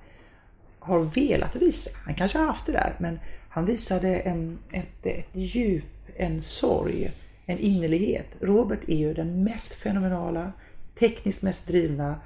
har 0.79 1.01
velat 1.01 1.57
visa. 1.57 1.91
Han 2.05 2.15
kanske 2.15 2.39
har 2.39 2.47
haft 2.47 2.67
det 2.67 2.73
där, 2.73 2.97
men 2.99 3.21
han 3.49 3.67
visade 3.67 4.17
en, 4.17 4.59
ett, 4.73 5.07
ett 5.07 5.29
djup, 5.33 5.85
en 6.17 6.43
sorg, 6.43 7.11
en 7.51 7.59
innerlighet. 7.59 8.27
Robert 8.41 8.89
är 8.89 8.97
ju 8.97 9.15
den 9.15 9.45
mest 9.45 9.75
fenomenala, 9.75 10.53
tekniskt 10.95 11.43
mest 11.43 11.69
drivna, 11.69 12.21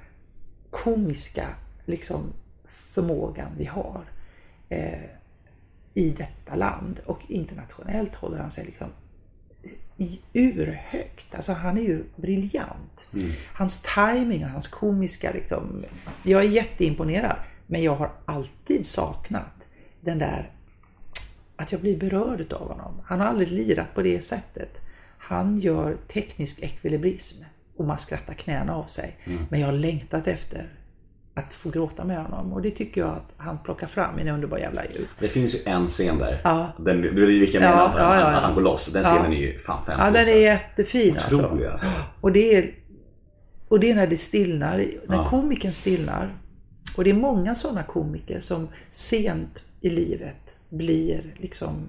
komiska 0.69 1.47
liksom, 1.85 2.33
förmågan 2.65 3.51
vi 3.57 3.65
har 3.65 4.01
eh, 4.69 5.03
i 5.93 6.09
detta 6.09 6.55
land. 6.55 6.99
Och 7.05 7.19
internationellt 7.27 8.15
håller 8.15 8.37
han 8.37 8.51
sig 8.51 8.65
liksom 8.65 8.87
urhögt. 10.33 11.35
Alltså 11.35 11.53
han 11.53 11.77
är 11.77 11.81
ju 11.81 12.03
briljant. 12.15 13.07
Hans 13.53 13.83
timing 13.95 14.43
och 14.43 14.49
hans 14.49 14.67
komiska 14.67 15.31
liksom. 15.31 15.85
Jag 16.23 16.43
är 16.43 16.49
jätteimponerad. 16.49 17.37
Men 17.67 17.83
jag 17.83 17.95
har 17.95 18.11
alltid 18.25 18.85
saknat 18.85 19.67
den 20.01 20.19
där 20.19 20.51
att 21.55 21.71
jag 21.71 21.81
blir 21.81 21.97
berörd 21.97 22.53
av 22.53 22.67
honom. 22.67 23.01
Han 23.05 23.19
har 23.19 23.27
aldrig 23.27 23.51
lirat 23.51 23.93
på 23.95 24.01
det 24.01 24.25
sättet. 24.25 24.81
Han 25.27 25.59
gör 25.59 25.97
teknisk 26.13 26.63
ekvilibrism 26.63 27.43
och 27.77 27.85
man 27.85 27.99
skrattar 27.99 28.33
knäna 28.33 28.75
av 28.75 28.85
sig. 28.87 29.17
Men 29.49 29.59
jag 29.59 29.67
har 29.67 29.73
längtat 29.73 30.27
efter 30.27 30.65
att 31.33 31.53
få 31.53 31.69
gråta 31.69 32.03
med 32.05 32.23
honom 32.23 32.53
och 32.53 32.61
det 32.61 32.71
tycker 32.71 33.01
jag 33.01 33.09
att 33.09 33.33
han 33.37 33.57
plockar 33.63 33.87
fram 33.87 34.19
i 34.19 34.21
en 34.21 34.27
underbar 34.27 34.57
jävla 34.57 34.85
jul. 34.85 35.07
Det 35.19 35.27
finns 35.27 35.55
ju 35.55 35.71
en 35.71 35.87
scen 35.87 36.17
där. 36.19 36.41
Ja. 36.43 36.71
Den, 36.79 37.01
du 37.01 37.09
vet 37.09 37.29
vilken 37.29 37.61
jag 37.63 37.71
Ja, 37.71 37.75
menar? 37.93 38.15
ja, 38.15 38.19
ja, 38.19 38.31
ja. 38.31 38.39
han 38.39 38.53
går 38.53 38.61
loss. 38.61 38.87
Den 38.93 39.03
scenen 39.03 39.33
är 39.33 39.37
ju 39.37 39.59
fan 39.59 39.85
fem 39.85 39.99
Ja, 39.99 40.05
den 40.11 40.27
är 40.27 40.41
jättefin 40.41 41.17
Otrolig 41.17 41.65
alltså. 41.65 41.87
alltså. 41.87 42.01
Och 42.21 42.31
det 42.31 42.55
är, 42.55 42.75
och 43.67 43.79
det 43.79 43.91
är 43.91 43.95
när 43.95 44.07
det 44.07 44.17
stillnar, 44.17 44.77
när 45.07 45.15
Ja. 45.15 45.29
komikern 45.29 45.73
stillnar. 45.73 46.33
Och 46.97 47.03
det 47.03 47.09
är 47.09 47.13
många 47.13 47.55
sådana 47.55 47.83
komiker 47.83 48.39
som 48.39 48.67
sent 48.91 49.59
i 49.81 49.89
livet 49.89 50.55
blir 50.69 51.35
liksom 51.37 51.87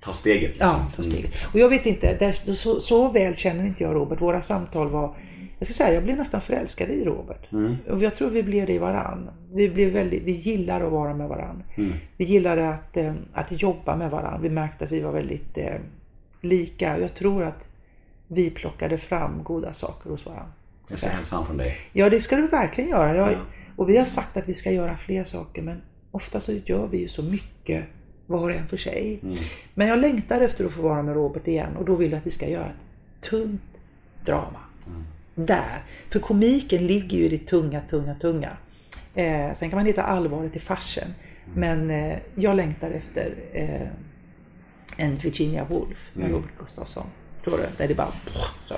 Ta 0.00 0.12
steget 0.12 0.50
liksom. 0.50 0.66
Ja, 0.68 0.86
ta 0.96 1.02
steget. 1.02 1.30
Och 1.52 1.58
jag 1.58 1.68
vet 1.68 1.86
inte, 1.86 2.14
där, 2.14 2.54
så, 2.54 2.80
så 2.80 3.08
väl 3.08 3.36
känner 3.36 3.66
inte 3.66 3.82
jag 3.82 3.94
Robert. 3.94 4.20
Våra 4.20 4.42
samtal 4.42 4.88
var, 4.88 5.14
jag 5.58 5.68
ska 5.68 5.74
säga, 5.74 5.94
jag 5.94 6.02
blev 6.04 6.16
nästan 6.16 6.40
förälskad 6.40 6.90
i 6.90 7.04
Robert. 7.04 7.48
Och 7.88 8.02
jag 8.02 8.16
tror 8.16 8.30
vi 8.30 8.42
blev 8.42 8.66
det 8.66 8.72
i 8.72 8.78
varann. 8.78 9.30
Vi, 9.52 9.68
blev 9.68 9.92
väldigt, 9.92 10.22
vi 10.22 10.32
gillar 10.32 10.80
att 10.80 10.92
vara 10.92 11.14
med 11.14 11.28
varann. 11.28 11.62
Vi 12.16 12.24
gillade 12.24 12.68
att, 12.68 12.96
eh, 12.96 13.14
att 13.32 13.62
jobba 13.62 13.96
med 13.96 14.10
varann. 14.10 14.42
Vi 14.42 14.48
märkte 14.48 14.84
att 14.84 14.92
vi 14.92 15.00
var 15.00 15.12
väldigt 15.12 15.58
eh, 15.58 15.74
lika. 16.40 16.98
Jag 16.98 17.14
tror 17.14 17.44
att 17.44 17.68
vi 18.28 18.50
plockade 18.50 18.98
fram 18.98 19.42
goda 19.42 19.72
saker 19.72 20.10
hos 20.10 20.26
varandra. 20.26 20.52
Jag 20.88 20.98
ska 20.98 21.08
hälsa 21.08 21.36
han 21.36 21.46
från 21.46 21.56
dig. 21.56 21.76
Ja, 21.92 22.10
det 22.10 22.20
ska 22.20 22.36
du 22.36 22.46
verkligen 22.46 22.90
göra. 22.90 23.16
Jag, 23.16 23.28
Och 23.76 23.88
vi 23.90 23.96
har 23.98 24.04
sagt 24.04 24.36
att 24.36 24.48
vi 24.48 24.54
ska 24.54 24.70
göra 24.70 24.96
fler 24.96 25.24
saker, 25.24 25.62
men 25.62 25.82
ofta 26.10 26.40
så 26.40 26.52
gör 26.52 26.86
vi 26.86 26.98
ju 26.98 27.08
så 27.08 27.22
mycket 27.22 27.84
var 28.30 28.40
och 28.42 28.52
en 28.52 28.68
för 28.68 28.76
sig. 28.76 29.20
Men 29.74 29.88
jag 29.88 29.98
längtar 29.98 30.40
efter 30.40 30.64
att 30.64 30.72
få 30.72 30.82
vara 30.82 31.02
med 31.02 31.14
Robert 31.14 31.48
igen 31.48 31.76
och 31.76 31.84
då 31.84 31.94
vill 31.94 32.10
jag 32.10 32.18
att 32.18 32.26
vi 32.26 32.30
ska 32.30 32.48
göra 32.48 32.66
ett 32.66 33.30
tungt 33.30 33.62
drama. 34.24 34.60
Där. 35.34 35.82
För 36.08 36.20
komiken 36.20 36.86
ligger 36.86 37.18
ju 37.18 37.24
i 37.24 37.28
det 37.28 37.38
tunga, 37.38 37.80
tunga, 37.90 38.14
tunga. 38.14 38.56
Eh, 39.14 39.52
sen 39.54 39.70
kan 39.70 39.76
man 39.76 39.86
hitta 39.86 40.02
allvaret 40.02 40.56
i 40.56 40.58
farsen. 40.58 41.14
Men 41.54 41.90
eh, 41.90 42.18
jag 42.34 42.56
längtar 42.56 42.90
efter 42.90 43.34
eh, 43.52 43.88
en 44.96 45.16
Virginia 45.16 45.64
Woolf 45.64 46.10
med 46.14 46.30
Robert 46.30 46.50
Gustafsson. 46.58 47.06
Förstår 47.42 47.58
du? 47.58 47.64
Där 47.76 47.88
det 47.88 47.94
bara 47.94 48.12
så. 48.68 48.74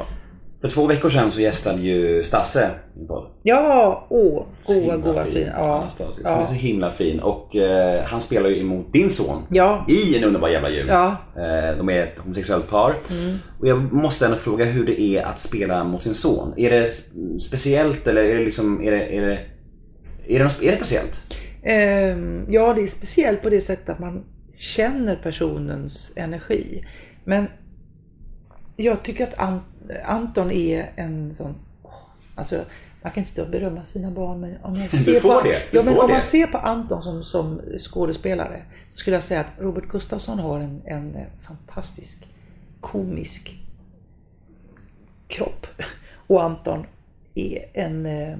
För 0.62 0.68
två 0.68 0.86
veckor 0.86 1.08
sedan 1.08 1.30
så 1.30 1.40
gästade 1.40 1.82
ju 1.82 2.24
Stasse 2.24 2.70
min 2.96 3.06
podd. 3.06 3.26
Ja, 3.42 4.06
åh, 4.10 4.46
goa, 4.66 4.96
goa 4.96 5.24
fin. 5.24 5.48
Ja. 5.52 5.78
Anastasius. 5.78 6.26
Han 6.26 6.36
är 6.36 6.40
Ja. 6.40 6.46
så 6.46 6.52
himla 6.52 6.90
fin. 6.90 7.20
Och 7.20 7.56
eh, 7.56 8.04
han 8.04 8.20
spelar 8.20 8.48
ju 8.50 8.60
emot 8.60 8.92
din 8.92 9.10
son. 9.10 9.42
Ja. 9.50 9.86
I 9.88 10.18
En 10.18 10.24
underbar 10.24 10.48
jävla 10.48 10.70
jul. 10.70 10.86
Ja. 10.88 11.16
Eh, 11.36 11.76
de 11.78 11.88
är 11.88 12.02
ett 12.02 12.18
homosexuellt 12.18 12.70
par. 12.70 12.94
Mm. 13.10 13.38
Och 13.60 13.68
jag 13.68 13.92
måste 13.92 14.24
ändå 14.24 14.36
fråga 14.36 14.64
hur 14.64 14.86
det 14.86 15.00
är 15.00 15.22
att 15.24 15.40
spela 15.40 15.84
mot 15.84 16.02
sin 16.02 16.14
son. 16.14 16.54
Är 16.56 16.70
det 16.70 16.90
speciellt 17.40 18.06
eller 18.06 18.24
är 18.24 18.38
det 18.38 18.44
liksom, 18.44 18.82
är 18.82 18.90
det, 18.90 19.16
är 19.16 19.22
det, 19.26 19.38
är 20.28 20.38
det, 20.38 20.44
något, 20.44 20.62
är 20.62 20.70
det 20.70 20.76
speciellt? 20.76 21.20
Ehm, 21.62 22.46
ja, 22.48 22.74
det 22.74 22.82
är 22.82 22.86
speciellt 22.86 23.42
på 23.42 23.50
det 23.50 23.60
sättet 23.60 23.88
att 23.88 23.98
man 23.98 24.24
känner 24.58 25.16
personens 25.16 26.12
energi. 26.16 26.84
Men 27.24 27.46
jag 28.76 29.02
tycker 29.02 29.24
att 29.26 29.36
Ant- 29.36 29.60
Anton 30.04 30.50
är 30.50 30.92
en 30.96 31.34
sån... 31.36 31.54
Alltså, 32.34 32.64
man 33.02 33.12
kan 33.12 33.20
inte 33.20 33.32
stå 33.32 33.42
och 33.42 33.50
berömma 33.50 33.84
sina 33.84 34.10
barn, 34.10 34.40
men 34.40 34.56
om 34.62 34.74
Du 34.74 34.98
ser 34.98 35.20
på, 35.20 35.42
ja, 35.70 35.82
men 35.82 35.98
om 35.98 36.10
man 36.10 36.22
ser 36.22 36.46
på 36.46 36.58
Anton 36.58 37.02
som, 37.02 37.24
som 37.24 37.60
skådespelare 37.78 38.62
så 38.88 38.96
skulle 38.96 39.16
jag 39.16 39.24
säga 39.24 39.40
att 39.40 39.52
Robert 39.58 39.88
Gustafsson 39.88 40.38
har 40.38 40.60
en, 40.60 40.82
en 40.84 41.16
fantastisk 41.40 42.28
komisk 42.80 43.58
kropp. 45.26 45.66
Och 46.26 46.42
Anton 46.42 46.86
är 47.34 47.64
en 47.72 48.06
eh, 48.06 48.38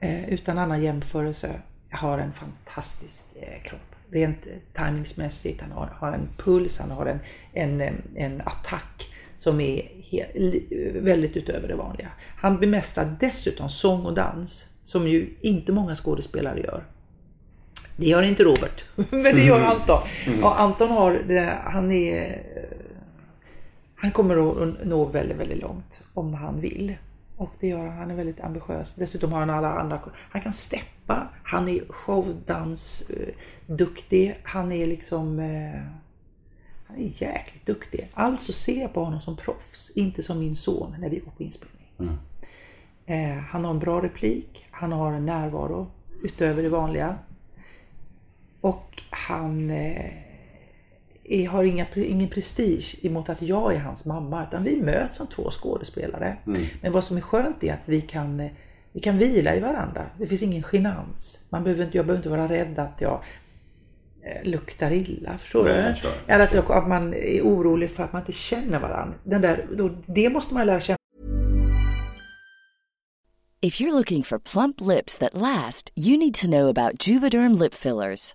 eh, 0.00 0.28
utan 0.28 0.58
annan 0.58 0.82
jämförelse 0.82 1.50
har 1.90 2.18
en 2.18 2.32
fantastisk 2.32 3.24
eh, 3.34 3.62
kropp. 3.62 3.80
Rent 4.10 4.46
eh, 4.46 4.84
timingsmässigt, 4.84 5.60
han 5.60 5.72
har, 5.72 5.86
har 5.86 6.12
en 6.12 6.28
puls, 6.36 6.78
han 6.78 6.90
har 6.90 7.06
en, 7.06 7.18
en, 7.52 8.02
en 8.16 8.40
attack 8.40 9.13
som 9.36 9.60
är 9.60 9.82
väldigt 11.00 11.36
utöver 11.36 11.68
det 11.68 11.74
vanliga. 11.74 12.08
Han 12.36 12.60
bemästrar 12.60 13.16
dessutom 13.20 13.70
sång 13.70 14.06
och 14.06 14.14
dans 14.14 14.68
som 14.82 15.08
ju 15.08 15.34
inte 15.40 15.72
många 15.72 15.96
skådespelare 15.96 16.60
gör. 16.60 16.84
Det 17.96 18.06
gör 18.06 18.22
inte 18.22 18.44
Robert, 18.44 18.84
men 18.94 19.22
det 19.22 19.44
gör 19.44 19.60
Anton. 19.60 20.00
Och 20.42 20.60
Anton 20.60 20.90
har, 20.90 21.22
det, 21.28 21.58
han 21.64 21.92
är 21.92 22.30
eh, 22.30 22.74
han 24.04 24.12
kommer 24.12 24.62
att 24.62 24.84
nå 24.84 25.04
väldigt, 25.04 25.36
väldigt 25.36 25.62
långt 25.62 26.00
om 26.14 26.34
han 26.34 26.60
vill. 26.60 26.96
Och 27.36 27.50
det 27.60 27.66
gör 27.66 27.78
han. 27.78 27.98
Han 27.98 28.10
är 28.10 28.14
väldigt 28.14 28.40
ambitiös. 28.40 28.94
Dessutom 28.94 29.32
har 29.32 29.40
han 29.40 29.50
alla 29.50 29.68
andra. 29.68 30.00
Han 30.30 30.42
kan 30.42 30.52
steppa. 30.52 31.28
Han 31.42 31.68
är 31.68 31.80
showdans-duktig. 31.88 34.34
Han 34.42 34.72
är 34.72 34.86
liksom... 34.86 35.38
Han 36.94 37.02
är 37.02 37.22
jäkligt 37.22 37.66
duktig. 37.66 38.08
Alltså 38.14 38.52
ser 38.52 38.80
jag 38.80 38.92
på 38.92 39.04
honom 39.04 39.20
som 39.20 39.36
proffs. 39.36 39.90
Inte 39.94 40.22
som 40.22 40.38
min 40.38 40.56
son 40.56 40.96
när 40.98 41.08
vi 41.08 41.18
går 41.18 41.30
på 41.30 41.42
inspelning. 41.42 42.18
Eh, 43.06 43.36
han 43.36 43.64
har 43.64 43.70
en 43.70 43.78
bra 43.78 44.02
replik. 44.02 44.66
Han 44.70 44.92
har 44.92 45.12
en 45.12 45.26
närvaro 45.26 45.90
utöver 46.22 46.62
det 46.62 46.68
vanliga. 46.68 47.18
Och 48.60 49.02
han 49.10 49.70
eh, 49.70 50.12
är, 51.24 51.48
har 51.48 51.64
inga, 51.64 51.86
ingen 51.94 52.28
prestige 52.28 52.96
emot 53.02 53.28
att 53.28 53.42
jag 53.42 53.74
är 53.74 53.78
hans 53.78 54.04
mamma. 54.04 54.46
Utan 54.48 54.64
vi 54.64 54.82
möts 54.82 55.16
som 55.16 55.26
två 55.26 55.50
skådespelare. 55.50 56.36
Men 56.80 56.92
vad 56.92 57.04
som 57.04 57.16
är 57.16 57.20
skönt 57.20 57.64
är 57.64 57.72
att 57.72 57.82
vi 57.84 58.00
kan, 58.00 58.40
eh, 58.40 58.50
vi 58.92 59.00
kan 59.00 59.18
vila 59.18 59.54
i 59.54 59.60
varandra. 59.60 60.06
Det 60.18 60.26
finns 60.26 60.42
ingen 60.42 60.64
genans. 60.72 61.46
Man 61.50 61.64
behöver 61.64 61.84
inte, 61.84 61.96
jag 61.96 62.06
behöver 62.06 62.18
inte 62.18 62.30
vara 62.30 62.48
rädd 62.48 62.78
att 62.78 63.00
jag 63.00 63.22
luktar 64.44 64.92
illa. 64.92 65.38
Förstår 65.38 65.64
Nej, 65.64 65.82
du? 65.82 65.92
förstår. 65.92 66.12
Eller 66.26 66.44
att, 66.44 66.70
att 66.70 66.88
man 66.88 67.14
är 67.14 67.42
orolig 67.42 67.90
för 67.90 68.04
att 68.04 68.12
man 68.12 68.22
inte 68.22 68.32
känner 68.32 68.78
varandra. 68.78 69.14
Den 69.24 69.40
där, 69.42 69.66
då, 69.76 69.90
det 70.06 70.30
måste 70.30 70.54
man 70.54 70.66
lära 70.66 70.80
känna. 70.80 70.96
If 73.60 73.80
you're 73.80 73.92
looking 73.92 74.22
for 74.22 74.38
plump 74.38 74.80
lips 74.80 75.18
that 75.18 75.34
last, 75.34 75.90
you 75.96 76.18
need 76.18 76.34
to 76.34 76.46
know 76.46 76.68
about 76.68 77.08
Juvederm 77.08 77.54
lip 77.54 77.74
fillers. 77.74 78.34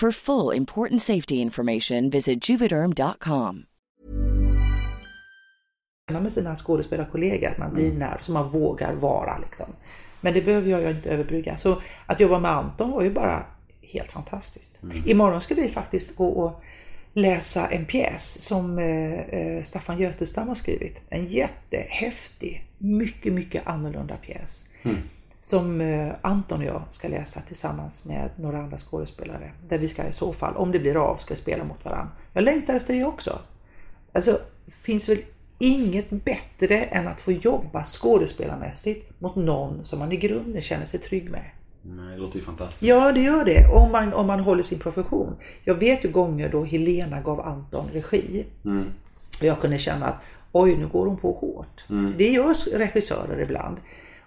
For 0.00 0.12
full 0.12 0.56
important 0.56 1.02
safety 1.02 1.34
information, 1.34 2.10
visit 2.10 2.48
juvederm.com. 2.48 3.64
med 6.12 6.32
sina 6.32 6.56
skådespelarkollegor, 6.56 7.48
att 7.48 7.58
man 7.58 7.74
blir 7.74 7.92
nära, 7.92 8.18
så 8.22 8.32
man 8.32 8.48
vågar 8.48 8.94
vara 8.94 9.38
liksom. 9.38 9.66
Men 10.20 10.34
det 10.34 10.40
behöver 10.40 10.70
jag 10.70 10.82
ju 10.82 10.90
inte 10.90 11.10
överbrygga. 11.10 11.58
Så 11.58 11.82
att 12.06 12.20
jobba 12.20 12.38
med 12.38 12.50
Anton 12.50 12.90
var 12.90 13.02
ju 13.02 13.10
bara 13.10 13.46
helt 13.82 14.12
fantastiskt. 14.12 14.78
Imorgon 15.06 15.42
ska 15.42 15.54
vi 15.54 15.68
faktiskt 15.68 16.16
gå 16.16 16.28
och 16.28 16.62
läsa 17.12 17.66
en 17.66 17.84
pjäs 17.84 18.44
som 18.44 18.78
eh, 18.78 19.20
eh, 19.20 19.64
Staffan 19.64 19.98
Götestam 19.98 20.48
har 20.48 20.54
skrivit. 20.54 21.02
En 21.08 21.26
jättehäftig, 21.26 22.64
mycket, 22.78 23.32
mycket 23.32 23.66
annorlunda 23.66 24.16
pjäs. 24.16 24.64
Som 25.40 25.80
eh, 25.80 26.12
Anton 26.22 26.58
och 26.58 26.66
jag 26.66 26.82
ska 26.90 27.08
läsa 27.08 27.40
tillsammans 27.40 28.04
med 28.04 28.30
några 28.36 28.58
andra 28.58 28.78
skådespelare. 28.78 29.52
Där 29.68 29.78
vi 29.78 29.88
ska 29.88 30.08
i 30.08 30.12
så 30.12 30.32
fall, 30.32 30.56
om 30.56 30.72
det 30.72 30.78
blir 30.78 30.96
av, 30.96 31.16
ska 31.16 31.36
spela 31.36 31.64
mot 31.64 31.84
varandra. 31.84 32.12
Jag 32.32 32.44
längtar 32.44 32.74
efter 32.74 32.94
det 32.94 33.04
också. 33.04 33.38
Alltså, 34.12 34.38
finns 34.66 35.08
väl 35.08 35.18
inget 35.58 36.10
bättre 36.10 36.82
än 36.82 37.08
att 37.08 37.20
få 37.20 37.32
jobba 37.32 37.84
skådespelarmässigt 37.84 39.20
mot 39.20 39.36
någon 39.36 39.84
som 39.84 39.98
man 39.98 40.12
i 40.12 40.16
grunden 40.16 40.62
känner 40.62 40.86
sig 40.86 41.00
trygg 41.00 41.30
med. 41.30 41.44
Nej, 41.82 42.14
det 42.14 42.16
låter 42.16 42.36
ju 42.36 42.44
fantastiskt. 42.44 42.82
Ja, 42.82 43.12
det 43.12 43.20
gör 43.20 43.44
det. 43.44 43.68
Om 43.68 43.92
man, 43.92 44.12
om 44.14 44.26
man 44.26 44.40
håller 44.40 44.62
sin 44.62 44.78
profession. 44.78 45.36
Jag 45.64 45.74
vet 45.74 46.04
ju 46.04 46.08
gånger 46.08 46.48
då 46.48 46.64
Helena 46.64 47.20
gav 47.20 47.40
Anton 47.40 47.88
regi. 47.92 48.46
Och 49.40 49.46
jag 49.46 49.60
kunde 49.60 49.78
känna 49.78 50.06
att 50.06 50.16
oj, 50.52 50.76
nu 50.76 50.86
går 50.86 51.06
hon 51.06 51.16
på 51.16 51.32
hårt. 51.32 51.84
Det 52.18 52.28
gör 52.28 52.78
regissörer 52.78 53.40
ibland. 53.42 53.76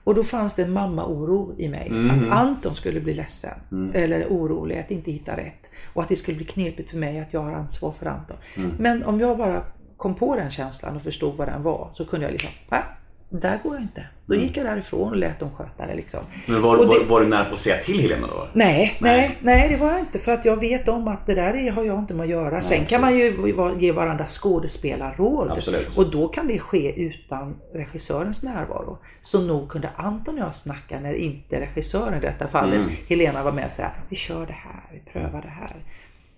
Och 0.04 0.16
då 0.16 0.24
fanns 0.24 0.56
det 0.56 0.64
en 0.64 0.74
mamma-oro 0.74 1.56
i 1.58 1.70
mig. 1.70 1.92
Att 2.12 2.38
Anton 2.38 2.76
skulle 2.76 3.02
bli 3.02 3.14
ledsen. 3.14 3.92
Eller 3.94 4.28
orolig 4.28 4.80
att 4.80 4.92
inte 4.92 5.12
hitta 5.12 5.38
rätt. 5.38 5.70
Och 5.94 6.04
att 6.04 6.10
det 6.10 6.16
skulle 6.16 6.38
bli 6.38 6.46
knepigt 6.46 6.90
för 6.90 6.98
mig 6.98 7.20
att 7.20 7.34
jag 7.34 7.42
har 7.42 7.52
ansvar 7.52 7.92
för 8.00 8.06
Anton. 8.06 8.38
Men 8.78 9.04
om 9.04 9.20
jag 9.20 9.38
bara 9.38 9.64
kom 9.98 10.16
på 10.16 10.36
den 10.36 10.52
känslan 10.52 10.96
och 10.96 11.02
förstod 11.02 11.36
vad 11.38 11.48
den 11.48 11.64
var. 11.64 11.90
Så 11.94 12.06
kunde 12.06 12.26
jag 12.26 12.32
liksom, 12.32 12.52
nej, 12.70 12.82
där 13.30 13.60
går 13.64 13.74
jag 13.74 13.82
inte. 13.82 14.08
Då 14.26 14.36
gick 14.36 14.58
jag 14.58 14.66
därifrån 14.66 15.10
och 15.12 15.18
lät 15.18 15.40
dem 15.40 15.50
sköta 15.58 15.86
det 15.88 15.96
liksom. 15.96 16.20
Men 16.48 16.62
var, 16.62 16.78
Och 16.78 16.88
var, 16.88 17.00
det- 17.00 17.06
var 17.06 17.22
du 17.22 17.28
nära 17.28 17.46
på 17.46 17.54
att 17.54 17.60
säga 17.60 17.78
till 17.84 18.00
Helena 18.02 18.28
då? 18.28 18.48
Nej, 18.54 18.98
nej, 19.00 19.38
nej 19.42 19.70
det 19.70 19.78
var 19.78 19.92
jag 19.92 20.00
inte. 20.00 20.20
För 20.20 20.32
att 20.32 20.46
jag 20.46 20.60
vet 20.60 20.88
om 20.88 21.08
att 21.08 21.26
det 21.28 21.36
där 21.36 21.54
är- 21.56 21.72
har 21.72 21.84
jag 21.84 22.00
inte 22.00 22.14
med 22.14 22.24
att 22.24 22.30
göra. 22.30 22.62
Sen 22.62 22.86
kan 22.86 23.02
man 23.02 23.18
ju 23.18 23.54
ge 23.80 23.92
varandra 23.92 24.26
skådespelarråd. 24.28 25.52
Absolut. 25.52 25.98
Och 25.98 26.12
då 26.12 26.28
kan 26.28 26.48
det 26.48 26.60
ske 26.60 26.94
utan 27.02 27.56
regissörens 27.74 28.44
närvaro. 28.44 28.98
Så 29.22 29.42
nog 29.42 29.70
kunde 29.70 29.90
Anton 29.96 30.34
och 30.40 30.46
jag 30.46 30.56
snacka 30.56 31.00
när 31.00 31.14
inte 31.14 31.62
regissören 31.62 32.14
i 32.18 32.20
detta 32.20 32.48
fallet, 32.48 32.80
Mm. 32.80 32.90
Helena 33.08 33.44
var 33.44 33.52
med 33.52 33.66
och 33.66 33.72
säga 33.72 33.92
vi 34.10 34.16
kör 34.16 34.46
det 34.46 34.54
här, 34.54 34.84
vi 34.94 35.12
prövar 35.12 35.42
det 35.42 35.50
här. 35.50 35.76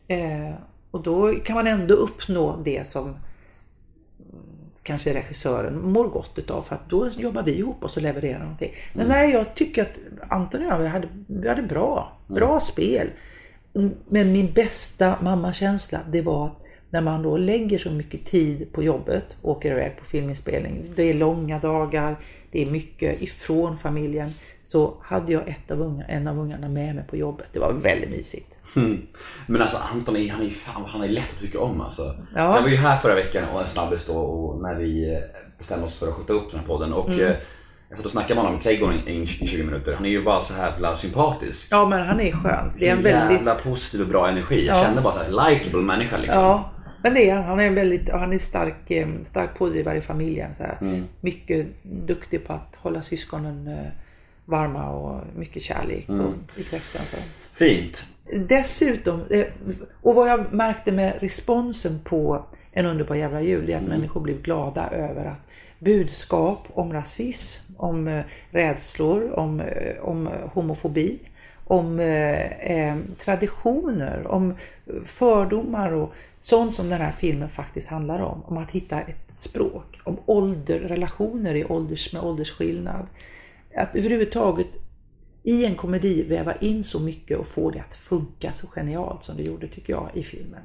Eh, 0.08 0.54
och 0.92 1.04
då 1.04 1.34
kan 1.34 1.56
man 1.56 1.68
ändå 1.68 1.94
uppnå 1.94 2.62
det 2.66 2.88
som 2.88 3.04
mm, 3.04 3.16
kanske 4.86 5.14
regissören 5.14 5.92
mår 5.92 6.08
gott 6.08 6.40
utav 6.40 6.62
för 6.62 6.76
att 6.76 6.90
då 6.90 7.10
jobbar 7.10 7.44
vi 7.44 7.58
ihop 7.58 7.84
och 7.84 7.92
så 7.92 8.00
levererar 8.00 8.40
någonting. 8.40 8.72
Men 8.94 9.08
nej, 9.08 9.32
jag 9.32 9.56
tycker 9.56 9.82
att 9.82 9.98
Anton 10.30 10.62
och 10.62 10.68
jag 10.68 10.80
vi 10.80 10.88
hade, 10.88 11.08
vi 11.28 11.50
hade 11.50 11.62
bra, 11.62 12.18
bra 12.28 12.60
spel. 12.60 13.10
Mm, 13.76 13.92
Men 14.10 14.32
min 14.32 14.54
bästa 14.54 15.18
mammakänsla 15.22 16.00
det 16.12 16.22
var 16.22 16.46
att 16.46 16.62
när 16.90 17.02
man 17.02 17.24
då 17.24 17.38
lägger 17.38 17.80
så 17.80 17.92
mycket 17.92 18.26
tid 18.26 18.72
på 18.72 18.84
jobbet, 18.84 19.38
åker 19.42 19.72
iväg 19.72 19.98
på 20.00 20.06
filminspelning, 20.06 20.86
det 20.96 21.04
är 21.04 21.14
långa 21.14 21.60
dagar, 21.60 22.16
det 22.52 22.62
är 22.62 22.72
mycket 22.72 23.22
ifrån 23.22 23.78
familjen, 23.78 24.30
så 24.64 24.94
hade 25.02 25.34
jag 25.34 25.48
ett 25.48 25.72
av 25.72 25.82
unga, 25.82 26.06
en 26.06 26.28
av 26.28 26.40
ungarna 26.40 26.70
med 26.70 26.96
mig 26.96 27.04
på 27.10 27.18
jobbet. 27.18 27.48
Det 27.54 27.60
var 27.60 27.74
väldigt 27.74 28.10
mysigt. 28.10 28.55
Mm. 28.76 29.02
Men 29.48 29.62
alltså 29.62 29.78
Anton 29.94 30.16
är, 30.16 30.30
han 30.32 30.42
är, 30.46 30.50
fan, 30.50 30.84
han 30.88 31.04
är 31.04 31.08
lätt 31.08 31.34
att 31.34 31.40
tycka 31.40 31.60
om 31.60 31.82
alltså. 31.82 32.02
Ja. 32.36 32.56
Jag 32.56 32.62
var 32.62 32.70
ju 32.70 32.76
här 32.76 32.98
förra 32.98 33.16
veckan 33.16 33.44
och 33.54 33.62
en 33.62 33.68
snabbis 33.68 34.06
då 34.06 34.14
och 34.14 34.62
när 34.62 34.76
vi 34.76 35.14
eh, 35.14 35.20
bestämde 35.58 35.86
oss 35.86 36.00
för 36.00 36.08
att 36.08 36.14
skjuta 36.14 36.34
upp 36.34 36.52
den 36.52 36.60
här 36.60 36.68
podden 36.68 36.94
och 36.94 37.08
Mm. 37.10 37.20
eh, 37.20 37.34
jag 37.90 37.98
satt 37.98 38.06
och 38.06 38.12
snackade 38.12 38.36
med 38.36 38.44
honom 38.44 38.60
i 38.60 38.64
trädgården 38.64 39.08
i, 39.08 39.12
i 39.22 39.48
20 39.48 39.64
minuter. 39.64 39.94
Han 39.94 40.06
är 40.06 40.10
ju 40.10 40.24
bara 40.24 40.40
så 40.40 40.54
här 40.54 40.96
sympatisk. 40.96 41.68
Ja, 41.72 41.88
men 41.88 42.08
han 42.08 42.20
är 42.20 42.32
skön. 42.32 42.72
Det 42.80 42.88
är 42.88 42.92
en 42.92 43.02
väldigt... 43.04 43.38
jävla 43.38 43.56
positiv 43.56 44.02
och 44.02 44.08
bra 44.08 44.30
energi. 44.30 44.66
Jag 44.68 44.78
Ja. 44.78 44.84
kände 44.84 45.02
bara 45.02 45.14
så 45.14 45.20
här, 45.20 45.50
likeable 45.50 45.82
människa 45.82 46.18
liksom. 46.18 46.42
Ja, 46.42 46.70
men 47.04 47.14
det 47.14 47.30
är 47.30 47.36
han. 47.36 47.44
Han 47.44 47.60
är 47.60 47.64
en 47.64 47.76
väldigt, 47.76 48.10
han 48.12 48.34
är 48.34 48.38
stark, 48.40 48.92
eh, 48.92 49.08
stark 49.30 49.58
pådrivare 49.58 49.98
i 49.98 50.02
familjen. 50.02 50.52
Så. 50.58 50.86
Mm. 50.86 51.04
Mycket 51.22 51.68
duktig 51.84 52.48
på 52.48 52.54
att 52.54 52.76
hålla 52.78 53.02
syskonen 53.02 53.68
varma 54.46 54.90
och 54.90 55.22
mycket 55.36 55.64
kärlek 55.64 56.10
Mm. 56.10 56.26
och 56.26 56.34
i 56.60 56.64
kräftan. 56.64 57.02
Så. 57.12 57.18
Fint. 57.52 58.06
Dessutom, 58.48 59.22
eh, 59.30 59.46
och 60.02 60.16
vad 60.16 60.30
jag 60.30 60.54
märkte 60.54 60.92
med 60.92 61.14
responsen 61.20 62.00
på 62.04 62.46
En 62.78 62.86
underbar 62.86 63.16
jävla 63.16 63.42
jul, 63.42 63.66
det 63.66 63.74
är 63.74 63.78
att 63.78 63.84
Mm. 63.84 63.98
människor 63.98 64.22
blev 64.22 64.42
glada 64.42 64.90
över 64.90 65.26
att 65.26 65.48
budskap 65.80 66.68
om 66.74 66.94
rasism, 66.94 67.74
om 67.78 68.08
eh, 68.08 68.24
rädslor, 68.52 69.40
om, 69.40 69.60
eh, 69.60 69.98
om 70.02 70.30
homofobi, 70.54 71.20
om 71.68 72.00
eh, 72.00 72.96
traditioner, 73.20 74.28
om 74.28 74.54
fördomar 75.06 75.92
och 75.92 76.14
sånt 76.42 76.76
som 76.76 76.90
den 76.90 77.02
här 77.02 77.12
filmen 77.12 77.50
faktiskt 77.50 77.90
handlar 77.90 78.20
om. 78.20 78.44
Om 78.46 78.58
att 78.58 78.72
hitta 78.72 79.02
ett 79.02 79.32
språk, 79.40 80.00
om 80.04 80.18
ålder, 80.26 80.80
relationer 80.80 81.56
i 81.56 81.66
ålders, 81.66 82.14
med 82.14 82.24
åldersskillnad. 82.24 83.06
Att 83.76 83.96
överhuvudtaget 83.96 84.68
i 85.44 85.66
en 85.66 85.76
komedi 85.76 86.24
väva 86.24 86.56
in 86.56 86.84
så 86.84 87.00
mycket 87.00 87.38
och 87.38 87.48
få 87.48 87.72
det 87.72 87.80
att 87.80 87.96
funka 87.96 88.52
så 88.54 88.68
genialt 88.68 89.24
som 89.24 89.38
det 89.38 89.44
gjorde 89.44 89.68
tycker 89.68 89.94
jag 89.94 90.10
i 90.14 90.24
filmen. 90.24 90.62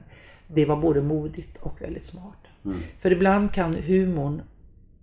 Det 0.47 0.65
var 0.65 0.77
både 0.77 1.03
modigt 1.03 1.57
och 1.61 1.83
väldigt 1.83 2.05
smart. 2.05 2.47
För 2.99 3.13
ibland 3.13 3.53
kan 3.53 3.75
humorn, 3.75 4.43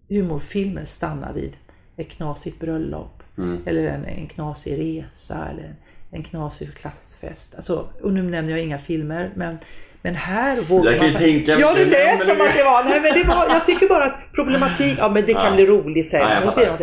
humorfilmer 0.09 0.85
stanna 0.85 1.31
vid 1.31 1.53
ett 1.97 2.09
knasigt 2.09 2.59
bröllop 2.59 3.23
eller 3.65 3.87
en, 3.87 4.05
en 4.05 4.27
knasig 4.27 4.79
resa 4.79 5.47
eller 5.51 5.63
en, 5.63 5.75
en 6.11 6.23
knasig 6.23 6.73
klassfest. 6.73 7.55
Alltså, 7.55 7.89
och 8.01 8.13
nu 8.13 8.23
nämner 8.23 8.51
jag 8.51 8.63
inga 8.63 8.79
filmer 8.79 9.31
men 9.35 9.57
men 10.01 10.15
här 10.15 10.61
vågar 10.61 10.91
Jag 10.91 10.99
kan 10.99 11.07
ju 11.07 11.13
man... 11.13 11.21
tänka 11.21 11.59
Ja, 11.59 11.73
det 11.73 11.85
du 11.85 11.91
lät 11.91 12.21
som 12.21 12.31
att 12.31 12.55
det 12.55 12.63
var... 12.63 12.83
Nej, 12.83 13.01
men 13.01 13.13
det 13.13 13.27
var... 13.27 13.47
Jag 13.49 13.65
tycker 13.65 13.87
bara 13.87 14.03
att 14.03 14.15
problematik... 14.33 14.95
Ja, 14.97 15.09
men 15.09 15.25
det 15.25 15.33
kan 15.33 15.55
bli 15.55 15.65
roligt 15.65 16.09
sen. 16.09 16.19
Ja, 16.19 16.77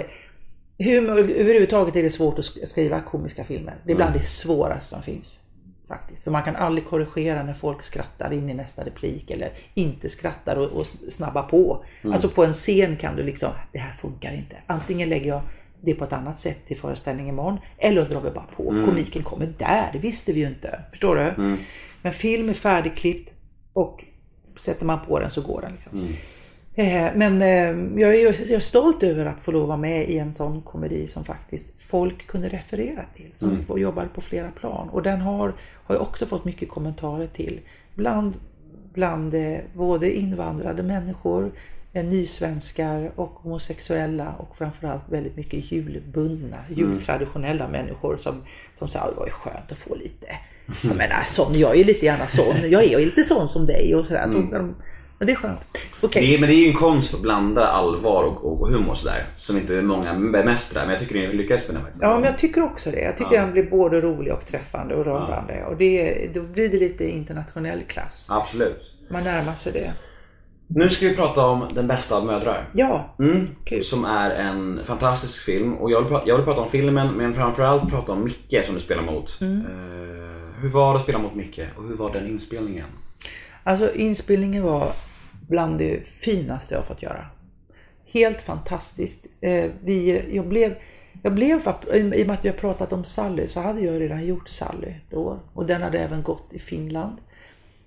Humor, 0.78 1.18
överhuvudtaget 1.18 1.96
är 1.96 2.02
det 2.02 2.10
svårt 2.10 2.38
att 2.38 2.44
sk- 2.44 2.66
skriva 2.66 3.00
komiska 3.00 3.44
filmer. 3.44 3.74
Det 3.84 3.92
är 3.92 3.96
bland 3.96 4.10
Mm. 4.10 4.22
det 4.22 4.28
svåraste 4.28 4.86
som 4.94 5.02
finns. 5.02 5.40
Faktiskt. 5.88 6.24
För 6.24 6.30
man 6.30 6.42
kan 6.42 6.56
aldrig 6.56 6.86
korrigera 6.86 7.42
när 7.42 7.54
folk 7.54 7.82
skrattar 7.82 8.32
in 8.32 8.50
i 8.50 8.54
nästa 8.54 8.84
replik 8.84 9.30
eller 9.30 9.52
inte 9.74 10.08
skrattar 10.08 10.56
och, 10.56 10.70
och 10.72 10.86
snabba 10.86 11.42
på. 11.42 11.84
Mm. 12.02 12.12
Alltså 12.14 12.28
på 12.28 12.44
en 12.44 12.52
scen 12.52 12.96
kan 12.96 13.16
du 13.16 13.22
liksom, 13.22 13.50
det 13.72 13.78
här 13.78 13.92
funkar 13.92 14.34
inte. 14.34 14.56
Antingen 14.66 15.08
lägger 15.08 15.28
jag 15.28 15.42
det 15.80 15.94
på 15.94 16.04
ett 16.04 16.12
annat 16.12 16.40
sätt 16.40 16.66
till 16.66 16.76
föreställningen 16.76 17.34
imorgon 17.34 17.58
eller 17.78 18.04
drar 18.04 18.20
vi 18.20 18.30
bara 18.30 18.46
på. 18.56 18.70
Mm. 18.70 18.86
Komiken 18.86 19.22
kommer 19.22 19.46
där, 19.58 19.90
det 19.92 19.98
visste 19.98 20.32
vi 20.32 20.40
ju 20.40 20.46
inte. 20.46 20.80
Förstår 20.90 21.16
du? 21.16 21.56
Men 22.02 22.12
film 22.12 22.48
är 22.48 22.52
färdigklippt 22.54 23.32
och 23.72 24.04
sätter 24.56 24.84
man 24.86 24.98
på 25.06 25.18
den 25.18 25.30
så 25.30 25.40
går 25.40 25.60
den. 25.60 25.72
Liksom. 25.72 26.08
Eh, 26.76 27.10
Men 27.14 27.42
eh, 27.42 28.00
jag 28.02 28.14
är, 28.14 28.22
jag 28.22 28.50
är 28.50 28.60
stolt 28.60 29.02
över 29.02 29.26
att 29.26 29.40
få 29.40 29.52
lov 29.52 29.62
att 29.62 29.68
vara 29.68 29.78
med 29.78 30.10
i 30.10 30.18
en 30.18 30.34
sån 30.34 30.62
komedi 30.62 31.06
som 31.06 31.24
faktiskt 31.24 31.82
folk 31.82 32.26
kunde 32.26 32.48
referera 32.48 33.04
till. 33.16 33.30
Som 33.34 33.50
mm. 33.50 33.78
jobbade 33.78 34.08
på 34.08 34.20
flera 34.20 34.50
plan. 34.50 34.88
Och 34.88 35.02
den 35.02 35.20
har, 35.20 35.52
har 35.84 35.94
jag 35.94 36.02
också 36.02 36.26
fått 36.26 36.44
mycket 36.44 36.68
kommentarer 36.68 37.26
till. 37.26 37.60
Bland, 37.94 38.34
bland 38.94 39.34
eh, 39.34 39.58
både 39.74 40.18
invandrade 40.18 40.82
människor, 40.82 41.52
nysvenskar 41.92 43.10
och 43.16 43.30
homosexuella 43.30 44.34
och 44.38 44.56
framförallt 44.56 45.02
väldigt 45.08 45.36
mycket 45.36 45.72
julbundna, 45.72 46.56
jultraditionella 46.68 47.68
människor 47.68 48.16
som, 48.16 48.34
som 48.78 48.88
sa 48.88 48.98
att 48.98 49.14
det 49.14 49.20
var 49.20 49.28
skönt 49.28 49.72
att 49.72 49.78
få 49.78 49.94
lite 49.94 50.26
jag 50.82 50.96
menar, 50.96 51.24
sån, 51.28 51.52
jag 51.54 51.80
är 51.80 51.84
lite 51.84 52.06
gärna 52.06 52.26
sån. 52.26 52.70
Jag 52.70 52.84
är 52.84 52.98
lite 52.98 53.24
sån 53.24 53.48
som 53.48 53.66
dig 53.66 53.94
och 53.94 54.06
sådär. 54.06 54.28
Så, 54.28 54.38
de- 54.38 54.74
men 55.18 55.26
det 55.26 55.32
är 55.32 55.36
skönt. 55.36 55.60
Okej. 56.00 56.22
Det 56.26 56.34
är, 56.34 56.40
men 56.40 56.48
det 56.48 56.54
är 56.54 56.58
ju 56.58 56.66
en 56.68 56.74
konst 56.76 57.14
att 57.14 57.20
blanda 57.22 57.66
allvar 57.66 58.24
och, 58.24 58.44
och 58.60 58.68
humor 58.68 58.94
sådär. 58.94 59.26
Som 59.36 59.56
inte 59.56 59.82
många 59.82 60.14
bemästrar. 60.14 60.82
Men 60.82 60.90
jag 60.90 61.00
tycker 61.00 61.14
ni 61.14 61.32
lyckades 61.32 61.68
med 61.68 61.76
det 61.76 61.80
faktiskt. 61.80 62.02
Ja, 62.02 62.14
men 62.14 62.24
jag 62.24 62.38
tycker 62.38 62.62
också 62.62 62.90
det. 62.90 63.00
Jag 63.00 63.16
tycker 63.18 63.40
den 63.40 63.52
blir 63.52 63.70
både 63.70 64.00
rolig 64.00 64.32
och 64.32 64.46
träffande 64.46 64.94
och 64.94 65.04
rörande. 65.04 65.64
Och 65.64 65.76
det, 65.76 66.26
då 66.34 66.42
blir 66.42 66.68
det 66.68 66.76
lite 66.78 67.08
internationell 67.10 67.82
klass. 67.82 68.28
Absolut. 68.30 68.94
Man 69.10 69.24
närmar 69.24 69.52
sig 69.54 69.72
det. 69.72 69.92
Nu 70.66 70.88
ska 70.88 71.06
vi 71.08 71.16
prata 71.16 71.46
om 71.46 71.64
Den 71.74 71.86
bästa 71.86 72.16
av 72.16 72.26
mödrar. 72.26 72.68
Ja, 72.72 73.14
Mm. 73.18 73.48
Kul. 73.64 73.82
Som 73.82 74.04
är 74.04 74.30
en 74.30 74.80
fantastisk 74.84 75.42
film. 75.44 75.74
Och 75.74 75.90
jag 75.90 76.02
vill, 76.02 76.12
pra- 76.12 76.22
jag 76.26 76.36
vill 76.36 76.44
prata 76.44 76.60
om 76.60 76.70
filmen 76.70 77.08
men 77.14 77.34
framförallt 77.34 77.90
prata 77.90 78.12
om 78.12 78.24
Micke 78.24 78.64
som 78.64 78.74
du 78.74 78.80
spelar 78.80 79.02
mot. 79.02 79.38
Mm. 79.40 79.60
Eh, 79.60 80.60
hur 80.62 80.68
var 80.68 80.92
det 80.92 80.96
att 80.96 81.02
spela 81.02 81.18
mot 81.18 81.34
Micke? 81.34 81.60
Och 81.76 81.82
hur 81.88 81.94
var 81.96 82.12
den 82.12 82.26
inspelningen? 82.28 82.86
Alltså 83.64 83.94
inspelningen 83.94 84.62
var 84.62 84.92
bland 85.48 85.78
det 85.78 86.08
finaste 86.08 86.74
jag 86.74 86.86
fått 86.86 87.02
göra. 87.02 87.26
Helt 88.06 88.40
fantastiskt. 88.40 89.26
Eh, 89.40 89.70
vi, 89.84 90.24
jag 90.36 90.48
blev, 90.48 90.74
jag 91.22 91.34
blev, 91.34 91.60
i 91.92 92.22
och 92.22 92.26
med 92.26 92.30
att 92.30 92.44
vi 92.44 92.48
har 92.48 92.56
pratat 92.56 92.92
om 92.92 93.04
Sally 93.04 93.48
så 93.48 93.60
hade 93.60 93.80
jag 93.80 94.00
redan 94.00 94.26
gjort 94.26 94.48
Sally 94.48 94.94
då. 95.10 95.38
Och 95.54 95.66
den 95.66 95.82
hade 95.82 95.98
även 95.98 96.22
gått 96.22 96.52
i 96.52 96.58
Finland. 96.58 97.16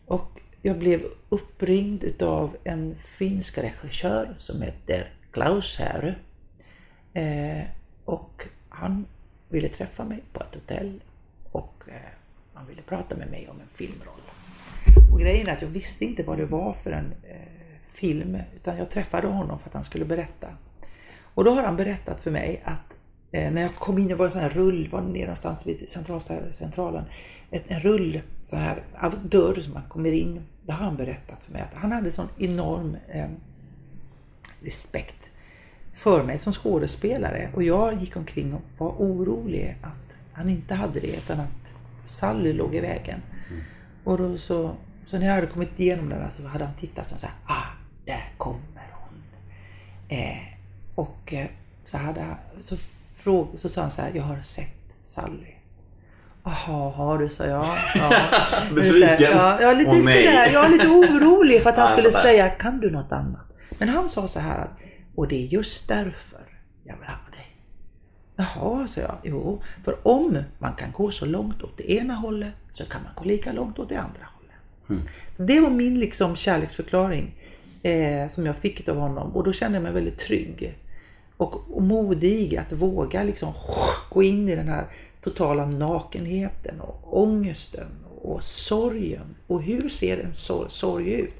Och 0.06 0.42
jag 0.62 0.78
blev 0.78 1.06
uppringd 1.30 2.04
utav 2.04 2.58
en 2.64 2.96
finsk 2.96 3.58
regissör 3.58 4.36
som 4.40 4.62
heter 4.62 5.14
Klaus 5.32 5.78
Härö. 5.78 6.14
Eh, 7.14 7.66
och 8.06 8.48
han 8.70 9.06
ville 9.50 9.70
träffa 9.70 10.04
mig 10.04 10.24
på 10.34 10.44
ett 10.44 10.56
hotell 10.56 11.02
och 11.52 11.84
eh, 11.88 12.12
han 12.54 12.68
ville 12.68 12.82
prata 12.82 13.16
med 13.16 13.32
mig 13.32 13.48
om 13.50 13.60
en 13.60 13.68
filmroll. 13.68 14.17
Och 15.12 15.20
grejen 15.20 15.48
är 15.48 15.54
att 15.54 15.62
jag 15.62 15.70
visste 15.70 16.06
inte 16.06 16.24
vad 16.24 16.38
det 16.38 16.46
var 16.46 16.74
för 16.74 16.92
en 16.92 17.14
eh, 17.24 17.36
film 17.94 18.38
utan 18.56 18.78
jag 18.78 18.90
träffade 18.90 19.28
honom 19.28 19.60
för 19.60 19.70
att 19.70 19.74
han 19.74 19.84
skulle 19.84 20.06
berätta. 20.06 20.48
Och 21.22 21.44
då 21.44 21.52
har 21.52 21.64
han 21.64 21.76
berättat 21.76 22.22
för 22.22 22.32
mig 22.32 22.62
att 22.66 22.94
eh, 23.32 23.52
när 23.52 23.62
jag 23.62 23.76
kom 23.76 23.98
in, 23.98 24.08
det 24.08 24.16
var 24.16 24.26
en 24.26 24.32
sån 24.32 24.42
här 24.42 24.50
rull, 24.50 24.90
var 24.92 25.02
nere 25.02 25.22
någonstans 25.22 25.68
vid 25.68 25.86
centralsta- 25.88 26.54
centralen, 26.54 27.04
ett, 27.52 27.64
en 27.68 27.80
rull, 27.80 28.22
så 28.44 28.56
här 28.56 28.84
av 29.00 29.28
dörr 29.30 29.62
som 29.62 29.74
man 29.74 29.84
kommer 29.90 30.12
in. 30.12 30.42
Då 30.66 30.74
har 30.74 30.86
han 30.86 30.96
berättat 30.96 31.44
för 31.44 31.52
mig 31.52 31.62
att 31.62 31.74
han 31.74 31.92
hade 31.92 32.12
sån 32.12 32.30
enorm 32.38 32.98
eh, 33.10 33.30
respekt 34.62 35.32
för 35.94 36.24
mig 36.24 36.40
som 36.40 36.54
skådespelare 36.54 37.50
och 37.56 37.64
jag 37.64 38.02
gick 38.02 38.16
omkring 38.16 38.54
och 38.54 38.62
var 38.78 38.90
orolig 38.90 39.78
att 39.82 40.16
han 40.34 40.50
inte 40.50 40.74
hade 40.74 41.00
det 41.00 41.08
utan 41.08 41.40
att 41.40 41.76
Sally 42.06 42.54
låg 42.54 42.76
i 42.76 42.80
vägen. 42.80 43.22
Och 44.04 44.18
då 44.18 44.38
så, 44.38 44.76
så 45.08 45.18
när 45.18 45.26
jag 45.26 45.34
hade 45.34 45.48
kommit 45.48 45.80
igenom 45.80 46.10
den 46.10 46.20
där 46.20 46.30
så 46.38 46.48
hade 46.48 46.66
han 46.66 46.74
tittat 46.74 47.12
och 47.12 47.20
sagt 47.20 47.36
ah, 47.46 47.68
där 48.06 48.34
kommer 48.38 48.88
hon. 48.94 49.24
Eh, 50.08 50.38
och 50.96 51.34
eh, 51.34 51.48
så, 51.86 51.98
hade, 51.98 52.26
så, 52.62 52.78
fråg, 53.24 53.48
så 53.58 53.70
sa 53.70 53.82
han 53.82 53.92
så 53.92 54.02
här, 54.02 54.12
jag 54.16 54.24
har 54.24 54.42
sett 54.42 54.96
Sally. 55.02 55.54
Jaha, 56.44 56.92
har 56.92 57.18
du, 57.18 57.30
sa 57.30 57.46
jag. 57.46 57.66
Ja. 57.96 58.12
Besviken. 58.76 59.32
Ja, 59.32 59.62
jag 59.62 59.72
är 59.72 59.76
lite 59.76 59.92
sådär, 59.92 60.54
jag 60.54 60.66
är 60.66 60.70
lite 60.70 60.88
orolig 60.88 61.64
för 61.64 61.70
att 61.70 61.76
han 61.76 61.92
skulle 61.92 62.12
säga, 62.12 62.50
kan 62.50 62.80
du 62.80 62.92
något 62.92 63.12
annat? 63.12 63.54
Men 63.80 63.90
han 63.90 64.10
sa 64.10 64.28
så 64.28 64.40
här, 64.40 64.68
och 65.16 65.28
det 65.28 65.36
är 65.36 65.48
just 65.48 65.88
därför 65.88 66.42
jag 66.84 66.98
vill 66.98 67.08
ha 67.08 67.32
dig. 67.32 67.58
Jaha, 68.36 68.88
sa 68.88 69.02
jag. 69.02 69.18
Jo, 69.24 69.64
för 69.84 70.08
om 70.08 70.44
man 70.60 70.74
kan 70.74 70.92
gå 70.92 71.12
så 71.12 71.26
långt 71.26 71.64
åt 71.64 71.78
det 71.78 71.92
ena 71.92 72.14
hållet 72.14 72.54
så 72.74 72.86
kan 72.86 73.04
man 73.04 73.12
gå 73.16 73.24
lika 73.24 73.52
långt 73.52 73.80
åt 73.80 73.90
det 73.90 73.96
andra 73.96 74.20
hållet. 74.20 74.37
Så 75.38 75.44
det 75.44 75.60
var 75.60 75.70
min 75.70 76.00
liksom 76.00 76.36
kärleksförklaring 76.36 77.36
eh, 77.84 78.30
som 78.30 78.46
jag 78.46 78.58
fick 78.58 78.90
av 78.90 78.98
honom 78.98 79.36
och 79.36 79.44
då 79.44 79.54
kände 79.54 79.76
jag 79.76 79.84
mig 79.84 79.92
väldigt 79.92 80.20
trygg. 80.20 80.78
Och, 81.38 81.76
och 81.76 81.82
modig 81.82 82.58
att 82.58 82.72
våga 82.72 83.24
liksom 83.24 83.54
gå 84.10 84.24
in 84.24 84.50
i 84.50 84.56
den 84.56 84.68
här 84.68 84.86
totala 85.22 85.66
nakenheten 85.66 86.82
och 86.82 87.22
ångesten 87.22 87.88
och 88.22 88.44
sorgen. 88.44 89.36
Och 89.48 89.64
hur 89.64 89.90
ser 89.90 90.20
en 90.20 90.34
sorg, 90.34 90.70
sorg 90.70 91.12
ut? 91.12 91.34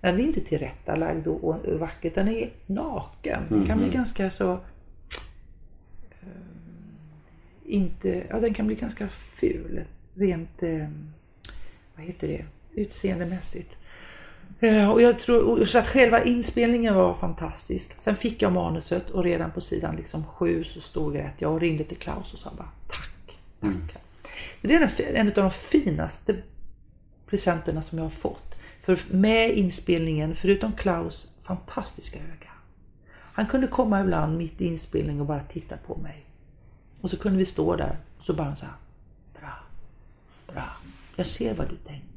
Den 0.00 0.14
är 0.14 0.24
inte 0.24 0.40
tillrättalagd 0.40 1.26
och, 1.26 1.44
och 1.44 1.78
vacker, 1.78 2.12
den 2.14 2.28
är 2.28 2.50
naken. 2.66 3.42
Den 3.48 3.66
kan 3.66 3.78
bli 3.78 3.88
ganska 3.88 4.30
så 4.30 4.52
eh, 4.52 4.58
inte, 7.64 8.26
ja 8.30 8.40
den 8.40 8.54
kan 8.54 8.66
bli 8.66 8.76
ganska 8.76 9.08
ful. 9.08 9.80
Rent, 10.14 10.62
eh, 10.62 10.88
vad 11.96 12.06
heter 12.06 12.28
det, 12.28 12.44
utseendemässigt. 12.74 13.76
Eh, 14.60 14.90
Och 14.90 15.02
jag 15.02 15.18
tror, 15.20 15.66
så 15.66 15.78
att 15.78 15.88
själva 15.88 16.24
inspelningen 16.24 16.94
var 16.94 17.14
fantastisk. 17.14 18.02
Sen 18.02 18.16
fick 18.16 18.42
jag 18.42 18.52
manuset 18.52 19.10
och 19.10 19.24
redan 19.24 19.50
på 19.50 19.60
sidan 19.60 19.96
liksom 19.96 20.24
sju 20.24 20.64
så 20.64 20.80
storgrät 20.80 21.34
jag 21.38 21.52
och 21.52 21.60
ringde 21.60 21.84
till 21.84 21.96
Klaus 21.98 22.32
och 22.32 22.38
sa 22.38 22.50
bara 22.56 22.68
tack, 22.88 23.38
tack. 23.60 24.02
Det 24.60 24.74
är 24.74 24.80
en, 24.80 25.16
en 25.16 25.28
av 25.28 25.34
de 25.34 25.50
finaste 25.50 26.36
presenterna 27.26 27.82
som 27.82 27.98
jag 27.98 28.04
har 28.04 28.10
fått. 28.10 28.54
För 28.80 28.98
med 29.10 29.50
inspelningen, 29.50 30.36
förutom 30.36 30.72
Klaus 30.72 31.32
fantastiska 31.42 32.18
öga. 32.18 32.50
Han 33.12 33.46
kunde 33.46 33.66
komma 33.66 34.00
ibland 34.00 34.38
mitt 34.38 34.60
i 34.60 34.66
inspelningen 34.66 35.20
och 35.20 35.26
bara 35.26 35.42
titta 35.42 35.76
på 35.76 35.96
mig. 35.96 36.26
Och 37.00 37.10
så 37.10 37.16
kunde 37.16 37.38
vi 37.38 37.46
stå 37.46 37.76
där 37.76 37.96
och 38.18 38.24
så 38.24 38.32
bara 38.32 38.46
han 38.46 38.56
så 38.56 38.64
här, 38.64 38.74
bra, 39.40 39.52
bra, 40.52 40.64
jag 41.16 41.26
ser 41.26 41.54
vad 41.54 41.68
du 41.68 41.76
tänker. 41.76 42.13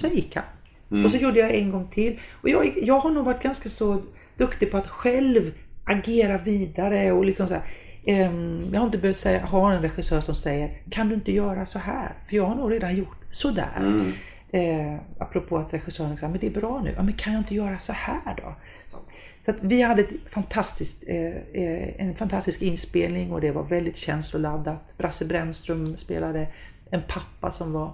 Sen 0.00 0.14
gick 0.14 0.36
han. 0.36 1.04
Och 1.04 1.10
så 1.10 1.16
gjorde 1.16 1.38
jag 1.38 1.54
en 1.54 1.70
gång 1.70 1.88
till. 1.88 2.20
Och 2.42 2.48
jag, 2.48 2.78
jag 2.82 2.98
har 2.98 3.10
nog 3.10 3.24
varit 3.24 3.42
ganska 3.42 3.68
så 3.68 4.02
duktig 4.36 4.70
på 4.70 4.76
att 4.76 4.88
själv 4.88 5.52
agera 5.84 6.38
vidare 6.38 7.12
och 7.12 7.24
liksom 7.24 7.48
så 7.48 7.54
här, 7.54 7.62
ehm, 8.06 8.68
jag 8.72 8.80
har 8.80 8.86
inte 8.86 8.98
behövt 8.98 9.16
säga, 9.16 9.44
ha 9.44 9.72
en 9.72 9.82
regissör 9.82 10.20
som 10.20 10.34
säger 10.34 10.70
kan 10.90 11.08
du 11.08 11.14
inte 11.14 11.32
göra 11.32 11.66
så 11.66 11.78
här? 11.78 12.12
För 12.24 12.36
jag 12.36 12.44
har 12.44 12.54
nog 12.54 12.72
redan 12.72 12.96
gjort 12.96 13.16
sådär. 13.30 14.12
Eh, 14.50 14.96
apropå 15.18 15.58
att 15.58 15.74
regissören 15.74 16.18
sa, 16.18 16.28
men 16.28 16.40
det 16.40 16.46
är 16.46 16.50
bra 16.50 16.80
nu. 16.84 16.92
Ja, 16.96 17.02
men 17.02 17.14
kan 17.14 17.32
jag 17.32 17.40
inte 17.40 17.54
göra 17.54 17.78
så 17.78 17.92
här 17.92 18.34
då? 18.36 18.54
Så, 18.90 18.96
så 19.44 19.50
att 19.50 19.56
vi 19.60 19.82
hade 19.82 20.02
ett 20.02 20.12
fantastiskt, 20.30 21.04
eh, 21.08 21.36
eh, 21.36 22.00
en 22.00 22.14
fantastisk 22.14 22.62
inspelning 22.62 23.32
och 23.32 23.40
det 23.40 23.50
var 23.50 23.62
väldigt 23.62 23.96
känsloladdat. 23.96 24.98
Brasse 24.98 25.24
Brännström 25.24 25.96
spelade 25.96 26.48
en 26.90 27.02
pappa 27.08 27.52
som 27.52 27.72
var 27.72 27.92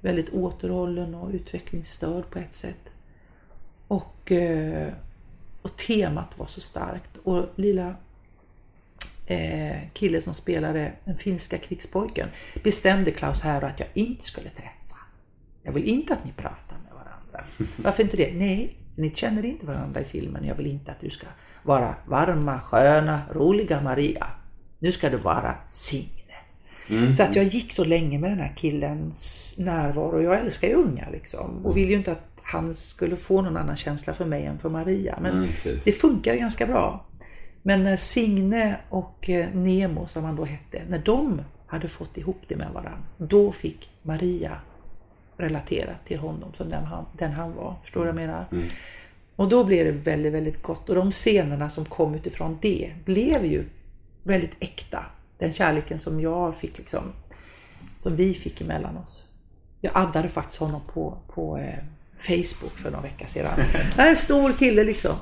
väldigt 0.00 0.30
återhållen 0.30 1.14
och 1.14 1.30
utvecklingsstörd 1.30 2.30
på 2.30 2.38
ett 2.38 2.54
sätt. 2.54 2.90
Och, 3.88 4.32
eh, 4.32 4.92
och 5.62 5.76
temat 5.76 6.38
var 6.38 6.46
så 6.46 6.60
starkt. 6.60 7.16
Och 7.16 7.46
lilla 7.56 7.94
eh, 9.26 9.88
kille 9.92 10.22
som 10.22 10.34
spelade 10.34 10.92
den 11.04 11.18
finska 11.18 11.58
krigspojken 11.58 12.28
bestämde 12.62 13.10
Klaus 13.10 13.40
här 13.40 13.64
att 13.64 13.80
jag 13.80 13.88
inte 13.94 14.24
skulle 14.24 14.50
träffa. 14.50 14.96
Jag 15.62 15.72
vill 15.72 15.84
inte 15.84 16.12
att 16.12 16.24
ni 16.24 16.32
pratar 16.32 16.76
med 16.84 16.92
varandra. 16.92 17.44
Varför 17.76 18.02
inte 18.02 18.16
det? 18.16 18.32
Nej, 18.34 18.76
ni 18.96 19.10
känner 19.14 19.44
inte 19.44 19.66
varandra 19.66 20.00
i 20.00 20.04
filmen. 20.04 20.44
Jag 20.44 20.54
vill 20.54 20.66
inte 20.66 20.90
att 20.90 21.00
du 21.00 21.10
ska 21.10 21.26
vara 21.62 21.94
varma, 22.06 22.60
sköna, 22.60 23.22
roliga 23.32 23.80
Maria. 23.80 24.26
Nu 24.78 24.92
ska 24.92 25.10
du 25.10 25.16
vara 25.16 25.54
Signe. 26.90 27.14
Så 27.14 27.22
att 27.22 27.36
jag 27.36 27.44
gick 27.44 27.72
så 27.72 27.84
länge 27.84 28.18
med 28.18 28.30
den 28.30 28.38
här 28.40 28.54
killens 28.56 29.54
närvaro. 29.58 30.22
Jag 30.22 30.40
älskar 30.40 30.68
ju 30.68 30.74
unga 30.74 31.06
liksom. 31.12 31.66
Och 31.66 31.76
vill 31.76 31.88
ju 31.90 31.96
inte 31.96 32.12
att 32.12 32.26
han 32.42 32.74
skulle 32.74 33.16
få 33.16 33.42
någon 33.42 33.56
annan 33.56 33.76
känsla 33.76 34.14
för 34.14 34.24
mig 34.24 34.44
än 34.46 34.58
för 34.58 34.68
Maria. 34.68 35.18
Men 35.22 35.32
Mm, 35.38 35.50
det 35.84 35.92
funkar 35.92 36.34
ganska 36.34 36.66
bra. 36.66 37.04
Men 37.62 37.82
när 37.82 37.96
Signe 37.96 38.76
och 38.88 39.30
eh, 39.30 39.46
Nemo 39.54 40.08
som 40.08 40.24
han 40.24 40.36
då 40.36 40.44
hette, 40.44 40.82
när 40.88 40.98
de 40.98 41.42
hade 41.66 41.88
fått 41.88 42.16
ihop 42.16 42.40
det 42.48 42.56
med 42.56 42.70
varandra, 42.72 43.02
då 43.18 43.52
fick 43.52 43.90
Maria 44.02 44.52
relatera 45.36 45.94
till 46.06 46.18
honom 46.18 46.52
som 46.56 46.68
den 46.68 46.84
han, 46.84 47.04
den 47.18 47.32
han 47.32 47.54
var. 47.54 47.74
Förstår 47.82 48.00
du 48.00 48.12
vad 48.12 48.22
jag 48.22 48.28
menar? 48.28 48.44
Och 49.36 49.48
då 49.48 49.64
blev 49.64 49.84
det 49.84 49.92
väldigt, 49.92 50.32
väldigt 50.32 50.62
gott. 50.62 50.88
Och 50.88 50.94
de 50.94 51.12
scenerna 51.12 51.70
som 51.70 51.84
kom 51.84 52.14
utifrån 52.14 52.58
det 52.62 52.90
blev 53.04 53.44
ju 53.44 53.64
väldigt 54.22 54.52
äkta. 54.60 55.04
Den 55.40 55.54
kärleken 55.54 55.98
som 55.98 56.20
jag 56.20 56.56
fick 56.56 56.78
liksom, 56.78 57.02
som 58.00 58.16
vi 58.16 58.34
fick 58.34 58.60
emellan 58.60 58.96
oss. 58.96 59.24
Jag 59.80 59.92
addade 59.94 60.28
faktiskt 60.28 60.58
honom 60.58 60.80
på, 60.92 61.18
på 61.34 61.58
eh, 61.58 61.84
Facebook 62.18 62.72
för 62.72 62.90
några 62.90 63.02
veckor 63.02 63.26
sedan. 63.26 63.60
En 63.98 64.16
stor 64.16 64.52
kille 64.52 64.84
liksom. 64.84 65.14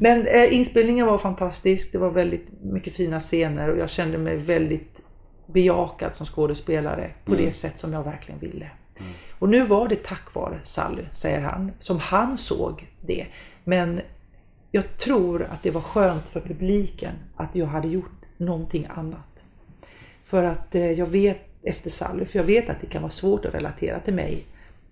Men 0.00 0.26
eh, 0.26 0.54
inspelningen 0.54 1.06
var 1.06 1.18
fantastisk. 1.18 1.92
Det 1.92 1.98
var 1.98 2.10
väldigt 2.10 2.46
mycket 2.62 2.92
fina 2.92 3.20
scener 3.20 3.70
och 3.70 3.78
jag 3.78 3.90
kände 3.90 4.18
mig 4.18 4.36
väldigt 4.36 5.00
bejakad 5.46 6.16
som 6.16 6.26
skådespelare 6.26 7.10
på 7.24 7.34
det 7.34 7.52
sätt 7.52 7.78
som 7.78 7.92
jag 7.92 8.02
verkligen 8.02 8.40
ville. 8.40 8.70
Och 9.38 9.48
nu 9.48 9.64
var 9.64 9.88
det 9.88 10.02
tack 10.04 10.34
vare 10.34 10.60
Sally, 10.64 11.02
säger 11.12 11.40
han, 11.40 11.72
som 11.80 11.98
han 11.98 12.38
såg 12.38 12.86
det. 13.00 13.26
Men 13.64 14.00
jag 14.70 14.98
tror 14.98 15.42
att 15.42 15.62
det 15.62 15.70
var 15.70 15.80
skönt 15.80 16.28
för 16.28 16.40
publiken 16.40 17.14
att 17.36 17.54
jag 17.54 17.66
hade 17.66 17.88
gjort 17.88 18.24
någonting 18.36 18.86
annat. 18.90 19.35
För 20.26 20.44
att 20.44 20.74
eh, 20.74 20.92
jag 20.92 21.06
vet 21.06 21.40
efter 21.62 21.90
Sally, 21.90 22.24
för 22.24 22.38
jag 22.38 22.44
vet 22.44 22.70
att 22.70 22.80
det 22.80 22.86
kan 22.86 23.02
vara 23.02 23.12
svårt 23.12 23.44
att 23.44 23.54
relatera 23.54 24.00
till 24.00 24.14
mig 24.14 24.44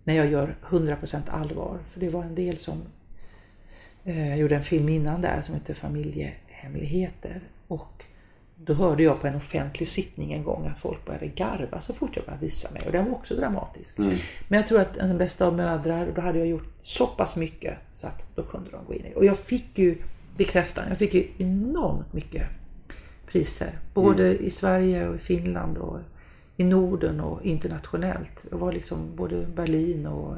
när 0.04 0.14
jag 0.14 0.30
gör 0.30 0.56
100% 0.68 1.20
allvar. 1.30 1.78
För 1.90 2.00
det 2.00 2.08
var 2.08 2.22
en 2.22 2.34
del 2.34 2.58
som 2.58 2.82
eh, 4.04 4.36
gjorde 4.36 4.56
en 4.56 4.62
film 4.62 4.88
innan 4.88 5.20
där 5.20 5.42
som 5.46 5.54
heter 5.54 5.74
Familjehemligheter. 5.74 7.40
Och 7.68 8.04
då 8.56 8.74
hörde 8.74 9.02
jag 9.02 9.20
på 9.20 9.26
en 9.26 9.34
offentlig 9.34 9.88
sittning 9.88 10.32
en 10.32 10.44
gång 10.44 10.66
att 10.66 10.78
folk 10.78 11.06
började 11.06 11.26
garva 11.26 11.80
så 11.80 11.92
fort 11.92 12.16
jag 12.16 12.24
började 12.24 12.44
visa 12.44 12.72
mig. 12.72 12.82
Och 12.86 12.92
den 12.92 13.04
var 13.04 13.12
också 13.12 13.34
dramatisk. 13.36 13.98
Men 14.48 14.58
jag 14.58 14.68
tror 14.68 14.80
att 14.80 14.94
den 14.94 15.18
bästa 15.18 15.46
av 15.46 15.56
mödrar, 15.56 16.12
då 16.14 16.20
hade 16.20 16.38
jag 16.38 16.48
gjort 16.48 16.74
så 16.82 17.06
pass 17.06 17.36
mycket 17.36 17.78
så 17.92 18.06
att 18.06 18.36
då 18.36 18.42
kunde 18.42 18.70
de 18.70 18.84
gå 18.86 18.94
in 18.94 19.06
i 19.06 19.14
Och 19.14 19.24
jag 19.24 19.38
fick 19.38 19.78
ju 19.78 19.98
bekräftan. 20.36 20.84
Jag 20.88 20.98
fick 20.98 21.14
ju 21.14 21.28
enormt 21.38 22.12
mycket 22.12 22.48
priser. 23.34 23.70
Både 23.94 24.36
i 24.36 24.50
Sverige 24.50 25.08
och 25.08 25.14
i 25.14 25.18
Finland 25.18 25.78
och 25.78 25.98
i 26.56 26.64
Norden 26.64 27.20
och 27.20 27.44
internationellt. 27.44 28.46
Jag 28.50 28.58
var 28.58 28.72
liksom 28.72 29.16
både 29.16 29.34
i 29.34 29.46
Berlin 29.46 30.06
och 30.06 30.36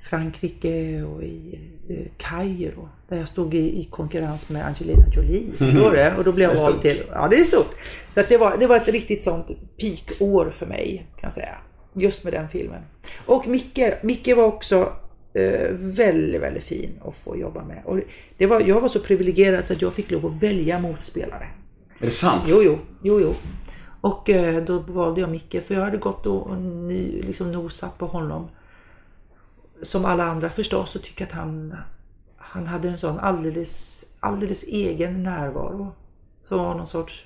Frankrike 0.00 1.02
och 1.02 1.22
i 1.22 1.60
eh, 1.88 2.06
Kairo. 2.16 2.88
Där 3.08 3.16
jag 3.16 3.28
stod 3.28 3.54
i, 3.54 3.80
i 3.80 3.84
konkurrens 3.84 4.48
med 4.48 4.66
Angelina 4.66 5.04
Jolie. 5.16 5.52
Förstår 5.58 5.90
du? 5.90 6.16
Och 6.18 6.24
då 6.24 6.32
blev 6.32 6.50
jag 6.50 6.62
vald 6.62 6.82
till... 6.82 7.02
Ja, 7.10 7.28
det 7.28 7.40
är 7.40 7.44
stort. 7.44 7.74
Så 8.14 8.22
det, 8.28 8.36
var, 8.36 8.58
det 8.58 8.66
var 8.66 8.76
ett 8.76 8.88
riktigt 8.88 9.24
sånt 9.24 9.46
peakår 9.76 10.54
för 10.58 10.66
mig, 10.66 11.06
kan 11.20 11.26
jag 11.26 11.32
säga. 11.32 11.56
Just 11.92 12.24
med 12.24 12.32
den 12.32 12.48
filmen. 12.48 12.82
Och 13.26 13.48
Micke, 13.48 14.02
Micke 14.02 14.36
var 14.36 14.44
också 14.44 14.92
eh, 15.34 15.70
väldigt, 15.72 16.42
väldigt 16.42 16.64
fin 16.64 16.90
att 17.04 17.16
få 17.16 17.36
jobba 17.36 17.64
med. 17.64 17.82
Och 17.84 18.00
det 18.36 18.46
var, 18.46 18.60
jag 18.60 18.80
var 18.80 18.88
så 18.88 19.00
privilegierad 19.00 19.64
så 19.64 19.72
att 19.72 19.82
jag 19.82 19.92
fick 19.92 20.10
lov 20.10 20.26
att 20.26 20.42
välja 20.42 20.78
motspelare. 20.78 21.48
Är 22.00 22.04
det 22.04 22.10
sant? 22.10 22.42
Jo, 22.46 22.62
jo, 22.62 22.78
jo, 23.02 23.20
jo. 23.20 23.34
Och 24.00 24.30
eh, 24.30 24.64
då 24.64 24.78
valde 24.78 25.20
jag 25.20 25.30
Micke 25.30 25.64
för 25.66 25.74
jag 25.74 25.80
hade 25.84 25.96
gått 25.96 26.26
och 26.26 26.56
ny, 26.58 27.22
liksom 27.22 27.52
nosat 27.52 27.98
på 27.98 28.06
honom. 28.06 28.48
Som 29.82 30.04
alla 30.04 30.24
andra 30.24 30.50
förstås 30.50 30.90
så 30.90 30.98
tycker 30.98 31.24
att 31.24 31.32
han, 31.32 31.76
han 32.36 32.66
hade 32.66 32.88
en 32.88 32.98
sån 32.98 33.18
alldeles, 33.18 34.04
alldeles 34.20 34.62
egen 34.64 35.22
närvaro. 35.22 35.92
Som 36.42 36.58
var 36.58 36.74
någon 36.74 36.86
sorts... 36.86 37.24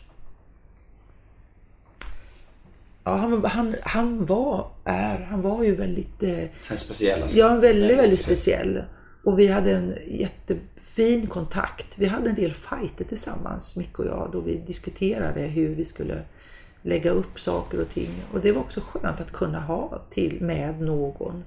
Ja, 3.05 3.17
han, 3.17 3.45
han, 3.45 3.75
han 3.83 4.27
var, 4.27 4.67
är, 4.85 5.27
han 5.31 5.43
var 5.43 5.63
ju 5.63 5.75
väldigt... 5.75 6.23
Eh, 6.23 6.45
Känns 6.63 6.81
speciell 6.81 7.23
alltså. 7.23 7.39
Ja, 7.39 7.57
väldigt, 7.57 7.99
väldigt 7.99 8.21
speciell. 8.21 8.85
Och 9.25 9.39
vi 9.39 9.47
hade 9.47 9.73
en 9.73 9.95
jättefin 10.07 11.27
kontakt. 11.27 11.99
Vi 11.99 12.07
hade 12.07 12.31
en 12.31 12.35
del 12.35 12.53
fighter 12.53 13.05
tillsammans, 13.05 13.77
Micke 13.77 13.99
och 13.99 14.07
jag, 14.07 14.29
då 14.33 14.41
vi 14.41 14.57
diskuterade 14.57 15.41
hur 15.41 15.75
vi 15.75 15.85
skulle 15.85 16.23
lägga 16.83 17.11
upp 17.11 17.41
saker 17.41 17.81
och 17.81 17.89
ting. 17.89 18.11
Och 18.33 18.41
det 18.41 18.53
var 18.53 18.61
också 18.61 18.81
skönt 18.81 19.21
att 19.21 19.33
kunna 19.33 19.61
ha 19.61 20.03
till 20.11 20.41
med 20.41 20.81
någon. 20.81 21.45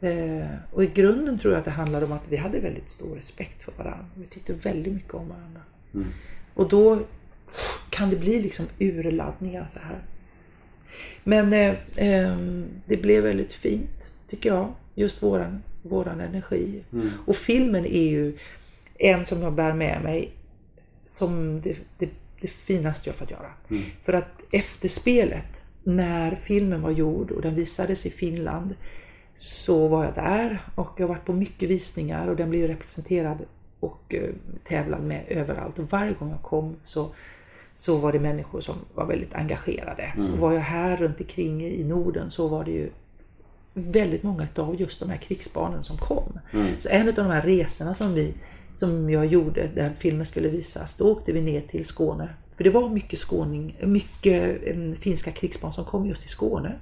Eh, 0.00 0.46
och 0.72 0.84
i 0.84 0.86
grunden 0.86 1.38
tror 1.38 1.52
jag 1.52 1.58
att 1.58 1.64
det 1.64 1.70
handlade 1.70 2.06
om 2.06 2.12
att 2.12 2.28
vi 2.28 2.36
hade 2.36 2.60
väldigt 2.60 2.90
stor 2.90 3.16
respekt 3.16 3.64
för 3.64 3.72
varandra. 3.72 4.06
Vi 4.14 4.26
tyckte 4.26 4.52
väldigt 4.52 4.92
mycket 4.92 5.14
om 5.14 5.28
varandra. 5.28 5.60
Och 6.54 6.68
då 6.68 6.98
kan 7.90 8.10
det 8.10 8.16
bli 8.16 8.42
liksom 8.42 8.66
urladdningar 8.78 9.68
så 9.72 9.78
här. 9.78 9.98
Men 11.24 11.52
eh, 11.52 11.74
ehm, 11.96 12.66
det 12.86 12.96
blev 12.96 13.22
väldigt 13.22 13.52
fint, 13.52 14.08
tycker 14.30 14.48
jag. 14.48 14.74
Just 14.94 15.22
våran, 15.22 15.62
våran 15.88 16.20
energi. 16.20 16.84
Och 17.26 17.36
filmen 17.36 17.86
är 17.86 18.08
ju 18.10 18.38
en 18.98 19.26
som 19.26 19.42
jag 19.42 19.52
bär 19.52 19.72
med 19.74 20.02
mig 20.02 20.32
som 21.04 21.60
det, 21.60 21.76
det, 21.98 22.08
det 22.40 22.48
finaste 22.48 23.08
jag 23.08 23.16
fått 23.16 23.30
göra. 23.30 23.50
För 24.02 24.12
att 24.12 24.42
efterspelet, 24.50 25.62
när 25.82 26.36
filmen 26.36 26.82
var 26.82 26.90
gjord 26.90 27.30
och 27.30 27.42
den 27.42 27.54
visades 27.54 28.06
i 28.06 28.10
Finland, 28.10 28.74
så 29.34 29.88
var 29.88 30.04
jag 30.04 30.14
där 30.14 30.60
och 30.74 30.90
jag 30.96 31.06
har 31.06 31.14
varit 31.14 31.24
på 31.24 31.32
mycket 31.32 31.68
visningar 31.68 32.28
och 32.28 32.36
den 32.36 32.50
blev 32.50 32.68
representerad 32.68 33.38
och 33.80 34.14
eh, 34.14 34.30
tävlad 34.64 35.02
med 35.02 35.24
överallt. 35.28 35.78
Och 35.78 35.90
varje 35.90 36.12
gång 36.12 36.30
jag 36.30 36.42
kom 36.42 36.76
så, 36.84 37.10
så 37.74 37.96
var 37.96 38.12
det 38.12 38.20
människor 38.20 38.60
som 38.60 38.74
var 38.94 39.06
väldigt 39.06 39.34
engagerade. 39.34 40.12
Och 40.32 40.38
var 40.38 40.52
jag 40.52 40.60
här 40.60 40.96
runt 40.96 41.20
omkring 41.20 41.64
i 41.64 41.84
Norden 41.84 42.30
så 42.30 42.48
var 42.48 42.64
det 42.64 42.70
ju 42.70 42.90
väldigt 43.78 44.22
många 44.22 44.48
av 44.56 44.80
just 44.80 45.00
de 45.00 45.10
här 45.10 45.16
krigsbarnen 45.16 45.84
som 45.84 45.96
kom. 45.96 46.38
Så 46.78 46.88
en 46.88 47.08
av 47.08 47.14
de 47.14 47.26
här 47.26 47.42
resorna 47.42 47.94
som, 47.94 48.14
vi, 48.14 48.34
som 48.74 49.10
jag 49.10 49.26
gjorde 49.26 49.68
där 49.74 49.92
filmen 49.98 50.26
skulle 50.26 50.48
visas, 50.48 50.96
då 50.96 51.04
åkte 51.12 51.32
vi 51.32 51.40
ner 51.42 51.60
till 51.60 51.84
Skåne. 51.84 52.28
För 52.56 52.64
det 52.64 52.70
var 52.70 52.88
mycket, 52.88 53.18
skåning, 53.18 53.76
mycket 53.82 54.62
eh, 54.66 54.92
finska 54.98 55.30
krigsbarn 55.30 55.72
som 55.72 55.84
kom 55.84 56.06
just 56.06 56.20
till 56.20 56.30
Skåne. 56.30 56.72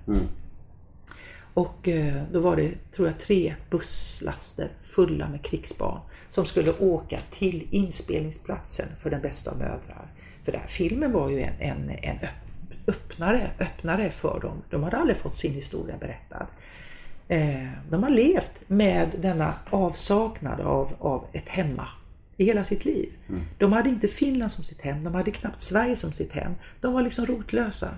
Och 1.54 1.88
eh, 1.88 2.22
då 2.32 2.40
var 2.40 2.56
det, 2.56 2.72
tror 2.92 3.08
jag, 3.08 3.18
tre 3.18 3.54
busslaster 3.70 4.68
fulla 4.80 5.28
med 5.28 5.42
krigsbarn 5.44 6.00
som 6.28 6.46
skulle 6.46 6.72
åka 6.78 7.18
till 7.32 7.66
inspelningsplatsen 7.70 8.86
för 9.02 9.10
Den 9.10 9.20
bästa 9.22 9.50
av 9.50 9.58
mödrar. 9.58 10.06
För 10.44 10.52
den 10.52 10.60
här 10.60 10.68
filmen 10.68 11.12
var 11.12 11.28
ju 11.30 11.40
en, 11.40 11.60
en, 11.60 11.90
en 11.90 12.16
öpp- 12.16 12.88
öppnare, 12.88 13.50
öppnare 13.60 14.10
för 14.10 14.40
dem. 14.40 14.62
De 14.70 14.82
hade 14.82 14.96
aldrig 14.96 15.16
fått 15.16 15.36
sin 15.36 15.52
historia 15.52 15.96
berättad. 16.00 16.46
Eh, 17.28 17.68
de 17.90 18.02
har 18.02 18.10
levt 18.10 18.52
med 18.66 19.09
denna 19.18 19.55
avsaknad 19.70 20.60
av, 20.60 20.92
av 20.98 21.26
ett 21.32 21.48
hemma 21.48 21.88
i 22.36 22.44
hela 22.44 22.64
sitt 22.64 22.84
liv. 22.84 23.12
De 23.59 23.72
hade 23.72 23.88
inte 23.88 24.09
Finland 24.09 24.52
som 24.52 24.64
sitt 24.64 24.80
hem, 24.80 25.05
de 25.05 25.14
hade 25.14 25.30
knappt 25.30 25.62
Sverige 25.62 25.96
som 25.96 26.12
sitt 26.12 26.32
hem. 26.32 26.52
De 26.80 26.92
var 26.92 27.02
liksom 27.02 27.26
rotlösa. 27.26 27.88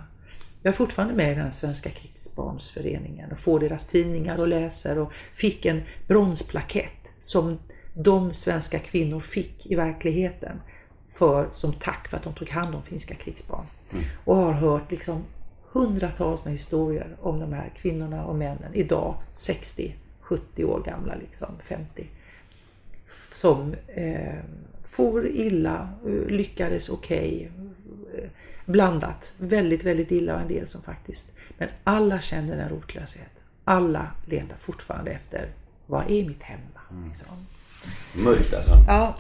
Jag 0.62 0.72
är 0.72 0.76
fortfarande 0.76 1.14
med 1.14 1.32
i 1.32 1.34
den 1.34 1.52
svenska 1.52 1.90
krigsbarnsföreningen 1.90 3.32
och 3.32 3.38
får 3.38 3.60
deras 3.60 3.86
tidningar 3.86 4.40
och 4.40 4.48
läser 4.48 4.98
och 4.98 5.12
fick 5.34 5.66
en 5.66 5.82
bronsplakett 6.06 6.92
som 7.20 7.58
de 7.94 8.34
svenska 8.34 8.78
kvinnor 8.78 9.20
fick 9.20 9.66
i 9.66 9.74
verkligheten 9.74 10.60
för, 11.06 11.48
som 11.54 11.72
tack 11.72 12.08
för 12.08 12.16
att 12.16 12.22
de 12.22 12.34
tog 12.34 12.48
hand 12.48 12.74
om 12.74 12.82
finska 12.82 13.14
krigsbarn. 13.14 13.64
Och 14.24 14.36
har 14.36 14.52
hört 14.52 14.90
liksom 14.90 15.24
hundratals 15.78 16.44
med 16.44 16.52
historier 16.52 17.16
om 17.20 17.40
de 17.40 17.52
här 17.52 17.72
kvinnorna 17.76 18.24
och 18.24 18.36
männen 18.36 18.74
idag 18.74 19.14
60, 19.34 19.94
70 20.20 20.64
år 20.64 20.82
gamla, 20.82 21.14
liksom 21.14 21.48
50 21.62 22.06
som 23.32 23.74
eh, 23.88 24.34
for 24.82 25.26
illa, 25.26 25.88
eh, 26.06 26.26
lyckades 26.26 26.88
okej, 26.88 27.50
eh, 28.14 28.28
blandat. 28.64 29.32
Väldigt, 29.38 29.84
väldigt 29.84 30.10
illa 30.10 30.34
och 30.34 30.40
en 30.40 30.48
del 30.48 30.68
som 30.68 30.82
faktiskt... 30.82 31.34
Men 31.58 31.68
alla 31.84 32.20
kände 32.20 32.54
en 32.54 32.68
rotlöshet. 32.68 33.30
Alla 33.64 34.10
letar 34.26 34.56
fortfarande 34.56 35.10
efter, 35.10 35.48
vad 35.86 36.10
är 36.10 36.24
mitt 36.24 36.42
hemma? 36.42 37.06
Liksom. 37.06 37.46
Mörkt 38.24 38.54
alltså. 38.54 38.74
Ja, 38.86 39.16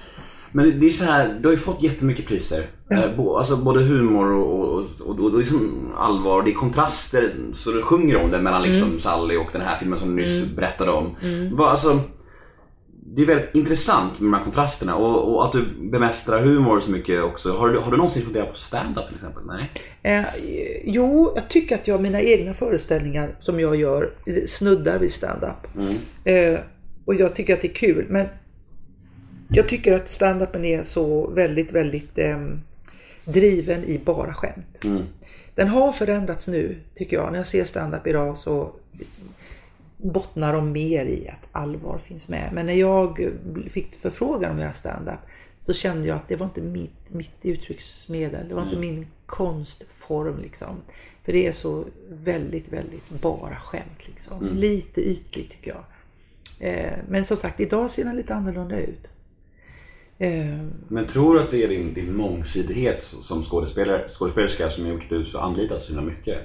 Men 0.56 0.80
det 0.80 0.86
är 0.86 0.90
så 0.90 1.04
här, 1.04 1.38
du 1.40 1.48
har 1.48 1.52
ju 1.52 1.58
fått 1.58 1.82
jättemycket 1.82 2.26
priser. 2.26 2.66
Eh, 2.90 3.16
bo, 3.16 3.36
alltså 3.36 3.56
både 3.56 3.80
humor 3.80 4.32
och, 4.32 4.78
och, 4.78 4.84
och, 5.06 5.20
och, 5.20 5.38
liksom 5.38 5.92
allvar. 5.96 6.42
Det 6.42 6.50
är 6.50 6.54
kontraster 6.54 7.30
så 7.52 7.70
du 7.70 7.82
sjunger 7.82 8.16
om 8.24 8.30
det 8.30 8.42
mellan 8.42 8.62
liksom 8.62 8.98
Sally 8.98 9.36
och 9.36 9.48
den 9.52 9.62
här 9.62 9.78
filmen 9.78 9.98
som 9.98 10.08
du 10.08 10.22
nyss 10.22 10.56
berättade 10.56 10.90
om. 10.90 11.16
Vad, 11.52 11.70
alltså, 11.70 12.00
det 12.90 13.22
är 13.22 13.26
väldigt 13.26 13.54
intressant 13.54 14.20
med 14.20 14.32
de 14.32 14.36
här 14.36 14.44
kontrasterna 14.44 14.96
och, 14.96 15.34
och 15.34 15.44
att 15.44 15.52
du 15.52 15.64
bemästrar 15.90 16.42
humor 16.42 16.80
så 16.80 16.90
mycket 16.90 17.22
också. 17.22 17.52
Har 17.52 17.68
du, 17.68 17.78
har 17.78 17.90
du 17.90 17.96
någonsin 17.96 18.22
funderat 18.22 18.50
på 18.50 18.58
stand-up 18.58 19.06
till 19.06 19.16
exempel? 19.16 19.42
Nej? 19.46 19.70
Eh, 20.02 20.24
jo, 20.84 21.32
jag 21.34 21.48
tycker 21.48 21.74
att 21.74 21.88
jag 21.88 22.00
mina 22.00 22.22
egna 22.22 22.54
föreställningar 22.54 23.36
som 23.40 23.60
jag 23.60 23.76
gör 23.76 24.12
eh, 24.26 24.46
snuddar 24.46 24.98
vid 24.98 25.12
stand-up. 25.12 25.78
Eh, 26.24 26.58
och 27.04 27.14
jag 27.14 27.36
tycker 27.36 27.54
att 27.54 27.62
det 27.62 27.68
är 27.68 27.74
kul. 27.74 28.06
Men 28.08 28.26
jag 29.48 29.68
tycker 29.68 29.94
att 29.94 30.10
stand-upen 30.10 30.64
är 30.64 30.82
så 30.82 31.30
väldigt, 31.30 31.72
väldigt 31.72 32.18
eh, 32.18 32.38
driven 33.24 33.84
i 33.84 33.98
bara 33.98 34.34
skämt. 34.34 34.84
Den 35.54 35.68
har 35.68 35.92
förändrats 35.92 36.48
nu, 36.48 36.76
tycker 36.94 37.16
jag. 37.16 37.32
När 37.32 37.38
jag 37.38 37.46
ser 37.46 37.64
stand-up 37.64 38.06
idag 38.06 38.38
så 38.38 38.72
bottnar 39.96 40.52
de 40.52 40.72
mer 40.72 41.06
i 41.06 41.28
att 41.28 41.48
allvar 41.52 41.98
finns 41.98 42.28
med. 42.28 42.50
Men 42.52 42.66
när 42.66 42.74
jag 42.74 43.30
fick 43.70 43.94
förfrågan 43.94 44.50
om 44.50 44.56
att 44.56 44.62
göra 44.62 44.72
stand-up 44.72 45.20
så 45.60 45.72
kände 45.72 46.08
jag 46.08 46.16
att 46.16 46.28
det 46.28 46.36
var 46.36 46.46
inte 46.46 46.60
mitt, 46.60 47.10
mitt 47.12 47.36
uttrycksmedel. 47.42 48.48
Det 48.48 48.54
var 48.54 48.62
inte 48.62 48.76
min 48.76 49.06
konstform 49.26 50.38
liksom. 50.42 50.76
För 51.24 51.32
det 51.32 51.46
är 51.46 51.52
så 51.52 51.84
väldigt, 52.08 52.72
väldigt 52.72 53.10
bara 53.10 53.56
skämt 53.56 54.08
liksom. 54.08 54.46
Lite 54.54 55.00
ytligt 55.00 55.50
tycker 55.50 55.70
jag. 55.70 55.84
Eh, 56.68 56.98
men 57.08 57.26
som 57.26 57.36
sagt, 57.36 57.60
idag 57.60 57.90
ser 57.90 58.04
den 58.04 58.16
lite 58.16 58.34
annorlunda 58.34 58.80
ut. 58.80 59.08
Eh, 60.18 60.58
Men 60.88 61.06
tror 61.06 61.34
du 61.34 61.40
att 61.40 61.50
det 61.50 61.64
är 61.64 61.68
din, 61.68 61.94
din 61.94 62.16
mångsidighet 62.16 63.02
som 63.02 63.42
skådespelare, 63.42 64.08
skådespelerska 64.08 64.70
som 64.70 64.84
har 64.84 64.92
gjort 64.92 65.02
att 65.02 65.08
du 65.08 65.24
så 65.24 65.38
anlitat 65.38 65.82
så 65.82 65.88
himla 65.92 66.02
mycket? 66.02 66.38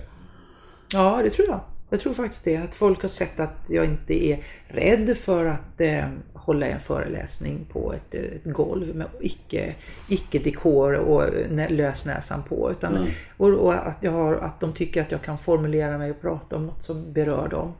Ja, 0.93 1.19
det 1.23 1.29
tror 1.29 1.47
jag. 1.47 1.59
Jag 1.89 1.99
tror 1.99 2.13
faktiskt 2.13 2.43
det. 2.45 2.57
Att 2.57 2.75
folk 2.75 3.01
har 3.01 3.09
sett 3.09 3.39
att 3.39 3.55
jag 3.67 3.85
inte 3.85 4.25
är 4.25 4.43
rädd 4.67 5.17
för 5.17 5.45
att 5.45 5.81
eh, 5.81 6.03
hålla 6.33 6.65
en 6.67 6.79
föreläsning 6.79 7.65
på 7.71 7.93
ett, 7.93 8.15
ett 8.15 8.43
golv 8.53 8.95
med 8.95 9.07
icke, 9.21 9.75
icke 10.09 10.39
dekor 10.39 10.93
och 10.93 11.33
nä- 11.51 11.69
lösnäsan 11.69 12.43
på. 12.43 12.71
Utan, 12.71 13.07
och, 13.37 13.49
och 13.49 13.73
att, 13.87 13.97
jag 14.01 14.11
har, 14.11 14.33
att 14.35 14.59
de 14.59 14.73
tycker 14.73 15.01
att 15.01 15.11
jag 15.11 15.21
kan 15.21 15.37
formulera 15.37 15.97
mig 15.97 16.11
och 16.11 16.21
prata 16.21 16.55
om 16.55 16.65
något 16.65 16.83
som 16.83 17.13
berör 17.13 17.47
dem. 17.47 17.73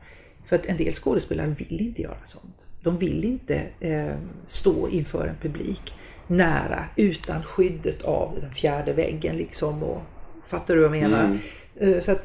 För 0.44 0.56
att 0.56 0.66
en 0.66 0.76
del 0.76 0.92
skådespelare 0.92 1.54
vill 1.58 1.80
inte 1.80 2.02
göra 2.02 2.16
sånt. 2.24 2.56
De 2.82 2.98
vill 2.98 3.24
inte 3.24 3.62
eh, 3.80 4.14
stå 4.46 4.88
inför 4.88 5.26
en 5.26 5.36
publik 5.42 5.92
nära 6.26 6.84
utan 6.96 7.42
skyddet 7.42 8.02
av 8.02 8.38
den 8.40 8.54
fjärde 8.54 8.92
väggen 8.92 9.36
liksom. 9.36 9.82
Och, 9.82 10.02
fattar 10.46 10.74
du 10.76 10.80
vad 10.88 10.96
jag 10.96 11.02
menar? 11.02 11.38
Eh, 11.76 12.00
Så 12.00 12.12
att, 12.12 12.24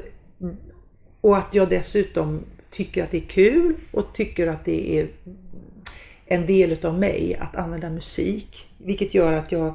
och 1.20 1.36
att 1.36 1.54
jag 1.54 1.68
dessutom 1.70 2.40
tycker 2.70 3.02
att 3.02 3.10
det 3.10 3.16
är 3.18 3.28
kul 3.28 3.74
och 3.90 4.06
tycker 4.14 4.46
att 4.46 4.64
det 4.64 4.98
är 4.98 5.08
en 6.26 6.46
del 6.46 6.72
utav 6.72 6.98
mig 6.98 7.36
att 7.40 7.56
använda 7.56 7.90
musik. 7.90 8.66
Vilket 8.78 9.14
gör 9.14 9.32
att 9.32 9.52
jag 9.52 9.74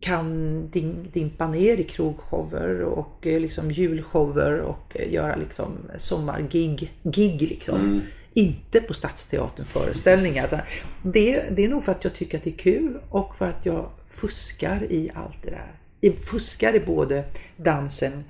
kan 0.00 0.68
din- 0.70 1.06
dimpa 1.12 1.48
ner 1.48 1.76
i 1.76 1.84
krogshower 1.84 2.80
och 2.82 3.26
eh, 3.26 3.40
liksom 3.40 3.70
julshower 3.70 4.58
och 4.60 4.96
eh, 4.96 5.12
göra 5.12 5.36
liksom 5.36 5.72
sommargig. 5.98 6.92
Gig 7.02 7.42
liksom. 7.42 8.00
Inte 8.36 8.80
på 8.80 8.94
Stadsteatern 8.94 9.66
föreställningar. 9.66 10.66
Det, 11.02 11.42
det 11.50 11.64
är 11.64 11.68
nog 11.68 11.84
för 11.84 11.92
att 11.92 12.04
jag 12.04 12.14
tycker 12.14 12.38
att 12.38 12.44
det 12.44 12.50
är 12.50 12.56
kul 12.56 12.98
och 13.10 13.36
för 13.36 13.48
att 13.48 13.66
jag 13.66 13.90
fuskar 14.08 14.82
i 14.90 15.10
allt 15.14 15.42
det 15.42 15.50
där. 15.50 15.72
Jag 16.00 16.14
fuskar 16.14 16.74
i 16.74 16.80
både 16.80 17.24
dansen 17.56 18.24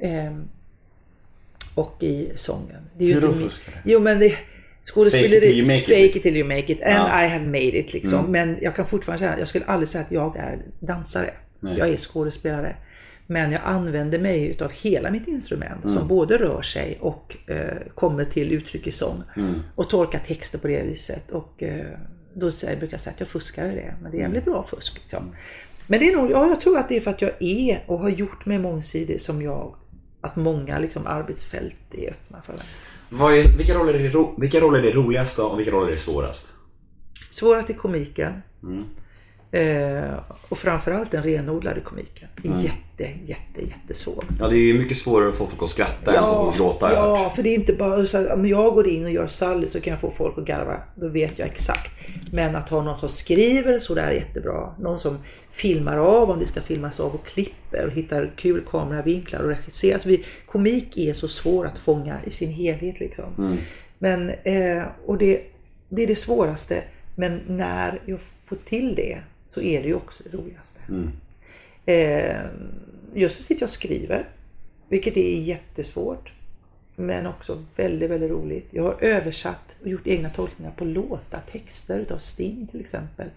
ehm, 0.00 0.48
och 1.74 1.96
i 2.02 2.32
sången. 2.34 2.76
Det 2.98 3.04
är 3.04 3.08
ju 3.08 3.14
Hur 3.14 3.20
då 3.20 3.26
inte 3.26 3.38
min- 3.40 3.48
fuskar 3.48 3.74
Jo 3.84 4.00
men 4.00 4.18
det 4.18 4.34
skådespeleri, 4.82 5.30
Fake 5.32 5.36
it 5.36 5.42
till 5.42 5.58
you 5.58 5.66
make 5.66 5.78
it. 5.78 5.84
fake 5.86 6.18
it 6.18 6.22
till 6.22 6.36
you 6.36 6.48
make 6.48 6.72
it 6.72 6.82
and 6.82 6.92
Ja. 6.92 7.08
Mm. 7.08 7.24
I 7.24 7.28
have 7.28 7.44
made 7.46 7.78
it 7.78 7.92
liksom. 7.92 8.32
Men 8.32 8.58
jag 8.60 8.76
kan 8.76 8.86
fortfarande 8.86 9.24
säga, 9.26 9.38
jag 9.38 9.48
skulle 9.48 9.64
aldrig 9.64 9.88
säga 9.88 10.04
att 10.04 10.12
jag 10.12 10.36
är 10.36 10.58
dansare. 10.80 11.30
Jag 11.60 11.88
är 11.88 11.96
skådespelare. 11.96 12.76
Men 13.30 13.52
jag 13.52 13.60
använder 13.64 14.18
mig 14.18 14.46
utav 14.46 14.70
hela 14.70 15.10
mitt 15.10 15.28
instrument 15.28 15.84
Mm. 15.84 15.96
som 15.96 16.08
både 16.08 16.38
rör 16.38 16.62
sig 16.62 16.98
och 17.00 17.36
eh, 17.46 17.76
kommer 17.94 18.24
till 18.24 18.52
uttryck 18.52 18.86
i 18.86 18.92
sång. 18.92 19.22
Mm. 19.36 19.54
Och 19.74 19.90
tolkar 19.90 20.18
texter 20.18 20.58
på 20.58 20.68
det 20.68 20.82
viset. 20.82 21.30
Och 21.30 21.62
eh, 21.62 21.86
då 22.34 22.52
säger, 22.52 22.76
brukar 22.76 22.94
jag 22.94 23.00
säga 23.00 23.14
att 23.14 23.20
jag 23.20 23.28
fuskar 23.28 23.66
i 23.66 23.74
det. 23.74 23.94
Men 24.02 24.10
det 24.12 24.18
är 24.18 24.20
jävligt 24.20 24.44
bra 24.44 24.62
fusk. 24.62 25.00
Liksom. 25.02 25.34
Men 25.86 26.00
det 26.00 26.12
är 26.12 26.16
nog, 26.16 26.30
ja, 26.30 26.48
jag 26.48 26.60
tror 26.60 26.78
att 26.78 26.88
det 26.88 26.96
är 26.96 27.00
för 27.00 27.10
att 27.10 27.22
jag 27.22 27.32
är 27.40 27.84
och 27.86 27.98
har 27.98 28.08
gjort 28.08 28.46
mig 28.46 28.58
mångsidig 28.58 29.20
som 29.20 29.42
jag, 29.42 29.74
att 30.20 30.36
många 30.36 30.78
liksom, 30.78 31.06
arbetsfält 31.06 31.76
är 31.90 32.10
öppna 32.10 32.42
för 32.42 32.52
mig. 32.52 32.62
Vad 33.08 33.32
är, 33.38 33.56
vilka, 33.58 33.74
roller 33.74 33.94
är 33.94 33.98
det, 33.98 34.26
vilka 34.38 34.60
roller 34.60 34.78
är 34.78 34.82
det 34.82 34.92
roligaste 34.92 35.42
och 35.42 35.58
vilka 35.58 35.72
roller 35.72 35.88
är 35.88 35.92
det 35.92 35.98
svårast? 35.98 36.52
Svårast 37.32 37.70
är 37.70 37.74
komiken. 37.74 38.32
Eh, 39.52 40.14
och 40.48 40.58
framförallt 40.58 41.10
den 41.10 41.22
renodlade 41.22 41.80
komiken. 41.80 42.28
Jätte, 42.42 43.12
jätte, 43.26 43.60
jättesvår. 43.60 44.24
Ja, 44.38 44.48
det 44.48 44.56
är 44.56 44.74
mycket 44.74 44.96
svårare 44.96 45.28
att 45.28 45.34
få 45.34 45.46
folk 45.46 45.62
att 45.62 45.70
skratta 45.70 46.16
än 46.16 46.24
att 46.24 46.56
gråta 46.56 46.92
ja, 46.92 47.32
för 47.36 47.42
det 47.42 47.48
är 47.48 47.54
inte 47.54 47.72
bara 47.72 48.06
så 48.06 48.18
att 48.18 48.32
om 48.32 48.46
jag 48.46 48.74
går 48.74 48.88
in 48.88 49.04
och 49.04 49.10
gör 49.10 49.26
Sally 49.26 49.68
så 49.68 49.80
kan 49.80 49.90
jag 49.90 50.00
få 50.00 50.10
folk 50.10 50.38
att 50.38 50.44
garva. 50.44 50.76
Då 50.94 51.08
vet 51.08 51.38
jag 51.38 51.48
exakt. 51.48 51.92
Men 52.32 52.56
att 52.56 52.68
ha 52.68 52.82
någon 52.82 52.98
som 52.98 53.08
skriver 53.08 53.78
så 53.78 53.94
där 53.94 54.02
är 54.02 54.12
jättebra. 54.12 54.74
Någon 54.78 54.98
som 54.98 55.18
filmar 55.50 55.96
av 55.96 56.30
om 56.30 56.38
det 56.38 56.46
ska 56.46 56.60
filmas 56.60 57.00
av 57.00 57.14
och 57.14 57.26
klipper 57.26 57.86
och 57.86 57.92
hittar 57.92 58.30
kul 58.36 58.62
kameravinklar 58.70 59.40
och 59.40 59.48
regisserar. 59.48 59.94
Alltså 59.94 60.08
vi, 60.08 60.24
komik 60.46 60.96
är 60.96 61.14
så 61.14 61.28
svår 61.28 61.66
att 61.66 61.78
fånga 61.78 62.18
i 62.24 62.30
sin 62.30 62.50
helhet 62.50 63.00
liksom. 63.00 63.58
Men, 63.98 64.30
eh, 64.30 64.82
och 65.06 65.18
det, 65.18 65.42
det 65.88 66.02
är 66.02 66.06
det 66.06 66.16
svåraste. 66.16 66.82
Men 67.14 67.40
när 67.46 68.00
jag 68.06 68.18
får 68.44 68.56
till 68.56 68.94
det 68.94 69.18
så 69.50 69.60
är 69.60 69.82
det 69.82 69.88
ju 69.88 69.94
också 69.94 70.22
det 70.30 70.36
roligaste. 70.36 70.80
Eh, 71.86 72.46
just 73.14 73.38
nu 73.38 73.44
sitter 73.44 73.62
jag 73.62 73.66
och 73.66 73.72
skriver. 73.72 74.28
Vilket 74.88 75.16
är 75.16 75.40
jättesvårt. 75.40 76.32
Men 76.96 77.26
också 77.26 77.64
väldigt, 77.76 78.10
väldigt 78.10 78.30
roligt. 78.30 78.66
Jag 78.70 78.82
har 78.82 78.96
översatt 79.00 79.76
och 79.80 79.88
gjort 79.88 80.06
egna 80.06 80.30
tolkningar 80.30 80.72
på 80.76 80.84
låtar, 80.84 81.40
texter 81.52 81.98
utav 81.98 82.18
Sting 82.18 82.66
till 82.70 82.80
exempel. 82.80 83.28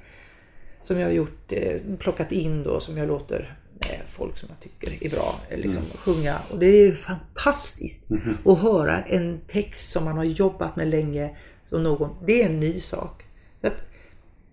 Som 0.82 1.00
jag 1.00 1.08
har 1.08 1.14
gjort, 1.14 1.52
eh, 1.52 1.82
plockat 2.00 2.32
in 2.32 2.64
då 2.64 2.80
som 2.80 2.98
jag 2.98 3.08
låter 3.08 3.58
eh, 3.80 4.00
folk 4.08 4.38
som 4.38 4.50
jag 4.50 4.60
tycker 4.60 5.06
är 5.06 5.10
bra 5.10 5.36
eh, 5.50 5.58
liksom, 5.58 5.84
sjunga. 5.98 6.40
Och 6.52 6.60
det 6.60 6.66
är 6.66 6.86
ju 6.86 6.96
fantastiskt 6.96 8.08
att 8.46 8.60
höra 8.60 9.04
en 9.04 9.40
text 9.48 9.92
som 9.92 10.06
man 10.06 10.18
har 10.18 10.24
jobbat 10.24 10.76
med 10.76 10.88
länge. 10.88 11.38
Som 11.70 11.84
någon, 11.84 12.26
det 12.26 12.42
är 12.42 12.46
en 12.46 12.60
ny 12.60 12.80
sak. 12.80 13.24
Så 13.62 13.68
att, 13.68 13.93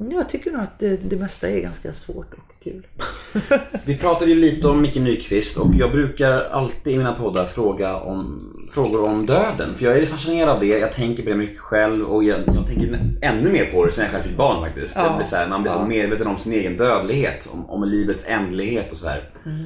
jag 0.09 0.29
tycker 0.29 0.51
nog 0.51 0.61
att 0.61 0.79
det, 0.79 1.11
det 1.11 1.17
mesta 1.17 1.49
är 1.49 1.61
ganska 1.61 1.93
svårt 1.93 2.35
och 2.35 2.65
kul. 2.65 2.87
Vi 3.85 3.97
pratade 3.99 4.31
ju 4.31 4.37
lite 4.41 4.69
om 4.69 4.83
Micke 4.83 4.97
Nyqvist 4.97 5.57
och 5.57 5.75
jag 5.75 5.93
brukar 5.93 6.41
alltid 6.41 6.93
i 6.95 6.99
mina 6.99 7.13
poddar 7.15 7.45
fråga 7.47 7.97
om 7.97 8.47
frågor 8.75 9.05
om 9.05 9.27
döden. 9.27 9.75
För 9.75 9.85
jag 9.85 9.97
är 9.99 10.07
fascinerad 10.07 10.49
av 10.49 10.61
det, 10.61 10.67
jag 10.67 10.93
tänker 10.93 11.23
på 11.23 11.29
det 11.29 11.37
mycket 11.37 11.59
själv 11.59 12.05
och 12.07 12.25
jag, 12.25 12.39
jag 12.47 12.67
tänker 12.67 13.01
ännu 13.23 13.53
mer 13.53 13.65
på 13.73 13.87
det 13.87 13.93
sen 13.93 14.05
jag 14.05 14.13
själv 14.13 14.23
fick 14.23 14.37
barn 14.37 14.65
faktiskt. 14.65 14.97
Ja. 14.97 15.09
Det 15.09 15.17
blir 15.17 15.27
så 15.27 15.37
här, 15.37 15.49
man 15.49 15.63
blir 15.63 15.73
så 15.73 15.79
Ja. 15.79 15.87
medveten 15.87 16.27
om 16.27 16.39
sin 16.39 16.53
egen 16.53 16.77
dödlighet, 16.77 17.49
om, 17.53 17.71
om 17.71 17.85
livets 17.85 18.25
ändlighet 18.29 18.93
och 18.93 18.99
så 18.99 19.09
här. 19.09 19.31
Mm. 19.47 19.65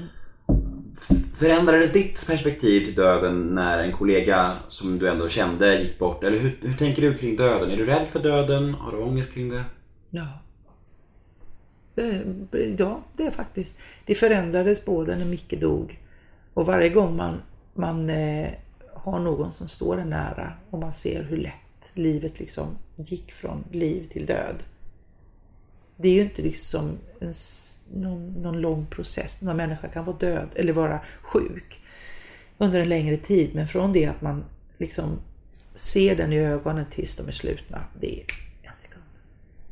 Förändrades 1.39 1.93
ditt 1.93 2.27
perspektiv 2.27 2.85
till 2.85 2.95
döden 2.95 3.41
när 3.41 3.79
en 3.79 3.93
kollega 3.93 4.53
som 4.69 4.99
du 4.99 5.09
ändå 5.09 5.29
kände 5.29 5.81
gick 5.83 5.99
bort? 5.99 6.25
Eller 6.25 6.39
hur, 6.39 6.57
hur 6.61 6.77
tänker 6.77 7.03
du 7.03 7.15
kring 7.19 7.37
döden? 7.37 7.71
Är 7.71 7.77
du 7.77 7.87
rädd 7.87 8.07
för 8.13 8.19
döden? 8.19 8.75
Har 8.75 8.93
du 8.93 8.99
ångest 8.99 9.35
kring 9.35 9.49
det? 9.49 9.63
Ja. 10.15 10.29
Eh, 11.97 12.21
ja, 12.79 13.03
det 13.17 13.27
är 13.27 13.31
faktiskt. 13.31 13.79
Det 14.07 14.15
förändrades 14.15 14.85
både 14.85 15.17
när 15.17 15.25
Micke 15.25 15.61
dog 15.61 16.01
och 16.55 16.67
varje 16.67 16.89
gång 16.89 17.17
man, 17.17 17.43
man 17.75 18.11
eh, 18.11 18.51
har 18.95 19.19
någon 19.19 19.53
som 19.53 19.69
står 19.69 19.99
en 19.99 20.11
nära 20.11 20.53
och 20.71 20.79
man 20.79 20.95
ser 20.95 21.23
hur 21.23 21.37
lätt 21.37 21.93
livet 21.95 22.41
liksom 22.41 22.67
gick 22.97 23.33
från 23.33 23.65
liv 23.71 24.09
till 24.13 24.27
död. 24.27 24.57
Det 25.97 26.09
är 26.09 26.13
ju 26.13 26.23
inte 26.23 26.43
liksom 26.43 26.99
en, 27.21 27.33
någon, 27.93 28.33
någon 28.33 28.61
lång 28.61 28.87
process. 28.87 29.43
Någon 29.43 29.57
människa 29.57 29.89
kan 29.89 30.05
vara 30.05 30.17
död 30.17 30.49
eller 30.55 30.73
vara 30.73 31.01
sjuk 31.23 31.83
under 32.59 32.81
en 32.81 32.89
längre 32.89 33.17
tid. 33.17 33.55
Men 33.55 33.69
från 33.69 33.93
det 33.93 34.07
att 34.07 34.23
man 34.23 34.45
liksom 34.79 35.19
ser 35.75 36.17
den 36.17 36.33
i 36.33 36.39
ögonen 36.39 36.87
tills 36.91 37.17
de 37.17 37.29
är 37.29 37.33
slutna, 37.33 37.85
det 38.01 38.21
är. 38.21 38.44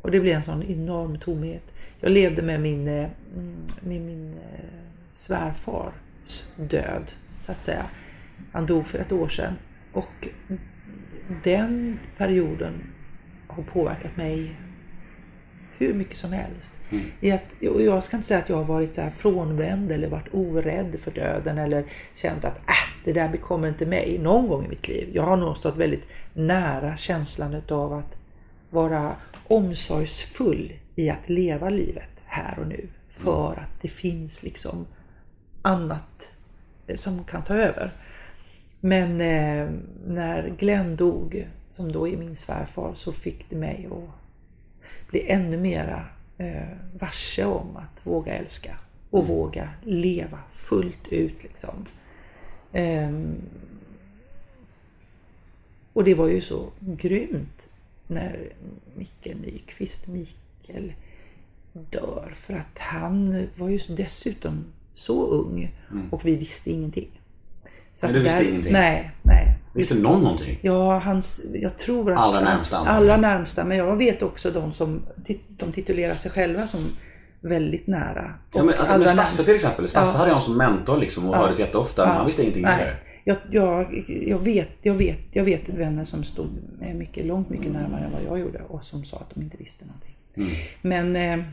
Och 0.03 0.11
det 0.11 0.21
blev 0.21 0.37
en 0.37 0.43
sån 0.43 0.63
enorm 0.63 1.19
tomhet. 1.19 1.75
Jag 2.01 2.13
levde 2.13 2.43
med 2.43 2.61
min, 2.61 2.89
eh, 2.89 3.09
mm, 3.35 3.57
med 3.81 4.01
min 4.01 4.33
eh, 4.33 4.65
svärfars 5.13 6.45
död, 6.57 7.13
så 7.41 7.53
att 7.53 7.63
säga. 7.63 7.87
Han 8.53 8.67
dog 8.67 8.87
för 8.87 8.99
ett 8.99 9.13
år 9.13 9.29
sedan. 9.29 9.55
Och 9.93 10.29
den 11.45 11.99
perioden 12.17 12.73
har 13.47 13.63
påverkat 13.63 14.17
mig 14.17 14.57
hur 15.79 15.95
mycket 15.95 16.17
som 16.17 16.33
helst. 16.33 16.81
I 17.21 17.31
att, 17.31 17.63
och 17.71 17.83
jag 17.83 18.05
ska 18.05 18.17
inte 18.17 18.29
säga 18.29 18.41
att 18.41 18.49
jag 18.49 18.57
har 18.57 18.65
varit 18.65 18.95
så 18.95 19.01
här 19.01 19.11
frånvänd 19.11 19.93
eller 19.93 20.09
varit 20.09 20.29
orädd 20.35 21.01
för 21.01 21.11
döden 21.11 21.59
eller 21.59 21.85
känt 22.15 22.45
att 22.45 22.57
äh, 22.57 23.05
det 23.05 23.13
där 23.13 23.29
bekommer 23.29 23.69
inte 23.69 23.87
mig 23.87 24.19
någon 24.19 24.49
gång 24.49 24.65
i 24.65 24.69
mitt 24.69 24.89
liv. 24.89 25.09
Jag 25.13 25.23
har 25.23 25.37
nog 25.37 25.57
stått 25.57 25.77
väldigt 25.77 26.07
nära 26.35 26.97
känslan 26.97 27.63
av 27.69 27.93
att 27.93 28.17
vara 28.71 29.17
omsorgsfull 29.53 30.73
i 30.95 31.11
att 31.11 31.29
leva 31.29 31.71
livet 31.71 32.11
här 32.25 32.59
och 32.59 32.67
nu. 32.67 32.89
För 33.09 33.53
att 33.53 33.83
det 33.83 33.89
finns 33.89 34.43
liksom 34.43 34.87
annat 35.63 36.29
eh, 36.87 36.97
som 36.97 37.25
kan 37.25 37.45
ta 37.45 37.55
över. 37.55 37.91
Men 38.81 39.21
eh, 39.21 39.71
när 40.07 40.55
Glenn 40.59 40.97
dog, 40.97 41.49
som 41.71 41.93
då 41.93 42.09
är 42.09 42.17
min 42.17 42.37
svärfar, 42.37 42.95
så 42.95 43.13
fick 43.13 43.51
det 43.51 43.57
mig 43.57 43.89
att 43.93 45.11
bli 45.11 45.31
ännu 45.31 45.57
mera 45.57 46.05
eh, 46.39 46.69
varse 46.99 47.45
om 47.45 47.77
att 47.77 48.07
våga 48.07 48.33
älska 48.33 48.77
och 49.11 49.27
våga 49.27 49.71
leva 49.83 50.39
fullt 50.55 51.09
ut. 51.09 51.43
Liksom. 51.43 51.87
Ehm, 52.73 53.35
och 55.93 56.05
det 56.05 56.15
var 56.15 56.29
ju 56.29 56.41
så 56.41 56.71
grymt 56.81 57.69
när 58.15 58.53
Mikael 58.95 59.37
Nyqvist, 59.41 60.07
Mikael, 60.07 60.93
dör. 61.73 62.33
För 62.35 62.55
att 62.55 62.79
han 62.79 63.47
var 63.57 63.69
ju 63.69 63.79
dessutom 63.89 64.65
så 64.93 65.27
ung 65.27 65.75
och 66.11 66.27
vi 66.27 66.37
visste 66.37 66.71
ingenting. 66.71 67.21
Så 67.95 68.07
Mm. 68.07 68.15
Nej, 68.15 68.23
du 68.23 68.29
visste 68.29 68.49
ingenting? 68.51 68.73
Nej, 68.73 69.11
nej. 69.23 69.59
Visste 69.75 69.95
någon 69.95 70.23
någonting? 70.23 70.59
Ja, 70.63 70.99
hans, 70.99 71.43
jag 71.55 71.79
tror 71.79 72.13
att... 72.13 72.19
Allra 72.19 72.41
närmsta. 72.41 72.77
Allra 72.77 73.17
närmsta, 73.17 73.65
men 73.65 73.77
jag 73.77 73.97
vet 73.97 74.23
också 74.23 74.51
de 74.51 74.73
som 74.73 75.03
de 75.49 75.73
titulerar 75.73 76.15
sig 76.15 76.31
själva 76.31 76.67
som 76.67 76.81
väldigt 77.41 77.87
nära. 77.87 78.35
Ja, 78.55 78.63
men, 78.63 78.75
alltså, 78.79 78.99
men 78.99 79.09
Stasse 79.09 79.45
till 79.45 79.55
exempel. 79.55 79.89
Stasse 79.89 80.15
Ja. 80.15 80.19
hade 80.19 80.31
jag 80.31 80.43
som 80.43 80.57
mentor 80.57 80.97
liksom 80.99 81.29
och 81.29 81.35
Ja. 81.35 81.39
hördes 81.39 81.61
jätteofta 81.61 82.07
men 82.07 82.17
han 82.17 82.27
visste 82.27 82.43
ingenting 82.43 82.65
heller. 82.65 82.97
Jag, 83.25 83.37
jag, 83.51 84.05
jag, 84.09 84.39
vet, 84.39 84.71
jag, 84.83 84.95
vet, 84.95 85.21
jag 85.31 85.45
vet 85.45 85.69
vänner 85.69 86.05
som 86.05 86.25
stod 86.25 86.49
mycket, 86.95 87.27
långt 87.27 87.51
mycket 87.51 87.73
närmare 87.73 88.05
än 88.05 88.13
vad 88.13 88.23
jag 88.27 88.47
gjorde 88.47 88.63
och 88.69 88.85
som 88.85 89.05
sa 89.05 89.17
att 89.17 89.35
de 89.35 89.43
inte 89.43 89.57
visste 89.57 89.85
någonting. 89.85 90.15
Men 90.83 91.17
eh, 91.17 91.45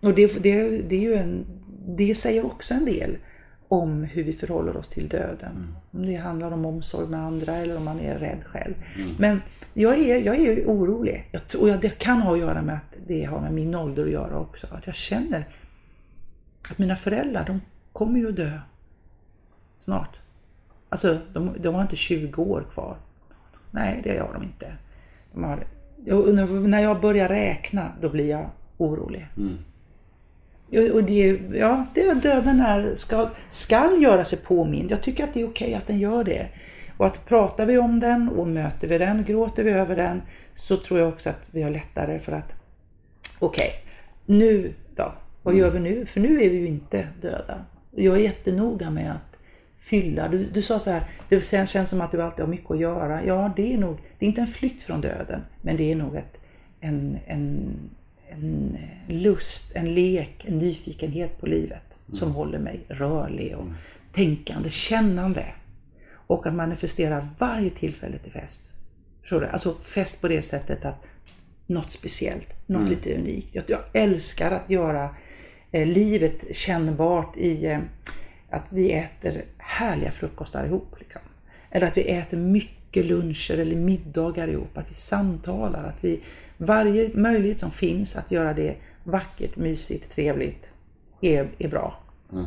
och 0.00 0.14
det, 0.14 0.42
det, 0.42 0.82
det, 0.82 0.96
är 0.96 1.00
ju 1.00 1.14
en, 1.14 1.46
det 1.86 2.14
säger 2.14 2.46
också 2.46 2.74
en 2.74 2.84
del 2.84 3.16
om 3.68 4.02
hur 4.02 4.24
vi 4.24 4.32
förhåller 4.32 4.76
oss 4.76 4.88
till 4.88 5.08
döden. 5.08 5.74
Om 5.90 6.06
det 6.06 6.16
handlar 6.16 6.50
om 6.50 6.64
omsorg 6.64 7.08
med 7.08 7.20
andra 7.20 7.56
eller 7.56 7.76
om 7.76 7.84
man 7.84 8.00
är 8.00 8.18
rädd 8.18 8.44
själv. 8.44 8.74
Men 9.18 9.40
jag 9.74 9.98
är, 9.98 10.18
jag 10.18 10.36
är 10.36 10.40
ju 10.40 10.66
orolig. 10.66 11.28
Jag, 11.32 11.42
och 11.60 11.68
jag, 11.68 11.80
det 11.80 11.98
kan 11.98 12.22
ha 12.22 12.32
att 12.32 12.38
göra 12.38 12.62
med 12.62 12.74
att 12.74 12.96
det 13.06 13.24
har 13.24 13.40
med 13.40 13.52
min 13.52 13.74
ålder 13.74 14.04
att 14.04 14.10
göra 14.10 14.38
också. 14.38 14.66
Att 14.70 14.86
jag 14.86 14.94
känner 14.94 15.48
att 16.70 16.78
mina 16.78 16.96
föräldrar, 16.96 17.44
de 17.46 17.60
kommer 17.92 18.18
ju 18.18 18.28
att 18.28 18.36
dö 18.36 18.58
snart. 19.78 20.18
Alltså, 20.94 21.18
de, 21.32 21.50
de 21.58 21.74
har 21.74 21.82
inte 21.82 21.96
20 21.96 22.42
år 22.42 22.66
kvar. 22.72 22.96
Nej, 23.70 24.00
det 24.04 24.18
har 24.18 24.32
de 24.32 24.42
inte. 24.42 24.72
De 25.32 25.44
har, 25.44 25.66
jag, 26.04 26.34
när, 26.68 26.82
jag 26.82 27.00
börjar 27.00 27.28
räkna, 27.28 27.92
då 28.00 28.08
blir 28.08 28.28
jag 28.28 28.50
orolig. 28.76 29.26
Ja, 30.70 30.92
Och 30.92 31.04
det, 31.04 31.40
ja, 31.52 31.86
det, 31.94 32.14
döden 32.14 32.60
är, 32.60 32.96
ska, 32.96 33.30
ska 33.50 33.96
göra 33.96 34.24
sig 34.24 34.38
påmind. 34.38 34.90
Jag 34.90 35.02
tycker 35.02 35.24
att 35.24 35.34
det 35.34 35.40
är 35.40 35.48
okej 35.48 35.74
att 35.74 35.86
den 35.86 35.98
gör 35.98 36.24
det. 36.24 36.48
Och 36.96 37.06
att 37.06 37.26
pratar 37.26 37.66
vi 37.66 37.78
om 37.78 38.00
den 38.00 38.28
och 38.28 38.46
möter 38.46 38.88
vi 38.88 38.98
den, 38.98 39.24
gråter 39.24 39.64
vi 39.64 39.70
över 39.70 39.96
den, 39.96 40.22
så 40.54 40.76
tror 40.76 41.00
jag 41.00 41.08
också 41.08 41.30
att 41.30 41.42
vi 41.50 41.62
har 41.62 41.70
lättare 41.70 42.18
för 42.18 42.32
att, 42.32 42.52
okej, 43.38 43.70
nu 44.26 44.72
då? 44.96 45.12
Vad 45.42 45.54
gör 45.54 45.70
vi 45.70 45.80
nu? 45.80 46.06
För 46.06 46.20
nu 46.20 46.42
är 46.42 46.50
vi 46.50 46.56
ju 46.56 46.66
inte 46.66 47.08
döda. 47.20 47.64
Jag 47.90 48.16
är 48.16 48.20
jättenoga 48.20 48.90
med 48.90 49.12
att 49.12 49.33
fylla. 49.90 50.28
Du, 50.28 50.44
du 50.44 50.62
sa 50.62 50.78
så 50.78 50.90
här, 50.90 51.02
det 51.28 51.68
känns 51.68 51.90
som 51.90 52.00
att 52.00 52.12
du 52.12 52.22
alltid 52.22 52.40
har 52.40 52.50
mycket 52.50 52.70
att 52.70 52.78
göra. 52.78 53.24
Ja, 53.24 53.52
det 53.56 53.74
är 53.74 53.78
nog, 53.78 53.98
det 54.18 54.26
är 54.26 54.28
inte 54.28 54.40
en 54.40 54.46
flykt 54.46 54.82
från 54.82 55.00
döden, 55.00 55.40
men 55.62 55.76
det 55.76 55.92
är 55.92 55.96
nog 55.96 56.16
ett, 56.16 56.40
en, 56.80 57.18
en, 57.26 57.76
en 58.28 58.76
lust, 59.08 59.76
en 59.76 59.94
lek, 59.94 60.44
en 60.44 60.58
nyfikenhet 60.58 61.40
på 61.40 61.46
livet 61.46 61.98
som 62.08 62.32
håller 62.32 62.58
mig 62.58 62.80
rörlig 62.88 63.56
och 63.56 63.66
tänkande, 64.12 64.70
kännande. 64.70 65.44
Och 66.26 66.46
att 66.46 66.54
manifestera 66.54 67.28
varje 67.38 67.70
tillfälle 67.70 68.18
till 68.18 68.32
fest. 68.32 68.70
Förstår 69.20 69.40
du? 69.40 69.46
Alltså 69.46 69.74
fest 69.74 70.20
på 70.20 70.28
det 70.28 70.42
sättet 70.42 70.84
att 70.84 71.04
något 71.66 71.92
speciellt, 71.92 72.68
något 72.68 72.88
lite 72.88 73.14
unikt. 73.14 73.54
Jag, 73.54 73.64
jag 73.66 73.80
älskar 73.92 74.50
att 74.50 74.70
göra 74.70 75.16
eh, 75.70 75.86
livet 75.86 76.56
kännbart 76.56 77.36
i 77.36 77.66
eh, 77.66 77.78
att 78.54 78.64
vi 78.68 78.92
äter 78.92 79.44
härliga 79.58 80.10
frukostar 80.10 80.64
ihop. 80.64 80.94
Liksom. 80.98 81.20
Eller 81.70 81.86
att 81.86 81.96
vi 81.96 82.02
äter 82.02 82.36
mycket 82.36 83.06
luncher 83.06 83.58
eller 83.58 83.76
middagar 83.76 84.48
ihop. 84.48 84.78
Att 84.78 84.90
vi 84.90 84.94
samtalar. 84.94 85.84
Att 85.84 86.04
vi, 86.04 86.20
varje 86.56 87.10
möjlighet 87.14 87.60
som 87.60 87.70
finns 87.70 88.16
att 88.16 88.30
göra 88.30 88.52
det 88.52 88.76
vackert, 89.04 89.56
mysigt, 89.56 90.14
trevligt 90.14 90.70
är, 91.20 91.48
är 91.58 91.68
bra. 91.68 92.00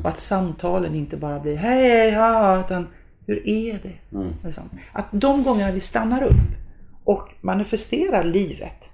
Och 0.03 0.09
att 0.09 0.19
samtalen 0.19 0.95
inte 0.95 1.17
bara 1.17 1.39
blir 1.39 1.55
hej, 1.55 2.09
ja, 2.09 2.59
utan 2.59 2.87
hur 3.25 3.47
är 3.47 3.79
det? 3.83 4.17
Liksom. 4.43 4.63
Att 4.91 5.05
de 5.11 5.43
gångerna 5.43 5.71
vi 5.71 5.79
stannar 5.79 6.23
upp 6.23 6.57
och 7.03 7.33
manifesterar 7.41 8.23
livet. 8.23 8.91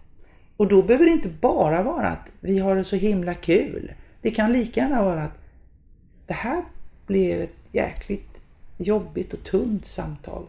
Och 0.57 0.67
då 0.67 0.81
behöver 0.81 1.05
det 1.05 1.11
inte 1.11 1.29
bara 1.29 1.83
vara 1.83 2.07
att 2.07 2.31
vi 2.39 2.59
har 2.59 2.75
det 2.75 2.83
så 2.83 2.95
himla 2.95 3.33
kul. 3.33 3.93
Det 4.21 4.31
kan 4.31 4.53
lika 4.53 4.81
gärna 4.81 5.03
vara 5.03 5.23
att 5.23 5.37
det 6.27 6.33
här 6.33 6.63
blev 7.07 7.41
ett 7.41 7.55
jäkligt 7.71 8.41
jobbigt 8.77 9.33
och 9.33 9.43
tungt 9.43 9.87
samtal. 9.87 10.45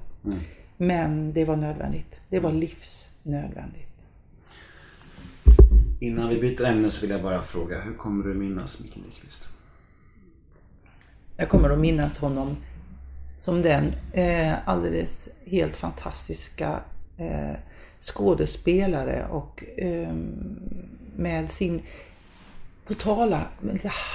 Men 0.76 1.32
det 1.32 1.44
var 1.44 1.56
nödvändigt. 1.56 2.20
Det 2.28 2.40
var 2.40 2.52
livsnödvändigt. 2.52 3.94
Innan 6.00 6.28
vi 6.28 6.40
byter 6.40 6.64
ämne 6.64 6.90
så 6.90 7.00
vill 7.00 7.10
jag 7.10 7.22
bara 7.22 7.42
fråga, 7.42 7.80
hur 7.80 7.94
kommer 7.94 8.24
du 8.24 8.34
minnas 8.34 8.80
Micke 8.80 8.96
Nyqvist? 8.96 9.48
Jag 11.36 11.48
kommer 11.48 11.70
att 11.70 11.78
minnas 11.78 12.18
honom 12.18 12.56
som 13.38 13.62
den 13.62 13.92
eh, 14.12 14.68
alldeles 14.68 15.28
helt 15.46 15.76
fantastiska 15.76 16.80
eh, 17.18 17.52
skådespelare 18.00 19.26
och 19.30 19.64
eh, 19.78 20.14
med 21.16 21.50
sin 21.50 21.82
totala, 22.86 23.46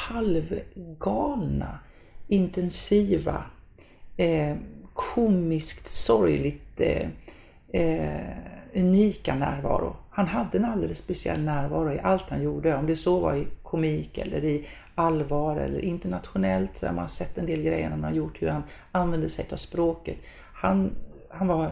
halvgalna, 0.08 1.80
intensiva, 2.30 3.44
eh, 4.18 4.56
komiskt 4.94 5.90
sorgligt 5.90 6.82
eh, 6.82 7.08
eh, 7.68 8.38
unika 8.74 9.36
närvaro. 9.36 9.96
Han 10.10 10.28
hade 10.28 10.58
en 10.58 10.66
alldeles 10.66 11.00
speciell 11.00 11.44
närvaro 11.44 11.94
i 11.94 12.00
allt 12.00 12.30
han 12.30 12.44
gjorde. 12.44 12.76
Om 12.76 12.88
det 12.88 12.98
så 12.98 13.20
var 13.20 13.36
i 13.36 13.48
komik 13.64 14.18
eller 14.18 14.46
i 14.46 14.68
allvar 14.96 15.56
eller 15.56 15.80
internationellt 15.80 16.78
så 16.78 16.88
har 16.88 16.94
man 16.94 17.10
sett 17.10 17.38
en 17.38 17.46
del 17.46 17.62
grejer 17.62 17.90
han 17.90 18.04
har 18.04 18.12
gjort, 18.12 18.42
hur 18.42 18.48
han 18.48 18.64
använde 18.92 19.30
sig 19.30 19.46
av 19.52 19.58
språket. 19.58 20.18
Han, 20.54 20.92
han 21.30 21.48
var 21.48 21.72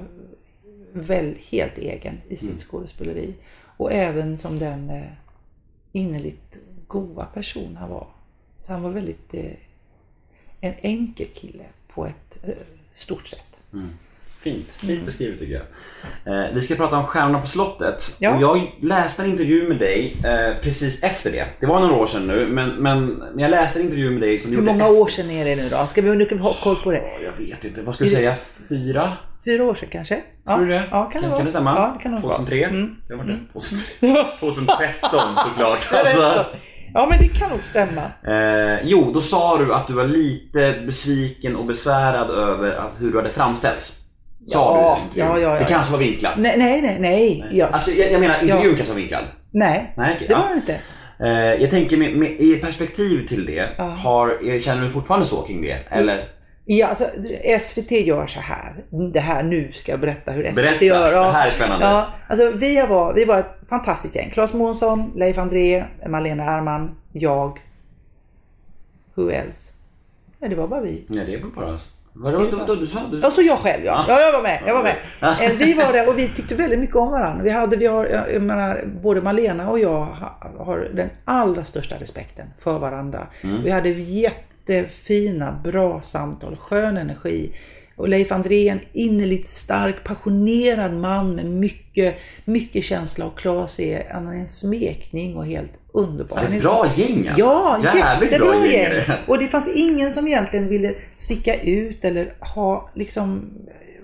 väl 0.94 1.36
helt 1.52 1.78
egen 1.78 2.18
i 2.30 2.38
sitt 2.38 2.60
skådespeleri. 2.60 3.34
Och 3.78 3.94
även 3.94 4.38
som 4.38 4.60
den 4.60 4.90
eh, 4.90 5.12
innerligt 5.92 6.58
goa 6.88 7.26
person 7.26 7.78
han 7.78 7.90
var. 7.90 8.08
Så 8.66 8.72
han 8.72 8.82
var 8.82 8.90
väldigt 8.90 9.34
eh, 9.34 9.52
en 10.62 10.74
enkel 10.82 11.28
kille 11.36 11.64
på 11.94 12.06
ett 12.06 12.38
eh, 12.44 12.50
stort 12.94 13.28
sätt. 13.28 13.44
Fint, 14.40 14.74
fint 14.74 15.06
beskrivet 15.06 15.40
tycker 15.40 15.54
jag. 15.54 16.46
Eh, 16.46 16.54
vi 16.54 16.62
ska 16.62 16.76
prata 16.76 16.98
om 16.98 17.04
Stjärnorna 17.04 17.42
på 17.42 17.48
slottet. 17.48 18.16
Ja. 18.20 18.36
Och 18.36 18.42
jag 18.42 18.72
läste 18.82 19.24
en 19.24 19.30
intervju 19.30 19.68
med 19.68 19.78
dig 19.78 20.18
eh, 20.26 20.62
precis 20.62 21.04
efter 21.04 21.32
det. 21.32 21.46
Det 21.60 21.66
var 21.66 21.80
några 21.80 21.96
år 21.96 22.08
sedan 22.08 22.28
nu 22.28 22.48
men, 22.48 22.70
men, 22.70 23.24
jag 23.38 23.52
läste 23.52 23.80
en 23.80 23.86
intervju 23.86 24.10
med 24.10 24.22
dig 24.22 24.40
som 24.40 24.52
Hur 24.52 24.62
många 24.62 24.84
efter- 24.86 25.02
år 25.02 25.08
sedan 25.08 25.30
är 25.30 25.46
det 25.46 25.56
nu 25.56 25.70
då? 25.70 25.88
Ska 25.92 26.02
vi 26.02 26.16
nu 26.16 26.26
kan 26.26 26.38
vi 26.38 26.44
ha 26.44 26.54
koll 26.64 26.76
på 26.76 26.92
det? 26.92 27.04
Jag 27.24 27.46
vet 27.46 27.66
inte, 27.66 27.82
vad 27.82 27.96
ska 27.96 28.04
jag 28.04 28.12
säga? 28.14 28.36
Fyra? 28.70 29.18
Fyra 29.46 29.64
år 29.64 29.76
sedan 29.76 29.90
kanske? 29.92 30.24
Tror 30.48 30.60
du 30.60 30.68
det? 30.68 30.84
Ja, 30.92 31.06
kan 31.06 31.22
det. 31.22 31.30
Kan 31.30 31.46
det 31.46 31.50
stämma? 31.50 31.76
Ja, 31.76 31.94
det 31.98 32.04
kan 32.04 32.12
det 32.16 32.22
vara. 32.22 32.34
2003? 32.34 32.64
Mm. 32.64 32.96
Det 33.08 33.16
var 33.16 33.24
det. 33.24 33.40
2003. 33.54 34.24
2013 34.40 35.36
såklart. 35.38 35.88
Alltså, 35.94 36.46
Ja, 36.94 37.08
men 37.10 37.20
det 37.20 37.28
kan 37.28 37.50
nog 37.50 37.60
stämma. 37.64 38.02
eh, 38.28 38.80
jo, 38.84 39.12
då 39.14 39.22
sa 39.22 39.58
du 39.58 39.74
att 39.74 39.88
du 39.88 39.94
var 39.94 40.06
lite 40.06 40.84
besviken 40.86 41.56
och 41.56 41.66
besvärad 41.66 42.30
över 42.30 42.82
hur 43.00 43.12
du 43.12 43.18
hade 43.18 43.30
framställts. 43.30 43.94
Sa 44.48 44.78
Ja, 44.78 44.98
du 45.00 45.04
intervjun. 45.06 45.42
ja, 45.44 45.50
ja, 45.50 45.54
ja. 45.54 45.60
Det 45.60 45.66
kanske 45.66 45.92
var 45.92 46.00
vinklat. 46.00 46.34
Nej, 46.38 46.58
nej, 46.58 46.82
nej. 46.82 46.98
nej. 47.00 47.46
Ja. 47.52 47.68
Alltså 47.68 47.92
jag, 47.92 48.12
jag 48.12 48.20
menar 48.22 48.42
intervjun 48.44 48.76
kanske 48.76 48.94
var 48.94 49.00
vinklad. 49.00 49.24
nej. 49.52 49.94
Nej, 49.98 50.14
okej, 50.16 50.28
det 50.28 50.34
var 50.36 50.50
det 50.50 50.56
inte. 50.56 50.80
Eh, 51.20 51.62
jag 51.62 51.70
tänker 51.72 51.98
med, 51.98 52.16
med, 52.16 52.32
i 52.32 52.56
perspektiv 52.56 53.28
till 53.28 53.46
det, 53.46 53.70
har, 53.78 54.60
känner 54.60 54.84
du 54.84 54.90
fortfarande 54.90 55.26
så 55.26 55.42
kring 55.42 55.62
det? 55.62 55.78
Eller? 55.90 56.24
Ja, 56.70 56.88
alltså, 56.88 57.10
SVT 57.62 57.92
gör 57.92 58.28
så 58.28 58.40
här. 58.40 58.74
Det 59.14 59.20
här, 59.20 59.44
nu 59.44 59.72
ska 59.72 59.92
jag 59.92 60.00
berätta 60.00 60.32
hur 60.32 60.44
SVT 60.44 60.56
Berätta, 60.56 60.86
gör. 60.86 61.12
det 61.12 61.32
här 61.32 61.48
är 61.48 61.52
spännande. 61.52 61.86
Ja, 61.86 62.08
alltså, 62.28 62.52
vi, 62.52 62.82
var, 62.90 63.14
vi 63.14 63.26
var 63.26 63.40
ett 63.40 63.60
fantastiskt 63.70 64.16
gäng. 64.16 64.30
Claes 64.30 64.54
Månsson, 64.54 65.12
Leif 65.16 65.38
André, 65.38 65.84
Malena 66.08 66.44
Arman, 66.50 66.96
jag. 67.14 67.60
Who 69.16 69.30
else? 69.32 69.74
Ja, 70.40 70.48
det 70.48 70.56
var 70.56 70.68
bara 70.68 70.82
vi. 70.82 71.06
Nej, 71.08 71.26
det 71.26 71.38
väl 71.38 71.46
bara... 71.56 71.78
Vadå, 72.20 72.40
du, 72.40 72.58
du, 72.68 72.76
du 72.76 72.88
sa? 72.88 73.00
Du, 73.12 73.24
Och 73.24 73.34
så 73.34 73.42
jag 73.42 73.58
själv 73.58 73.86
ja. 73.86 74.06
ja 74.08 74.20
jag 74.22 74.32
var 74.34 74.42
med. 74.42 74.62
Jag 74.68 74.74
var 74.74 74.84
med. 74.84 74.96
Ja. 75.20 75.42
Eh, 75.44 75.52
Vi 75.58 75.74
var 75.74 75.94
där 75.94 76.10
och 76.10 76.18
vi 76.20 76.28
tyckte 76.28 76.56
väldigt 76.56 76.80
mycket 76.80 76.96
om 76.96 77.12
varandra. 77.12 77.44
Vi 77.44 77.50
hade, 77.50 77.76
vi 77.76 77.86
har, 77.86 78.06
jag 78.06 78.42
menar, 78.42 78.84
både 79.04 79.22
Malena 79.22 79.70
och 79.70 79.80
jag 79.80 80.06
ha- 80.06 80.38
har 80.60 80.88
den 80.94 81.10
allra 81.26 81.66
största 81.66 81.96
respekten 81.96 82.48
för 82.58 82.80
varandra. 82.80 83.28
Vi 83.64 83.72
hade 83.72 83.90
jättefina, 84.70 85.60
bra 85.64 86.02
samtal, 86.02 86.56
skön 86.56 86.98
energi. 86.98 87.52
Och 87.96 88.10
Leif 88.10 88.32
André 88.32 88.68
är 88.68 88.72
en 88.72 88.80
innerligt 88.94 89.50
stark, 89.50 90.04
passionerad 90.04 90.94
man 90.94 91.36
med 91.36 91.46
mycket, 91.46 92.16
mycket 92.46 92.84
känsla 92.84 93.26
och 93.26 93.38
Claes 93.40 93.80
är, 93.80 94.10
han 94.12 94.28
är 94.28 94.34
en 94.34 94.50
smekning 94.50 95.36
och 95.38 95.46
helt 95.46 95.72
underbar. 95.94 96.38
Ett 96.38 96.44
Han 96.44 96.54
är 96.54 96.62
bra 96.62 96.86
så- 96.96 97.02
gäng, 97.02 97.28
alltså. 97.28 97.40
Ja, 97.46 97.80
Jävligt 97.96 98.32
jättebra 98.32 98.52
bra 98.52 98.66
gäng 98.66 98.74
gäng. 98.74 98.90
det. 98.92 99.20
Och 99.28 99.38
det 99.40 99.48
fanns 99.48 99.76
ingen 99.76 100.12
som 100.12 100.28
egentligen 100.28 100.68
ville 100.68 100.94
sticka 101.18 101.62
ut 101.62 102.06
eller 102.06 102.34
ha 102.40 102.90
liksom 102.96 103.50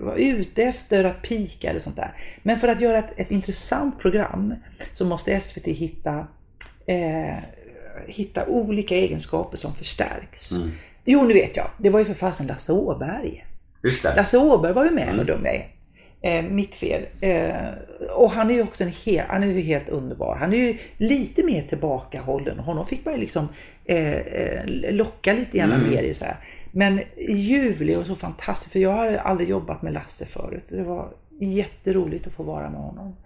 vara 0.00 0.16
ute 0.16 0.62
efter 0.62 1.04
att 1.04 1.22
pika 1.22 1.70
eller 1.70 1.80
sånt 1.80 1.96
där. 1.96 2.12
Men 2.42 2.58
för 2.58 2.68
att 2.68 2.80
göra 2.80 2.98
ett, 2.98 3.12
ett 3.16 3.30
intressant 3.30 3.98
program 3.98 4.54
så 4.94 5.04
måste 5.04 5.40
SVT 5.40 5.64
hitta 5.66 6.26
eh, 6.86 7.36
hitta 8.06 8.46
olika 8.46 8.94
egenskaper 8.96 9.56
som 9.56 9.74
förstärks. 9.74 10.52
Mm. 10.52 10.70
Jo, 11.04 11.22
nu 11.24 11.34
vet 11.34 11.56
jag. 11.56 11.66
Det 11.78 11.90
var 11.90 11.98
ju 11.98 12.04
för 12.04 12.14
fasen 12.14 12.46
Lasse 12.46 12.72
Åberg. 12.72 13.44
Just 13.82 14.02
det. 14.02 14.14
Lasse 14.16 14.38
Åberg 14.38 14.72
var 14.72 14.84
ju 14.84 14.90
med, 14.90 15.08
Mm. 15.08 15.18
och 15.18 15.26
dum 15.26 15.44
jag 15.44 15.54
är. 15.54 15.66
Eh, 16.20 16.42
mitt 16.42 16.74
fel. 16.74 17.02
Eh, 17.20 17.54
och 18.16 18.30
han 18.30 18.50
är 18.50 18.54
ju 18.54 18.62
också 18.62 18.84
en 18.84 18.92
hel, 19.04 19.24
han 19.28 19.42
är 19.42 19.46
ju 19.46 19.60
helt 19.60 19.88
underbar. 19.88 20.36
Han 20.36 20.52
är 20.52 20.56
ju 20.56 20.78
lite 20.96 21.42
mer 21.42 21.62
tillbakahållen. 21.62 22.58
Honom 22.58 22.86
fick 22.86 23.04
man 23.04 23.14
ju 23.14 23.20
liksom 23.20 23.48
eh, 23.84 24.12
eh, 24.12 24.64
locka 24.90 25.32
lite 25.32 25.58
grann 25.58 25.72
Mm. 25.72 25.90
mer 25.90 26.02
i 26.02 26.14
så 26.14 26.24
här. 26.24 26.36
Men 26.72 27.00
ljuvlig 27.28 27.98
och 27.98 28.06
så 28.06 28.14
fantastisk. 28.16 28.72
För 28.72 28.78
jag 28.78 28.90
har 28.90 29.12
aldrig 29.12 29.48
jobbat 29.48 29.82
med 29.82 29.92
Lasse 29.92 30.26
förut. 30.26 30.64
Det 30.68 30.82
var 30.82 31.08
jätteroligt 31.40 32.26
att 32.26 32.32
få 32.32 32.42
vara 32.42 32.70
med 32.70 32.80
honom. 32.80 33.16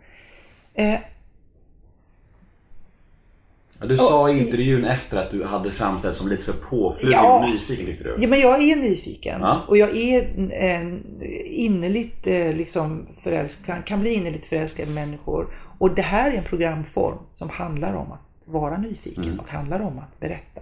Du 3.83 3.97
sa 3.97 4.31
i 4.31 4.39
intervjun 4.47 4.85
efter 4.85 5.19
att 5.19 5.31
du 5.31 5.45
hade 5.45 5.71
framställts 5.71 6.19
som 6.19 6.29
lite 6.29 6.43
för 6.43 6.53
påflugen 6.53 7.19
Ja. 7.23 7.39
och 7.45 7.51
nyfiken 7.51 7.87
tyckte 7.87 8.05
du. 8.05 8.17
Ja, 8.21 8.29
men 8.29 8.41
jag 8.41 8.63
är 8.63 8.77
nyfiken 8.77 9.41
Ja. 9.41 9.63
och 9.69 9.77
jag 9.79 9.97
är 9.97 10.51
en 10.53 11.05
innerligt 11.47 12.27
eh, 12.27 12.53
liksom 12.53 13.07
förälskad, 13.19 13.67
kan, 13.67 13.83
kan 13.83 14.01
bli 14.01 14.13
innerligt 14.15 14.47
förälskad 14.47 14.89
i 14.89 14.93
människor. 14.93 15.47
Och 15.79 15.95
det 15.95 16.03
här 16.03 16.31
är 16.33 16.37
en 16.37 16.45
programform 16.45 17.19
som 17.35 17.49
handlar 17.51 17.95
om 17.95 18.13
att 18.13 18.21
vara 18.45 18.77
nyfiken 18.79 19.25
Mm. 19.25 19.39
och 19.41 19.49
handlar 19.51 19.81
om 19.81 19.99
att 19.99 20.21
berätta. 20.21 20.61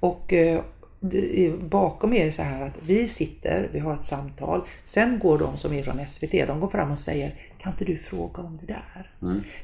Och 0.00 0.32
eh, 0.32 0.60
bakom 1.60 2.12
är 2.12 2.24
det 2.26 2.32
så 2.32 2.42
här 2.42 2.66
att 2.66 2.74
vi 2.86 3.08
sitter, 3.08 3.68
vi 3.72 3.78
har 3.78 3.94
ett 3.94 4.04
samtal, 4.06 4.60
sen 4.84 5.18
går 5.18 5.38
de 5.38 5.56
som 5.56 5.72
är 5.72 5.82
från 5.82 6.06
SVT, 6.08 6.46
de 6.46 6.60
går 6.60 6.68
fram 6.68 6.90
och 6.92 6.98
säger 6.98 7.32
kan 7.62 7.72
inte 7.72 7.84
du 7.84 7.96
fråga 7.96 8.42
om 8.42 8.58
det 8.60 8.66
där? 8.66 9.10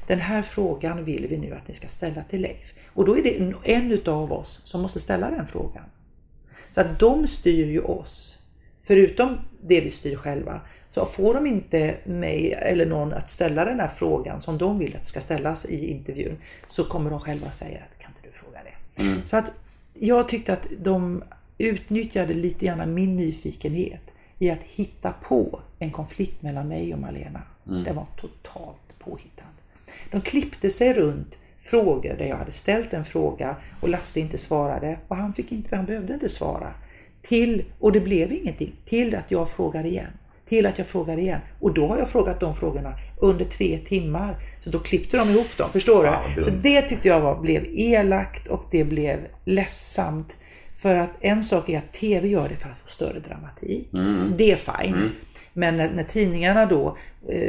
Den 0.07 0.19
här 0.19 0.41
frågan 0.41 1.05
vill 1.05 1.27
vi 1.27 1.37
nu 1.37 1.53
att 1.53 1.67
ni 1.67 1.73
ska 1.73 1.87
ställa 1.87 2.23
till 2.23 2.41
Leif. 2.41 2.73
Och 2.87 3.05
då 3.05 3.17
är 3.17 3.23
det 3.23 3.37
en, 3.73 3.91
utav 3.91 4.33
oss 4.33 4.61
som 4.63 4.81
måste 4.81 4.99
ställa 4.99 5.31
den 5.31 5.47
frågan. 5.47 5.83
Så 6.69 6.81
att 6.81 6.99
de 6.99 7.27
styr 7.27 7.67
ju 7.67 7.81
oss. 7.81 8.37
Förutom 8.81 9.37
det 9.61 9.81
vi 9.81 9.91
styr 9.91 10.15
själva. 10.15 10.61
Så 10.89 11.05
får 11.05 11.33
de 11.33 11.47
inte 11.47 11.95
mig 12.05 12.53
eller 12.53 12.85
någon 12.85 13.13
att 13.13 13.31
ställa 13.31 13.65
den 13.65 13.79
här 13.79 13.87
frågan 13.87 14.41
som 14.41 14.57
de 14.57 14.79
vill 14.79 14.95
att 14.95 15.05
ska 15.05 15.21
ställas 15.21 15.65
i 15.65 15.91
intervjun. 15.91 16.37
Så 16.67 16.83
kommer 16.83 17.09
de 17.09 17.19
själva 17.19 17.51
säga 17.51 17.79
att 17.79 17.99
kan 17.99 18.11
inte 18.11 18.27
du 18.27 18.33
fråga 18.33 18.59
det. 18.63 19.27
Så 19.27 19.37
att 19.37 19.51
jag 19.93 20.29
tyckte 20.29 20.53
att 20.53 20.67
de 20.79 21.23
utnyttjade 21.57 22.33
lite 22.33 22.65
grann 22.65 22.93
min 22.93 23.15
nyfikenhet 23.15 24.13
i 24.39 24.49
att 24.49 24.63
hitta 24.63 25.11
på 25.11 25.61
en 25.79 25.91
konflikt 25.91 26.41
mellan 26.41 26.67
mig 26.67 26.93
och 26.93 26.99
Malena. 26.99 27.41
Den 27.67 27.95
var 27.95 28.05
totalt 28.15 28.99
påhittad. 28.99 29.43
De 30.11 30.21
klippte 30.21 30.69
sig 30.69 30.93
runt 30.93 31.37
frågor 31.59 32.15
där 32.17 32.25
jag 32.25 32.37
hade 32.37 32.51
ställt 32.51 32.93
en 32.93 33.05
fråga 33.05 33.55
och 33.81 33.89
Lasse 33.89 34.19
inte 34.19 34.37
svarade 34.37 34.97
och 35.07 35.15
han, 35.15 35.33
fick 35.33 35.51
inte, 35.51 35.75
han 35.75 35.85
behövde 35.85 36.13
inte 36.13 36.29
svara. 36.29 36.73
Till, 37.21 37.63
och 37.79 37.91
det 37.91 37.99
blev 37.99 38.33
ingenting, 38.33 38.75
till 38.85 39.15
att 39.15 39.31
jag 39.31 39.49
frågar 39.49 39.85
igen. 39.85 40.11
Till 40.45 40.65
att 40.65 40.77
jag 40.77 40.87
frågar 40.87 41.17
igen. 41.19 41.39
Och 41.59 41.73
då 41.73 41.87
har 41.87 41.97
jag 41.97 42.09
frågat 42.09 42.39
de 42.39 42.55
frågorna 42.55 42.93
under 43.21 43.45
tre 43.45 43.77
timmar. 43.77 44.35
Så 44.63 44.69
då 44.69 44.79
klippte 44.79 45.17
de 45.17 45.29
ihop 45.29 45.57
dem, 45.57 45.69
förstår 45.69 46.03
du? 46.03 46.35
dumt. 46.35 46.45
Så 46.45 46.51
det 46.63 46.81
tyckte 46.81 47.07
jag 47.07 47.21
var, 47.21 47.41
blev 47.41 47.65
elakt 47.65 48.47
och 48.47 48.65
det 48.71 48.83
blev 48.83 49.27
ledsamt. 49.45 50.35
För 50.75 50.95
att 50.95 51.09
en 51.19 51.43
sak 51.43 51.69
är 51.69 51.77
att 51.77 51.93
TV 51.93 52.27
gör 52.27 52.49
det 52.49 52.55
för 52.55 52.69
att 52.69 52.77
få 52.77 52.87
större 52.87 53.19
dramatik. 53.19 53.87
Det 54.37 54.51
är 54.51 54.55
fine. 54.55 55.11
Men 55.53 55.77
när, 55.77 55.89
när 55.89 56.03
tidningarna 56.03 56.65
då 56.65 56.97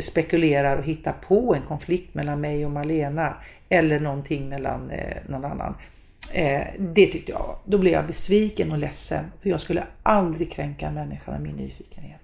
spekulerar 0.00 0.76
och 0.76 0.84
hittar 0.84 1.12
på 1.12 1.54
en 1.54 1.62
konflikt 1.62 2.14
mellan 2.14 2.40
mig 2.40 2.64
och 2.66 2.70
Malena 2.70 3.36
eller 3.68 4.00
någonting 4.00 4.48
mellan 4.48 4.90
eh, 4.90 5.16
någon 5.28 5.44
annan. 5.44 5.74
Eh, 6.34 6.66
det 6.78 7.06
tyckte 7.06 7.32
jag, 7.32 7.58
då 7.64 7.78
blev 7.78 7.92
jag 7.92 8.06
besviken 8.06 8.72
och 8.72 8.78
ledsen. 8.78 9.24
För 9.40 9.50
jag 9.50 9.60
skulle 9.60 9.84
aldrig 10.02 10.52
kränka 10.52 10.86
en 10.86 10.94
människa 10.94 11.30
med 11.30 11.42
min 11.42 11.56
nyfikenhet. 11.56 12.20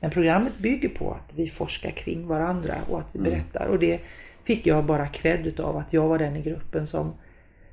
Men 0.00 0.10
programmet 0.10 0.58
bygger 0.58 0.88
på 0.88 1.12
att 1.12 1.34
vi 1.36 1.48
forskar 1.48 1.90
kring 1.90 2.26
varandra 2.26 2.74
och 2.90 2.98
att 2.98 3.08
vi 3.12 3.18
berättar. 3.18 3.66
Och 3.66 3.78
det 3.78 4.00
fick 4.44 4.66
jag 4.66 4.84
bara 4.84 5.08
cred 5.08 5.46
utav 5.46 5.76
att 5.76 5.92
jag 5.92 6.08
var 6.08 6.18
den 6.18 6.36
i 6.36 6.42
gruppen 6.42 6.86
som 6.86 7.14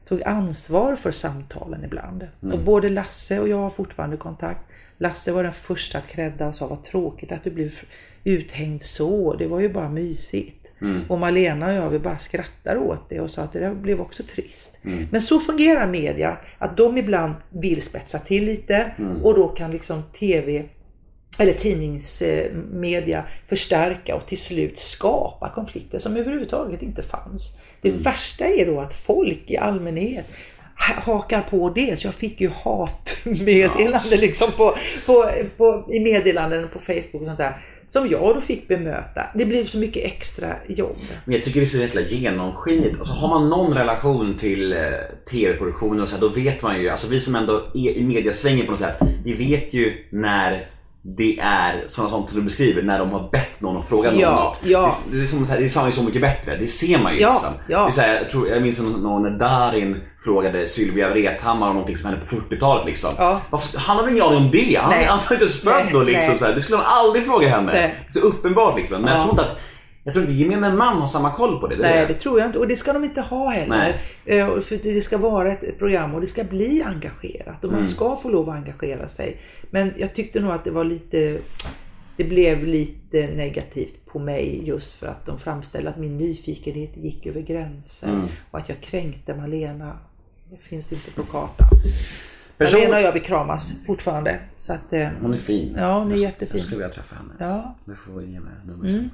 tog 0.06 0.24
ansvar 0.24 0.96
för 0.96 1.12
samtalen 1.12 1.84
ibland. 1.84 2.28
Och 2.54 2.60
både 2.60 2.90
Lasse 2.90 3.40
och 3.40 3.48
jag 3.48 3.58
har 3.58 3.70
fortfarande 3.70 4.18
kontakt. 4.18 4.62
Lasse 4.98 5.32
var 5.32 5.44
den 5.44 5.54
första 5.54 5.98
att 5.98 6.08
credda 6.08 6.48
och 6.48 6.56
sa 6.56 6.68
vad 6.68 6.84
tråkigt 6.84 7.32
att 7.32 7.44
du 7.44 7.52
blev 7.52 7.72
uthängd 8.24 8.84
så. 8.84 9.34
Det 9.34 9.48
var 9.48 9.60
ju 9.60 9.70
bara 9.70 9.90
mysigt. 9.90 10.56
Och 11.08 11.20
Malena 11.20 11.68
och 11.68 11.74
jag 11.74 11.90
vi 11.90 12.00
bara 12.00 12.18
skrattar 12.18 12.78
åt 12.78 13.10
det 13.10 13.20
och 13.20 13.32
sa 13.32 13.42
att 13.42 13.54
det 13.54 13.60
där 13.60 13.74
blev 13.74 14.02
också 14.02 14.24
trist. 14.36 14.80
Men 15.12 15.22
så 15.22 15.40
fungerar 15.40 15.88
media. 15.88 16.38
Att 16.58 16.78
de 16.78 16.98
ibland 16.98 17.34
vill 17.50 17.82
spetsa 17.82 18.20
till 18.20 18.46
lite 18.46 18.92
och 19.24 19.36
då 19.36 19.48
kan 19.48 19.72
liksom 19.72 20.04
TV 20.20 20.64
eller 21.40 21.54
tidningsmedia 21.54 23.24
förstärka 23.48 24.16
och 24.16 24.26
till 24.28 24.38
slut 24.38 24.80
skapa 24.80 25.50
konflikter 25.56 26.00
som 26.00 26.18
överhuvudtaget 26.18 26.82
inte 26.82 27.04
fanns. 27.04 27.58
Det 27.82 27.90
värsta 27.92 28.46
är 28.46 28.66
då 28.66 28.80
att 28.80 28.94
folk 28.94 29.44
i 29.52 29.58
allmänhet 29.58 30.26
ha- 30.88 31.14
hakar 31.14 31.42
på 31.42 31.70
det. 31.70 32.00
Så 32.00 32.08
jag 32.08 32.14
fick 32.16 32.42
ju 32.42 32.50
hatmeddelanden 32.50 34.20
liksom 34.20 34.52
på, 34.58 34.76
på, 35.06 35.32
på, 35.58 35.94
i 35.94 36.00
meddelanden 36.00 36.68
på 36.74 36.80
Facebook 36.80 37.22
och 37.22 37.28
sånt 37.28 37.38
där. 37.38 37.66
Som 37.90 38.10
jag 38.10 38.36
då 38.36 38.42
fick 38.42 38.68
bemöta. 38.68 39.22
Det 39.36 39.46
blev 39.46 39.68
så 39.68 39.78
mycket 39.78 40.06
extra 40.06 40.56
jobb. 40.68 40.96
Men 41.26 41.36
jag 41.36 41.44
tycker 41.44 41.60
det 41.60 41.66
är 41.66 41.68
så 41.68 41.78
jäkla 41.78 42.02
genomskinligt. 42.02 43.00
Alltså, 43.00 43.14
har 43.14 43.28
man 43.28 43.50
någon 43.50 43.74
relation 43.74 44.38
till 44.38 44.74
eh, 44.74 44.80
tv-produktionen 45.32 46.02
och 46.02 46.10
så 46.10 46.16
här, 46.16 46.22
då 46.22 46.30
vet 46.30 46.62
man 46.62 46.82
ju, 46.82 46.90
alltså 46.90 47.08
vi 47.08 47.20
som 47.20 47.36
ändå 47.36 47.72
är 47.74 47.90
i 47.90 48.04
mediasvängen 48.04 48.66
på 48.66 48.72
något 48.72 48.80
sätt, 48.80 49.00
vi 49.24 49.34
vet 49.34 49.74
ju 49.74 50.06
när 50.10 50.66
det 51.02 51.40
är 51.40 51.84
sådana 51.90 52.10
sånt 52.10 52.30
som 52.30 52.40
du 52.40 52.44
beskriver 52.46 52.82
när 52.82 53.00
de 53.00 53.12
har 53.12 53.30
bett 53.32 53.62
någon 53.62 53.78
att 53.78 53.90
fråga 53.90 54.12
någon 54.12 54.20
Ja, 54.20 54.36
något. 54.36 54.62
ja. 54.64 54.94
Det, 55.12 55.18
det 55.18 55.24
är 55.24 55.28
som 55.28 55.46
så 55.46 55.52
här, 55.54 55.60
det 55.60 55.70
sa 55.70 55.86
ju 55.86 55.92
så 55.92 56.04
mycket 56.04 56.22
bättre. 56.22 56.58
Det 56.58 56.68
ser 56.68 57.00
man 57.00 57.14
ju 57.16 57.22
Ja, 57.22 57.32
liksom. 57.32 57.50
ja. 57.68 57.80
Det 57.82 57.88
är 57.88 57.92
så 57.92 58.02
här, 58.02 58.16
jag, 58.16 58.30
tror, 58.30 58.48
jag 58.48 58.62
minns 58.62 58.82
någon 58.82 59.24
när 59.24 59.30
Darin 59.40 60.02
frågade 60.24 60.68
Sylvia 60.68 61.10
Vrethammar 61.10 61.68
om 61.68 61.74
någonting 61.74 61.98
som 61.98 62.10
hände 62.10 62.26
på 62.26 62.36
40-talet 62.36 62.86
liksom. 62.86 63.10
Ja. 63.18 63.42
Varför, 63.50 63.78
han 63.80 63.98
hade 63.98 64.12
ingen 64.12 64.24
aning 64.24 64.38
om 64.38 64.52
det. 64.52 64.76
Han, 64.82 64.90
Nej. 64.90 65.06
han 65.06 65.18
var 65.18 65.34
inte 65.36 65.46
ens 65.46 65.62
född 65.62 65.86
då 65.94 66.04
liksom. 66.04 66.30
nej. 66.30 66.38
Så 66.40 66.46
här. 66.46 66.54
Det 66.56 66.62
skulle 66.62 66.78
han 66.78 66.86
aldrig 67.06 67.26
fråga 67.26 67.50
henne. 67.50 67.72
Nej. 67.74 68.06
Så 68.10 68.20
uppenbart 68.20 68.78
liksom. 68.78 69.02
Men 69.02 69.12
jag 69.14 69.18
Ja. 69.20 69.22
tror 69.24 69.32
inte 69.34 69.44
att 69.52 69.60
jag 70.04 70.14
tror 70.14 70.26
inte 70.26 70.36
gemene 70.38 70.76
man 70.76 70.98
har 70.98 71.08
samma 71.08 71.32
koll 71.32 71.60
på 71.60 71.68
det. 71.68 71.76
det 71.76 71.82
Nej, 71.82 72.06
det. 72.08 72.14
tror 72.14 72.40
jag 72.40 72.50
inte. 72.50 72.60
Och 72.60 72.68
det 72.68 72.76
ska 72.76 72.94
de 72.94 73.04
inte 73.04 73.22
ha 73.22 73.50
heller. 73.50 73.96
Eh, 74.26 74.48
och 74.48 74.64
För 74.64 74.78
det 74.84 75.02
ska 75.02 75.18
vara 75.18 75.52
ett 75.52 75.78
program 75.80 76.16
och 76.16 76.22
det 76.22 76.28
ska 76.28 76.44
bli 76.44 76.84
engagerat. 76.84 77.64
Och 77.64 77.72
man 77.72 77.88
ska 77.88 78.16
få 78.16 78.30
lov 78.30 78.50
att 78.50 78.56
engagera 78.56 79.08
sig. 79.10 79.38
Men 79.72 79.94
jag 79.98 80.14
tyckte 80.14 80.40
nog 80.40 80.52
att 80.52 80.64
det 80.64 80.72
var 80.72 80.84
lite... 80.84 81.38
Det 82.18 82.24
blev 82.24 82.66
lite 82.66 83.28
negativt 83.36 84.06
på 84.06 84.20
mig 84.20 84.62
just 84.68 84.94
för 84.94 85.08
att 85.08 85.26
de 85.26 85.40
framställde 85.40 85.90
att 85.90 85.98
min 85.98 86.18
nyfikenhet 86.18 86.98
gick 86.98 87.26
över 87.26 87.42
gränser. 87.42 88.22
Och 88.52 88.60
att 88.60 88.70
jag 88.70 88.82
kränkte 88.82 89.36
Malena. 89.36 89.98
Det 90.52 90.58
finns 90.58 90.92
inte 90.92 91.12
på 91.12 91.24
kartan. 91.24 91.68
Person- 92.58 92.80
Malena 92.80 92.98
och 92.98 93.04
jag 93.04 93.12
vi 93.12 93.20
kramas 93.20 93.74
fortfarande. 93.86 94.40
Så 94.60 94.74
att, 94.74 94.94
eh, 94.94 95.08
Hon 95.22 95.34
är 95.34 95.38
fin. 95.38 95.74
Ja, 95.78 96.00
hon 96.00 96.08
är 96.08 96.12
Jag- 96.12 96.20
jättefin. 96.22 96.48
Jag 96.52 96.60
skulle 96.62 96.78
vilja 96.78 96.94
träffa 96.94 97.16
henne. 97.16 97.34
ja, 97.40 97.76
Du 97.86 97.96
får 97.96 98.24
ge 98.24 98.40
mig 98.40 98.52
nummer 98.68 98.90
sen. 98.90 99.10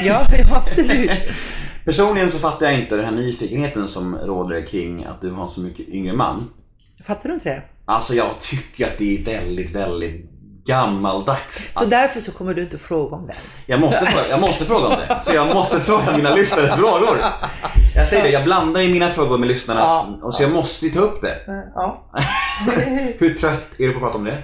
ja, 0.00 0.26
ja, 0.38 0.56
absolut. 0.56 1.10
Personligen 1.84 2.30
så 2.30 2.38
fattar 2.38 2.66
jag 2.66 2.80
inte 2.80 2.96
den 2.96 3.04
här 3.04 3.12
nyfikenheten 3.12 3.88
som 3.88 4.16
råder 4.16 4.66
kring 4.66 5.04
att 5.04 5.20
du 5.20 5.30
har 5.30 5.44
en 5.44 5.50
så 5.50 5.60
mycket 5.60 5.88
yngre 5.88 6.12
man. 6.12 6.50
Fattar 7.04 7.28
du 7.28 7.34
inte 7.34 7.48
det? 7.48 7.62
Alltså 7.84 8.14
jag 8.14 8.38
tycker 8.40 8.86
att 8.86 8.98
det 8.98 9.18
är 9.18 9.24
väldigt, 9.24 9.70
väldigt 9.70 10.30
gammaldags. 10.66 11.72
Så 11.74 11.84
därför 11.84 12.20
så 12.20 12.32
kommer 12.32 12.54
du 12.54 12.62
inte 12.62 12.78
fråga 12.78 13.16
om 13.16 13.26
den. 13.26 13.36
Jag 13.66 13.80
måste, 13.80 14.06
fråga, 14.06 14.28
jag 14.30 14.40
måste 14.40 14.64
fråga 14.64 14.86
om 14.86 14.92
det. 14.92 15.22
För 15.26 15.34
jag 15.34 15.54
måste 15.54 15.80
fråga 15.80 16.16
mina 16.16 16.34
lyssnares 16.34 16.74
frågor. 16.74 17.18
Jag 17.94 18.06
säger 18.06 18.22
det, 18.22 18.30
jag 18.30 18.44
blandar 18.44 18.80
ju 18.80 18.92
mina 18.92 19.10
frågor 19.10 19.38
med 19.38 19.48
lyssnarnas. 19.48 19.88
Ja. 19.88 20.26
Och 20.26 20.34
så 20.34 20.42
jag 20.42 20.52
måste 20.52 20.86
ju 20.86 20.92
ta 20.92 21.00
upp 21.00 21.22
det. 21.22 21.36
Ja. 21.74 22.10
Hur 23.18 23.34
trött 23.34 23.66
är 23.78 23.86
du 23.86 23.92
på 23.92 23.96
att 23.96 24.02
prata 24.02 24.18
om 24.18 24.24
det? 24.24 24.42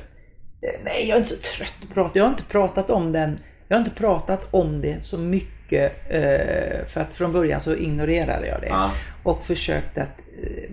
Nej, 0.84 1.08
jag 1.08 1.14
är 1.14 1.16
inte 1.16 1.28
så 1.28 1.56
trött 1.56 1.74
på 1.80 1.86
att 1.86 1.94
prata. 1.94 2.18
Jag 2.18 2.24
har 2.24 2.30
inte 2.30 2.44
pratat 2.44 2.90
om 2.90 3.12
den. 3.12 3.38
Jag 3.74 3.78
har 3.80 3.84
inte 3.86 3.96
pratat 4.00 4.46
om 4.50 4.80
det 4.80 5.06
så 5.06 5.18
mycket. 5.18 5.92
eh, 6.10 6.86
För 6.88 7.00
att 7.00 7.12
från 7.12 7.32
början 7.32 7.60
så 7.60 7.74
ignorerade 7.76 8.46
jag 8.46 8.60
det. 8.60 8.66
Ja. 8.66 8.92
Och 9.22 9.46
försökte 9.46 10.02
att, 10.02 10.20
eh, 10.42 10.70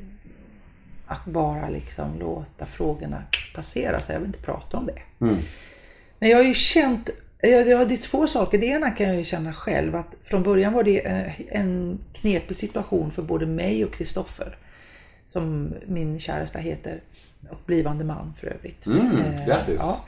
att 1.05 1.25
bara 1.25 1.69
liksom 1.69 2.19
låta 2.19 2.65
frågorna 2.65 3.23
passera. 3.55 3.99
Så 3.99 4.11
jag 4.11 4.19
vill 4.19 4.27
inte 4.27 4.39
prata 4.39 4.77
om 4.77 4.85
det. 4.85 5.01
Men 6.19 6.29
jag 6.29 6.37
har 6.37 6.43
ju 6.43 6.53
känt, 6.53 7.09
det 7.39 7.53
är 7.53 7.97
två 7.97 8.27
saker. 8.27 8.57
Det 8.57 8.65
ena 8.65 8.91
kan 8.91 9.07
jag 9.07 9.15
ju 9.17 9.25
känna 9.25 9.53
själv 9.53 9.95
att 9.95 10.15
från 10.23 10.43
början 10.43 10.73
var 10.73 10.83
det 10.83 10.99
eh, 11.07 11.31
en 11.49 11.99
knepig 12.13 12.55
situation 12.57 13.11
för 13.11 13.21
både 13.21 13.45
mig 13.45 13.85
och 13.85 13.93
Kristoffer. 13.93 14.55
Som 15.25 15.73
min 15.85 16.19
käresta 16.19 16.59
heter. 16.59 17.01
Och 17.49 17.57
blivande 17.65 18.03
man 18.03 18.33
för 18.39 18.47
övrigt. 18.47 18.87
Eh, 18.87 19.45
grattis. 19.47 19.81
Ja. 19.81 20.05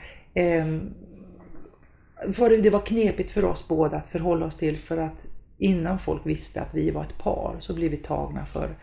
För 2.32 2.50
det, 2.50 2.56
det 2.56 2.70
var 2.70 2.80
knepigt 2.80 3.30
för 3.30 3.44
oss 3.44 3.68
båda 3.68 3.96
att 3.96 4.08
förhålla 4.08 4.46
oss 4.46 4.56
till 4.56 4.78
för 4.78 4.98
att 4.98 5.26
innan 5.58 5.98
folk 5.98 6.26
visste 6.26 6.60
att 6.62 6.74
vi 6.74 6.90
var 6.90 7.02
ett 7.02 7.18
par 7.18 7.56
så 7.60 7.74
blev 7.74 7.90
vi 7.90 7.96
tagna 7.96 8.46
för 8.46 8.74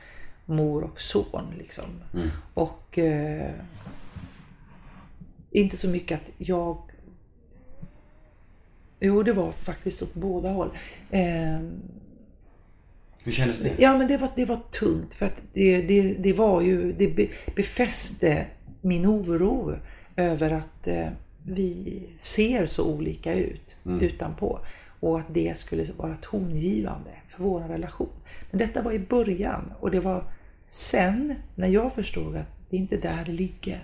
mor 0.45 0.83
och 0.83 1.01
son. 1.01 1.53
Liksom. 1.57 1.85
Och 2.53 2.97
eh, 2.97 3.51
inte 5.51 5.77
så 5.77 5.89
mycket 5.89 6.21
att 6.21 6.29
jag... 6.37 6.77
Jo, 8.99 9.23
det 9.23 9.33
var 9.33 9.51
faktiskt 9.51 10.01
åt 10.01 10.13
båda 10.13 10.49
håll. 10.49 10.69
Ehm, 11.11 11.81
Hur 13.17 13.31
kändes 13.31 13.59
det? 13.59 13.71
Ja, 13.77 13.97
men 13.97 14.07
det 14.07 14.17
var, 14.17 14.29
det 14.35 14.45
var 14.45 14.59
tungt 14.71 15.13
för 15.13 15.25
att 15.25 15.41
det, 15.53 15.81
det, 15.81 16.13
det 16.13 16.33
var 16.33 16.61
ju, 16.61 16.93
det 16.93 17.07
be, 17.07 17.27
befäste 17.55 18.45
min 18.81 19.05
oro 19.05 19.75
över 20.15 20.51
att 20.51 20.87
eh, 20.87 21.07
vi 21.45 22.03
ser 22.17 22.65
så 22.65 22.93
olika 22.93 23.33
ut 23.33 23.61
utanpå 23.83 24.59
och 24.99 25.19
att 25.19 25.33
det 25.33 25.59
skulle 25.59 25.87
vara 25.97 26.15
tongivande 26.21 27.11
för 27.29 27.43
vår 27.43 27.59
relation. 27.59 28.13
Men 28.51 28.59
detta 28.59 28.81
var 28.81 28.91
i 28.91 28.99
början 28.99 29.73
och 29.79 29.91
det 29.91 29.99
var 29.99 30.23
sen 30.67 31.35
när 31.55 31.67
jag 31.67 31.93
förstod 31.93 32.35
att 32.35 32.47
det 32.69 32.77
inte 32.77 32.95
är 32.95 33.01
där 33.01 33.25
det 33.25 33.31
ligger. 33.31 33.79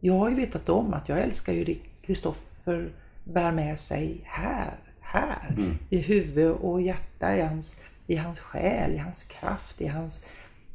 Jag 0.00 0.18
har 0.18 0.30
ju 0.30 0.36
vetat 0.36 0.68
om 0.68 0.94
att 0.94 1.08
jag 1.08 1.20
älskar 1.20 1.52
ju 1.52 1.64
det 1.64 1.78
Kristoffer 2.02 2.90
bär 3.24 3.52
med 3.52 3.80
sig 3.80 4.20
här, 4.24 4.74
här. 5.00 5.54
I 5.90 5.98
huvud 5.98 6.50
och 6.50 6.82
hjärta, 6.82 7.36
i 7.36 7.40
hans, 7.40 7.82
i 8.06 8.16
hans 8.16 8.38
själ, 8.38 8.94
i 8.94 8.98
hans 8.98 9.22
kraft, 9.22 9.80
i 9.80 9.86
hans, 9.86 10.26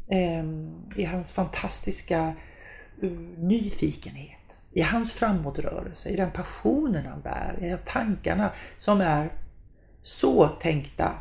ehm, 0.08 0.72
i 0.96 1.04
hans 1.04 1.32
fantastiska 1.32 2.34
eh, 3.02 3.12
nyfikenhet. 3.38 4.41
I 4.74 4.82
hans 4.82 5.14
framåtrörelse, 5.14 6.10
i 6.10 6.16
den 6.16 6.32
passionen 6.32 7.06
han 7.06 7.22
bär, 7.22 7.56
i 7.62 7.70
de 7.70 7.78
tankarna 7.78 8.52
som 8.78 9.02
är 9.02 9.30
så 10.04 10.48
tänkta 10.48 11.14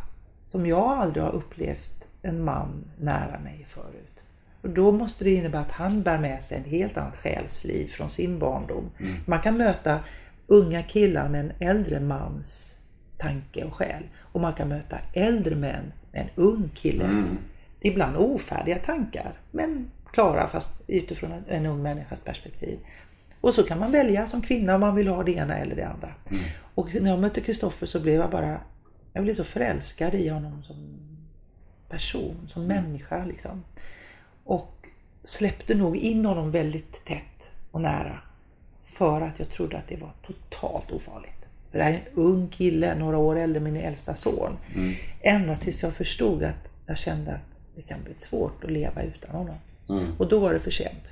som 0.47 0.67
jag 0.67 0.89
aldrig 0.89 1.25
har 1.25 1.33
upplevt 1.33 2.09
en 2.23 2.45
man 2.45 2.85
nära 2.99 3.39
mig 3.39 3.65
förut. 3.69 4.23
Och 4.63 4.71
då 4.71 4.93
måste 4.93 5.25
det 5.25 5.35
innebära 5.35 5.63
att 5.63 5.73
han 5.73 6.03
bär 6.03 6.19
med 6.19 6.45
sig 6.45 6.59
ett 6.59 6.67
helt 6.67 6.97
annat 6.97 7.17
själsliv 7.17 7.89
från 7.89 8.11
sin 8.11 8.39
barndom. 8.39 8.91
Man 9.27 9.41
kan 9.41 9.57
möta 9.57 10.01
unga 10.47 10.83
killar 10.83 11.29
med 11.29 11.41
en 11.41 11.53
äldre 11.69 12.01
mans 12.01 12.77
tanke 13.19 13.65
och 13.65 13.75
själ. 13.75 14.03
Och 14.19 14.41
man 14.41 14.53
kan 14.53 14.69
möta 14.69 14.99
äldre 15.13 15.57
män 15.57 15.93
med 16.13 16.23
en 16.23 16.29
ung 16.35 16.71
killes 16.75 17.31
ibland 17.81 18.17
ofärdiga 18.17 18.79
tankar. 18.79 19.33
Men 19.51 19.91
klara 20.13 20.49
fast 20.49 20.83
utifrån 20.87 21.33
en, 21.33 21.45
en 21.49 21.67
ung 21.67 21.83
människas 21.83 22.21
perspektiv. 22.21 22.79
Och 23.41 23.55
så 23.55 23.63
kan 23.63 23.79
man 23.79 23.93
välja 23.93 24.29
som 24.29 24.43
kvinna 24.43 24.75
om 24.75 24.81
man 24.81 24.95
vill 24.95 25.09
ha 25.09 25.23
det 25.23 25.33
ena 25.33 25.59
eller 25.59 25.77
det 25.77 25.89
andra. 25.89 26.15
Och 26.75 26.95
när 27.01 27.11
jag 27.11 27.21
mötte 27.21 27.41
Kristoffer 27.41 27.87
så 27.87 28.01
blev 28.01 28.15
jag 28.15 28.31
bara, 28.31 28.61
jag 29.13 29.25
blev 29.25 29.35
så 29.35 29.45
förälskad 29.45 30.15
i 30.15 30.29
honom 30.29 30.63
som 30.63 30.77
person, 31.89 32.37
som 32.47 32.67
människa 32.67 33.25
liksom. 33.25 33.65
Och 34.45 34.87
släppte 35.25 35.75
nog 35.75 35.97
in 35.97 36.25
honom 36.27 36.51
väldigt 36.51 37.05
tätt 37.05 37.51
och 37.71 37.81
nära. 37.81 38.19
För 38.85 39.21
att 39.21 39.39
jag 39.39 39.49
trodde 39.49 39.79
att 39.79 39.89
det 39.89 39.97
var 39.97 40.13
totalt 40.27 40.91
ofarligt. 40.93 41.45
För 41.71 41.79
det 41.79 41.85
här 41.85 41.93
är 41.93 41.97
en 41.97 42.15
ung 42.15 42.49
kille, 42.49 42.95
några 42.95 43.19
år 43.19 43.37
äldre 43.39 43.61
min 43.61 43.77
äldsta 43.77 44.15
son. 44.15 44.57
Ända 45.21 45.57
tills 45.57 45.83
jag 45.83 45.93
förstod 45.93 46.43
att 46.43 46.71
jag 46.87 46.99
kände 46.99 47.33
att 47.33 47.57
det 47.77 47.83
kan 47.83 48.03
bli 48.05 48.15
svårt 48.15 48.65
att 48.65 48.71
leva 48.71 49.03
utan 49.03 49.31
honom. 49.31 49.57
Och 50.19 50.29
då 50.29 50.39
var 50.41 50.53
det 50.55 50.61
för 50.61 50.71
sent. 50.71 51.05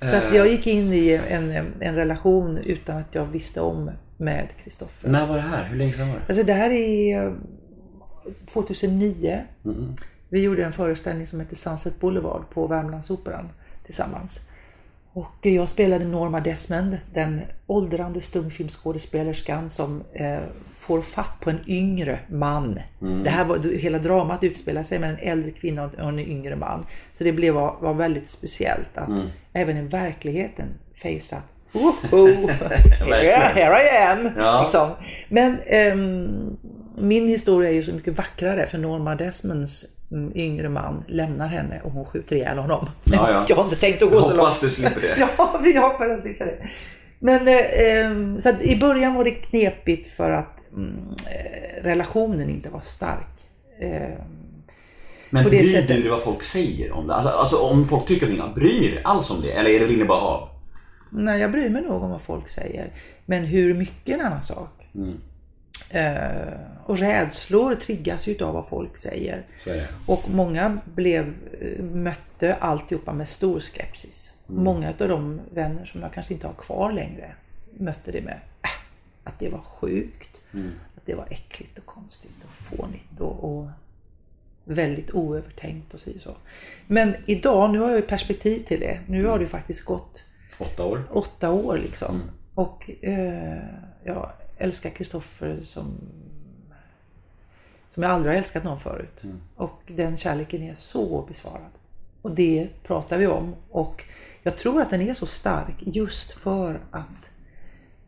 Så 0.00 0.16
att 0.16 0.34
jag 0.34 0.48
gick 0.48 0.66
in 0.66 0.92
i 0.92 1.10
en, 1.28 1.72
en 1.80 1.94
relation 1.94 2.58
utan 2.58 2.96
att 2.96 3.14
jag 3.14 3.24
visste 3.24 3.60
om 3.60 3.90
med 4.16 4.48
Kristoffer. 4.64 5.08
När 5.08 5.26
var 5.26 5.36
det 5.36 5.42
här? 5.42 5.64
Hur 5.64 5.78
länge 5.78 5.92
sedan 5.92 6.08
var 6.08 6.14
det? 6.14 6.22
Alltså 6.28 6.44
det 6.44 6.52
här 6.52 6.70
är 6.70 7.26
eh, 7.26 7.32
2009. 8.46 9.40
Vi 10.28 10.40
gjorde 10.40 10.64
en 10.64 10.72
föreställning 10.72 11.26
som 11.26 11.40
heter 11.40 11.56
Sunset 11.56 12.00
Boulevard 12.00 12.50
på 12.50 12.66
Värmlandsoperan 12.66 13.48
tillsammans. 13.84 14.49
Och 15.12 15.46
jag 15.46 15.68
spelade 15.68 16.04
Norma 16.04 16.40
Desmond, 16.40 16.98
den 17.12 17.40
åldrande 17.66 18.20
stumfilmsskådespelerskan 18.20 19.70
som 19.70 20.02
eh, 20.12 20.38
får 20.76 21.02
fatt 21.02 21.40
på 21.40 21.50
en 21.50 21.60
yngre 21.66 22.18
man. 22.28 22.80
Det 23.24 23.30
här 23.30 23.44
var, 23.44 23.76
hela 23.78 23.98
dramat 23.98 24.44
utspelar 24.44 24.84
sig 24.84 24.98
med 24.98 25.10
en 25.10 25.18
äldre 25.18 25.50
kvinna 25.50 25.84
och 25.84 26.08
en 26.08 26.18
yngre 26.18 26.56
man. 26.56 26.86
Så 27.12 27.24
det 27.24 27.32
blev, 27.32 27.54
var, 27.54 27.76
var 27.80 27.94
väldigt 27.94 28.30
speciellt 28.30 28.98
att 28.98 29.10
även 29.52 29.76
i 29.76 29.82
verkligheten 29.82 30.66
faceat 30.94 31.44
Woho! 31.72 32.48
here, 32.98 33.52
here 33.54 33.82
I 33.82 34.06
am! 34.06 34.30
Ja. 34.36 34.62
Liksom. 34.62 34.90
Men 35.28 35.58
ehm, 35.66 36.56
min 36.98 37.28
historia 37.28 37.70
är 37.70 37.74
ju 37.74 37.82
så 37.82 37.92
mycket 37.92 38.18
vackrare 38.18 38.66
för 38.66 38.78
Norma 38.78 39.14
Desmonds 39.14 39.84
mm, 39.84 39.99
yngre 40.34 40.68
man 40.68 41.04
lämnar 41.08 41.46
henne 41.48 41.80
och 41.84 41.92
hon 41.92 42.04
skjuter 42.04 42.36
ihjäl 42.36 42.58
honom. 42.58 42.88
Ja, 43.04 43.30
ja. 43.32 43.44
Jag 43.48 43.56
har 43.56 43.64
inte 43.64 43.76
tänkt 43.76 44.02
att 44.02 44.10
gå 44.10 44.14
Jag 44.16 44.22
så 44.22 44.28
långt. 44.28 44.40
hoppas 44.40 44.60
du 44.60 44.70
slipper 44.70 45.00
det. 45.00 45.16
Ja, 45.38 45.60
vi 45.64 45.76
hoppas 45.78 46.08
jag 46.08 46.18
slipper 46.20 46.46
det. 46.46 46.68
Men 47.18 47.48
eh, 47.48 48.04
ehm, 48.06 48.40
så 48.40 48.48
att 48.48 48.62
i 48.62 48.76
början 48.80 49.14
var 49.14 49.24
det 49.24 49.30
knepigt 49.30 50.10
för 50.10 50.30
att 50.30 50.56
mm, 50.72 50.96
eh, 51.34 51.82
relationen 51.84 52.50
inte 52.50 52.68
var 52.70 52.80
stark. 52.80 53.26
Eh, 53.80 54.08
Men 55.30 55.44
bryr 55.44 55.58
du 55.58 55.64
sättet. 55.64 55.88
dig 55.88 56.08
vad 56.08 56.22
folk 56.22 56.42
säger 56.42 56.92
om 56.92 57.06
det? 57.06 57.14
Alltså, 57.14 57.30
alltså 57.32 57.56
om 57.56 57.88
folk 57.88 58.06
tycker 58.06 58.26
någonting, 58.28 58.54
bryr 58.54 58.80
ni 58.80 58.88
dig 58.90 59.00
alls 59.04 59.30
om 59.30 59.40
det? 59.42 59.52
Eller 59.52 59.70
är 59.70 59.80
det 59.80 59.86
rinner 59.86 60.04
bara 60.04 60.20
av? 60.20 60.48
Nej, 61.12 61.40
jag 61.40 61.52
bryr 61.52 61.70
mig 61.70 61.82
nog 61.82 62.02
om 62.02 62.10
vad 62.10 62.22
folk 62.22 62.50
säger. 62.50 62.90
Men 63.26 63.44
hur 63.44 63.74
mycket 63.74 64.08
är 64.08 64.20
en 64.20 64.26
annan 64.26 64.42
sak. 64.42 64.88
Eh, 64.94 65.00
och 66.84 66.98
rädslor 66.98 67.74
triggas 67.74 68.26
ju 68.26 68.44
av 68.44 68.54
vad 68.54 68.68
folk 68.68 68.98
säger. 68.98 69.42
Så. 69.56 69.82
Och 70.06 70.30
många 70.30 70.78
blev, 70.94 71.34
eh, 71.60 71.84
mötte 71.84 72.54
alltihopa 72.54 73.12
med 73.12 73.28
stor 73.28 73.60
skepsis. 73.60 74.34
Många 74.46 74.88
av 74.88 75.08
de 75.08 75.40
vänner 75.54 75.84
som 75.84 76.02
jag 76.02 76.12
kanske 76.12 76.34
inte 76.34 76.46
har 76.46 76.54
kvar 76.54 76.92
längre 76.92 77.34
mötte 77.78 78.12
det 78.12 78.20
med 78.20 78.40
att 79.24 79.38
det 79.38 79.48
var 79.48 79.60
sjukt. 79.60 80.40
Att 80.96 81.06
det 81.06 81.14
var 81.14 81.26
äckligt 81.30 81.78
och 81.78 81.86
konstigt 81.86 82.44
och 82.44 82.50
fånigt 82.50 83.20
och, 83.20 83.44
och 83.44 83.68
väldigt 84.64 85.10
oövertänkt 85.10 85.94
och 85.94 86.00
så. 86.00 86.36
Men 86.86 87.14
idag, 87.26 87.70
nu 87.70 87.78
har 87.78 87.88
jag 87.88 87.96
ju 87.96 88.06
perspektiv 88.06 88.64
till 88.64 88.80
det. 88.80 89.00
Nu 89.06 89.26
har 89.26 89.38
det 89.38 89.44
ju 89.44 89.50
faktiskt 89.50 89.84
gått 89.84 90.22
Åtta 90.58 90.84
år. 90.84 91.02
åtta 91.10 91.50
år 91.50 91.78
liksom. 91.78 92.22
Och 92.54 92.90
eh, 93.00 93.62
jag 94.04 94.30
älskar 94.60 94.90
Kristoffer 94.90 95.60
som, 95.64 95.94
som 97.88 98.02
jag 98.02 98.12
aldrig 98.12 98.34
har 98.34 98.38
älskat 98.38 98.64
någon 98.64 98.78
förut. 98.78 99.22
Och 99.56 99.82
den 99.86 100.16
kärleken 100.16 100.62
är 100.62 100.74
så 100.74 101.24
besvarad. 101.28 101.70
Och 102.22 102.30
det 102.30 102.68
pratar 102.82 103.18
vi 103.18 103.26
om. 103.26 103.54
Och 103.70 104.04
jag 104.42 104.56
tror 104.56 104.80
att 104.80 104.90
den 104.90 105.00
är 105.00 105.14
så 105.14 105.26
stark 105.26 105.74
just 105.78 106.32
för 106.32 106.80
att 106.90 107.30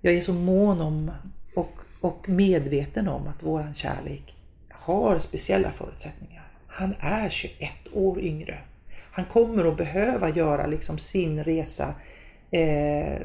jag 0.00 0.14
är 0.14 0.20
så 0.20 0.32
mån 0.32 0.80
om 0.80 1.10
och, 1.54 1.72
och 2.00 2.28
medveten 2.28 3.08
om 3.08 3.28
att 3.28 3.42
våran 3.42 3.74
kärlek 3.74 4.36
har 4.70 5.18
speciella 5.18 5.72
förutsättningar. 5.72 6.42
Han 6.66 6.94
är 7.00 7.28
21 7.28 7.70
år 7.92 8.20
yngre. 8.20 8.58
Han 9.12 9.24
kommer 9.24 9.64
att 9.64 9.76
behöva 9.76 10.28
göra 10.28 10.66
liksom 10.66 10.98
sin 10.98 11.44
resa 11.44 11.94
eh, 12.50 13.20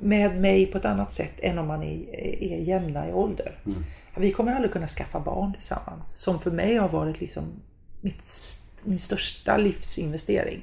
med 0.00 0.40
mig 0.40 0.66
på 0.66 0.78
ett 0.78 0.84
annat 0.84 1.12
sätt 1.12 1.34
än 1.40 1.58
om 1.58 1.66
man 1.66 1.82
är, 1.82 2.14
är 2.42 2.58
jämna 2.58 3.08
i 3.08 3.12
ålder. 3.12 3.58
Vi 4.16 4.32
kommer 4.32 4.52
aldrig 4.54 4.72
kunna 4.72 4.88
skaffa 4.88 5.20
barn 5.20 5.52
tillsammans. 5.52 6.16
Som 6.16 6.38
för 6.38 6.50
mig 6.50 6.76
har 6.76 6.88
varit 6.88 7.20
liksom 7.20 7.44
mitt, 8.00 8.30
min 8.84 8.98
största 8.98 9.56
livsinvestering. 9.56 10.62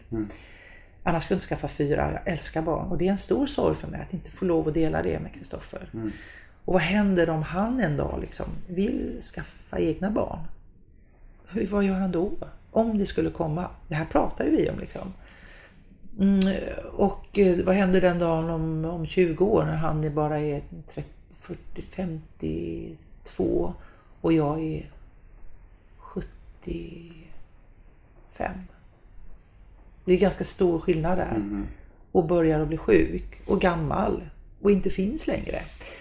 Annars 1.04 1.24
skulle 1.24 1.36
jag 1.36 1.38
inte 1.38 1.48
skaffa 1.48 1.68
fyra. 1.68 2.12
Jag 2.12 2.34
älskar 2.34 2.62
barn 2.62 2.88
och 2.88 2.98
det 2.98 3.08
är 3.08 3.12
en 3.12 3.18
stor 3.18 3.48
sorg 3.48 3.76
för 3.76 3.88
mig 3.88 4.02
att 4.02 4.14
inte 4.14 4.32
få 4.32 4.46
lov 4.46 4.68
att 4.68 4.74
dela 4.74 5.02
det 5.04 5.20
med 5.20 5.34
Kristoffer. 5.34 5.90
Och 6.66 6.74
vad 6.74 6.82
händer 6.82 7.30
om 7.30 7.44
han 7.44 7.80
en 7.80 7.98
dag 7.98 8.18
liksom 8.22 8.46
vill 8.68 9.22
skaffa 9.22 9.80
egna 9.80 10.12
barn? 10.12 10.40
Hur, 11.48 11.68
vad 11.68 11.84
gör 11.84 11.96
han 11.96 12.12
då? 12.12 12.32
Om 12.72 12.98
det 12.98 13.06
skulle 13.06 13.30
komma. 13.30 13.70
Det 13.88 13.96
här 13.96 14.06
pratar 14.06 14.46
ju 14.46 14.52
vi 14.52 14.70
om 14.70 14.80
liksom. 14.80 15.14
Mm, 16.20 16.40
och 16.92 17.40
eh, 17.40 17.66
vad 17.66 17.76
händer 17.76 18.02
den 18.02 18.20
dagen 18.20 18.50
om, 18.50 18.86
om 18.86 19.06
20 19.06 19.46
år 19.46 19.66
när 19.66 19.76
han 19.76 20.04
är 20.04 20.10
bara 20.10 20.40
är 20.40 20.62
30, 20.94 21.10
40, 21.40 21.82
52 21.82 23.74
och 24.22 24.34
jag 24.34 24.64
är 24.64 24.90
75? 25.98 28.52
Det 30.06 30.14
är 30.14 30.18
ganska 30.18 30.44
stor 30.44 30.80
skillnad 30.80 31.18
där. 31.18 31.42
Och 32.12 32.26
börjar 32.26 32.60
att 32.60 32.68
bli 32.68 32.78
sjuk 32.78 33.42
och 33.46 33.62
gammal 33.62 34.22
och 34.62 34.72
inte 34.72 34.90
finns 34.90 35.28
längre. 35.28 35.60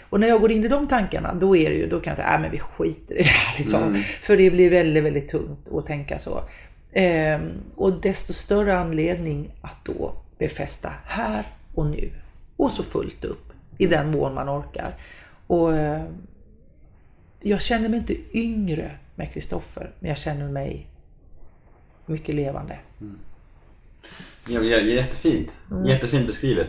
Och 0.08 0.20
när 0.20 0.28
jag 0.28 0.40
går 0.40 0.52
in 0.52 0.64
i 0.64 0.68
de 0.68 0.88
tankarna 0.88 1.34
då 1.34 1.56
är 1.56 1.70
det 1.70 1.76
ju, 1.76 1.88
då 1.88 2.00
kan 2.00 2.10
jag 2.10 2.16
säga, 2.16 2.34
äh, 2.34 2.40
men 2.40 2.50
vi 2.50 2.58
skiter 2.58 3.14
i 3.14 3.22
det 3.22 3.28
här 3.28 3.58
liksom. 3.58 4.02
För 4.22 4.36
det 4.36 4.50
blir 4.50 4.70
väldigt, 4.70 5.04
väldigt 5.04 5.28
tungt 5.28 5.68
att 5.72 5.86
tänka 5.86 6.18
så. 6.18 6.40
Ehm, 6.92 7.52
och 7.76 7.92
desto 7.92 8.32
större 8.32 8.78
anledning 8.78 9.50
att 9.62 9.84
då 9.84 10.14
befästa 10.38 10.92
här 11.04 11.44
och 11.74 11.86
nu. 11.86 12.10
Och 12.56 12.72
så 12.72 12.82
fullt 12.82 13.24
upp 13.24 13.52
i 13.78 13.86
den 13.86 14.10
mån 14.10 14.34
man 14.34 14.48
orkar. 14.48 14.94
Och 15.46 15.76
eh, 15.76 16.04
jag 17.40 17.62
känner 17.62 17.88
mig 17.88 17.98
inte 17.98 18.38
yngre 18.38 18.90
med 19.14 19.32
Kristoffer, 19.32 19.90
men 20.00 20.08
jag 20.08 20.18
känner 20.18 20.48
mig 20.48 20.86
mycket 22.06 22.34
levande. 22.34 22.78
Ja, 24.48 24.60
ja, 24.60 24.78
jättefint. 24.78 25.50
Jättefint 25.86 26.26
beskrivet. 26.26 26.68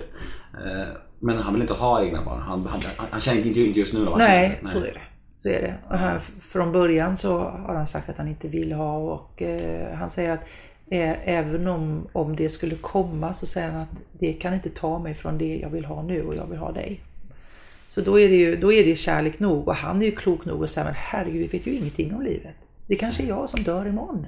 Eh, 0.54 0.88
Men 1.20 1.38
han 1.38 1.54
vill 1.54 1.62
inte 1.62 1.74
ha 1.74 2.04
egna 2.04 2.22
barn. 2.26 2.42
Han, 2.42 2.66
han, 2.68 2.82
han, 2.98 3.08
han 3.12 3.22
känner 3.22 3.46
inte 3.46 3.60
just 3.60 3.94
nu. 3.94 4.00
vad 4.00 4.10
han 4.10 4.20
Nej, 4.20 4.56
känner. 4.60 4.72
så 4.74 4.80
är 4.80 4.94
det. 4.94 5.02
Så 5.48 5.52
är 5.52 5.62
det. 5.62 5.76
Och 5.90 5.98
här, 5.98 6.20
från 6.40 6.72
början 6.72 7.18
så 7.18 7.40
har 7.40 7.76
han 7.76 7.88
sagt 7.88 8.10
att 8.10 8.18
han 8.18 8.28
inte 8.28 8.48
vill 8.48 8.72
ha 8.72 8.98
och 8.98 9.42
eh, 9.42 9.96
han 9.96 10.10
säger 10.10 10.34
att 10.34 10.42
eh, 10.90 11.30
även 11.30 11.68
om, 11.68 12.08
om 12.14 12.36
det 12.36 12.50
skulle 12.50 12.76
komma 12.76 13.34
så 13.34 13.46
säger 13.46 13.72
han 13.72 13.82
att 13.82 13.90
det 14.12 14.34
kan 14.34 14.54
inte 14.54 14.70
ta 14.70 15.00
mig 15.00 15.14
från 15.14 15.38
det 15.38 15.58
jag 15.58 15.70
vill 15.70 15.86
ha 15.86 16.04
nu 16.04 16.22
och 16.24 16.36
jag 16.36 16.46
vill 16.46 16.58
ha 16.58 16.72
dig. 16.72 17.02
Så 17.88 18.02
då 18.02 18.20
är 18.20 18.30
det 18.30 18.36
ju 18.36 18.56
då 18.56 18.74
är 18.74 18.86
det 18.86 18.96
kärlek 18.96 19.40
nog 19.40 19.68
och 19.68 19.76
han 19.76 20.02
är 20.02 20.06
ju 20.06 20.12
klok 20.12 20.46
nog 20.46 20.64
att 20.64 20.72
säga 20.72 20.84
men 20.84 20.94
herregud 20.98 21.42
vi 21.52 21.58
vet 21.58 21.68
ju 21.68 21.74
ingenting 21.74 22.16
om 22.16 22.22
livet. 22.22 22.56
Det 22.88 22.96
kanske 22.96 23.24
är 23.24 23.28
jag 23.28 23.50
som 23.50 23.64
dör 23.64 23.88
imorgon. 23.88 24.26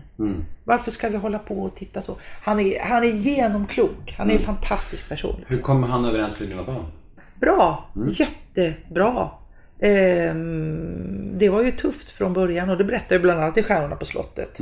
Varför 0.63 0.91
ska 0.91 1.09
vi 1.09 1.17
hålla 1.17 1.39
på 1.39 1.63
och 1.63 1.75
titta 1.75 2.01
så? 2.01 2.15
Han 2.41 2.59
är, 2.59 2.79
han 2.79 3.03
är 3.03 3.07
genomklok. 3.07 4.15
Han 4.17 4.29
är 4.29 4.33
en 4.33 4.41
fantastisk 4.41 5.09
person. 5.09 5.35
Hur 5.47 5.57
kommer 5.57 5.87
han 5.87 6.05
överens 6.05 6.39
med 6.39 6.49
dina 6.49 6.63
barn? 6.63 6.85
Bra, 7.39 7.89
jättebra. 8.11 9.29
Ehm, 9.79 11.31
det 11.37 11.49
var 11.49 11.61
ju 11.63 11.71
tufft 11.71 12.09
från 12.09 12.33
början 12.33 12.69
och 12.69 12.77
det 12.77 12.83
berättade 12.83 13.15
jag 13.15 13.21
bland 13.21 13.39
annat 13.39 13.57
i 13.57 13.63
Stjärnorna 13.63 13.95
på 13.95 14.05
slottet. 14.05 14.59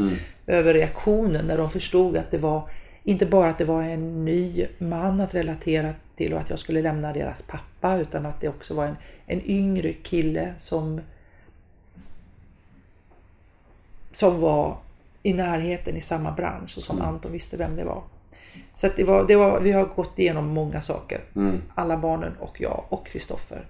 Över 0.48 0.74
reaktionen 0.74 1.46
när 1.46 1.58
de 1.58 1.70
förstod 1.70 2.18
att 2.18 2.32
det 2.32 2.38
var 2.38 2.70
inte 3.04 3.26
bara 3.26 3.50
att 3.50 3.58
det 3.58 3.66
var 3.66 3.84
en 3.84 4.26
ny 4.26 4.68
man 4.78 5.22
att 5.22 5.36
relatera 5.36 5.94
till 6.16 6.34
och 6.34 6.40
att 6.40 6.50
jag 6.50 6.60
skulle 6.60 6.82
lämna 6.82 7.14
deras 7.14 7.42
pappa 7.42 7.98
utan 7.98 8.26
att 8.26 8.42
det 8.42 8.50
också 8.50 8.74
var 8.74 8.86
en, 8.86 8.96
en 9.26 9.42
yngre 9.46 9.94
kille 9.94 10.54
som 10.58 11.02
som 14.12 14.40
var 14.42 14.78
i 15.24 15.34
närheten 15.34 15.96
i 15.98 16.02
samma 16.02 16.32
bransch 16.32 16.78
och 16.78 16.84
som 16.84 17.02
Anton 17.02 17.32
visste 17.32 17.58
vem 17.58 17.76
det 17.76 17.84
var. 17.84 18.04
Så 18.74 18.90
det 18.96 19.04
var, 19.04 19.28
det 19.28 19.36
var, 19.36 19.60
vi 19.60 19.72
har 19.72 19.86
gått 19.86 20.20
igenom 20.20 20.48
många 20.48 20.82
saker. 20.82 21.22
Alla 21.76 21.98
barnen 21.98 22.34
och 22.40 22.62
jag 22.62 22.84
och 22.90 23.08
Kristoffer. 23.08 23.66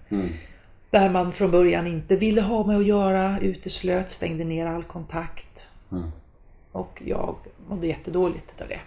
Där 0.89 1.09
man 1.09 1.31
från 1.33 1.51
början 1.51 1.87
inte 1.87 2.15
ville 2.15 2.41
ha 2.41 2.65
med 2.65 2.77
att 2.77 2.85
göra, 2.85 3.39
uteslöt, 3.39 4.11
stängde 4.11 4.43
ner 4.43 4.65
all 4.65 4.83
kontakt. 4.83 5.67
Och 6.71 7.01
jag 7.05 7.35
mådde 7.69 7.87
jättedåligt 7.87 8.61
av 8.61 8.67
det. 8.67 8.79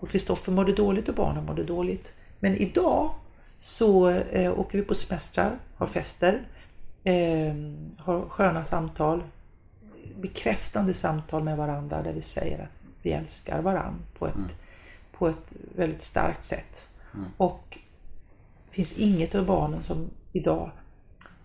Och 0.00 0.10
Kristoffer 0.10 0.52
mådde 0.52 0.72
dåligt 0.72 1.08
och 1.08 1.14
barnen 1.14 1.44
mådde 1.44 1.64
dåligt. 1.64 2.12
Men 2.40 2.56
idag 2.56 3.14
så 3.58 4.08
eh, 4.10 4.58
åker 4.58 4.78
vi 4.78 4.84
på 4.84 4.94
semestrar, 4.94 5.58
har 5.76 5.86
fester, 5.86 6.46
eh, 7.04 7.54
har 7.98 8.28
sköna 8.28 8.64
samtal, 8.64 9.22
bekräftande 10.20 10.94
samtal 10.94 11.42
med 11.42 11.56
varandra 11.56 12.02
där 12.02 12.12
vi 12.12 12.22
säger 12.22 12.62
att 12.62 12.78
vi 13.02 13.12
älskar 13.12 13.62
varandra 13.62 14.04
på 14.18 14.26
ett, 14.26 14.56
på 15.12 15.28
ett 15.28 15.52
väldigt 15.76 16.02
starkt 16.02 16.44
sätt. 16.44 16.88
Och 17.36 17.78
det 18.68 18.74
finns 18.74 18.98
inget 18.98 19.34
av 19.34 19.46
barnen 19.46 19.82
som 19.82 20.10
idag 20.32 20.70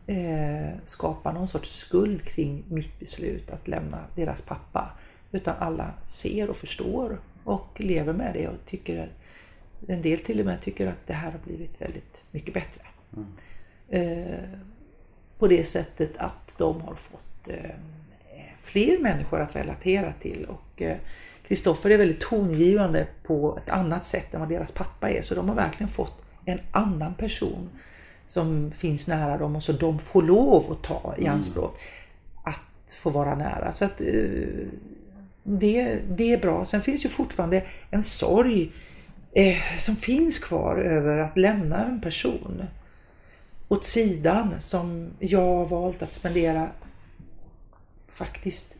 eh, 0.09 0.77
skapar 0.85 1.33
någon 1.33 1.47
sorts 1.47 1.69
skuld 1.69 2.23
kring 2.23 2.63
mitt 2.67 2.99
beslut 2.99 3.49
att 3.51 3.67
lämna 3.67 4.03
deras 4.15 4.41
pappa. 4.41 4.91
Utan 5.31 5.55
alla 5.59 5.93
ser 6.07 6.49
och 6.49 6.55
förstår 6.55 7.19
och 7.43 7.81
lever 7.81 8.13
med 8.13 8.33
det 8.33 8.47
och 8.47 8.65
tycker 8.65 9.03
att 9.03 9.09
en 9.87 10.01
del 10.01 10.19
till 10.19 10.39
och 10.39 10.45
med 10.45 10.61
tycker 10.61 10.87
att 10.87 11.07
det 11.07 11.13
här 11.13 11.31
har 11.31 11.39
blivit 11.39 11.81
väldigt 11.81 12.23
mycket 12.31 12.53
bättre. 12.53 12.81
Eh, 13.89 14.49
på 15.39 15.47
det 15.47 15.65
sättet 15.65 16.17
att 16.17 16.55
de 16.57 16.81
har 16.81 16.95
fått 16.95 17.47
eh, 17.47 17.75
fler 18.61 18.99
människor 18.99 19.39
att 19.39 19.55
relatera 19.55 20.13
till 20.13 20.45
och 20.45 20.81
eh, 20.81 20.97
Kristoffer 21.47 21.89
är 21.89 21.97
väldigt 21.97 22.21
tongivande 22.21 23.07
på 23.23 23.57
ett 23.57 23.69
annat 23.69 24.07
sätt 24.07 24.33
än 24.33 24.39
vad 24.39 24.49
deras 24.49 24.71
pappa 24.71 25.09
är 25.09 25.21
så 25.21 25.35
de 25.35 25.49
har 25.49 25.55
verkligen 25.55 25.89
fått 25.89 26.21
en 26.45 26.59
annan 26.71 27.13
person 27.13 27.69
som 28.29 28.71
finns 28.71 29.07
nära 29.07 29.37
dem 29.37 29.55
och 29.55 29.63
så 29.63 29.71
de 29.71 29.99
får 29.99 30.21
lov 30.21 30.71
att 30.71 30.83
ta 30.83 31.15
i 31.17 31.27
anspråk 31.27 31.79
att 32.43 32.91
få 32.91 33.09
vara 33.09 33.35
nära. 33.35 33.73
Så 33.73 33.85
att 33.85 34.01
eh, 34.01 34.67
det, 35.43 35.99
det 36.09 36.33
är 36.33 36.37
bra. 36.41 36.65
Sen 36.65 36.81
finns 36.81 37.05
ju 37.05 37.09
fortfarande 37.09 37.63
en 37.89 38.03
sorg 38.03 38.71
eh, 39.33 39.57
som 39.77 39.95
finns 39.95 40.39
kvar 40.39 40.75
över 40.77 41.17
att 41.17 41.37
lämna 41.37 41.85
en 41.85 42.01
person 42.01 42.63
åt 43.67 43.85
sidan 43.85 44.53
som 44.59 45.09
jag 45.19 45.55
har 45.55 45.65
valt 45.65 46.01
att 46.01 46.13
spendera 46.13 46.69
faktiskt 48.09 48.77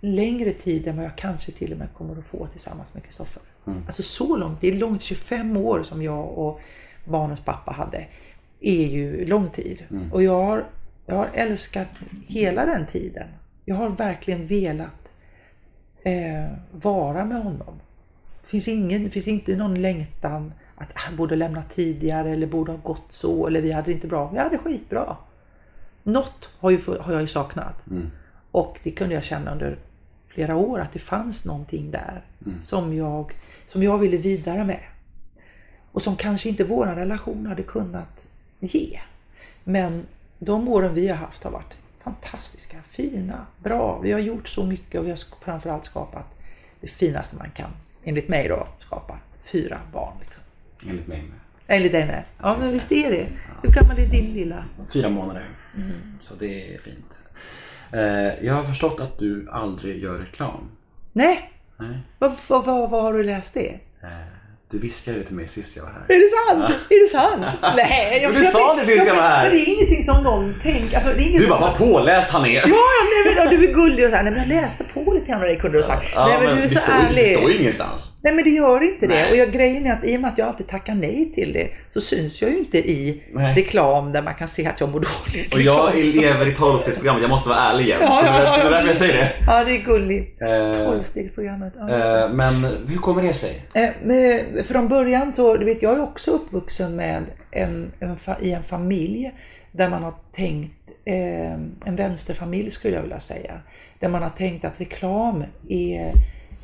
längre 0.00 0.52
tid 0.52 0.86
än 0.86 0.96
vad 0.96 1.04
jag 1.04 1.16
kanske 1.16 1.52
till 1.52 1.72
och 1.72 1.78
med 1.78 1.88
kommer 1.94 2.18
att 2.18 2.26
få 2.26 2.46
tillsammans 2.46 2.94
med 2.94 3.04
Kristoffer. 3.04 3.42
Alltså 3.86 4.02
så 4.02 4.36
långt, 4.36 4.60
det 4.60 4.68
är 4.68 4.74
långt, 4.74 5.02
25 5.02 5.56
år 5.56 5.82
som 5.82 6.02
jag 6.02 6.38
och 6.38 6.60
barnens 7.04 7.40
pappa 7.40 7.72
hade, 7.72 8.06
är 8.60 8.86
ju 8.86 9.26
lång 9.26 9.50
tid. 9.50 9.84
Och 10.12 10.22
jag 10.22 10.44
har, 10.44 10.64
jag 11.06 11.14
har 11.14 11.28
älskat 11.34 11.88
hela 12.26 12.66
den 12.66 12.86
tiden. 12.86 13.28
Jag 13.64 13.76
har 13.76 13.88
verkligen 13.88 14.46
velat 14.46 15.12
eh, 16.02 16.52
vara 16.70 17.24
med 17.24 17.42
honom. 17.42 17.80
Det 18.42 18.48
finns, 18.48 18.68
ingen, 18.68 19.10
finns 19.10 19.28
inte 19.28 19.56
någon 19.56 19.82
längtan 19.82 20.52
att 20.76 20.90
han 20.94 21.16
borde 21.16 21.36
lämna 21.36 21.62
tidigare 21.62 22.30
eller 22.30 22.46
borde 22.46 22.72
ha 22.72 22.78
gått 22.78 23.12
så 23.12 23.46
eller 23.46 23.60
vi 23.60 23.72
hade 23.72 23.86
det 23.86 23.92
inte 23.92 24.06
bra. 24.06 24.30
Vi 24.32 24.38
hade 24.38 24.58
skitbra. 24.58 25.16
Något 26.02 26.50
har, 26.58 26.70
ju, 26.70 26.80
har 27.00 27.12
jag 27.12 27.22
ju 27.22 27.28
saknat. 27.28 27.74
Och 28.50 28.80
det 28.82 28.90
kunde 28.90 29.14
jag 29.14 29.24
känna 29.24 29.52
under 29.52 29.78
flera 30.28 30.56
år 30.56 30.78
att 30.78 30.92
det 30.92 30.98
fanns 30.98 31.44
någonting 31.44 31.90
där 31.90 32.24
som, 32.62 32.94
jag, 32.94 33.32
som 33.66 33.82
jag 33.82 33.98
ville 33.98 34.16
vidare 34.16 34.64
med. 34.64 34.80
Och 35.92 36.02
som 36.02 36.16
kanske 36.16 36.48
inte 36.48 36.64
vår 36.64 36.86
relation 36.86 37.46
hade 37.46 37.62
kunnat 37.62 38.26
ge. 38.60 39.00
Men 39.64 40.06
de 40.38 40.68
åren 40.68 40.94
vi 40.94 41.08
har 41.08 41.16
haft 41.16 41.44
har 41.44 41.50
varit 41.50 41.74
fantastiska, 42.04 42.76
fina, 42.88 43.46
bra. 43.58 43.98
Vi 43.98 44.12
har 44.12 44.20
gjort 44.20 44.48
så 44.48 44.66
mycket 44.66 45.00
och 45.00 45.06
vi 45.06 45.10
har 45.10 45.18
framförallt 45.44 45.84
skapat 45.84 46.26
det 46.80 46.88
finaste 46.88 47.36
man 47.36 47.50
kan, 47.50 47.70
enligt 48.04 48.28
mig 48.28 48.48
då, 48.48 48.68
skapa 48.78 49.18
fyra 49.44 49.80
barn. 49.92 50.14
Liksom. 50.20 50.42
Enligt 50.88 51.06
mig 51.06 51.22
med. 51.22 51.40
Enligt 51.66 51.92
dig 51.92 52.06
med. 52.06 52.24
Ja, 52.38 52.56
men 52.60 52.72
visst 52.72 52.92
är 52.92 53.10
det. 53.10 53.26
Hur 53.62 53.72
gammal 53.72 53.98
är 53.98 54.06
din 54.06 54.32
lilla? 54.34 54.64
Fyra 54.92 55.08
månader. 55.08 55.48
Mm. 55.76 55.92
Så 56.20 56.34
det 56.34 56.74
är 56.74 56.78
fint. 56.78 57.20
Eh, 57.92 58.46
jag 58.46 58.54
har 58.54 58.64
förstått 58.64 59.00
att 59.00 59.18
du 59.18 59.48
aldrig 59.50 60.02
gör 60.02 60.18
reklam. 60.18 60.70
Nej, 61.12 61.52
Nej. 61.76 61.98
vad, 62.18 62.36
vad, 62.48 62.64
vad, 62.64 62.90
vad 62.90 63.02
har 63.02 63.12
du 63.12 63.22
läst 63.22 63.54
det? 63.54 63.78
Eh, 64.70 64.76
du 64.76 64.78
viskade 64.78 65.18
det 65.18 65.24
till 65.24 65.34
mig 65.34 65.48
sist 65.48 65.76
jag 65.76 65.82
var 65.82 65.90
här. 65.90 66.14
Är 66.14 66.18
det 66.18 66.28
sant? 66.28 66.74
Är 66.90 67.04
det 67.04 67.10
sant? 67.10 67.58
Nej, 67.76 68.28
Men 68.32 68.42
du 68.42 68.46
sa 68.46 68.74
det 68.74 68.84
sist 68.86 69.04
jag 69.06 69.14
var 69.14 69.22
här. 69.22 69.42
Men 69.42 69.52
det 69.52 69.60
är 69.62 69.74
ingenting 69.74 70.02
som 70.02 70.24
någon 70.24 70.54
tänker. 70.62 70.96
Alltså, 70.96 71.12
det 71.16 71.22
är 71.22 71.26
inget 71.26 71.40
Du 71.40 71.48
bara, 71.48 71.60
vad 71.60 71.78
påläst 71.78 72.30
han 72.30 72.46
är! 72.46 72.54
Ja, 72.54 72.62
nej, 72.66 73.34
men, 73.36 73.46
och 73.46 73.50
du 73.50 73.68
är 73.68 73.74
gullig 73.74 74.04
och 74.04 74.10
så 74.10 74.16
här, 74.16 74.22
nej 74.22 74.32
men 74.32 74.48
jag 74.48 74.62
läste 74.62 74.84
på 74.84 75.12
lite 75.12 75.26
grann 75.26 75.40
vad 75.40 75.48
det 75.48 75.56
kunde 75.56 75.78
du 75.78 75.82
ha 75.82 75.88
sagt. 75.88 76.12
Ja, 76.14 76.26
nej 76.28 76.38
men, 76.46 76.56
du 76.56 76.62
är 76.62 76.68
det, 76.68 76.74
så 76.74 76.80
står, 76.80 76.92
ärlig. 76.92 77.24
det 77.24 77.36
står 77.38 77.50
ju 77.50 77.58
ingenstans. 77.58 78.18
Nej 78.22 78.34
men 78.34 78.44
det 78.44 78.50
gör 78.50 78.82
inte 78.82 79.06
det. 79.06 79.14
Nej. 79.14 79.30
Och 79.30 79.36
jag, 79.36 79.52
grejen 79.52 79.86
är 79.86 79.92
att 79.92 80.04
i 80.04 80.16
och 80.16 80.20
med 80.20 80.30
att 80.30 80.38
jag 80.38 80.48
alltid 80.48 80.68
tackar 80.68 80.94
nej 80.94 81.32
till 81.34 81.52
det 81.52 81.68
så 81.94 82.00
syns 82.00 82.42
jag 82.42 82.50
ju 82.50 82.58
inte 82.58 82.78
i 82.78 83.22
Nej. 83.32 83.54
reklam 83.54 84.12
där 84.12 84.22
man 84.22 84.34
kan 84.34 84.48
se 84.48 84.66
att 84.66 84.80
jag 84.80 84.88
mår 84.88 85.00
dåligt. 85.00 85.54
Och 85.54 85.60
jag 85.60 85.94
lever 85.94 86.46
i 86.46 86.54
12-stegsprogrammet, 86.54 87.22
jag 87.22 87.30
måste 87.30 87.48
vara 87.48 87.58
ärlig 87.58 87.84
igen. 87.84 87.98
Ja, 88.02 88.12
så, 88.12 88.26
ja, 88.26 88.42
ja, 88.42 88.52
så 88.52 88.60
det 88.60 88.66
är 88.66 88.70
ja. 88.70 88.70
därför 88.70 88.86
jag 88.86 88.96
säger 88.96 89.14
det. 89.14 89.30
Ja 89.46 89.64
det 89.64 89.76
är 89.76 89.84
gulligt. 89.84 90.42
Eh, 90.42 90.84
Tolvstegsprogrammet. 90.84 91.72
Ja. 91.76 92.22
eh, 92.24 92.32
men 92.32 92.66
hur 92.88 92.98
kommer 92.98 93.22
det 93.22 93.34
sig? 93.34 93.62
Eh, 93.74 93.88
med, 94.04 94.44
från 94.62 94.88
början 94.88 95.32
så, 95.32 95.56
du 95.56 95.64
vet 95.64 95.82
jag 95.82 95.96
är 95.96 96.02
också 96.02 96.30
uppvuxen 96.30 96.96
med 96.96 97.24
en, 97.50 97.92
en, 98.00 98.16
i 98.40 98.52
en 98.52 98.62
familj 98.62 99.32
där 99.72 99.90
man 99.90 100.02
har 100.02 100.14
tänkt, 100.32 100.90
eh, 101.04 101.52
en 101.84 101.96
vänsterfamilj 101.96 102.70
skulle 102.70 102.94
jag 102.94 103.02
vilja 103.02 103.20
säga, 103.20 103.60
där 103.98 104.08
man 104.08 104.22
har 104.22 104.30
tänkt 104.30 104.64
att 104.64 104.80
reklam 104.80 105.44
är 105.68 106.12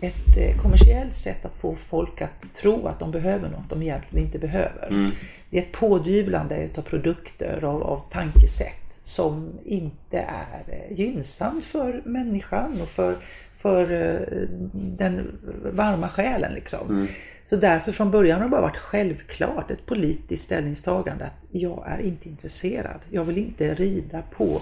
ett 0.00 0.36
eh, 0.38 0.62
kommersiellt 0.62 1.16
sätt 1.16 1.44
att 1.44 1.56
få 1.56 1.74
folk 1.74 2.22
att 2.22 2.54
tro 2.54 2.86
att 2.86 2.98
de 2.98 3.10
behöver 3.10 3.48
något 3.48 3.70
de 3.70 3.82
egentligen 3.82 4.26
inte 4.26 4.38
behöver. 4.38 5.10
Det 5.50 5.58
är 5.58 5.62
ett 5.62 5.72
pådyvlande 5.72 6.64
utav 6.64 6.82
produkter, 6.82 7.64
av, 7.64 7.82
av 7.82 8.02
tankesätt 8.10 8.98
som 9.02 9.50
inte 9.64 10.18
är 10.18 10.64
eh, 10.68 10.98
gynnsamt 10.98 11.64
för 11.64 12.02
människan 12.04 12.78
och 12.82 12.88
för, 12.88 13.14
för 13.56 13.92
eh, 13.92 14.48
den 14.72 15.38
varma 15.72 16.08
själen. 16.08 16.54
Liksom. 16.54 17.08
Så 17.46 17.56
därför 17.56 17.92
från 17.92 18.10
början 18.10 18.38
har 18.38 18.44
det 18.46 18.50
bara 18.50 18.60
varit 18.60 18.76
självklart 18.76 19.70
ett 19.70 19.86
politiskt 19.86 20.44
ställningstagande 20.44 21.24
att 21.24 21.36
jag 21.50 21.84
är 21.86 21.98
inte 21.98 22.28
intresserad. 22.28 23.00
Jag 23.10 23.24
vill 23.24 23.38
inte 23.38 23.74
rida 23.74 24.22
på 24.22 24.60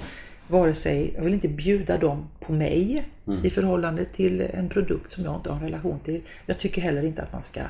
vare 0.49 0.75
sig, 0.75 1.13
jag 1.17 1.25
vill 1.25 1.35
inte 1.35 1.49
bjuda 1.49 1.99
dem 1.99 2.29
på 2.41 2.53
mig 2.53 3.05
i 3.43 3.51
förhållande 3.51 4.05
till 4.05 4.41
en 4.41 4.69
produkt 4.69 5.13
som 5.13 5.25
jag 5.25 5.35
inte 5.37 5.51
har 5.51 5.57
en 5.57 5.63
relation 5.63 6.01
till. 6.05 6.21
Jag 6.47 6.59
tycker 6.59 6.83
heller 6.83 7.05
inte 7.05 7.23
att 7.23 7.33
man 7.33 7.43
ska 7.43 7.61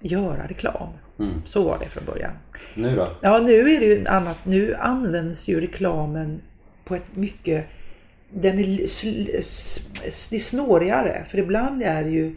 göra 0.00 0.46
reklam. 0.46 0.88
Så 1.46 1.62
var 1.62 1.78
det 1.78 1.86
från 1.86 2.04
början. 2.04 2.32
Nu 2.74 2.96
då? 2.96 3.08
Ja, 3.20 3.38
nu 3.38 3.70
är 3.74 3.80
det 3.80 3.86
ju 3.86 4.06
annat. 4.06 4.38
Nu 4.44 4.74
används 4.74 5.48
ju 5.48 5.60
reklamen 5.60 6.40
på 6.84 6.94
ett 6.94 7.16
mycket... 7.16 7.66
Den 8.30 8.58
är, 8.58 8.64
det 10.30 10.36
är 10.36 10.38
snårigare. 10.38 11.24
För 11.30 11.38
ibland 11.38 11.82
är 11.82 12.04
det 12.04 12.10
ju... 12.10 12.36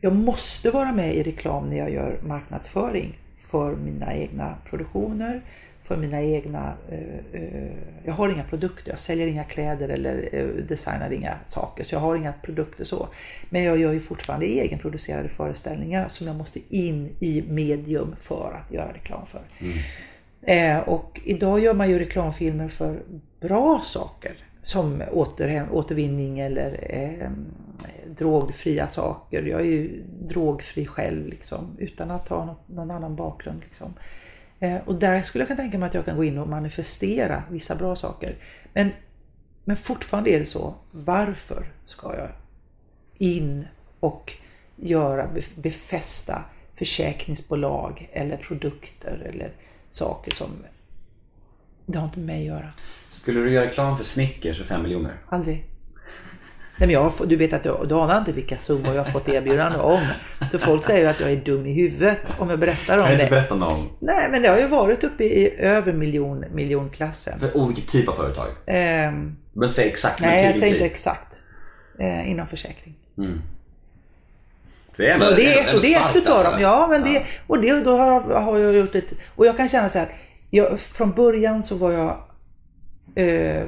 Jag 0.00 0.14
måste 0.14 0.70
vara 0.70 0.92
med 0.92 1.14
i 1.14 1.22
reklam 1.22 1.70
när 1.70 1.76
jag 1.76 1.90
gör 1.90 2.18
marknadsföring 2.22 3.18
för 3.38 3.76
mina 3.76 4.14
egna 4.14 4.54
produktioner, 4.64 5.42
för 5.82 5.96
mina 5.96 6.22
egna... 6.22 6.74
Eh, 6.90 7.40
eh, 7.42 7.70
jag 8.04 8.12
har 8.12 8.28
inga 8.28 8.44
produkter, 8.44 8.90
jag 8.90 9.00
säljer 9.00 9.26
inga 9.26 9.44
kläder 9.44 9.88
eller 9.88 10.28
eh, 10.32 10.46
designar 10.46 11.10
inga 11.10 11.34
saker, 11.46 11.84
så 11.84 11.94
jag 11.94 12.00
har 12.00 12.16
inga 12.16 12.32
produkter 12.32 12.84
så. 12.84 13.08
Men 13.50 13.62
jag 13.62 13.78
gör 13.78 13.92
ju 13.92 14.00
fortfarande 14.00 14.46
egenproducerade 14.46 15.28
föreställningar 15.28 16.08
som 16.08 16.26
jag 16.26 16.36
måste 16.36 16.60
in 16.68 17.10
i 17.20 17.44
medium 17.48 18.16
för 18.20 18.60
att 18.64 18.72
göra 18.72 18.92
reklam 18.92 19.26
för. 19.26 19.42
Eh, 20.42 20.78
och 20.78 21.20
idag 21.24 21.60
gör 21.60 21.74
man 21.74 21.90
ju 21.90 21.98
reklamfilmer 21.98 22.68
för 22.68 23.02
bra 23.40 23.82
saker 23.84 24.32
som 24.66 25.02
åter, 25.12 25.68
återvinning 25.72 26.38
eller 26.38 26.86
eh, 26.90 27.30
drogfria 28.06 28.88
saker. 28.88 29.42
Jag 29.42 29.60
är 29.60 29.64
ju 29.64 30.02
drogfri 30.28 30.86
själv 30.86 31.26
liksom, 31.26 31.76
utan 31.78 32.10
att 32.10 32.28
ha 32.28 32.44
något, 32.44 32.68
någon 32.68 32.90
annan 32.90 33.16
bakgrund. 33.16 33.62
Liksom. 33.64 33.94
Eh, 34.60 34.76
och 34.84 34.94
där 34.94 35.22
skulle 35.22 35.42
jag 35.42 35.48
kunna 35.48 35.60
tänka 35.60 35.78
mig 35.78 35.86
att 35.86 35.94
jag 35.94 36.04
kan 36.04 36.16
gå 36.16 36.24
in 36.24 36.38
och 36.38 36.48
manifestera 36.48 37.42
vissa 37.50 37.74
bra 37.74 37.96
saker. 37.96 38.34
Men, 38.72 38.90
men 39.64 39.76
fortfarande 39.76 40.30
är 40.30 40.38
det 40.38 40.46
så, 40.46 40.74
varför 40.90 41.66
ska 41.84 42.16
jag 42.16 42.28
in 43.18 43.66
och 44.00 44.32
göra, 44.76 45.30
befästa 45.54 46.44
försäkringsbolag 46.74 48.08
eller 48.12 48.36
produkter 48.36 49.30
eller 49.32 49.52
saker 49.88 50.34
som 50.34 50.48
det 51.86 51.98
har 51.98 52.06
inte 52.06 52.18
med 52.18 52.26
mig 52.26 52.40
att 52.40 52.56
göra. 52.56 52.72
Skulle 53.16 53.40
du 53.40 53.50
göra 53.52 53.64
reklam 53.66 53.96
för 53.96 54.04
Snickers 54.04 54.58
för 54.58 54.64
5 54.64 54.82
miljoner? 54.82 55.12
Aldrig. 55.28 55.64
Nej, 56.78 56.86
men 56.86 56.90
jag 56.90 57.02
har, 57.02 57.26
du 57.26 57.36
vet 57.36 57.52
att 57.52 57.62
du, 57.62 57.76
du 57.88 57.94
anar 57.94 58.18
inte 58.18 58.32
vilka 58.32 58.56
summor 58.56 58.94
jag 58.94 59.04
har 59.04 59.10
fått 59.10 59.28
erbjudande 59.28 59.78
om. 59.78 60.00
Så 60.52 60.58
folk 60.58 60.86
säger 60.86 61.00
ju 61.00 61.06
att 61.06 61.20
jag 61.20 61.32
är 61.32 61.36
dum 61.36 61.66
i 61.66 61.72
huvudet 61.72 62.18
om 62.38 62.50
jag 62.50 62.58
berättar 62.58 62.98
om 62.98 63.04
Kan 63.04 63.12
inte 63.12 63.24
det. 63.24 63.30
berätta 63.30 63.54
någon? 63.54 63.88
Nej, 64.00 64.28
men 64.30 64.42
det 64.42 64.48
har 64.48 64.58
ju 64.58 64.66
varit 64.66 65.04
uppe 65.04 65.24
i 65.24 65.56
över 65.58 65.92
miljon, 65.92 66.44
miljonklassen. 66.52 67.38
För, 67.38 67.48
oh, 67.48 67.66
vilken 67.66 67.84
typ 67.84 68.08
av 68.08 68.12
företag? 68.12 68.46
Ehm, 68.66 69.36
Du 69.52 69.60
behöver 69.60 69.66
inte 69.66 69.74
säga 69.76 69.88
exakt, 69.88 70.22
nej, 70.22 70.44
jag 70.44 70.52
typ, 70.52 70.60
säger 70.60 70.74
inte 70.74 70.84
typ. 70.84 70.92
exakt. 70.92 71.32
Eh, 71.98 72.30
inom 72.30 72.46
försäkring. 72.46 72.94
Det 74.96 75.08
är 75.08 75.14
ändå, 75.14 75.26
Och 75.26 75.34
det 75.36 75.54
är, 75.54 75.60
ändå 75.60 75.76
och 75.76 75.82
det 75.82 75.94
är 75.94 76.10
ett 76.10 76.16
utav 76.16 76.32
alltså. 76.32 76.50
dem. 76.50 76.60
Ja, 76.60 76.86
men 76.90 77.02
det, 77.04 77.22
och 77.46 77.60
det, 77.60 77.80
då 77.84 77.96
har 77.96 78.06
jag, 78.06 78.40
har 78.40 78.58
jag 78.58 78.74
gjort 78.74 78.94
ett... 78.94 79.12
Och 79.36 79.46
jag 79.46 79.56
kan 79.56 79.68
känna 79.68 79.88
så 79.88 79.98
här 79.98 80.06
att 80.06 80.12
jag, 80.50 80.80
från 80.80 81.12
början 81.12 81.62
så 81.62 81.74
var 81.74 81.92
jag 81.92 82.08
eh, 82.08 82.16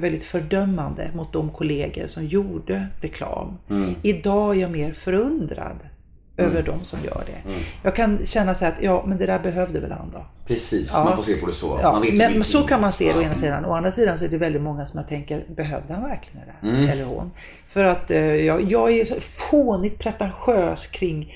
väldigt 0.01 0.25
fördömande 0.25 1.11
mot 1.15 1.33
de 1.33 1.51
kollegor 1.51 2.07
som 2.07 2.27
gjorde 2.27 2.87
reklam. 3.01 3.59
Mm. 3.71 3.95
Idag 4.03 4.57
är 4.57 4.61
jag 4.61 4.71
mer 4.71 4.93
förundrad 4.93 5.77
över 6.37 6.63
de 6.63 6.85
som 6.85 6.99
gör 7.05 7.23
det. 7.27 7.49
Mm. 7.51 7.61
Jag 7.83 7.97
kan 7.97 8.19
känna 8.27 8.55
så 8.55 8.65
här 8.65 8.73
att 8.73 8.83
ja, 8.83 9.05
men 9.07 9.19
det 9.19 9.27
där 9.27 9.39
behövde 9.39 9.81
väl 9.81 9.93
han 9.93 10.11
då. 10.13 10.25
Precis, 10.47 10.93
Ja. 10.95 11.05
man 11.05 11.17
får 11.17 11.23
se 11.23 11.37
på 11.37 11.47
det 11.47 11.53
så. 11.53 11.79
Ja, 11.83 11.93
man 11.93 12.03
vet 12.03 12.13
ju 12.13 12.17
men, 12.19 12.45
så 12.45 12.63
kan 12.63 12.81
man 12.81 12.93
se 12.93 13.13
det 13.13 13.19
å 13.19 13.23
Ja. 13.23 13.27
ena 13.27 13.35
sidan. 13.35 13.65
Å 13.65 13.73
andra 13.75 13.93
sidan 13.93 14.19
så 14.19 14.25
är 14.25 14.29
det 14.29 14.37
väldigt 14.39 14.63
många 14.63 14.87
som 14.87 14.99
jag 14.99 15.09
tänker, 15.09 15.45
behövde 15.49 15.95
han 15.95 16.03
verkligen 16.03 16.47
det 16.47 16.69
där? 16.69 16.75
Mm. 16.77 16.89
Eller 16.91 17.05
hon? 17.05 17.31
För 17.67 17.85
att 17.85 18.11
eh, 18.11 18.19
jag, 18.21 18.63
jag 18.73 18.91
är 18.93 19.05
så 19.05 19.15
fånigt 19.21 19.99
pretentiös 19.99 20.87
kring 20.87 21.35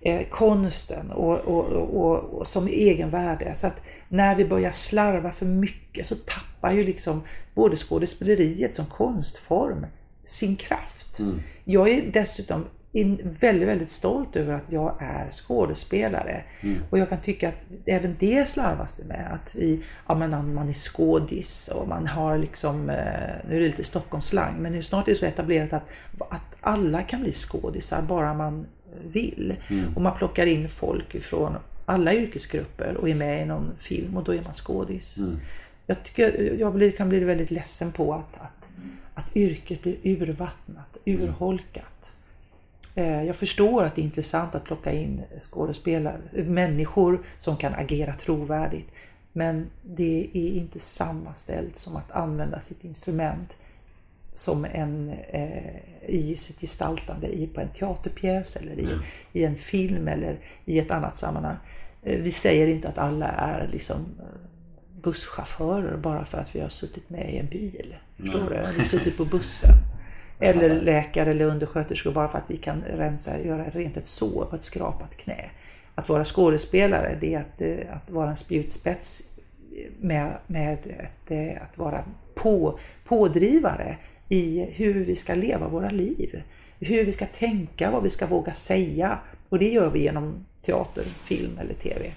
eh, 0.00 0.28
konsten 0.28 1.10
och, 1.10 1.38
och, 1.38 1.64
och, 1.72 2.18
och, 2.18 2.48
som 2.48 2.68
egenvärde. 2.68 3.54
Så 3.56 3.66
att 3.66 3.82
när 4.08 4.34
vi 4.34 4.44
börjar 4.44 4.72
slarva 4.72 5.32
för 5.32 5.46
mycket 5.46 6.06
så 6.06 6.14
tappar 6.14 6.72
ju 6.72 6.84
liksom 6.84 7.22
både 7.54 7.76
skådespeleriet 7.76 8.74
som 8.74 8.86
konstform 8.86 9.86
sin 10.24 10.56
kraft. 10.56 11.20
Jag 11.64 11.88
är 11.88 12.02
dessutom 12.12 12.64
in, 12.92 13.36
väldigt, 13.40 13.68
väldigt 13.68 13.90
stolt 13.90 14.36
över 14.36 14.52
att 14.52 14.64
jag 14.68 14.96
är 14.98 15.30
skådespelare. 15.30 16.42
Och 16.90 16.98
jag 16.98 17.08
kan 17.08 17.20
tycka 17.20 17.48
att 17.48 17.64
även 17.86 18.16
det 18.18 18.48
slarvas 18.48 18.94
det 18.96 19.04
med. 19.04 19.32
Att 19.32 19.54
vi, 19.54 19.84
ja, 20.06 20.14
men 20.14 20.54
man 20.54 20.68
är 20.68 20.72
skådis 20.72 21.68
och 21.68 21.88
man 21.88 22.06
har 22.06 22.38
liksom, 22.38 22.90
eh, 22.90 23.30
nu 23.48 23.56
är 23.56 23.60
det 23.60 23.66
lite 23.66 23.84
Stockholmsslang, 23.84 24.54
men 24.58 24.72
nu 24.72 24.82
snart 24.82 25.08
är 25.08 25.12
det 25.12 25.18
så 25.18 25.26
etablerat 25.26 25.72
att, 25.72 25.88
att 26.30 26.56
alla 26.60 27.02
kan 27.02 27.20
bli 27.20 27.32
skådisar 27.32 28.02
bara 28.02 28.34
man 28.34 28.66
vill. 29.12 29.56
Och 29.94 30.02
man 30.02 30.18
plockar 30.18 30.46
in 30.46 30.68
folk 30.68 31.22
från 31.22 31.56
alla 31.86 32.14
yrkesgrupper 32.14 32.96
och 32.96 33.08
är 33.08 33.14
med 33.14 33.42
i 33.42 33.44
någon 33.44 33.72
film 33.78 34.16
och 34.16 34.24
då 34.24 34.34
är 34.34 34.42
man 34.42 34.54
skådis. 34.54 35.18
Jag, 35.86 36.04
tycker, 36.04 36.56
jag 36.58 36.74
blir, 36.74 36.90
kan 36.90 37.08
bli 37.08 37.20
väldigt 37.20 37.50
ledsen 37.50 37.92
på 37.92 38.14
att, 38.14 38.40
att, 38.40 38.68
att 39.14 39.36
yrket 39.36 39.82
blir 39.82 39.96
urvattnat, 40.02 40.96
urholkat. 41.04 42.12
Eh, 42.94 43.22
Jag 43.22 43.36
förstår 43.36 43.84
att 43.84 43.94
det 43.94 44.02
är 44.02 44.04
intressant 44.04 44.54
att 44.54 44.64
plocka 44.64 44.92
in 44.92 45.22
skådespelare, 45.38 46.18
människor 46.32 47.18
som 47.40 47.56
kan 47.56 47.74
agera 47.74 48.14
trovärdigt. 48.14 48.92
Men 49.32 49.66
det 49.82 50.30
är 50.32 50.50
inte 50.50 50.78
sammanställt 50.78 51.78
som 51.78 51.96
att 51.96 52.10
använda 52.10 52.60
sitt 52.60 52.84
instrument 52.84 53.56
som 54.40 54.66
en, 54.72 55.12
eh, 55.28 55.76
i 56.06 56.36
sitt 56.36 56.60
gestaltande 56.60 57.26
i, 57.26 57.46
på 57.46 57.60
en 57.60 57.68
teaterpjäs 57.68 58.56
eller 58.56 58.80
i, 58.80 58.88
i 59.32 59.44
en 59.44 59.56
film 59.56 60.08
eller 60.08 60.38
i 60.64 60.78
ett 60.78 60.90
annat 60.90 61.16
sammanhang. 61.16 61.56
Eh, 62.02 62.18
vi 62.18 62.32
säger 62.32 62.66
inte 62.66 62.88
att 62.88 62.98
alla 62.98 63.28
är 63.28 63.68
liksom 63.72 63.96
eh, 63.96 65.02
busschaufförer 65.02 65.96
bara 65.96 66.24
för 66.24 66.38
att 66.38 66.56
vi 66.56 66.60
har 66.60 66.68
suttit 66.68 67.10
med 67.10 67.34
i 67.34 67.38
en 67.38 67.46
bil. 67.46 67.94
Förstår 68.16 68.40
du? 68.40 68.48
Vi 68.48 68.80
har 68.80 68.88
suttit 68.88 69.16
på 69.16 69.24
bussen. 69.24 69.74
Eller 70.42 70.80
läkare 70.80 71.30
eller 71.30 71.44
undersköterskor 71.44 72.12
bara 72.12 72.28
för 72.28 72.38
att 72.38 72.50
vi 72.50 72.56
kan 72.56 72.82
rensa, 72.82 73.40
göra 73.40 73.64
rent 73.64 73.96
ett 73.96 74.06
sår 74.06 74.44
på 74.44 74.56
ett 74.56 74.64
skrapat 74.64 75.16
knä. 75.16 75.50
Att 75.94 76.08
vara 76.08 76.24
skådespelare 76.24 77.18
det 77.20 77.34
är 77.34 77.40
att, 77.40 77.60
eh, 77.60 77.96
att 77.96 78.10
vara 78.10 78.30
en 78.30 78.36
spjutspets 78.36 79.30
med, 79.98 80.36
med 80.46 80.72
ett, 80.72 81.60
att 81.62 81.78
vara 81.78 82.04
på, 82.34 82.78
pådrivare 83.04 83.96
i 84.30 84.60
hur 84.72 85.04
vi 85.04 85.16
ska 85.16 85.34
leva 85.34 85.68
våra 85.68 85.90
liv. 85.90 86.42
Hur 86.78 87.04
vi 87.04 87.12
ska 87.12 87.26
tänka, 87.26 87.90
vad 87.90 88.02
vi 88.02 88.10
ska 88.10 88.26
våga 88.26 88.54
säga. 88.54 89.18
Och 89.48 89.58
det 89.58 89.68
gör 89.68 89.90
vi 89.90 90.02
genom 90.02 90.46
teater, 90.62 91.04
film 91.04 91.58
eller 91.58 91.74
TV. 91.74 92.12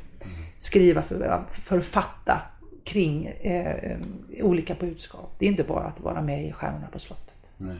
Skriva, 0.59 1.01
för, 1.01 1.43
författa 1.51 2.41
kring 2.83 3.25
eh, 3.25 3.97
olika 4.41 4.75
budskap. 4.79 5.35
Det 5.39 5.45
är 5.45 5.49
inte 5.49 5.63
bara 5.63 5.83
att 5.83 5.99
vara 5.99 6.21
med 6.21 6.47
i 6.47 6.51
Stjärnorna 6.51 6.87
på 6.91 6.99
slottet. 6.99 7.33
Nej. 7.57 7.75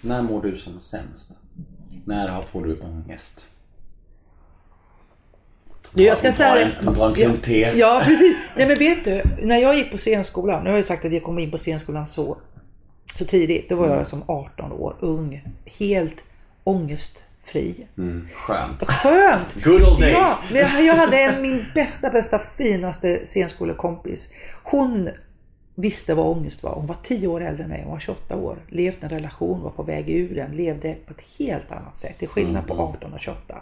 När 0.00 0.22
mår 0.22 0.42
du 0.42 0.56
som 0.56 0.80
sämst? 0.80 1.40
När 2.04 2.42
får 2.42 2.64
du 2.64 2.80
ångest? 2.80 3.46
Du, 5.94 6.04
jag 6.04 6.18
ska 6.18 6.32
säga 6.32 6.70
Ta 6.94 7.08
en 7.08 7.14
klunk 7.14 7.42
te. 7.42 7.60
Ja, 7.60 8.02
precis. 8.04 8.36
Nej, 8.56 8.66
men 8.66 8.78
vet 8.78 9.04
du, 9.04 9.22
när 9.42 9.58
jag 9.58 9.76
gick 9.76 9.90
på 9.90 9.98
scenskolan, 9.98 10.64
nu 10.64 10.70
har 10.70 10.76
jag 10.76 10.86
sagt 10.86 11.04
att 11.04 11.12
jag 11.12 11.22
kom 11.22 11.38
in 11.38 11.50
på 11.50 11.58
scenskolan 11.58 12.06
så, 12.06 12.36
så 13.14 13.24
tidigt, 13.24 13.68
då 13.68 13.76
var 13.76 13.86
Mm. 13.86 13.98
jag 13.98 14.06
som 14.06 14.22
18 14.26 14.72
år, 14.72 14.96
ung, 15.00 15.42
helt 15.78 16.24
ångestfri. 16.64 17.86
Mm, 17.98 18.28
skönt. 18.34 18.84
Skönt! 18.84 19.54
Good 19.64 19.82
old 19.82 20.00
days. 20.00 20.50
Ja, 20.52 20.80
jag, 20.80 20.94
hade 20.94 21.18
en, 21.22 21.42
min 21.50 21.64
bästa, 21.74 22.10
bästa, 22.10 22.38
finaste 22.38 23.26
scenskolekompis. 23.26 24.32
Hon 24.62 25.08
visste 25.74 26.14
vad 26.14 26.26
ångest 26.26 26.62
var. 26.62 26.74
Hon 26.74 26.86
var 26.86 26.96
10 27.02 27.26
år 27.28 27.40
äldre 27.42 27.64
än 27.64 27.70
mig, 27.70 27.82
hon 27.82 27.92
var 27.92 28.00
28 28.00 28.36
år. 28.36 28.56
Levt 28.68 29.02
en 29.02 29.08
relation, 29.10 29.62
var 29.62 29.70
på 29.70 29.82
väg 29.82 30.10
ur 30.10 30.34
den, 30.34 30.50
levde 30.56 30.94
på 31.06 31.12
ett 31.12 31.24
helt 31.38 31.72
annat 31.72 31.96
sätt. 31.96 32.18
Till 32.18 32.28
skillnad 32.28 32.66
på 32.66 32.74
Mm. 32.74 32.86
18 32.86 33.12
och 33.12 33.20
28. 33.20 33.54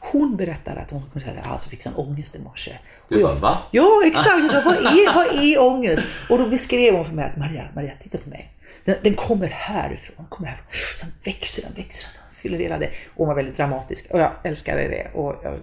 Hon 0.00 0.36
berättade 0.36 0.80
att 0.80 0.90
hon 0.90 1.02
kunde 1.12 1.28
säga 1.28 1.40
att 1.40 1.50
alltså, 1.52 1.68
fick 1.68 1.86
en 1.86 1.94
ångest 1.94 2.34
i 2.36 2.38
morse. 2.38 2.72
Och 3.14 3.20
jag- 3.30 3.34
va? 3.34 3.58
Ja, 3.70 4.02
exakt. 4.06 4.64
Vad, 4.64 4.74
är, 4.76 5.14
vad 5.14 5.44
är 5.44 5.62
ångest? 5.62 6.02
Och 6.30 6.38
då 6.38 6.48
beskrev 6.48 6.94
hon 6.94 7.04
för 7.04 7.12
mig 7.12 7.24
att 7.24 7.36
Maria, 7.36 7.68
Maria, 7.74 7.92
titta 8.02 8.18
på 8.18 8.28
mig. 8.28 8.52
Den, 8.84 8.96
den 9.02 9.14
kommer 9.14 9.46
härifrån, 9.48 10.14
den 10.16 10.26
kommer 10.26 10.48
härifrån. 10.48 10.66
Sen 11.00 11.08
växer 11.24 11.62
den, 11.62 11.72
växer 11.84 12.08
den, 12.14 12.34
fyller 12.34 12.58
hela 12.58 12.78
det. 12.78 12.86
Och 12.86 13.16
hon 13.16 13.26
var 13.28 13.34
väldigt 13.34 13.56
dramatisk 13.56 14.10
och 14.10 14.18
jag 14.20 14.32
älskade 14.44 14.82
det. 14.88 15.10
Och 15.14 15.40
jag, 15.44 15.54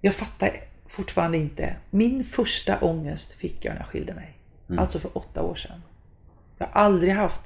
jag 0.00 0.14
fattar 0.14 0.50
fortfarande 0.86 1.38
inte. 1.38 1.76
Min 1.90 2.24
första 2.24 2.78
ångest 2.80 3.32
fick 3.32 3.64
jag 3.64 3.72
när 3.72 3.80
jag 3.80 3.86
skilde 3.88 4.14
mig. 4.14 4.34
Mm. 4.68 4.78
Alltså 4.78 4.98
för 4.98 5.10
åtta 5.18 5.42
år 5.42 5.54
sedan. 5.54 5.82
Jag 6.58 6.66
har 6.66 6.82
aldrig 6.82 7.12
haft 7.12 7.40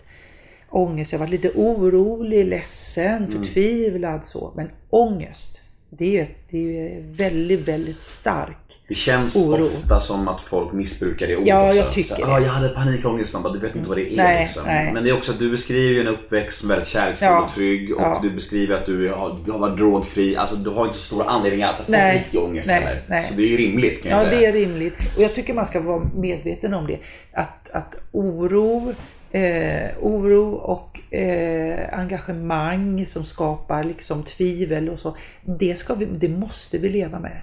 ångest. 0.70 1.12
Jag 1.12 1.18
har 1.18 1.26
varit 1.26 1.42
lite 1.42 1.58
orolig, 1.58 2.46
ledsen, 2.46 3.24
Mm. 3.24 3.30
förtvivlad 3.44 4.26
så. 4.26 4.52
Men 4.56 4.70
ångest, 4.90 5.61
det 5.98 6.04
är 6.04 6.10
ju 6.10 6.26
det 6.50 6.56
är 6.58 6.62
ju 6.62 7.02
väldigt, 7.12 7.68
väldigt 7.68 8.00
stark 8.00 8.56
Det 8.88 8.94
känns 8.94 9.36
oro. 9.36 9.64
ofta 9.66 10.00
som 10.00 10.28
att 10.28 10.42
folk 10.42 10.72
missbrukar 10.72 11.26
det 11.26 11.36
ordet 11.36 11.48
Ja, 11.48 11.68
också. 11.68 11.78
jag 11.80 11.92
tycker 11.92 12.08
så, 12.08 12.14
det. 12.14 12.20
"Ja, 12.20 12.40
jag 12.40 12.48
hade 12.48 12.68
panikångest. 12.68 13.32
Man 13.34 13.42
bara, 13.42 13.52
du 13.52 13.58
vet 13.58 13.76
inte 13.76 13.88
vad 13.88 13.98
det 13.98 14.12
är 14.12 14.16
Nej, 14.16 14.40
liksom. 14.40 14.62
nej. 14.66 14.92
Men 14.92 15.04
det 15.04 15.10
är 15.10 15.16
också 15.16 15.32
att 15.32 15.38
du 15.38 15.50
beskriver 15.50 16.00
en 16.00 16.06
uppväxt 16.08 16.58
som 16.60 16.68
väldigt 16.68 16.88
kärleksfull 16.88 17.28
Ja. 17.28 17.44
och 17.44 17.50
trygg. 17.50 17.94
Och 17.96 18.02
Ja. 18.02 18.20
du 18.22 18.30
beskriver 18.30 18.74
att 18.76 18.86
du 18.86 19.08
har, 19.08 19.38
du 19.44 19.52
har 19.52 19.58
varit 19.58 19.76
drogfri. 19.76 20.36
Alltså 20.36 20.56
du 20.56 20.70
har 20.70 20.86
inte 20.86 20.98
så 20.98 21.04
stora 21.04 21.24
anledningar 21.24 21.68
att 21.68 21.74
ha 21.76 21.84
fått 21.84 21.88
Nej. 21.88 22.18
riktig 22.18 22.40
ångest 22.40 22.66
Nej, 22.68 22.80
heller. 22.80 23.02
nej. 23.08 23.22
Så 23.22 23.34
det 23.34 23.42
är 23.42 23.46
ju 23.48 23.56
rimligt 23.56 24.02
kan 24.02 24.12
jag 24.12 24.20
Ja, 24.26 24.30
säga. 24.30 24.40
det 24.40 24.46
är 24.46 24.52
rimligt. 24.66 24.94
Och 25.16 25.22
jag 25.22 25.34
tycker 25.34 25.54
man 25.54 25.66
ska 25.66 25.80
vara 25.80 26.10
medveten 26.16 26.74
om 26.74 26.86
det. 26.86 26.98
Att, 27.32 27.70
att 27.72 27.94
oro, 28.12 28.94
eh, 29.32 29.90
oro 30.00 30.54
och 30.54 31.14
eh, 31.14 31.98
engagemang 31.98 33.06
som 33.06 33.24
skapar 33.24 33.84
liksom 33.84 34.22
tvivel 34.22 34.88
och 34.88 35.00
så. 35.00 35.16
Det, 35.44 35.78
ska 35.78 35.94
vi, 35.94 36.04
det 36.04 36.28
måste 36.28 36.78
vi 36.78 36.88
leva 36.88 37.18
med. 37.18 37.42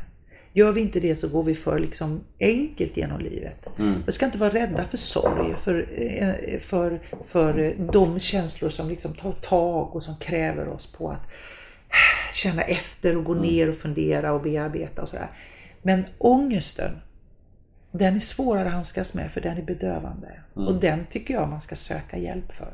Gör 0.53 0.71
vi 0.71 0.81
inte 0.81 0.99
det 0.99 1.15
så 1.15 1.27
går 1.27 1.43
vi 1.43 1.55
för 1.55 1.79
liksom 1.79 2.19
enkelt 2.39 2.97
genom 2.97 3.21
livet. 3.21 3.69
Vi 4.05 4.11
ska 4.11 4.25
inte 4.25 4.37
vara 4.37 4.53
rädda 4.53 4.85
för 4.85 4.97
sorg, 4.97 5.55
för, 5.61 5.87
eh, 5.95 6.59
för, 6.59 6.99
för 7.25 7.75
de 7.91 8.19
känslor 8.19 8.69
som 8.69 8.89
liksom 8.89 9.13
tar 9.13 9.31
tag 9.31 9.95
och 9.95 10.03
som 10.03 10.15
kräver 10.17 10.67
oss 10.67 10.91
på 10.91 11.09
att 11.09 11.31
känna 12.33 12.61
efter 12.61 13.17
och 13.17 13.23
gå 13.23 13.33
ner 13.33 13.69
och 13.69 13.77
fundera 13.77 14.33
och 14.33 14.41
bearbeta 14.41 15.01
och 15.01 15.09
sådär. 15.09 15.29
Men 15.81 16.05
ångesten, 16.17 16.91
den 17.91 18.15
är 18.15 18.19
svårare 18.19 18.67
att 18.67 18.73
handskas 18.73 19.13
med 19.13 19.31
för 19.31 19.41
den 19.41 19.57
är 19.57 19.61
bedövande. 19.61 20.31
Och 20.53 20.75
den 20.75 21.05
tycker 21.11 21.33
jag 21.33 21.49
man 21.49 21.61
ska 21.61 21.75
söka 21.75 22.17
hjälp 22.17 22.53
för. 22.53 22.73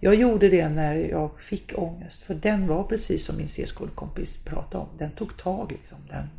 Jag 0.00 0.14
gjorde 0.14 0.48
det 0.48 0.68
när 0.68 0.94
jag 0.94 1.30
fick 1.40 1.78
ångest, 1.78 2.22
för 2.22 2.34
den 2.34 2.66
var 2.66 2.84
precis 2.84 3.26
som 3.26 3.36
min 3.36 3.48
C-skolkompis 3.48 4.44
pratade 4.44 4.84
om. 4.84 4.88
Den 4.98 5.10
tog 5.10 5.36
tag 5.36 5.72
liksom. 5.72 5.98
Den, 6.08 6.30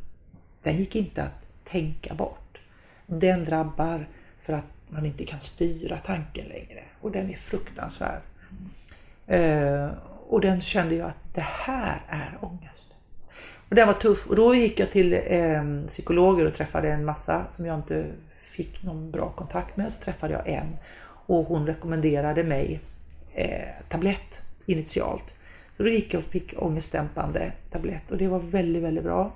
den 0.64 0.78
gick 0.78 0.96
inte 0.96 1.24
att 1.24 1.48
tänka 1.64 2.14
bort. 2.14 2.62
Den 3.06 3.46
drabbar 3.46 4.08
för 4.42 4.54
att 4.54 4.66
man 4.90 5.06
inte 5.06 5.26
kan 5.26 5.40
styra 5.40 5.98
tanken 5.98 6.46
längre. 6.46 6.84
Och 7.02 7.12
den 7.12 7.30
är 7.30 7.38
fruktansvärd. 7.38 8.22
Eh, 9.28 9.90
och 10.28 10.42
den 10.42 10.62
kände 10.62 10.96
jag 10.96 11.10
att 11.10 11.34
det 11.36 11.46
här 11.48 12.02
är 12.08 12.38
ångest. 12.42 12.93
Och 13.74 13.78
den 13.78 13.88
var 13.88 13.94
tuff. 13.94 14.28
Och 14.28 14.36
då 14.36 14.56
gick 14.56 14.80
jag 14.80 14.92
till 14.92 15.14
eh, 15.14 15.64
psykologer 15.88 16.46
och 16.46 16.54
träffade 16.54 16.92
en 16.92 17.06
massa 17.06 17.46
som 17.56 17.66
jag 17.66 17.76
inte 17.80 18.06
fick 18.42 18.84
någon 18.84 19.12
bra 19.12 19.30
kontakt 19.30 19.78
med. 19.78 19.94
Så 19.94 20.00
träffade 20.04 20.34
jag 20.34 20.48
en 20.48 20.68
och 21.06 21.46
hon 21.46 21.68
rekommenderade 21.68 22.44
mig 22.44 22.80
eh, 23.34 23.68
tablett 23.90 24.42
initialt. 24.66 25.24
Så 25.78 25.84
då 25.84 25.90
gick 25.90 26.14
jag 26.14 26.20
och 26.20 26.26
fick 26.26 26.54
ångestdämpande 26.58 27.52
tablett 27.72 28.12
och 28.12 28.18
det 28.18 28.28
var 28.28 28.40
väldigt, 28.40 28.84
väldigt 28.84 29.04
bra. 29.04 29.32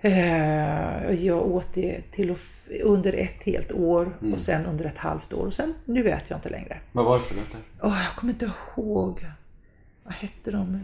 Eh, 0.00 1.10
Jag 1.10 1.46
åt 1.46 1.74
det 1.74 2.00
till 2.12 2.36
under 2.82 3.12
ett 3.12 3.42
helt 3.44 3.72
år 3.72 4.12
och 4.34 4.40
sen 4.40 4.66
under 4.66 4.84
ett 4.84 4.98
halvt 4.98 5.32
år 5.32 5.46
och 5.46 5.54
sen, 5.54 5.74
nu 5.84 6.02
vet 6.02 6.30
jag 6.30 6.36
inte 6.36 6.48
längre. 6.48 6.78
Vad 6.92 7.04
var 7.04 7.18
det 7.18 7.24
för 7.24 7.34
tabletter? 7.34 7.60
Åh, 7.80 8.02
jag 8.04 8.16
kommer 8.16 8.32
inte 8.32 8.50
ihåg. 8.76 9.26
Vad 10.04 10.14
hette 10.14 10.50
de? 10.50 10.80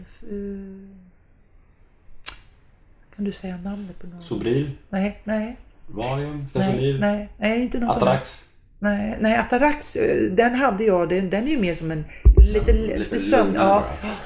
Kan 3.15 3.25
du 3.25 3.31
säga 3.31 3.57
namnet 3.57 3.99
på 3.99 4.07
någon? 4.07 4.21
Sobril? 4.21 4.71
Nej, 4.89 5.19
nej. 5.23 5.57
Valium? 5.87 6.37
Nej, 6.39 6.49
Stafsolid? 6.49 6.99
nej, 6.99 7.29
nej, 7.37 7.61
inte 7.61 7.79
någon 7.79 7.87
sån- 7.93 7.97
Atarax? 8.07 8.45
Nej, 8.79 9.17
nej, 9.19 9.37
Atarax, 9.37 9.95
eh, 9.95 10.31
den 10.31 10.55
hade 10.55 10.83
jag. 10.83 11.09
Den, 11.09 11.29
den 11.29 11.47
är 11.47 11.51
ju 11.51 11.59
mer 11.59 11.75
som 11.75 11.91
en 11.91 12.05
lite, 12.53 12.73
lite 12.73 13.19
sömn. 13.19 13.53
Ja. 13.55 13.83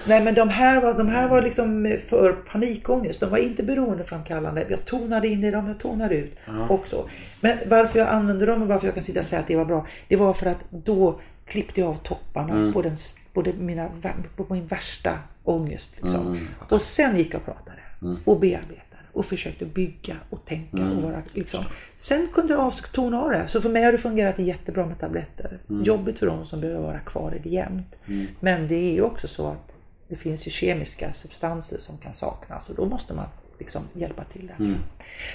Nej, 0.07 0.23
men 0.23 0.33
de 0.33 0.49
här, 0.49 0.81
var, 0.81 0.93
de 0.93 1.07
här 1.07 1.29
var 1.29 1.41
liksom 1.41 1.97
för 2.09 2.31
panikångest. 2.33 3.19
De 3.19 3.29
var 3.29 3.37
inte 3.37 3.63
beroendeframkallande. 3.63 4.65
Jag 4.69 4.85
tonade 4.85 5.27
in 5.27 5.43
i 5.43 5.51
dem, 5.51 5.67
jag 5.67 5.79
tonade 5.79 6.15
ut 6.15 6.35
också. 6.69 7.09
Men 7.41 7.57
varför 7.67 7.99
jag 7.99 8.07
använde 8.07 8.45
dem 8.45 8.61
och 8.61 8.67
varför 8.67 8.87
jag 8.87 8.95
kan 8.95 9.03
sitta 9.03 9.19
och 9.19 9.25
säga 9.25 9.39
att 9.39 9.47
det 9.47 9.55
var 9.55 9.65
bra. 9.65 9.87
Det 10.07 10.15
var 10.15 10.33
för 10.33 10.45
att 10.45 10.59
då 10.69 11.19
klippte 11.45 11.79
jag 11.81 11.89
av 11.89 11.95
topparna 12.03 12.73
på, 12.73 12.81
den, 12.81 12.95
på, 13.33 13.41
det, 13.41 13.53
mina, 13.53 13.89
på 14.35 14.53
min 14.53 14.67
värsta 14.67 15.11
ångest. 15.43 15.99
Liksom. 16.01 16.47
och 16.69 16.81
sen 16.81 17.17
gick 17.17 17.33
jag 17.33 17.39
och 17.39 17.45
pratade 17.45 17.78
och 18.25 18.39
bearbetade 18.39 18.85
och 19.13 19.25
försökte 19.25 19.65
bygga 19.65 20.15
och 20.29 20.45
tänka. 20.45 20.77
Och 20.91 21.03
vara, 21.03 21.21
liksom. 21.33 21.63
Sen 21.97 22.27
kunde 22.33 22.53
jag 22.53 22.73
tona 22.93 23.21
av 23.21 23.31
det. 23.31 23.47
Så 23.47 23.61
för 23.61 23.69
mig 23.69 23.83
har 23.83 23.91
det 23.91 23.97
fungerat 23.97 24.39
jättebra 24.39 24.85
med 24.85 24.99
tabletter. 24.99 25.59
Jobbigt 25.83 26.19
för 26.19 26.25
de 26.25 26.45
som 26.45 26.61
behöver 26.61 26.81
vara 26.81 26.99
kvar 26.99 27.35
i 27.35 27.39
det 27.43 27.49
jämt. 27.49 27.95
Men 28.39 28.67
det 28.67 28.75
är 28.75 28.93
ju 28.93 29.01
också 29.01 29.27
så 29.27 29.47
att 29.47 29.75
det 30.07 30.15
finns 30.15 30.47
ju 30.47 30.51
kemiska 30.51 31.13
substanser 31.13 31.77
som 31.77 31.97
kan 31.97 32.13
saknas 32.13 32.69
och 32.69 32.75
då 32.75 32.85
måste 32.85 33.13
man 33.13 33.25
liksom 33.59 33.81
hjälpa 33.93 34.23
till 34.23 34.47
där. 34.47 34.65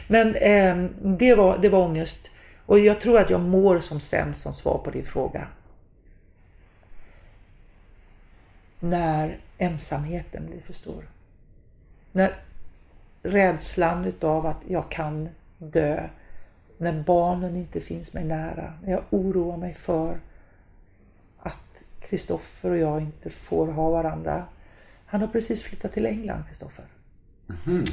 Men 0.09 0.35
ehm, 0.37 1.17
det, 1.19 1.35
var, 1.35 1.59
det 1.59 1.69
var 1.69 1.81
ångest. 1.81 2.31
Och 2.67 2.79
jag 2.79 3.01
tror 3.01 3.19
att 3.19 3.31
jag 3.31 3.41
mår 3.41 3.81
som 3.81 4.01
sämst 4.01 4.43
som 4.43 4.53
svar 4.53 4.79
på 4.85 4.91
din 4.91 5.05
fråga. 5.05 5.47
När 8.81 9.39
ensamheten 9.59 10.47
blir 10.47 10.61
för 10.61 10.73
stor. 10.73 11.09
När 12.13 12.35
rädslan 13.25 14.05
utav 14.05 14.47
att 14.47 14.61
jag 14.69 14.91
kan 14.91 15.29
dö. 15.59 16.09
När 16.79 17.03
barnen 17.03 17.57
inte 17.57 17.81
finns 17.81 18.15
mig 18.15 18.25
nära. 18.25 18.73
När 18.83 18.93
jag 18.93 19.03
oroar 19.11 19.57
mig 19.57 19.75
för 19.75 20.21
att 21.39 21.85
Kristoffer 22.01 22.71
och 22.71 22.77
jag 22.77 23.01
inte 23.01 23.31
får 23.31 23.67
ha 23.67 23.91
varandra. 23.91 24.45
Han 25.07 25.21
har 25.21 25.29
precis 25.29 25.63
flyttat 25.63 25.93
till 25.93 26.07
England, 26.07 26.43
Kristoffer. 26.49 26.85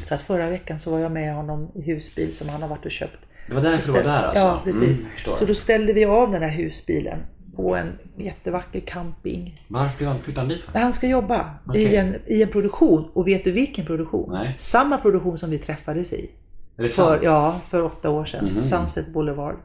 Så 0.05 0.15
att 0.15 0.21
förra 0.21 0.49
veckan 0.49 0.79
så 0.79 0.91
var 0.91 0.99
jag 0.99 1.11
med 1.11 1.35
honom 1.35 1.71
i 1.73 1.81
husbil 1.81 2.35
som 2.35 2.49
han 2.49 2.61
har 2.61 2.69
varit 2.69 2.85
och 2.85 2.91
köpt. 2.91 3.19
Det 3.47 3.53
var 3.53 3.61
därför 3.61 3.87
du 3.87 3.93
var 3.93 4.03
där 4.03 4.23
alltså? 4.23 4.43
Ja, 4.43 4.61
precis. 4.63 5.27
Mm, 5.27 5.37
så 5.39 5.45
då 5.45 5.55
ställde 5.55 5.93
vi 5.93 6.05
av 6.05 6.31
den 6.31 6.41
här 6.41 6.49
husbilen 6.49 7.19
på 7.55 7.75
en 7.75 7.93
jättevacker 8.17 8.79
camping. 8.79 9.65
Varför 9.67 9.89
flyttade 9.89 10.11
han- 10.15 10.21
flyttade 10.21 10.41
han 10.47 10.49
dit 10.49 10.61
för? 10.61 10.79
Han 10.79 10.93
ska 10.93 11.07
jobba 11.07 11.49
Okej. 11.67 11.81
i, 11.83 11.95
en, 11.95 12.15
i 12.27 12.41
en 12.41 12.49
produktion. 12.49 13.09
Och 13.13 13.27
vet 13.27 13.43
du 13.43 13.51
vilken 13.51 13.85
produktion? 13.85 14.29
Nej. 14.31 14.55
Samma 14.59 14.97
produktion 14.97 15.39
som 15.39 15.49
vi 15.49 15.57
träffades 15.57 16.13
i. 16.13 16.29
Är 16.77 16.83
det 16.83 16.89
För, 16.89 17.05
sant? 17.05 17.21
Ja, 17.23 17.59
för 17.69 17.83
åtta 17.83 18.09
år 18.09 18.25
sedan. 18.25 18.61
Sunset 18.61 19.13
Boulevard. 19.13 19.55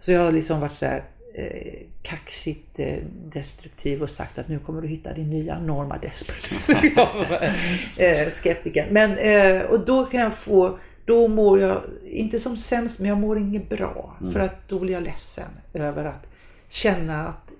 Så 0.00 0.12
jag 0.12 0.20
har 0.24 0.32
liksom 0.32 0.60
varit 0.60 0.72
så 0.72 0.86
här 0.86 1.04
eh, 1.34 1.72
kaxigt 2.02 2.78
eh, 2.78 2.94
destruktiv 3.32 4.02
och 4.02 4.10
sagt 4.10 4.38
att 4.38 4.48
nu 4.48 4.58
kommer 4.58 4.82
du 4.82 4.88
hitta 4.88 5.12
din 5.12 5.30
nya 5.30 5.58
Norma 5.60 5.98
Desperate. 5.98 7.54
eh, 8.04 8.28
skeptiker. 8.30 8.88
Men, 8.90 9.18
eh, 9.18 9.62
och 9.62 9.80
då 9.80 10.04
kan 10.04 10.20
jag 10.20 10.34
få 10.34 10.78
då 11.04 11.28
mår 11.28 11.60
jag, 11.60 11.82
inte 12.04 12.40
som 12.40 12.56
sämst, 12.56 13.00
men 13.00 13.08
jag 13.08 13.18
mår 13.18 13.38
inget 13.38 13.68
bra. 13.68 14.16
För 14.32 14.40
att 14.40 14.68
då 14.68 14.78
blir 14.78 14.92
jag 14.92 15.02
ledsen 15.02 15.48
över 15.74 16.04
att 16.04 16.26
känna 16.68 17.26
att 17.26 17.50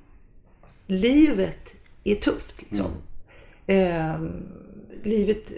livet 0.86 1.74
är 2.04 2.14
tufft. 2.14 2.62
Liksom. 2.62 2.90
Eh, 3.66 4.20
livet, 5.02 5.52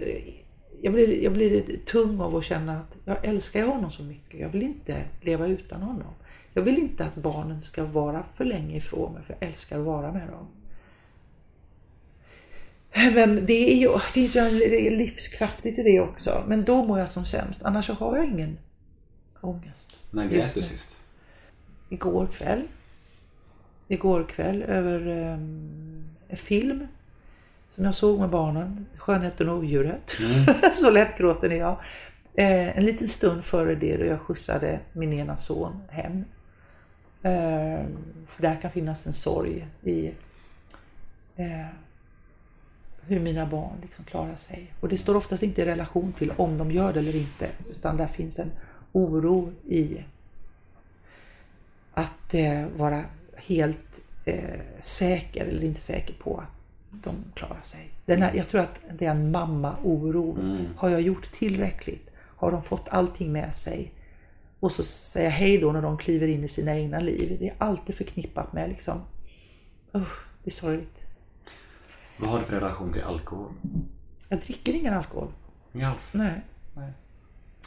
jag 0.82 0.92
blir, 0.92 1.22
jag 1.22 1.32
blir 1.32 1.76
tung 1.86 2.20
av 2.20 2.36
att 2.36 2.44
känna 2.44 2.78
att 2.78 2.96
jag 3.04 3.24
älskar 3.24 3.66
honom 3.66 3.90
så 3.90 4.02
mycket. 4.02 4.40
Jag 4.40 4.48
vill 4.48 4.62
inte 4.62 5.04
leva 5.20 5.46
utan 5.46 5.82
honom. 5.82 6.14
Jag 6.52 6.62
vill 6.62 6.78
inte 6.78 7.04
att 7.04 7.14
barnen 7.14 7.62
ska 7.62 7.84
vara 7.84 8.24
för 8.34 8.44
länge 8.44 8.76
ifrån 8.76 9.12
mig, 9.12 9.22
för 9.22 9.36
jag 9.40 9.48
älskar 9.48 9.78
att 9.78 9.84
vara 9.84 10.12
med 10.12 10.28
dem. 10.28 10.46
Men 13.14 13.46
det 13.46 13.72
är 13.72 13.76
ju, 13.76 13.88
det 13.88 14.00
finns 14.00 14.36
ju 14.36 14.40
en 14.40 14.98
livskraftigt 14.98 15.78
i 15.78 15.82
det 15.82 16.00
också. 16.00 16.44
Men 16.46 16.64
då 16.64 16.84
mår 16.84 16.98
jag 16.98 17.10
som 17.10 17.26
sämst. 17.26 17.62
Annars 17.62 17.86
så 17.86 17.92
har 17.92 18.16
jag 18.16 18.26
ingen 18.26 18.58
ångest. 19.40 19.98
När 20.10 20.28
grät 20.28 20.54
du 20.54 20.62
sist? 20.62 21.00
Igår 21.88 22.26
kväll. 22.26 22.62
Igår 23.88 24.24
kväll 24.24 24.62
över 24.62 25.06
ehm, 25.06 26.08
en 26.28 26.36
film 26.36 26.86
som 27.68 27.84
jag 27.84 27.94
såg 27.94 28.20
med 28.20 28.30
barnen. 28.30 28.86
Skönheten 28.96 29.48
och 29.48 29.58
odjuret. 29.58 30.16
så 30.80 30.90
lättgråten 30.90 31.52
är 31.52 31.56
jag. 31.56 31.76
Eh, 32.34 32.78
en 32.78 32.84
liten 32.84 33.08
stund 33.08 33.44
före 33.44 33.74
det 33.74 33.96
då 33.96 34.04
jag 34.04 34.20
skjutsade 34.20 34.80
min 34.92 35.12
ena 35.12 35.36
son 35.36 35.82
hem. 35.88 36.24
Eh, 37.22 37.86
för 38.26 38.42
där 38.42 38.60
kan 38.62 38.70
finnas 38.70 39.06
en 39.06 39.12
sorg 39.12 39.66
i 39.82 40.06
eh, 41.36 41.66
hur 43.06 43.20
mina 43.20 43.46
barn 43.46 43.78
liksom 43.82 44.04
klarar 44.04 44.36
sig. 44.36 44.72
Och 44.80 44.88
det 44.88 44.98
står 44.98 45.16
oftast 45.16 45.42
inte 45.42 45.62
i 45.62 45.64
relation 45.64 46.12
till 46.12 46.32
om 46.36 46.58
de 46.58 46.70
gör 46.70 46.92
det 46.92 46.98
eller 46.98 47.16
inte. 47.16 47.48
Utan 47.70 47.96
där 47.96 48.06
finns 48.06 48.38
en 48.38 48.50
oro 48.92 49.52
i 49.66 50.04
att 51.94 52.34
eh, 52.34 52.66
vara 52.76 53.04
helt 53.46 54.00
eh, 54.24 54.60
säker 54.80 55.46
eller 55.46 55.64
inte 55.64 55.80
säker 55.80 56.14
på 56.14 56.38
att 56.40 56.52
de 57.04 57.14
klarar 57.34 57.62
sig. 57.62 57.90
Den 58.06 58.22
här, 58.22 58.34
jag 58.34 58.48
tror 58.48 58.60
att 58.60 58.80
det 58.98 59.06
är 59.06 59.10
en 59.10 59.30
mamma-oro. 59.30 60.38
Har 60.76 60.88
jag 60.88 61.00
gjort 61.00 61.32
tillräckligt? 61.32 62.10
Har 62.36 62.52
de 62.52 62.62
fått 62.62 62.88
allting 62.88 63.32
med 63.32 63.56
sig? 63.56 63.92
Och 64.60 64.72
så 64.72 64.84
säga 64.84 65.30
hej 65.30 65.58
då 65.58 65.72
när 65.72 65.82
de 65.82 65.98
kliver 65.98 66.28
in 66.28 66.44
i 66.44 66.48
sina 66.48 66.76
egna 66.76 67.00
liv. 67.00 67.36
Det 67.40 67.48
är 67.48 67.54
alltid 67.58 67.94
förknippat 67.94 68.52
med 68.52 68.68
liksom, 68.68 69.00
usch, 69.94 70.26
det 70.44 70.50
är 70.50 70.54
sorgligt. 70.54 71.04
Vad 72.16 72.30
har 72.30 72.38
du 72.38 72.44
för 72.44 72.54
relation 72.54 72.92
till 72.92 73.02
alkohol? 73.02 73.52
Jag 74.28 74.40
dricker 74.40 74.72
ingen 74.72 74.94
alkohol. 74.94 75.28
Inga 75.72 75.90
alls? 75.90 76.14
Nej. 76.14 76.40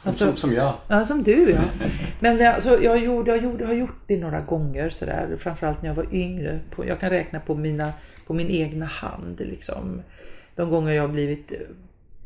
Som, 0.02 0.10
Alltså- 0.10 0.26
som, 0.26 0.36
som 0.36 0.52
jag. 0.52 0.74
Ja, 0.88 1.06
som 1.06 1.22
du 1.22 1.50
ja. 1.50 1.62
Men 2.20 2.54
alltså, 2.54 2.82
jag, 2.82 2.98
gjorde, 2.98 3.30
jag, 3.30 3.42
gjorde, 3.44 3.66
har 3.66 3.74
gjort 3.74 4.00
det 4.06 4.20
några 4.20 4.40
gånger 4.40 4.90
sådär. 4.90 5.36
Framförallt 5.38 5.82
när 5.82 5.88
jag 5.88 5.94
var 5.94 6.14
yngre. 6.14 6.60
På, 6.70 6.86
jag 6.86 7.00
kan 7.00 7.10
räkna 7.10 7.40
på, 7.40 7.54
mina, 7.54 7.92
på 8.26 8.34
min 8.34 8.50
egna 8.50 8.86
hand. 8.86 9.40
Liksom. 9.40 10.02
De 10.54 10.70
gånger 10.70 10.92
jag 10.92 11.02
har 11.02 11.08
blivit... 11.08 11.52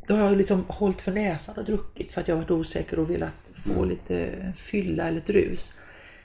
Då 0.06 0.14
har 0.14 0.24
jag 0.28 0.36
liksom 0.36 0.64
hållit 0.68 1.00
för 1.00 1.12
näsan 1.12 1.54
och 1.58 1.64
druckit 1.64 2.12
för 2.12 2.20
att 2.20 2.28
jag 2.28 2.36
varit 2.36 2.50
osäker 2.50 2.98
och 2.98 3.10
velat 3.10 3.50
få 3.54 3.84
lite 3.84 4.28
fylla 4.56 5.08
eller 5.08 5.18
ett 5.18 5.30
rus. 5.30 5.72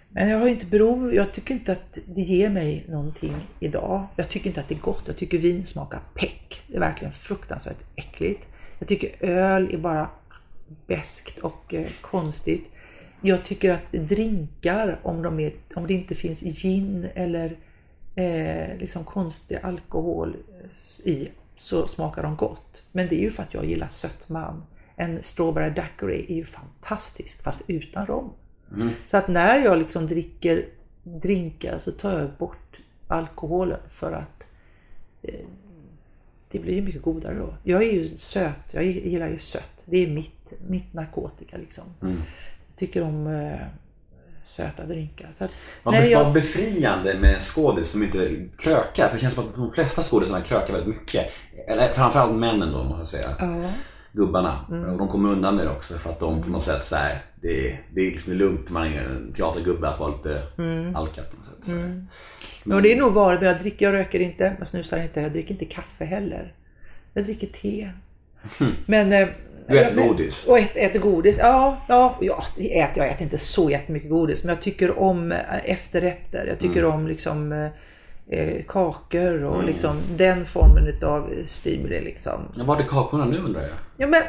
Men 0.10 0.30
jag 0.30 0.40
har 0.40 0.48
inte 0.48 0.65
behov, 0.65 1.14
jag 1.14 1.34
tycker 1.34 1.53
inte 1.53 1.72
att 1.72 1.98
det 2.06 2.22
ger 2.22 2.49
mig 2.49 2.86
någonting 2.90 3.36
idag. 3.60 4.07
Jag 4.15 4.30
tycker 4.30 4.48
inte 4.48 4.60
att 4.61 4.68
det 4.68 4.76
är 4.76 4.80
gott. 4.80 5.03
Jag 5.06 5.18
tycker 5.18 5.38
vin 5.38 5.65
smakar 5.65 5.99
peck. 6.14 6.61
Det 6.68 6.76
är 6.76 6.80
verkligen 6.80 7.14
fruktansvärt 7.14 7.78
äckligt. 7.95 8.48
Jag 8.80 8.88
tycker 8.88 9.26
öl 9.26 9.73
är 9.73 9.78
bara 9.78 10.10
beskt 10.88 11.39
och 11.39 11.73
eh, 11.73 11.88
konstigt. 12.02 12.72
Jag 13.22 13.45
tycker 13.45 13.73
att 13.73 13.91
drinkar, 13.91 14.99
om, 15.03 15.22
de 15.22 15.39
är, 15.39 15.53
om 15.76 15.88
det 15.88 15.93
inte 15.93 16.15
finns 16.15 16.39
gin 16.39 17.07
eller 17.15 17.57
eh, 18.15 18.77
liksom 18.77 19.03
konstig 19.03 19.57
alkohol 19.64 20.35
i, 21.03 21.27
så 21.56 21.88
smakar 21.88 22.23
de 22.23 22.35
gott. 22.35 22.84
Men 22.91 23.07
det 23.07 23.15
är 23.15 23.22
ju 23.22 23.31
för 23.31 23.43
att 23.43 23.53
jag 23.53 23.65
gillar 23.65 23.88
sötman. 23.88 24.64
En 24.95 25.23
strawberry 25.23 25.69
daiquiri 25.69 26.26
är 26.30 26.35
ju 26.35 26.45
fantastisk, 26.45 27.43
fast 27.43 27.61
utan 27.68 28.06
rom. 28.06 28.34
Så 29.06 29.18
att 29.18 29.27
när 29.27 29.60
jag 29.60 29.80
liksom 29.80 30.07
dricker 30.07 30.65
drinkar 31.03 31.80
så 31.80 31.91
tar 31.91 32.19
jag 32.19 32.30
bort 32.38 32.80
alkoholen 33.07 33.80
för 33.89 34.11
att 34.11 34.43
eh, 35.22 35.45
det 36.52 36.60
blir 36.60 36.73
ju 36.73 36.81
mycket 36.81 37.02
godare 37.02 37.35
då. 37.35 37.53
Jag 37.64 37.84
är 37.84 37.91
ju 37.91 38.18
söt, 38.18 38.73
jag 38.73 38.85
gillar 38.85 39.30
ju 39.30 39.39
sött. 39.39 39.84
Det 39.85 39.98
är 39.98 40.07
mitt, 40.07 40.41
mitt 40.68 40.94
narkotika 40.94 41.57
liksom. 41.57 41.84
Jag 41.99 42.15
tycker 42.78 43.03
om 43.03 43.28
eh, 43.28 43.60
söta 44.45 44.86
drinkar. 44.86 45.30
Så 45.38 45.44
att, 45.44 45.52
Vad, 45.84 45.94
nej, 45.94 46.11
jag- 46.11 46.34
befriande 46.34 47.15
med 47.19 47.41
skådis 47.41 47.90
som 47.90 48.03
inte 48.03 48.45
krökar. 48.57 49.07
För 49.07 49.15
det 49.15 49.22
känns 49.22 49.34
som 49.34 49.44
att 49.49 49.56
de 49.56 49.72
flesta 49.73 50.02
skådisarna 50.02 50.41
krökar 50.41 50.73
väldigt 50.73 50.99
mycket. 50.99 51.26
Eller 51.68 51.88
framförallt 51.94 52.36
männen 52.40 52.72
då, 52.72 52.84
måste 52.84 52.99
jag 52.99 53.07
säga. 53.07 53.36
Ja. 53.40 53.69
Gubbarna. 54.14 54.65
Mm. 54.69 54.90
Och 54.90 54.98
de 54.98 55.07
kommer 55.07 55.30
undan 55.30 55.56
med 55.56 55.65
det 55.65 55.72
också 55.72 55.94
för 55.98 56.10
att 56.10 56.19
de 56.19 56.44
på 56.44 56.49
något 56.49 56.64
sätt 56.64 56.86
så 56.86 56.95
här, 56.95 57.22
det, 57.41 57.68
är- 57.72 57.82
det 57.94 58.02
är 58.02 58.11
liksom 58.11 58.34
lugnt 58.34 58.69
man 58.69 58.88
är 58.88 59.02
en 59.02 59.34
teatergubbe 59.34 59.90
att 59.90 59.99
vara 59.99 60.15
lite 60.15 60.41
Mm. 60.57 60.95
alkad 60.95 61.30
på 61.32 61.36
något 61.38 61.45
sätt. 61.45 61.56
Så. 61.61 61.72
här. 61.72 62.06
Ja, 62.64 62.82
det 62.82 62.94
är 62.94 62.98
nog 62.98 63.14
men 63.14 63.41
jag 63.44 63.60
dricker, 63.60 63.86
jag 63.86 63.94
röker 63.94 64.19
inte, 64.19 64.56
jag 64.60 64.68
snusar 64.68 65.02
inte, 65.03 65.22
jag 65.22 65.32
dricker 65.32 65.52
inte 65.52 65.65
kaffe 65.65 66.06
heller. 66.06 66.53
Jag 67.14 67.23
dricker 67.23 67.48
te. 67.48 67.90
Men... 68.86 69.28
Du 69.72 69.80
äter 69.80 69.98
jag- 69.99 70.07
godis. 70.07 70.45
Och 70.45 70.60
äter, 70.60 70.81
äter 70.81 70.99
godis, 70.99 71.35
ja. 71.39 71.77
ja, 71.88 72.15
ja 72.22 72.43
jag, 72.57 72.65
äter, 72.65 73.03
jag 73.03 73.07
äter 73.07 73.22
inte 73.23 73.38
så 73.38 73.69
jättemycket 73.69 74.10
godis, 74.10 74.43
men 74.43 74.56
jag 74.56 74.64
tycker 74.64 74.99
om 74.99 75.31
eh, 75.31 75.38
efterrätter. 75.65 76.45
Jag 76.48 76.60
tycker 76.60 76.80
Mm. 76.84 76.91
om 76.93 77.07
liksom 77.07 77.52
eh, 77.52 77.68
eh, 78.39 78.64
kakor 78.68 79.43
och 79.43 79.64
liksom 79.64 79.95
den 80.15 80.45
formen 80.45 80.88
utav 80.88 81.30
stimuli 81.48 82.02
liksom. 82.02 82.31
Ja, 82.57 82.64
Var 82.64 82.76
är 82.77 82.84
kakorna 82.84 83.26
nu 83.26 83.38
undrar 83.38 83.61
jag? 83.61 83.72
Ja 83.98 84.07
men, 84.07 84.22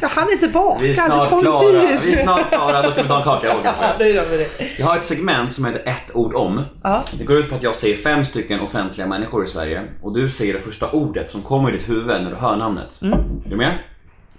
jag 0.00 0.08
hann 0.08 0.32
inte 0.32 0.48
baka. 0.52 0.82
Vi 0.82 0.90
är 0.90 0.94
snart 0.94 1.40
klara. 1.40 1.82
Vi 2.04 2.12
är 2.12 2.16
snart 2.16 2.48
klara, 2.48 2.82
då 2.82 2.90
kan 2.90 3.02
vi 3.02 3.08
ta 3.08 3.18
en 3.18 3.24
kaka. 3.24 3.46
Ja, 3.64 3.94
då 3.98 4.04
gör 4.04 4.24
vi 4.30 4.36
det. 4.36 4.48
Jag 4.78 4.86
har 4.86 4.96
ett 4.96 5.04
segment 5.04 5.52
som 5.52 5.64
heter 5.64 5.82
ett 5.88 6.14
ord 6.16 6.34
om. 6.34 6.62
Ja. 6.82 7.02
Det 7.18 7.24
går 7.24 7.36
ut 7.36 7.48
på 7.50 7.56
att 7.56 7.62
jag 7.62 7.76
säger 7.76 7.96
fem 7.96 8.24
stycken 8.24 8.60
offentliga 8.60 9.06
människor 9.06 9.44
i 9.44 9.48
Sverige 9.48 9.82
och 10.02 10.14
du 10.14 10.28
säger 10.30 10.52
det 10.52 10.58
första 10.60 10.90
ordet 10.90 11.30
som 11.30 11.42
kommer 11.42 11.68
i 11.68 11.72
ditt 11.72 11.88
huvud 11.88 12.06
när 12.06 12.30
du 12.30 12.36
hör 12.36 12.56
namnet. 12.56 13.00
Mm. 13.02 13.18
Är 13.18 13.50
du 13.50 13.56
med? 13.56 13.78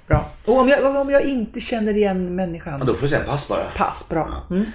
Bra. 0.07 0.30
Och 0.45 0.57
om 0.57 0.69
jag, 0.69 0.95
om 0.95 1.10
jag 1.10 1.22
inte 1.22 1.61
känner 1.61 1.98
igen 1.98 2.36
människan? 2.36 2.80
Ja, 2.80 2.86
då 2.86 2.94
får 2.94 3.02
du 3.02 3.07
säga 3.07 3.23
pass 3.23 3.48
bara. 3.48 3.65
Pass, 3.76 4.10
bra. 4.10 4.44
Mm. 4.49 4.65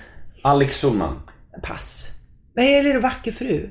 Alex 0.42 0.80
Schulman. 0.80 1.22
Pass. 1.62 2.08
Nej, 2.54 2.74
eller 2.74 2.98
vacker 2.98 3.32
fru. 3.32 3.70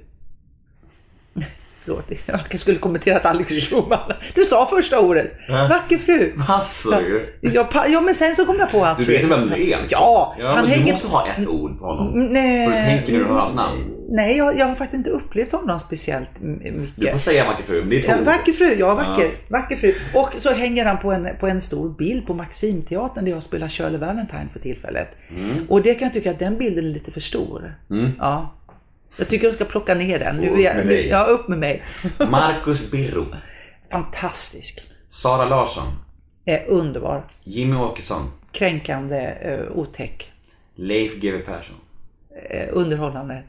Förlåt, 1.89 2.11
jag 2.51 2.59
skulle 2.59 2.77
kommenterat 2.77 3.25
Alex 3.25 3.53
Schulman. 3.53 4.13
Du 4.35 4.45
sa 4.45 4.65
första 4.65 4.99
ordet. 4.99 5.31
Vacker 5.49 5.97
fru. 5.97 6.33
Du. 7.41 7.49
Ja, 7.53 7.85
ja, 7.87 8.01
men 8.01 8.15
sen 8.15 8.35
så 8.35 8.45
kom 8.45 8.55
jag 8.59 8.71
på 8.71 8.79
hans 8.79 8.99
Du 8.99 9.05
fru. 9.05 9.13
vet 9.13 9.23
ju 9.23 9.27
vem 9.27 9.49
det 9.49 9.73
är. 9.73 9.87
Ja, 9.89 10.35
ja 10.39 10.47
han 10.47 10.55
men 10.55 10.65
du 10.65 10.71
hänger 10.71 10.93
måste 10.93 11.07
ha 11.07 11.27
ett 11.27 11.47
ord 11.47 11.79
på 11.79 11.85
honom. 11.85 12.27
Nej. 12.33 12.67
Vad 12.67 12.77
du 12.77 12.81
tänker 12.81 13.13
när 13.13 13.19
du 13.19 13.25
hör 13.25 13.33
hans 13.39 13.53
namn. 13.53 13.95
Nej, 14.11 14.37
jag, 14.37 14.57
jag 14.57 14.65
har 14.65 14.75
faktiskt 14.75 14.97
inte 14.97 15.09
upplevt 15.09 15.51
honom 15.51 15.79
speciellt 15.79 16.29
mycket. 16.41 16.95
Du 16.95 17.07
får 17.07 17.17
säga 17.17 17.45
vacker 17.45 17.63
fru, 17.63 17.81
det 17.81 18.07
är 18.07 18.17
Ja, 18.17 18.23
vacker 18.25 18.53
fru, 18.53 18.75
ja 18.79 18.93
vacker, 18.93 19.31
vacker 19.49 19.75
fru. 19.75 19.93
Och 20.13 20.29
så 20.37 20.53
hänger 20.53 20.85
han 20.85 20.97
på 20.97 21.11
en, 21.11 21.27
på 21.39 21.47
en 21.47 21.61
stor 21.61 21.89
bild 21.89 22.27
på 22.27 22.33
Maximteatern 22.33 23.25
där 23.25 23.31
jag 23.31 23.43
spelar 23.43 23.67
Shirley 23.67 23.97
Valentine 23.99 24.47
för 24.53 24.59
tillfället. 24.59 25.07
Mm. 25.29 25.65
Och 25.69 25.81
det 25.81 25.93
kan 25.93 26.05
jag 26.05 26.13
tycka 26.13 26.31
att 26.31 26.39
den 26.39 26.57
bilden 26.57 26.85
är 26.85 26.89
lite 26.89 27.11
för 27.11 27.21
stor. 27.21 27.73
Ja. 28.19 28.55
Jag 29.17 29.27
tycker 29.27 29.47
de 29.47 29.53
ska 29.55 29.65
plocka 29.65 29.95
ner 29.95 30.19
den. 30.19 30.35
Nu 30.35 30.49
Upp 30.49 30.57
är 30.57 30.61
jag, 30.61 30.75
med 30.75 30.87
dig. 30.87 31.07
Ja, 31.07 31.23
upp 31.23 31.47
med 31.47 31.59
mig. 31.59 31.83
Marcus 32.17 32.91
Birro. 32.91 33.25
Fantastisk. 33.91 34.81
Sara 35.09 35.45
Larsson. 35.45 35.87
Eh, 36.45 36.59
underbar. 36.67 37.23
Jimmy 37.43 37.75
Åkesson. 37.75 38.31
Kränkande, 38.51 39.19
eh, 39.41 39.77
otäck. 39.77 40.31
Leif 40.75 41.15
GW 41.21 41.39
Persson. 41.45 41.75
Eh, 42.49 42.67
underhållande. 42.71 43.43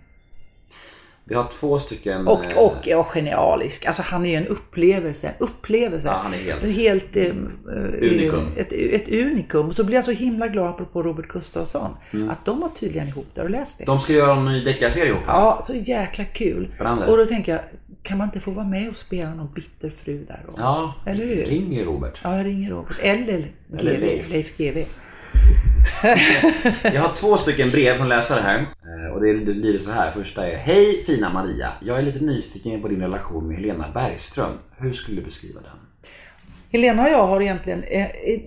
Vi 1.30 1.36
har 1.36 1.44
två 1.44 1.78
stycken... 1.78 2.28
Och, 2.28 2.44
eh, 2.44 2.58
och, 2.58 2.88
och 3.00 3.06
genialisk. 3.06 3.86
Alltså 3.86 4.02
han 4.02 4.26
är 4.26 4.38
en 4.38 4.46
upplevelse. 4.46 5.34
Upplevelse. 5.38 6.06
Ja, 6.08 6.20
han 6.22 6.34
är 6.34 6.38
helt- 6.38 6.76
helt 6.76 7.16
eh, 7.16 7.24
eh, 7.26 7.32
Unikum. 8.10 8.46
Ett, 8.56 8.72
ett 8.72 9.08
unikum. 9.08 9.68
Och 9.68 9.76
så 9.76 9.84
blir 9.84 9.96
jag 9.96 10.04
så 10.04 10.10
himla 10.10 10.48
glad 10.48 10.68
apropå 10.70 11.02
Robert 11.02 11.28
Gustafsson. 11.28 11.90
Mm. 12.12 12.30
Att 12.30 12.44
de 12.44 12.60
var 12.60 12.68
tydligen 12.68 13.08
ihop. 13.08 13.26
Där 13.34 13.42
och 13.44 13.50
läst 13.50 13.78
det. 13.78 13.84
De 13.84 14.00
ska 14.00 14.12
göra 14.12 14.36
en 14.36 14.44
ny 14.44 14.64
deckarserie 14.64 15.08
ihop. 15.08 15.20
Ja, 15.26 15.64
så 15.66 15.74
jäkla 15.74 16.24
kul. 16.24 16.72
Spännande. 16.74 17.06
Och 17.06 17.16
då 17.16 17.26
tänker 17.26 17.52
jag, 17.52 17.60
kan 18.02 18.18
man 18.18 18.26
inte 18.28 18.40
få 18.40 18.50
vara 18.50 18.66
med 18.66 18.88
och 18.88 18.96
spela 18.96 19.34
någon 19.34 19.52
bitter 19.54 19.90
fru 19.90 20.24
där 20.28 20.40
då? 20.48 20.54
Ja, 20.58 20.94
Eller 21.06 21.26
hur? 21.26 21.44
ring 21.44 21.72
ju 21.72 21.84
Robert. 21.84 22.20
Ja, 22.24 22.36
jag 22.36 22.46
ringer 22.46 22.70
Robert. 22.70 22.96
Eller, 23.02 23.44
Eller 23.78 23.94
GV, 23.94 24.00
Leif. 24.00 24.30
Leif 24.30 24.56
GV. 24.56 24.84
Jag 26.82 27.00
har 27.00 27.16
två 27.16 27.36
stycken 27.36 27.70
brev 27.70 27.96
från 27.96 28.08
läsare 28.08 28.40
här. 28.40 28.58
Eh, 28.58 29.12
och 29.14 29.20
det 29.20 29.32
lyder 29.32 29.78
så 29.78 29.90
här. 29.90 30.10
Första 30.10 30.46
är 30.46 30.56
Hej 30.56 31.02
fina 31.06 31.32
Maria. 31.32 31.72
Jag 31.80 31.98
är 31.98 32.02
lite 32.02 32.24
nyfiken 32.24 32.82
på 32.82 32.88
din 32.88 33.00
relation 33.00 33.48
med 33.48 33.56
Helena 33.56 33.86
Bergström. 33.94 34.52
Hur 34.78 34.92
skulle 34.92 35.16
du 35.16 35.24
beskriva 35.24 35.60
den? 35.60 35.70
Helena 36.72 37.02
och 37.02 37.10
jag 37.10 37.26
har 37.26 37.40
egentligen 37.40 37.82
eh, 37.82 38.06
eh, 38.06 38.40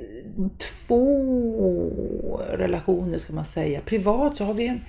två 0.88 2.42
relationer 2.54 3.20
ska 3.20 3.34
man 3.34 3.46
säga. 3.46 3.82
Privat 3.86 4.36
så 4.36 4.46
har 4.46 4.54
vi 4.54 4.68
en 4.68 4.82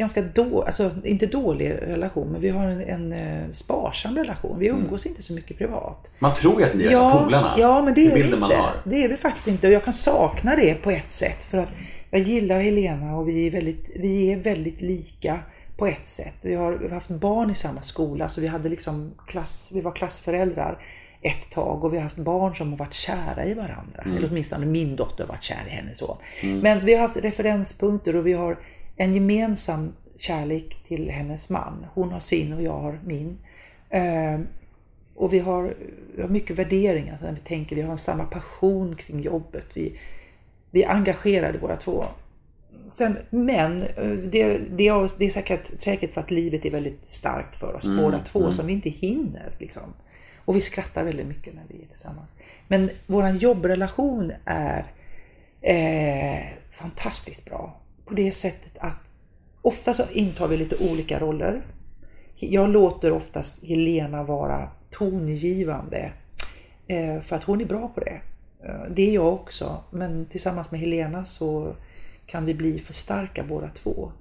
ganska 0.00 0.22
då, 0.22 0.62
alltså 0.62 0.90
inte 1.04 1.26
dålig 1.26 1.70
relation, 1.70 2.28
men 2.28 2.40
vi 2.40 2.48
har 2.48 2.66
en, 2.66 2.80
en 2.80 3.12
eh, 3.12 3.52
sparsam 3.54 4.16
relation. 4.16 4.58
Vi 4.58 4.66
umgås 4.66 5.06
inte 5.06 5.22
så 5.22 5.32
mycket 5.32 5.58
privat. 5.58 6.06
Man 6.18 6.34
tror 6.34 6.60
ju 6.60 6.66
att 6.66 6.74
ni 6.74 6.84
är 6.84 6.92
ja, 6.92 7.24
polarna. 7.24 7.54
Ja, 7.58 7.82
men 7.82 7.94
det 7.94 8.06
är 8.06 8.14
vi 8.14 8.22
bilden 8.22 8.40
man 8.40 8.50
inte. 8.50 8.62
har. 8.62 8.82
Det 8.84 9.04
är 9.04 9.08
vi 9.08 9.16
faktiskt 9.16 9.48
inte 9.48 9.66
och 9.66 9.72
jag 9.72 9.84
kan 9.84 9.94
sakna 9.94 10.56
det 10.56 10.74
på 10.74 10.90
ett 10.90 11.12
sätt. 11.12 11.42
För 11.42 11.58
att 11.58 11.68
jag 12.10 12.20
gillar 12.20 12.60
Helena 12.60 13.16
och 13.16 13.28
vi 13.28 13.46
är 13.46 13.50
väldigt, 13.50 13.90
vi 13.96 14.32
är 14.32 14.36
väldigt 14.36 14.82
lika 14.82 15.38
på 15.76 15.86
ett 15.86 16.08
sätt. 16.08 16.34
Vi 16.40 16.54
har, 16.54 16.72
vi 16.72 16.84
har 16.84 16.94
haft 16.94 17.08
barn 17.08 17.50
i 17.50 17.54
samma 17.54 17.82
skola 17.82 18.28
så 18.28 18.40
vi 18.40 18.46
hade 18.46 18.68
liksom 18.68 19.14
klass, 19.26 19.70
vi 19.74 19.80
var 19.80 19.92
klassföräldrar 19.92 20.78
ett 21.22 21.50
tag 21.50 21.84
och 21.84 21.92
vi 21.92 21.96
har 21.96 22.04
haft 22.04 22.16
barn 22.16 22.54
som 22.54 22.70
har 22.70 22.78
varit 22.78 22.94
kära 22.94 23.44
i 23.44 23.54
varandra. 23.54 24.02
Eller 24.16 24.28
åtminstone 24.30 24.66
min 24.66 24.96
dotter 24.96 25.24
har 25.24 25.28
varit 25.28 25.42
kär 25.42 25.66
i 25.66 25.70
hennes 25.70 25.98
son. 25.98 26.16
Men 26.42 26.84
vi 26.84 26.94
har 26.94 27.02
haft 27.02 27.16
referenspunkter 27.16 28.16
och 28.16 28.26
vi 28.26 28.32
har 28.32 28.56
en 29.00 29.14
gemensam 29.14 29.92
kärlek 30.16 30.82
till 30.84 31.10
hennes 31.10 31.50
man. 31.50 31.86
Hon 31.94 32.12
har 32.12 32.20
sin 32.20 32.52
och 32.52 32.62
jag 32.62 32.78
har 32.78 32.98
min. 33.04 33.38
Ehm, 33.90 34.46
och 35.14 35.32
vi 35.32 35.38
har, 35.38 35.74
vi 36.14 36.22
har 36.22 36.28
mycket 36.28 36.58
värderingar. 36.58 37.16
Så 37.18 37.24
när 37.24 37.32
vi 37.32 37.40
tänker, 37.40 37.76
vi 37.76 37.82
har 37.82 37.96
samma 37.96 38.24
passion 38.24 38.96
kring 38.96 39.20
jobbet. 39.20 39.66
Vi, 39.74 39.98
vi 40.70 40.82
är 40.82 40.90
engagerade 40.90 41.58
båda 41.58 41.76
två. 41.76 42.04
Sen, 42.90 43.16
men 43.30 43.82
eh, 43.82 44.10
det, 44.10 44.58
det, 44.70 44.88
är, 44.88 45.10
det 45.18 45.26
är 45.26 45.30
säkert, 45.30 45.80
säkert 45.80 46.12
för 46.12 46.20
att 46.20 46.30
livet 46.30 46.64
är 46.64 46.70
väldigt 46.70 47.10
starkt 47.10 47.56
för 47.56 47.74
oss 47.74 47.86
båda 47.86 48.24
två 48.32 48.52
som 48.52 48.66
vi 48.66 48.72
inte 48.72 48.90
hinner. 48.90 49.52
Liksom. 49.58 49.94
Och 50.44 50.56
vi 50.56 50.60
skrattar 50.60 51.04
väldigt 51.04 51.26
mycket 51.26 51.54
när 51.54 51.64
vi 51.68 51.82
är 51.82 51.86
tillsammans. 51.86 52.34
Men 52.68 52.90
vår 53.06 53.28
jobbrelation 53.28 54.32
är 54.44 54.84
eh, 55.60 56.46
fantastiskt 56.70 57.50
bra. 57.50 57.80
På 58.10 58.16
det 58.16 58.32
sättet 58.32 58.78
att 58.78 59.10
ofta 59.62 59.94
så 59.94 60.02
intar 60.12 60.48
vi 60.48 60.56
lite 60.56 60.76
olika 60.90 61.18
roller. 61.18 61.62
Jag 62.34 62.70
låter 62.70 63.12
oftast 63.12 63.64
Helena 63.64 64.22
vara 64.22 64.68
tongivande 64.90 66.12
eh, 66.86 67.20
för 67.20 67.36
att 67.36 67.44
hon 67.44 67.60
är 67.60 67.64
bra 67.64 67.88
på 67.94 68.00
det. 68.00 68.20
Eh, 68.64 68.90
det 68.90 69.08
är 69.10 69.14
jag 69.14 69.34
också, 69.34 69.84
men 69.90 70.26
tillsammans 70.26 70.70
med 70.70 70.80
Helena 70.80 71.24
så 71.24 71.74
kan 72.26 72.44
vi 72.44 72.54
bli 72.54 72.78
för 72.78 72.92
starka 72.92 73.44
båda 73.44 73.70
två. 73.82 74.12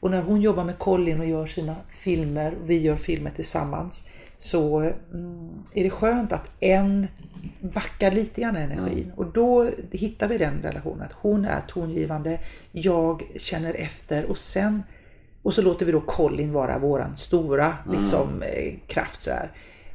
Och 0.00 0.10
när 0.10 0.22
hon 0.22 0.40
jobbar 0.40 0.64
med 0.64 0.78
Colin 0.78 1.20
och 1.20 1.26
gör 1.26 1.46
sina 1.46 1.76
filmer, 1.96 2.54
och 2.62 2.70
vi 2.70 2.78
gör 2.78 2.96
filmer 2.96 3.30
tillsammans, 3.30 4.08
så 4.38 4.78
mm, 4.80 5.62
är 5.74 5.84
det 5.84 5.90
skönt 5.90 6.32
att 6.32 6.50
en 6.60 7.06
backar 7.60 8.10
lite 8.10 8.40
grann 8.40 8.56
energin. 8.56 9.12
Och 9.16 9.26
då 9.26 9.70
hittar 9.90 10.28
vi 10.28 10.38
den 10.38 10.62
relationen, 10.62 11.02
att 11.02 11.12
hon 11.12 11.44
är 11.44 11.60
tongivande, 11.68 12.38
jag 12.72 13.22
känner 13.36 13.74
efter 13.74 14.30
och 14.30 14.38
sen 14.38 14.82
och 15.46 15.54
så 15.54 15.62
låter 15.62 15.86
vi 15.86 15.92
då 15.92 16.00
Colin 16.00 16.52
vara 16.52 16.78
våran 16.78 17.16
stora 17.16 17.74
liksom, 17.92 18.42
eh, 18.42 18.74
kraft. 18.86 19.22
Så 19.22 19.30
här. 19.30 19.50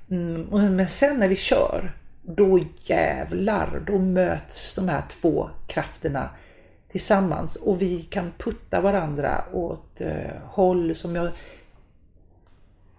Mm, 0.10 0.76
men 0.76 0.88
sen 0.88 1.20
när 1.20 1.28
vi 1.28 1.36
kör, 1.36 1.92
då 2.22 2.60
jävlar, 2.78 3.84
då 3.88 3.98
möts 3.98 4.76
de 4.76 4.90
här 4.90 5.04
två 5.10 5.50
krafterna 5.68 6.30
tillsammans 6.92 7.56
och 7.56 7.82
vi 7.82 8.02
kan 8.02 8.32
putta 8.38 8.82
varandra 8.82 9.44
åt 9.54 10.02
eh, 10.02 10.32
håll 10.46 10.96
som 10.96 11.16
jag... 11.16 11.30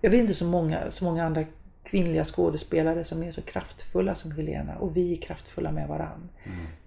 Jag 0.05 0.11
vet 0.11 0.21
inte 0.21 0.35
så 0.35 0.45
många, 0.45 0.91
så 0.91 1.05
många 1.05 1.25
andra 1.25 1.45
kvinnliga 1.83 2.25
skådespelare 2.25 3.05
som 3.05 3.23
är 3.23 3.31
så 3.31 3.43
kraftfulla 3.43 4.15
som 4.15 4.33
Helena 4.33 4.77
och 4.77 4.97
vi 4.97 5.13
är 5.13 5.17
kraftfulla 5.17 5.73
med 5.73 5.89
varann. 5.89 6.29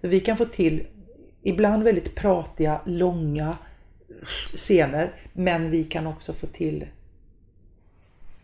Så 0.00 0.08
vi 0.08 0.20
kan 0.20 0.36
få 0.36 0.44
till 0.44 0.86
ibland 1.42 1.82
väldigt 1.82 2.14
pratiga, 2.14 2.80
långa 2.84 3.56
scener 4.54 5.12
men 5.32 5.70
vi 5.70 5.84
kan 5.84 6.06
också 6.06 6.32
få 6.32 6.46
till 6.46 6.86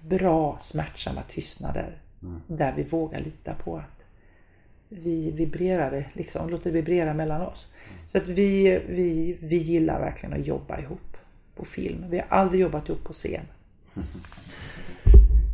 bra 0.01 0.59
smärtsamma 0.61 1.23
tystnader 1.23 1.99
där 2.47 2.73
vi 2.77 2.83
vågar 2.83 3.21
lita 3.21 3.55
på 3.55 3.77
att 3.77 4.05
vi 4.89 5.31
vibrerar, 5.31 6.13
liksom, 6.13 6.51
låter 6.51 6.65
det 6.65 6.77
vibrera 6.77 7.15
mellan 7.15 7.43
oss. 7.43 7.67
Så 8.09 8.19
att 8.19 8.29
vi, 8.29 8.81
vi, 8.89 9.37
vi 9.41 9.57
gillar 9.57 10.01
verkligen 10.01 10.41
att 10.41 10.47
jobba 10.47 10.81
ihop 10.81 11.17
på 11.55 11.65
film. 11.65 12.05
Vi 12.11 12.19
har 12.19 12.27
aldrig 12.29 12.61
jobbat 12.61 12.89
ihop 12.89 13.05
på 13.05 13.13
scen. 13.13 13.45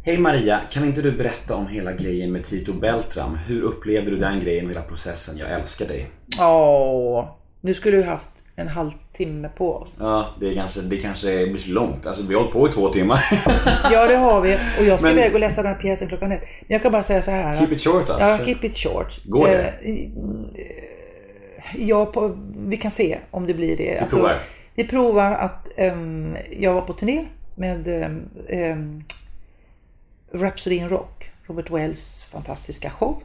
Hej 0.05 0.19
Maria, 0.19 0.61
kan 0.71 0.85
inte 0.85 1.03
du 1.03 1.13
berätta 1.13 1.55
om 1.55 1.67
hela 1.67 1.93
grejen 1.93 2.33
med 2.33 2.45
Tito 2.45 2.73
Beltram? 2.73 3.35
Hur 3.47 3.63
upplevde 3.63 4.11
du 4.11 4.17
den 4.17 4.41
grejen 4.41 4.65
och 4.65 4.71
hela 4.71 4.83
processen? 4.83 5.37
Jag 5.39 5.51
älskar 5.51 5.87
dig. 5.87 6.07
Åh, 6.41 7.25
nu 7.61 7.75
skulle 7.75 7.97
vi 7.97 8.03
haft 8.03 8.31
en 8.57 8.69
halvtimme 8.69 9.49
på 9.49 9.75
oss. 9.75 9.97
Ja, 10.01 10.35
det, 10.41 10.47
är 10.51 10.55
kanske, 10.55 10.81
det 10.81 10.97
kanske 10.97 11.47
blir 11.47 11.59
så 11.59 11.71
långt. 11.71 12.07
Alltså 12.07 12.23
vi 12.27 12.35
har 12.35 12.41
hållit 12.43 12.53
på 12.55 12.69
i 12.69 12.73
två 12.73 12.89
timmar. 12.89 13.25
Ja, 13.93 14.07
det 14.07 14.17
har 14.17 14.41
vi. 14.41 14.55
Och 14.79 14.85
jag 14.85 15.01
ska 15.01 15.09
Men- 15.09 15.19
iväg 15.19 15.35
och 15.35 15.41
läsa 15.41 15.63
den 15.63 15.73
här 15.75 15.81
pjäsen 15.81 16.09
klockan 16.09 16.33
ett. 16.33 16.41
Men 16.41 16.75
jag 16.75 16.83
kan 16.83 16.93
bara 16.93 17.03
säga 17.03 17.23
så 17.23 17.31
här. 17.31 17.57
Keep 17.57 17.73
it 17.73 17.81
short 17.81 18.11
alltså. 18.11 18.21
Ja, 18.27 18.39
keep 18.45 18.59
it 18.63 18.79
short. 18.79 19.25
Går 19.25 19.49
det? 19.49 19.75
Eh, 19.83 20.09
Ja, 21.79 22.07
på, 22.07 22.37
vi 22.57 22.77
kan 22.77 22.91
se 22.91 23.19
om 23.31 23.47
det 23.47 23.55
blir 23.55 23.77
det. 23.77 23.99
Vi 24.05 24.11
provar. 24.11 24.39
Vi 24.75 24.85
provar 24.87 25.33
att 25.35 25.69
ehm, 25.77 26.37
jag 26.51 26.75
var 26.75 26.81
på 26.83 26.93
turné 26.93 27.25
med 27.59 27.89
um, 28.73 29.05
Rhapsody 30.33 30.77
in 30.77 30.89
Rock, 30.89 31.31
Robert 31.47 31.71
Wells 31.71 32.23
fantastiska 32.23 32.91
show. 32.91 33.23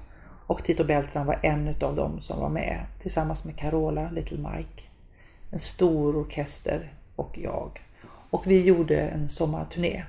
Och 0.47 0.63
Tito 0.63 0.83
Beltran 0.83 1.25
var 1.25 1.39
en 1.43 1.67
utav 1.67 1.95
dem 1.95 2.21
som 2.21 2.39
var 2.39 2.49
med 2.49 2.85
tillsammans 3.01 3.45
med 3.45 3.57
Carola, 3.57 4.09
Little 4.11 4.37
Mike. 4.37 4.83
En 5.51 5.59
stor 5.59 6.15
orkester 6.17 6.93
och 7.15 7.37
jag. 7.37 7.81
Och 8.29 8.47
vi 8.47 8.61
gjorde 8.61 9.01
en 9.01 9.29
sommarturné. 9.29 10.03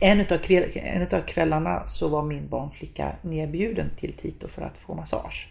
En 0.00 0.20
utav, 0.20 0.38
kväll, 0.38 0.70
en 0.74 1.02
utav 1.02 1.20
kvällarna 1.20 1.86
så 1.86 2.08
var 2.08 2.22
min 2.22 2.48
barnflicka 2.48 3.12
nedbjuden 3.22 3.90
till 3.98 4.12
Tito 4.12 4.48
för 4.48 4.62
att 4.62 4.78
få 4.78 4.94
massage. 4.94 5.48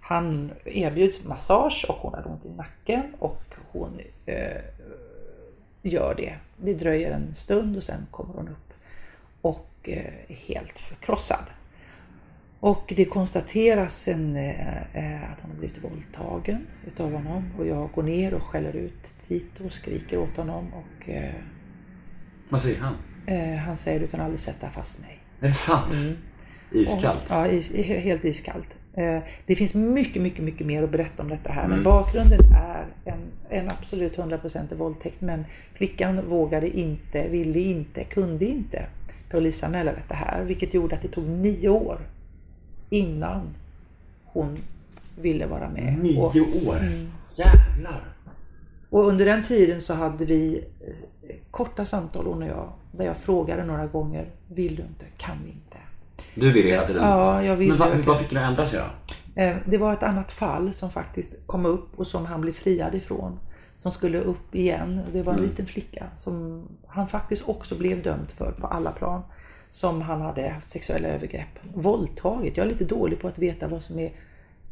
Han 0.00 0.50
erbjuds 0.64 1.24
massage 1.24 1.86
och 1.88 1.94
hon 1.94 2.14
hade 2.14 2.28
ont 2.28 2.44
i 2.44 2.50
nacken 2.50 3.02
och 3.18 3.42
hon 3.72 4.00
eh, 4.26 4.60
gör 5.82 6.14
det. 6.14 6.34
Det 6.56 6.74
dröjer 6.74 7.10
en 7.10 7.34
stund 7.34 7.76
och 7.76 7.84
sen 7.84 8.06
kommer 8.10 8.34
hon 8.34 8.48
upp 8.48 8.72
och 9.40 9.70
eh, 9.82 10.14
är 10.28 10.34
helt 10.48 10.78
förkrossad. 10.78 11.44
Och 12.60 12.92
det 12.96 13.04
konstateras 13.04 14.02
sen 14.02 14.36
eh, 14.36 14.78
eh, 14.78 15.30
att 15.32 15.40
han 15.40 15.50
har 15.50 15.58
blivit 15.58 15.84
våldtagen 15.84 16.66
utav 16.86 17.12
honom 17.12 17.50
och 17.58 17.66
jag 17.66 17.90
går 17.94 18.02
ner 18.02 18.34
och 18.34 18.42
skäller 18.42 18.76
ut 18.76 19.28
Tito 19.28 19.66
och 19.66 19.72
skriker 19.72 20.18
åt 20.18 20.36
honom 20.36 20.74
och 20.74 21.08
Vad 22.48 22.62
säger 22.62 22.80
han? 22.80 22.94
han 23.66 23.76
säger 23.76 24.00
du 24.00 24.06
kan 24.06 24.20
aldrig 24.20 24.40
sätta 24.40 24.70
fast 24.70 25.00
mig. 25.00 25.18
Är 25.40 25.48
det 25.48 25.54
sant? 25.54 25.94
Iskallt. 26.72 27.26
Ja, 27.28 27.48
is, 27.48 27.74
helt 27.74 28.24
iskallt. 28.24 28.76
Eh, 28.96 29.22
Det 29.46 29.56
finns 29.56 29.74
mycket, 29.74 30.22
mycket, 30.22 30.44
mycket 30.44 30.66
mer 30.66 30.82
att 30.82 30.90
berätta 30.90 31.22
om 31.22 31.28
detta 31.28 31.52
här. 31.52 31.64
Mm. 31.64 31.70
Men 31.76 31.84
bakgrunden 31.84 32.40
är 32.54 32.86
en, 33.04 33.18
en 33.48 33.68
absolut 33.68 34.16
100% 34.16 34.74
våldtäkt. 34.74 35.20
Men 35.20 35.44
flickan 35.74 36.28
vågade 36.28 36.78
inte, 36.78 37.28
ville 37.28 37.60
inte, 37.60 38.04
kunde 38.04 38.44
inte 38.44 38.86
polisanmäla 39.30 39.92
detta 39.92 40.14
här. 40.14 40.44
Vilket 40.44 40.74
gjorde 40.74 40.96
att 40.96 41.02
det 41.02 41.08
tog 41.08 41.24
nio 41.28 41.68
år 41.68 41.98
innan 42.90 43.40
hon 44.24 44.58
ville 45.20 45.46
vara 45.46 45.68
med. 45.70 45.98
Nio 46.02 46.20
Och, 46.20 46.36
år? 46.66 46.78
Jävlar. 47.38 48.04
och 48.90 49.04
under 49.08 49.24
den 49.26 49.44
tiden 49.44 49.80
så 49.80 49.94
hade 49.94 50.24
vi 50.24 50.64
eh, 50.80 51.34
korta 51.50 51.84
samtal 51.84 52.26
hon 52.26 52.42
och 52.42 52.48
jag. 52.48 52.72
Där 52.92 53.04
jag 53.04 53.16
frågade 53.16 53.64
några 53.64 53.86
gånger, 53.86 54.26
vill 54.48 54.76
du 54.76 54.82
inte, 54.82 55.04
kan 55.16 55.36
vi 55.44 55.50
inte? 55.50 55.76
Du 56.34 56.52
ville 56.52 56.68
hela 56.68 56.86
tiden? 56.86 57.02
Ja, 57.02 57.42
jag 57.42 57.56
ville 57.56 57.70
Men 57.70 57.78
vad, 57.78 57.98
vad 57.98 58.18
fick 58.18 58.30
dig 58.30 58.42
att 58.42 58.48
ändra 58.48 58.66
sig 58.66 58.80
då? 58.80 59.12
Eh, 59.42 59.56
Det 59.64 59.78
var 59.78 59.92
ett 59.92 60.02
annat 60.02 60.32
fall 60.32 60.74
som 60.74 60.90
faktiskt 60.90 61.34
kom 61.46 61.66
upp 61.66 61.88
och 61.98 62.06
som 62.06 62.26
han 62.26 62.40
blev 62.40 62.52
friad 62.52 62.94
ifrån. 62.94 63.38
Som 63.76 63.92
skulle 63.92 64.20
upp 64.20 64.54
igen. 64.54 65.00
Det 65.12 65.22
var 65.22 65.32
en 65.34 65.42
liten 65.42 65.66
flicka 65.66 66.04
som 66.16 66.62
han 66.86 67.08
faktiskt 67.08 67.48
också 67.48 67.74
blev 67.74 68.02
dömd 68.02 68.30
för 68.30 68.52
på 68.52 68.66
alla 68.66 68.92
plan. 68.92 69.22
Som 69.70 70.02
han 70.02 70.20
hade 70.20 70.48
haft 70.48 70.70
sexuella 70.70 71.08
övergrepp. 71.08 71.58
Våldtagit. 71.74 72.56
Jag 72.56 72.66
är 72.66 72.70
lite 72.70 72.84
dålig 72.84 73.20
på 73.20 73.28
att 73.28 73.38
veta 73.38 73.68
vad 73.68 73.82
som 73.82 73.98
är 73.98 74.12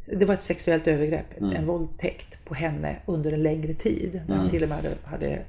det 0.07 0.25
var 0.25 0.35
ett 0.35 0.43
sexuellt 0.43 0.87
övergrepp, 0.87 1.27
en 1.41 1.67
våldtäkt 1.67 2.45
på 2.45 2.55
henne 2.55 2.97
under 3.07 3.33
en 3.33 3.43
längre 3.43 3.75
tid. 3.75 4.23
När 4.29 4.37
han 4.37 4.51
till 4.51 4.63
och 4.63 4.69
med 4.69 4.79
hade, 4.79 4.95
hade 5.05 5.43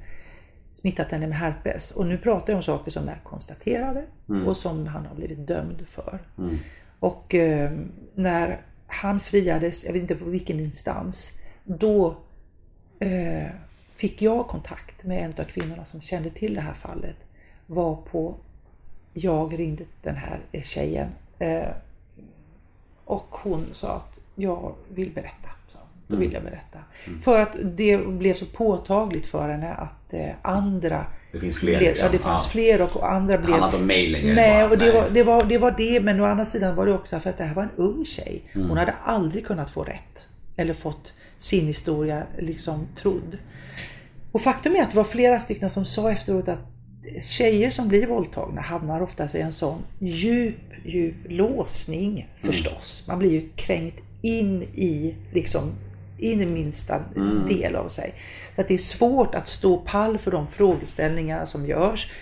smittat 0.76 1.10
henne 1.10 1.26
med 1.26 1.38
herpes. 1.38 1.90
Och 1.90 2.06
nu 2.06 2.18
pratar 2.18 2.52
jag 2.52 2.56
om 2.56 2.62
saker 2.62 2.90
som 2.90 3.08
är 3.08 3.20
konstaterade 3.24 4.04
och 4.46 4.56
som 4.56 4.86
han 4.86 5.06
har 5.06 5.14
blivit 5.14 5.46
dömd 5.46 5.88
för. 5.88 6.18
Och 7.00 7.34
eh, 7.34 7.70
när 8.14 8.60
han 8.86 9.20
friades, 9.20 9.84
jag 9.84 9.92
vet 9.92 10.02
inte 10.02 10.14
på 10.14 10.24
vilken 10.24 10.60
instans, 10.60 11.40
då 11.64 12.16
eh, 12.98 13.48
fick 13.94 14.22
jag 14.22 14.46
kontakt 14.48 15.04
med 15.04 15.24
en 15.24 15.34
av 15.38 15.44
kvinnorna 15.44 15.84
som 15.84 16.00
kände 16.00 16.30
till 16.30 16.54
det 16.54 16.60
här 16.60 16.74
fallet. 16.74 17.16
Var 17.66 17.96
på, 17.96 18.34
jag 19.12 19.58
ringde 19.58 19.84
den 20.02 20.16
här 20.16 20.40
tjejen. 20.64 21.08
Eh, 21.38 21.68
och 23.04 23.26
hon 23.30 23.66
sa 23.72 23.96
att 23.96 24.18
jag 24.34 24.74
vill 24.88 25.12
berätta. 25.12 25.50
Då 26.08 26.16
vill 26.16 26.32
jag 26.32 26.42
berätta. 26.42 26.78
För 27.24 27.40
att 27.40 27.56
det 27.62 27.98
blev 27.98 28.34
så 28.34 28.46
påtagligt 28.46 29.26
för 29.26 29.48
henne 29.48 29.74
att 29.74 30.12
eh, 30.12 30.30
andra 30.42 31.06
Det 31.32 31.40
finns 31.40 31.58
fler, 31.58 31.78
blev, 31.78 31.88
liksom. 31.88 32.06
Ja, 32.06 32.12
det 32.12 32.18
fanns 32.18 32.44
Ja. 32.44 32.50
fler 32.50 32.82
och, 32.82 32.96
och 32.96 33.12
andra 33.12 33.38
blev... 33.38 33.50
handlar 33.50 33.68
inte 33.68 33.76
om 33.76 33.86
mig 33.86 34.08
längre, 34.08 34.34
Nej, 34.34 34.64
och 34.64 34.78
det, 34.78 34.84
nej. 34.84 34.94
Var, 34.94 35.10
det, 35.10 35.22
var, 35.22 35.44
det, 35.44 35.58
var, 35.58 35.70
det 35.70 35.92
det. 35.92 36.00
Men 36.00 36.20
å 36.20 36.24
andra 36.24 36.44
sidan 36.44 36.76
var 36.76 36.86
det 36.86 36.94
också 36.94 37.20
för 37.20 37.30
att 37.30 37.38
det 37.38 37.44
här 37.44 37.54
var 37.54 37.62
en 37.62 37.70
ung 37.76 38.04
tjej. 38.04 38.42
Mm. 38.54 38.68
Hon 38.68 38.78
hade 38.78 38.94
aldrig 39.04 39.46
kunnat 39.46 39.70
få 39.70 39.84
rätt. 39.84 40.26
Eller 40.56 40.74
fått 40.74 41.12
sin 41.36 41.66
historia 41.66 42.22
liksom 42.38 42.86
trodd. 43.02 43.38
Och 44.32 44.42
faktum 44.42 44.76
är 44.76 44.82
att 44.82 44.90
det 44.90 44.96
var 44.96 45.04
flera 45.04 45.40
stycken 45.40 45.70
som 45.70 45.84
sa 45.84 46.10
efteråt 46.12 46.48
att 46.48 46.60
tjejer 47.24 47.70
som 47.70 47.88
blir 47.88 48.06
våldtagna 48.06 48.60
hamnar 48.60 49.00
oftast 49.00 49.34
i 49.34 49.40
en 49.40 49.52
sån 49.52 49.78
djup, 49.98 50.56
djup 50.84 51.14
låsning 51.28 52.28
förstås. 52.36 53.04
Man 53.08 53.18
blir 53.18 53.30
ju 53.30 53.48
kränkt 53.56 54.04
in 54.22 54.62
i 54.62 55.14
liksom 55.32 55.72
in 56.18 56.42
i 56.42 56.46
minsta 56.46 57.00
del 57.48 57.76
av 57.76 57.88
sig. 57.88 58.14
Så 58.54 58.60
att 58.60 58.68
det 58.68 58.74
är 58.74 58.78
svårt 58.78 59.34
att 59.34 59.48
stå 59.48 59.76
pall 59.76 60.18
för 60.18 60.30
de 60.30 60.48
frågeställningar 60.48 61.46
som 61.46 61.66
görs. 61.66 62.12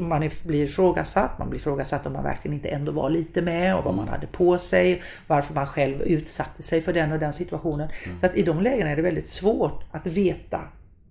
Man 0.00 0.30
blir 0.44 0.64
ifrågasatt, 0.64 1.38
man 1.38 1.50
blir 1.50 1.60
ifrågasatt 1.60 2.06
om 2.06 2.12
man 2.12 2.24
verkligen 2.24 2.54
inte 2.54 2.68
ändå 2.68 2.92
var 2.92 3.10
lite 3.10 3.42
med 3.42 3.76
och 3.76 3.84
vad 3.84 3.94
man 3.94 4.08
hade 4.08 4.26
på 4.26 4.58
sig, 4.58 5.02
varför 5.26 5.54
man 5.54 5.66
själv 5.66 6.02
utsatte 6.02 6.62
sig 6.62 6.80
för 6.80 6.92
den 6.92 7.12
och 7.12 7.18
den 7.18 7.32
situationen. 7.32 7.88
Så 8.20 8.26
att 8.26 8.36
i 8.36 8.42
de 8.42 8.60
lägena 8.60 8.90
är 8.90 8.96
det 8.96 9.02
väldigt 9.02 9.28
svårt 9.28 9.84
att 9.90 10.06
veta 10.06 10.60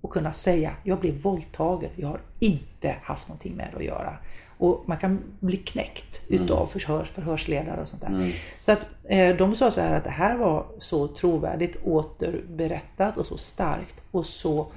och 0.02 0.10
kunna 0.10 0.34
säga 0.34 0.72
jag 0.84 1.00
blev 1.00 1.22
våldtagen, 1.22 1.90
jag 1.96 2.08
har 2.08 2.20
inte 2.40 2.96
haft 3.04 3.28
någonting 3.28 3.56
med 3.56 3.68
det 3.72 3.78
att 3.78 3.84
göra. 3.84 4.18
Och 4.64 4.84
man 4.86 4.98
kan 4.98 5.20
bli 5.40 5.58
knäckt 5.58 6.22
utav 6.28 6.68
förhörs, 6.68 7.10
förhörsledare 7.10 7.82
och 7.82 7.88
sånt 7.88 8.02
där. 8.02 8.36
Så 8.60 8.72
att 8.72 8.88
eh, 9.04 9.36
de 9.36 9.56
sa 9.56 9.72
så 9.72 9.82
här 9.82 9.98
att 9.98 10.04
det 10.04 10.10
här 10.10 10.38
var 10.38 10.66
så 10.80 11.08
trovärdigt 11.08 11.78
återberättat 11.84 13.18
och 13.18 13.26
så 13.26 13.38
starkt 13.38 14.02
och 14.12 14.26
så 14.26 14.68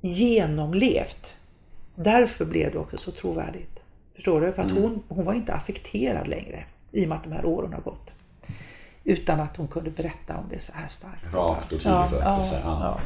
genomlevt. 0.00 1.34
Därför 1.94 2.44
blev 2.44 2.72
det 2.72 2.78
också 2.78 2.98
så 2.98 3.10
trovärdigt. 3.10 3.82
Förstår 4.14 4.40
du? 4.40 4.52
För 4.52 4.62
att 4.62 4.70
hon, 4.70 5.02
hon 5.08 5.24
var 5.24 5.32
inte 5.32 5.54
affekterad 5.54 6.28
längre 6.28 6.64
i 6.92 7.04
och 7.04 7.08
med 7.08 7.18
att 7.18 7.24
de 7.24 7.32
här 7.32 7.44
åren 7.44 7.72
har 7.72 7.80
gått. 7.80 8.10
Utan 9.04 9.40
att 9.40 9.56
hon 9.56 9.68
kunde 9.68 9.90
berätta 9.90 10.36
om 10.36 10.44
det 10.50 10.60
så 10.60 10.72
här 10.74 10.88
starkt. 10.88 11.34
Rakt 11.34 11.64
och 11.64 11.70
tydligt. 11.70 11.84
Ja, 11.84 12.08
ja, 12.12 12.46
ja. 12.52 13.00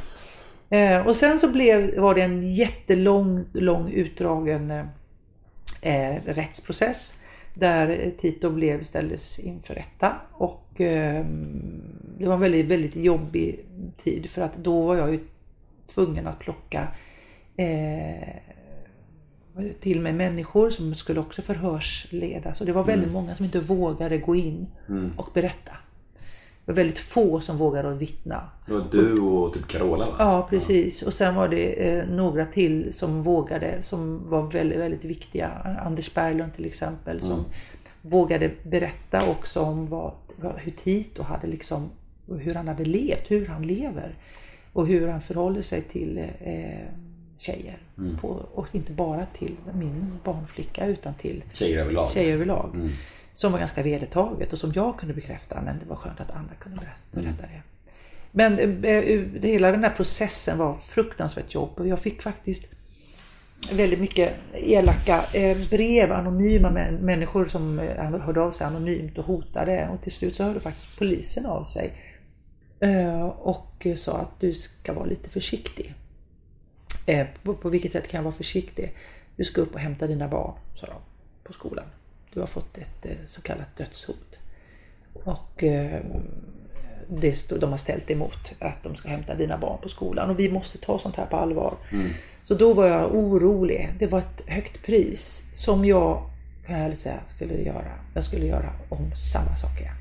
ja. 0.68 0.76
Eh, 0.76 1.06
och 1.06 1.16
sen 1.16 1.38
så 1.38 1.48
blev, 1.48 1.98
var 2.00 2.14
det 2.14 2.22
en 2.22 2.54
jättelång, 2.54 3.44
lång 3.52 3.90
utdragen 3.90 4.88
eh, 5.82 6.14
rättsprocess 6.24 7.18
där 7.54 8.12
Tito 8.20 8.50
blev, 8.50 8.84
ställdes 8.84 9.38
inför 9.38 9.74
rätta. 9.74 10.16
Och 10.32 10.80
eh, 10.80 11.26
det 12.18 12.26
var 12.26 12.34
en 12.34 12.40
väldigt, 12.40 12.66
väldigt 12.66 12.96
jobbig 12.96 13.64
tid 14.02 14.30
för 14.30 14.42
att 14.42 14.56
då 14.56 14.86
var 14.86 14.96
jag 14.96 15.12
ju 15.12 15.20
tvungen 15.86 16.26
att 16.26 16.38
plocka 16.38 16.88
eh, 17.56 18.28
till 19.80 20.00
mig 20.00 20.12
människor 20.12 20.70
som 20.70 20.94
skulle 20.94 21.20
också 21.20 21.42
förhörsledas 21.42 22.60
och 22.60 22.66
det 22.66 22.72
var 22.72 22.84
väldigt 22.84 23.12
många 23.12 23.36
som 23.36 23.44
inte 23.44 23.60
vågade 23.60 24.18
gå 24.18 24.36
in 24.36 24.66
och 25.16 25.30
berätta. 25.34 25.72
Det 26.64 26.72
var 26.72 26.76
väldigt 26.76 26.98
få 26.98 27.40
som 27.40 27.56
vågade 27.58 27.94
vittna. 27.94 28.42
Det 28.66 28.72
var 28.72 28.84
du 28.90 29.20
och 29.20 29.54
typ 29.54 29.68
Carola 29.68 30.06
va? 30.06 30.14
Ja, 30.18 30.46
precis. 30.50 31.02
Och 31.02 31.14
sen 31.14 31.34
var 31.34 31.48
det 31.48 31.88
eh, 31.88 32.08
några 32.08 32.46
till 32.46 32.94
som 32.94 33.22
vågade, 33.22 33.82
som 33.82 34.30
var 34.30 34.42
väldigt, 34.42 34.78
väldigt 34.78 35.04
viktiga. 35.04 35.48
Anders 35.84 36.14
Berglund 36.14 36.54
till 36.54 36.64
exempel, 36.64 37.22
som 37.22 37.44
vågade 38.02 38.50
berätta 38.62 39.30
också 39.30 39.60
om 39.60 39.88
vad, 39.88 40.12
vad, 40.36 40.58
hur 40.58 40.72
Tito 40.72 41.22
hade 41.22 41.46
liksom, 41.46 41.90
hur 42.38 42.54
han 42.54 42.68
hade 42.68 42.84
levt, 42.84 43.30
hur 43.30 43.46
han 43.46 43.62
lever. 43.66 44.14
Och 44.72 44.86
hur 44.86 45.08
han 45.08 45.20
förhåller 45.20 45.62
sig 45.62 45.82
till 45.82 46.18
eh, 46.40 46.88
tjejer. 47.38 47.78
På, 48.20 48.28
och 48.54 48.66
inte 48.72 48.92
bara 48.92 49.26
till 49.26 49.56
min 49.74 50.12
barnflicka 50.24 50.86
utan 50.86 51.14
till 51.14 51.44
Tjejer 51.52 51.80
överlag. 51.80 52.10
tjejer 52.12 52.34
överlag. 52.34 52.90
Som 53.32 53.52
var 53.52 53.58
ganska 53.58 53.82
vedertaget 53.82 54.52
och 54.52 54.58
som 54.58 54.72
jag 54.74 54.98
kunde 54.98 55.14
bekräfta 55.14 55.60
men 55.60 55.78
det 55.78 55.86
var 55.86 55.96
skönt 55.96 56.20
att 56.20 56.30
andra 56.30 56.54
kunde 56.54 56.78
berätta, 56.80 57.02
berätta 57.10 57.42
det. 57.42 57.62
Men 58.32 58.58
eh, 58.58 58.94
eh, 58.94 59.20
det, 59.20 59.48
hela 59.48 59.70
den 59.70 59.84
här 59.84 59.90
processen 59.90 60.58
var 60.58 60.74
fruktansvärt 60.74 61.54
jobb 61.54 61.70
och 61.76 61.88
jag 61.88 62.00
fick 62.00 62.22
faktiskt 62.22 62.72
väldigt 63.72 64.00
mycket 64.00 64.34
elaka 64.52 65.24
eh, 65.32 65.58
brev, 65.70 66.12
anonyma 66.12 66.70
män, 66.70 66.94
människor 66.94 67.46
som 67.46 67.78
hörde 68.24 68.40
av 68.40 68.52
sig 68.52 68.66
anonymt 68.66 69.18
och 69.18 69.24
hotade 69.24 69.88
och 69.88 70.02
till 70.02 70.12
slut 70.12 70.36
så 70.36 70.44
hörde 70.44 70.60
faktiskt 70.60 70.98
polisen 70.98 71.46
av 71.46 71.64
sig 71.64 71.92
och 73.38 73.86
sa 73.96 74.18
att 74.18 74.40
du 74.40 74.54
ska 74.54 74.92
vara 74.92 75.04
lite 75.04 75.30
försiktig. 75.30 75.94
På, 77.42 77.54
på 77.54 77.68
vilket 77.68 77.92
sätt 77.92 78.08
kan 78.08 78.18
jag 78.18 78.24
vara 78.24 78.34
försiktig? 78.34 78.96
Du 79.36 79.44
ska 79.44 79.60
upp 79.60 79.74
och 79.74 79.80
hämta 79.80 80.06
dina 80.06 80.28
barn, 80.28 80.54
sa 80.74 80.86
de, 80.86 80.94
på 81.44 81.52
skolan. 81.52 81.84
Du 82.34 82.40
har 82.40 82.46
fått 82.46 82.78
ett 82.78 83.06
eh, 83.06 83.16
så 83.26 83.42
kallat 83.42 83.76
dödshot. 83.76 84.38
Och 85.12 85.64
eh, 85.64 86.00
det 87.08 87.32
stod, 87.32 87.60
de 87.60 87.70
har 87.70 87.78
ställt 87.78 88.10
emot 88.10 88.52
att 88.58 88.82
de 88.82 88.96
ska 88.96 89.08
hämta 89.08 89.34
dina 89.34 89.58
barn 89.58 89.78
på 89.82 89.88
skolan 89.88 90.30
och 90.30 90.38
vi 90.38 90.52
måste 90.52 90.78
ta 90.78 90.98
sånt 90.98 91.16
här 91.16 91.26
på 91.26 91.36
allvar. 91.36 91.74
Så 92.42 92.54
då 92.54 92.74
var 92.74 92.86
jag 92.86 93.14
orolig. 93.14 93.94
Det 93.98 94.06
var 94.06 94.18
ett 94.18 94.42
högt 94.46 94.82
pris 94.82 95.50
som 95.52 95.84
jag, 95.84 96.30
kan 96.66 96.78
jag 96.78 96.98
säga, 96.98 97.20
skulle 97.34 97.62
göra. 97.62 97.92
Jag 98.14 98.24
skulle 98.24 98.46
göra 98.46 98.72
om 98.88 99.12
samma 99.16 99.56
sak 99.56 99.80
igen. 99.80 99.94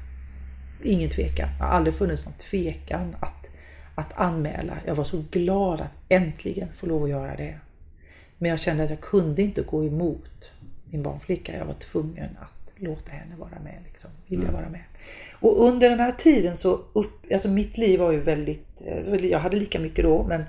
Ingen 0.84 1.10
tvekan. 1.10 1.50
Det 1.58 1.64
har 1.64 1.72
aldrig 1.72 1.96
funnits 1.96 2.26
någon 2.26 2.34
tvekan 2.34 3.16
att, 3.20 3.50
att 3.96 4.14
anmäla. 4.16 4.78
Jag 4.86 4.96
var 4.96 5.04
så 5.04 5.24
glad 5.32 5.82
att 5.82 5.92
äntligen 6.10 6.68
få 6.76 6.88
lov 6.88 7.04
att 7.04 7.10
göra 7.10 7.36
det. 7.36 7.60
Men 8.38 8.50
jag 8.50 8.60
kände 8.60 8.84
att 8.84 8.90
jag 8.90 9.02
kunde 9.02 9.42
inte 9.42 9.62
gå 9.62 9.84
emot 9.84 10.52
min 10.92 11.04
barnflicka. 11.04 11.58
Jag 11.58 11.66
var 11.66 11.74
tvungen 11.74 12.38
att 12.42 12.74
låta 12.82 13.12
henne 13.12 13.36
vara 13.36 13.60
med. 13.64 13.78
Liksom. 13.88 14.10
Vilja 14.28 14.52
vara 14.52 14.70
med. 14.70 14.82
Och 15.40 15.68
under 15.68 15.90
den 15.90 16.00
här 16.00 16.12
tiden 16.12 16.58
så, 16.58 16.80
upp, 16.94 17.32
alltså 17.34 17.50
mitt 17.50 17.78
liv 17.78 18.00
var 18.00 18.12
ju 18.12 18.20
väldigt, 18.20 18.82
eh, 18.86 19.26
jag 19.26 19.40
hade 19.40 19.58
lika 19.58 19.80
mycket 19.80 20.06
då 20.06 20.24
men 20.24 20.44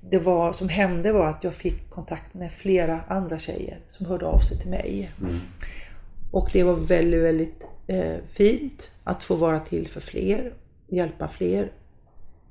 det 0.00 0.18
var, 0.18 0.52
som 0.52 0.68
hände 0.68 1.12
var 1.12 1.26
att 1.26 1.44
jag 1.44 1.54
fick 1.54 1.90
kontakt 1.90 2.34
med 2.34 2.52
flera 2.52 3.00
andra 3.08 3.38
tjejer 3.38 3.78
som 3.88 4.06
hörde 4.06 4.26
av 4.26 4.40
sig 4.40 4.58
till 4.58 4.70
mig. 4.70 5.10
Och 6.30 6.50
det 6.52 6.62
var 6.62 6.74
väldigt, 6.74 7.22
väldigt 7.22 7.64
eh, 7.86 8.16
fint 8.30 8.90
att 9.04 9.22
få 9.22 9.34
vara 9.34 9.60
till 9.60 9.88
för 9.88 10.00
fler, 10.00 10.52
hjälpa 10.86 11.28
fler. 11.28 11.70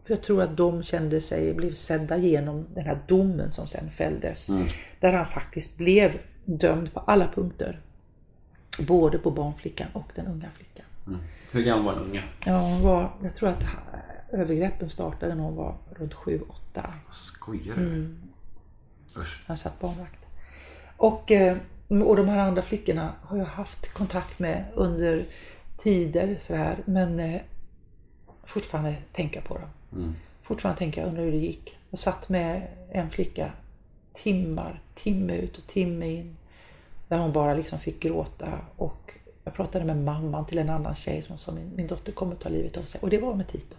För 0.04 0.14
jag 0.14 0.24
tror 0.24 0.42
att 0.42 0.58
de 0.58 0.84
kände 0.84 1.22
sig, 1.22 1.54
blev 1.54 1.74
sedda 1.74 2.18
genom 2.18 2.66
den 2.74 2.86
här 2.86 2.98
domen 3.08 3.54
som 3.54 3.68
sen 3.68 3.92
fälldes. 3.92 4.50
Där 5.00 5.14
han 5.14 5.26
faktiskt 5.26 5.78
blev 5.78 6.12
dömd 6.48 6.94
på 6.94 7.00
alla 7.00 7.28
punkter. 7.28 7.80
Både 8.88 9.18
på 9.18 9.32
barnflickan 9.32 9.88
och 9.94 10.12
den 10.16 10.28
unga 10.28 10.50
flickan. 10.50 10.86
Hur 11.52 11.64
gammal 11.64 11.86
var 11.86 11.94
den 11.94 12.04
unga? 12.04 12.22
Ja, 12.46 12.60
hon 12.60 12.82
var, 12.82 13.12
jag 13.24 13.36
tror 13.36 13.50
att 13.50 13.64
övergreppen 14.32 14.90
startade 14.90 15.36
när 15.36 15.44
hon 15.44 15.56
var 15.56 15.76
runt 15.96 16.14
7-8. 16.14 16.44
Skojar 17.12 17.76
du? 17.76 18.16
Usch. 19.18 19.44
Han 19.48 19.58
satt 19.58 19.80
barnvakt. 19.80 20.26
Och, 20.98 21.32
eh, 21.32 21.58
och 21.88 22.16
de 22.16 22.28
här 22.28 22.40
andra 22.48 22.62
flickorna 22.62 23.14
har 23.22 23.38
jag 23.38 23.46
haft 23.46 23.94
kontakt 23.94 24.40
med 24.40 24.66
under 24.74 25.26
tider 25.78 26.38
så 26.42 26.56
här, 26.56 26.78
men 26.86 27.20
eh, 27.20 27.42
fortfarande 28.44 28.96
tänka 29.12 29.42
på 29.42 29.58
dem. 29.58 29.70
Fortfarande 30.42 30.80
tänka, 30.80 31.06
undrar 31.06 31.24
hur 31.24 31.32
det 31.32 31.38
gick. 31.38 31.78
Jag 31.90 32.00
satt 32.00 32.30
med 32.30 32.68
en 32.92 33.10
flicka 33.10 33.52
timmar, 34.24 34.82
timme 34.96 35.36
ut 35.36 35.58
och 35.58 35.68
timme 35.68 36.08
in. 36.08 36.36
Där 37.08 37.18
hon 37.18 37.32
bara 37.34 37.54
liksom 37.54 37.80
fick 37.80 38.00
gråta 38.00 38.48
och 38.78 39.12
jag 39.44 39.54
pratade 39.54 39.86
med 39.86 39.98
mamman 39.98 40.46
till 40.46 40.58
en 40.58 40.70
annan 40.70 40.96
tjej 40.96 41.22
som 41.22 41.38
sa 41.38 41.52
min, 41.52 41.72
min 41.76 41.88
dotter 41.88 42.12
kommer 42.12 42.36
ta 42.36 42.50
livet 42.50 42.78
av 42.78 42.84
sig. 42.84 43.00
Och 43.04 43.10
det 43.10 43.18
var 43.18 43.34
med 43.34 43.48
Tito. 43.48 43.76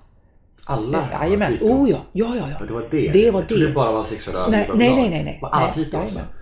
Alla 0.64 1.08
Jajamän, 1.12 1.52
Tito? 1.52 1.64
oh 1.64 1.90
ja, 1.90 1.98
ja, 2.12 2.36
ja. 2.36 2.48
ja. 2.60 2.66
Det 2.66 2.72
var 2.72 2.84
det? 2.90 3.08
Det 3.12 3.30
var 3.30 3.40
Jag 3.40 3.48
trodde 3.48 3.66
det. 3.66 3.72
bara 3.72 3.92
var 3.92 4.04
sexuella 4.04 4.40
övergrepp 4.40 4.76
nej, 4.78 4.90
nej, 4.94 5.10
nej, 5.10 5.24
nej. 5.24 5.38
Var 5.42 5.48
alla 5.48 5.64
Nej, 5.66 5.74
Tito 5.74 5.96
alltså? 5.96 6.18
jajamän. 6.18 6.34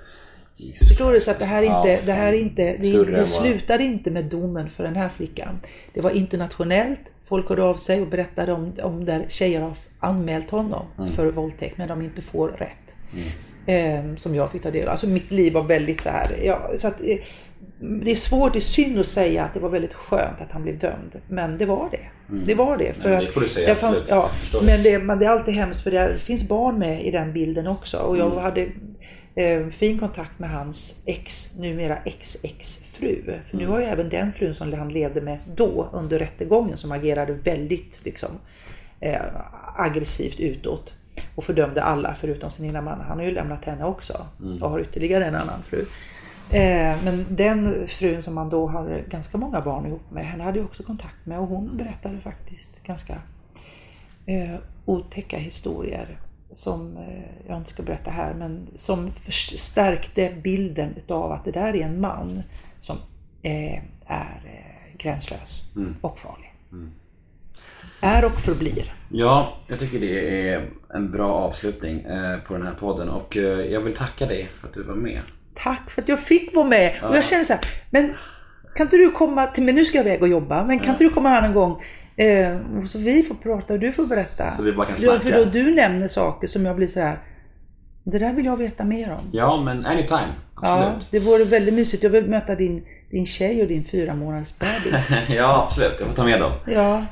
Jesus 0.59 0.89
Förstår 0.89 1.12
du? 1.12 1.20
Så 1.20 1.31
att 1.31 1.39
det 1.39 1.44
här 1.44 1.62
är 1.62 1.66
inte, 1.93 2.06
det 2.06 2.12
här 2.12 2.32
inte, 2.32 2.62
det, 2.62 3.05
det 3.05 3.18
vad- 3.18 3.28
slutade 3.28 3.85
inte 3.85 4.10
med 4.10 4.24
domen 4.24 4.70
för 4.70 4.85
den 4.85 4.97
här 4.97 5.09
flickan. 5.09 5.60
Det 5.94 6.01
var 6.01 6.10
internationellt. 6.10 7.01
Folk 7.24 7.48
hörde 7.48 7.62
av 7.62 7.74
sig 7.77 8.01
och 8.01 8.09
berättade 8.09 8.52
om, 8.52 8.73
om 8.82 9.05
där 9.05 9.27
tjejer 9.28 9.60
har 9.60 9.73
anmält 10.01 10.51
honom 10.51 10.86
Mm. 10.98 11.10
för 11.10 11.31
våldtäkt 11.32 11.78
men 11.78 11.89
de 11.89 12.02
inte 12.02 12.23
får 12.23 12.48
rätt. 12.48 12.94
Ehm, 13.66 14.16
som 14.18 14.34
jag 14.34 14.52
fick 14.52 14.62
ta 14.62 14.70
del 14.70 14.86
av. 14.86 14.90
Alltså 14.90 15.06
mitt 15.06 15.30
liv 15.30 15.52
var 15.52 15.62
väldigt 15.62 16.01
så 16.01 16.09
här. 16.09 16.36
Ja, 16.43 16.70
så 16.78 16.88
att, 16.88 17.01
eh, 17.01 17.16
det 17.78 18.10
är 18.10 18.14
svårt, 18.16 18.52
det 18.52 18.59
är 18.59 18.60
synd 18.60 18.98
att 18.98 19.06
säga 19.06 19.44
att 19.44 19.55
det 19.55 19.60
var 19.60 19.68
väldigt 19.68 19.94
skönt 19.94 20.40
att 20.40 20.52
han 20.52 20.62
blev 20.62 20.78
dömd. 20.78 21.20
Men 21.28 21.59
det 21.59 21.66
var 21.66 21.88
det. 21.90 22.01
Det 22.47 22.55
var 22.55 22.76
det. 22.76 22.93
För 22.97 23.09
Mm. 23.09 23.16
Nej, 23.16 23.26
det 23.26 23.32
får 23.32 23.40
du 23.40 23.47
säga, 23.48 23.74
fanns, 23.74 24.05
ja, 24.09 24.30
men, 24.62 24.82
det, 24.82 24.98
men 24.98 25.18
det 25.18 25.26
är 25.26 25.30
alltid 25.30 25.55
hemskt 25.55 25.82
för 25.82 25.90
det 25.90 26.18
finns 26.18 26.48
barn 26.48 26.78
med 26.78 27.05
i 27.05 27.10
den 27.10 27.32
bilden 27.32 27.66
också. 27.66 27.98
Och 27.98 28.16
Mm. 28.16 28.28
jag 28.28 28.40
hade 28.40 28.66
eh, 29.34 29.66
fin 29.68 29.98
kontakt 29.98 30.38
med 30.38 30.51
hans 30.51 31.02
ex, 31.06 31.59
numera 31.59 31.97
ex-ex-fru. 32.05 33.22
För 33.51 33.56
nu 33.56 33.66
var 33.66 33.78
ju 33.80 33.84
även 33.84 34.09
den 34.09 34.32
frun 34.32 34.55
som 34.55 34.72
han 34.72 34.88
levde 34.88 35.20
med 35.20 35.38
då 35.56 35.90
under 35.93 36.18
rättegången 36.18 36.76
som 36.76 36.93
agerade 36.93 37.32
väldigt 37.32 38.01
liksom, 38.05 38.28
eh, 39.01 39.20
aggressivt 39.76 40.40
utåt 40.40 40.94
och 41.34 41.44
fördömde 41.44 41.82
alla 41.82 42.14
förutom 42.14 42.51
sin 42.51 42.64
ena 42.64 42.80
man. 42.80 43.01
Han 43.01 43.18
har 43.18 43.24
ju 43.24 43.30
lämnat 43.30 43.64
henne 43.64 43.84
också 43.84 44.26
och 44.60 44.70
har 44.70 44.80
ytterligare 44.80 45.24
en 45.24 45.34
annan 45.34 45.62
fru. 45.62 45.86
Eh, 46.51 47.05
men 47.05 47.26
den 47.30 47.88
frun 47.88 48.22
som 48.22 48.36
han 48.36 48.48
då 48.48 48.66
hade 48.66 49.01
ganska 49.01 49.38
många 49.38 49.60
barn 49.60 49.86
ihop 49.86 50.10
med, 50.10 50.26
henne 50.26 50.44
hade 50.44 50.59
jag 50.59 50.66
också 50.66 50.82
kontakt 50.82 51.26
med 51.26 51.38
och 51.38 51.47
hon 51.47 51.76
berättade 51.76 52.20
faktiskt 52.20 52.82
ganska 52.82 53.18
eh, 54.26 54.55
otäcka 54.84 55.38
historier 55.38 56.18
som 56.52 56.97
eh, 56.97 57.48
jag 57.48 57.56
inte 57.56 57.70
ska 57.70 57.82
berätta 57.82 58.10
här 58.10 58.34
men 58.34 58.68
som 58.76 59.12
förstärkte 59.12 60.36
bilden 60.43 60.94
utav 60.97 61.32
att 61.32 61.44
det 61.44 61.52
där 61.52 61.76
är 61.76 61.84
en 61.86 62.01
man 62.01 62.43
som 62.80 62.97
är 63.43 63.82
gränslös 64.98 65.62
och 66.01 66.18
farlig. 66.18 66.52
Är 68.01 68.24
och 68.24 68.40
förblir. 68.40 68.94
Ja, 69.09 69.56
jag 69.68 69.78
tycker 69.78 70.01
det 70.01 70.48
är 70.51 70.62
en 70.94 71.10
bra 71.10 71.28
avslutning 71.32 72.01
eh, 72.01 72.39
på 72.48 72.55
den 72.55 72.62
här 72.66 72.74
podden 72.74 73.09
och 73.09 73.36
eh, 73.36 73.43
jag 73.73 73.81
vill 73.81 73.94
tacka 73.94 74.27
dig 74.27 74.48
för 74.60 74.68
att 74.68 74.74
du 74.74 74.82
var 74.82 74.94
med. 74.94 75.20
Tack 75.55 75.90
för 75.90 76.02
att 76.02 76.09
jag 76.09 76.20
fick 76.20 76.55
vara 76.55 76.66
med. 76.66 76.93
Och 77.02 77.16
jag 77.16 77.24
känner 77.24 77.44
så 77.44 77.52
här, 77.52 77.62
men 77.90 78.12
kan 78.77 78.86
inte 78.86 78.97
du 78.97 79.10
komma 79.10 79.47
till 79.47 79.62
mig, 79.64 79.74
nu 79.74 79.85
ska 79.85 79.98
jag 79.98 80.06
iväg 80.06 80.23
och 80.23 80.28
jobba, 80.28 80.64
men 80.64 80.78
kan 80.78 80.90
inte 80.93 81.05
du 81.05 81.10
komma 81.10 81.31
en 81.31 81.36
annan 81.36 81.55
gång? 81.55 81.82
Eh, 82.16 82.56
så 82.86 82.98
vi 82.98 83.23
får 83.23 83.35
prata 83.35 83.73
och 83.74 83.78
du 83.81 83.93
får 83.93 84.06
berätta. 84.06 84.44
Så 84.51 84.62
vi 84.62 84.73
bara 84.73 84.86
kan 84.86 84.97
Ja, 85.01 85.12
För 85.12 85.20
snacka. 85.20 85.36
då 85.39 85.44
du 85.51 85.74
nämner 85.74 86.09
saker 86.09 86.47
som 86.47 86.66
jag 86.66 86.77
blir 86.77 86.89
så 86.89 87.01
här. 87.01 87.18
det 88.05 88.18
där 88.18 88.32
vill 88.32 88.44
jag 88.44 88.56
veta 88.56 88.85
mer 88.85 89.12
om. 89.12 89.28
Ja, 89.32 89.62
men 89.64 89.86
anytime. 89.86 90.28
Ja, 90.62 90.85
Absolut. 90.86 91.09
det 91.10 91.18
vore 91.18 91.44
väldigt 91.44 91.74
mysigt. 91.74 92.02
Jag 92.02 92.10
vill 92.10 92.27
möta 92.27 92.55
din, 92.55 92.85
din 93.11 93.27
tjej 93.27 93.62
och 93.62 93.69
din 93.69 93.85
fyra 93.85 94.15
månaders 94.15 94.53
bebis. 94.59 95.11
Ja, 95.37 95.65
absolut. 95.66 95.93
Jag 95.99 96.09
får 96.09 96.15
ta 96.16 96.24
med 96.24 96.41
dem. 96.41 96.53
Ja, 96.66 97.03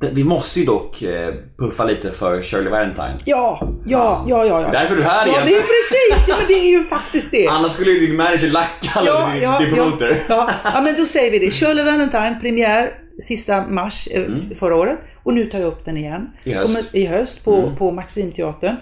det- 0.00 0.10
vi 0.12 0.24
måste 0.24 0.60
ju 0.60 0.66
dock 0.66 1.02
eh, 1.02 1.34
puffa 1.58 1.84
lite 1.84 2.10
för 2.10 2.42
Shirley 2.42 2.70
Valentine. 2.70 3.14
ja, 3.24 3.68
ja, 3.86 4.24
ja, 4.28 4.44
ja. 4.46 4.60
ja. 4.62 4.68
Därför 4.72 4.94
är 4.94 4.98
du 4.98 5.02
här 5.04 5.26
Ja, 5.26 5.32
igen. 5.32 5.46
det 5.46 5.54
är 5.56 5.60
precis. 5.60 6.28
Ja, 6.28 6.36
men 6.38 6.46
det 6.48 6.54
är 6.54 6.70
ju 6.70 6.84
faktiskt 6.84 7.30
det. 7.30 7.46
Annars 7.46 7.72
skulle 7.72 7.90
ju 7.90 8.06
din 8.06 8.16
manager 8.16 8.48
lacka 8.50 8.90
alla 8.94 9.32
din, 9.58 9.66
din 9.68 9.76
promoter. 9.76 10.24
Ja, 10.28 10.50
ja. 10.64 10.70
ja, 10.74 10.80
men 10.80 10.94
då 10.98 11.06
säger 11.06 11.30
vi 11.30 11.38
det. 11.38 11.50
Shirley 11.50 11.84
Valentine, 11.84 12.38
premiär 12.40 12.90
sista 13.22 13.66
mars 13.66 14.08
eh, 14.12 14.22
förra 14.58 14.76
året. 14.76 14.98
Och 15.22 15.34
nu 15.34 15.46
tar 15.46 15.58
jag 15.58 15.66
upp 15.68 15.84
den 15.84 15.96
igen. 15.96 16.30
I 16.44 16.52
höst. 16.52 16.66
Kommer, 16.74 16.96
I 16.96 17.06
höst 17.06 17.44
på, 17.44 17.72
på 17.78 17.90
Maximteatern. 17.90 18.76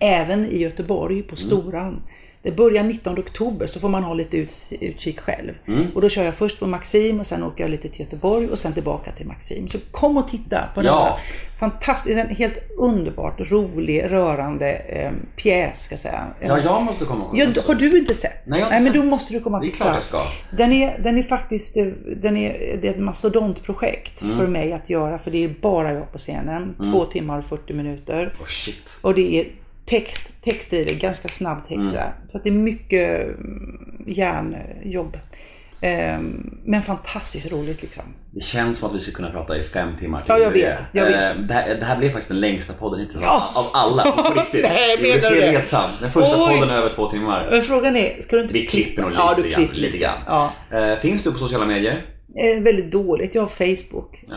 Även 0.00 0.46
i 0.46 0.58
Göteborg 0.58 1.22
på 1.22 1.36
Storan. 1.36 2.02
Det 2.42 2.52
börjar 2.52 2.82
19 2.84 3.18
oktober 3.18 3.66
så 3.66 3.80
får 3.80 3.88
man 3.88 4.04
ha 4.04 4.14
lite 4.14 4.36
ut, 4.36 4.54
utkik 4.80 5.20
själv. 5.20 5.52
Och 5.94 6.00
då 6.00 6.08
kör 6.08 6.24
jag 6.24 6.34
först 6.34 6.60
på 6.60 6.66
Maxim 6.66 7.20
och 7.20 7.26
sen 7.26 7.42
åker 7.42 7.64
jag 7.64 7.70
lite 7.70 7.88
till 7.88 8.00
Göteborg 8.00 8.48
och 8.48 8.58
sen 8.58 8.72
tillbaka 8.72 9.10
till 9.12 9.26
Maxim. 9.26 9.68
Så 9.68 9.78
kom 9.90 10.16
och 10.16 10.28
titta 10.28 10.64
på 10.74 10.80
den 10.82 10.86
Ja. 10.92 11.04
här 11.04 11.22
fantastisk, 11.58 12.16
en 12.18 12.28
helt 12.28 12.58
underbart 12.78 13.40
rolig, 13.50 14.02
rörande 14.04 14.70
eh, 14.72 15.12
pjäs 15.36 15.84
ska 15.84 15.92
jag 15.92 16.00
säga. 16.00 16.26
Ja, 16.40 16.58
jag 16.64 16.82
måste 16.82 17.04
komma 17.04 17.24
och 17.24 17.36
Ja, 17.38 17.46
har 17.66 17.74
du 17.74 17.98
inte 17.98 18.14
sett? 18.14 18.46
Nej, 18.46 18.60
jag 18.60 18.66
har 18.66 18.72
inte 18.72 18.84
men 18.84 18.92
sett. 18.92 19.02
då 19.02 19.08
måste 19.08 19.32
du 19.32 19.40
komma 19.40 19.56
och 19.56 19.62
Det 19.62 19.68
är 19.68 19.72
titta. 19.72 19.84
klart 19.84 19.94
jag 19.94 20.04
ska. 20.04 20.22
Den 20.56 20.72
är, 20.72 20.98
den 20.98 21.18
är 21.18 21.22
faktiskt 21.22 21.76
eh, 21.76 21.86
den 22.22 22.36
är, 22.36 22.78
det 22.82 22.88
är 22.88 22.90
ett 22.92 22.98
mastodontprojekt 22.98 24.22
Mm. 24.22 24.36
för 24.38 24.46
mig 24.46 24.72
att 24.72 24.90
göra 24.90 25.18
för 25.18 25.30
det 25.30 25.44
är 25.44 25.54
bara 25.60 25.92
jag 25.92 26.12
på 26.12 26.18
scenen. 26.18 26.74
Två 26.92 27.04
timmar 27.04 27.38
och 27.38 27.44
40 27.44 27.72
minuter. 27.72 28.34
Oh, 28.40 28.44
shit. 28.46 28.98
Och 29.02 29.14
det 29.14 29.40
är 29.40 29.46
text, 29.86 30.42
textdrivet, 30.44 31.00
ganska 31.00 31.28
snabb 31.28 31.58
text. 31.68 31.78
Mm. 31.78 31.90
så 32.30 32.36
att 32.38 32.44
det 32.44 32.48
är 32.50 32.52
mycket 32.52 33.20
mm, 33.26 34.04
hjärnjobb. 34.06 35.16
Ehm, 35.80 36.58
men 36.64 36.82
fantastiskt 36.82 37.52
roligt 37.52 37.82
liksom. 37.82 38.04
Det 38.30 38.40
känns 38.40 38.78
som 38.78 38.88
att 38.88 38.94
vi 38.94 39.00
skulle 39.00 39.14
kunna 39.16 39.30
prata 39.30 39.58
i 39.58 39.62
fem 39.62 39.88
timmar 40.00 40.20
till. 40.22 40.28
Ja, 40.28 40.38
jag 40.38 40.50
vet, 40.50 40.78
jag 40.92 41.04
vet. 41.04 41.14
Eh, 41.36 41.42
Det, 41.42 41.54
här, 41.54 41.74
det 41.74 41.84
här 41.84 41.98
blev 41.98 42.08
faktiskt 42.08 42.28
den 42.28 42.40
längsta 42.40 42.72
podden 42.72 43.00
hittills 43.00 43.22
Ja. 43.22 43.50
av 43.54 43.66
alla. 43.72 44.02
På 44.12 44.34
riktigt. 44.40 44.62
Nej, 44.62 45.02
menar 45.02 45.34
du 45.34 45.40
det 45.58 45.66
sant. 45.66 45.92
Den 46.00 46.12
första 46.12 46.44
Oj. 46.44 46.54
podden 46.54 46.70
är 46.70 46.74
över 46.78 46.90
två 46.90 47.10
timmar. 47.10 47.48
Men 47.50 47.62
frågan 47.62 47.96
är, 47.96 48.22
ska 48.22 48.36
du 48.36 48.42
inte 48.42 48.54
Vi 48.54 48.66
klipper 48.66 49.02
nog 49.02 49.10
lite, 49.10 49.22
Ja, 49.22 49.34
du 49.36 49.42
grann, 49.42 49.52
klipper 49.52 49.74
lite 49.74 49.98
grann. 49.98 50.18
Ja. 50.26 50.52
Eh, 50.70 50.98
finns 50.98 51.22
du 51.22 51.32
på 51.32 51.38
sociala 51.38 51.66
medier? 51.66 52.06
Eh, 52.36 52.62
väldigt 52.62 52.92
dåligt. 52.92 53.34
Jag 53.34 53.42
har 53.42 53.48
Facebook. 53.48 54.22
Ja. 54.30 54.36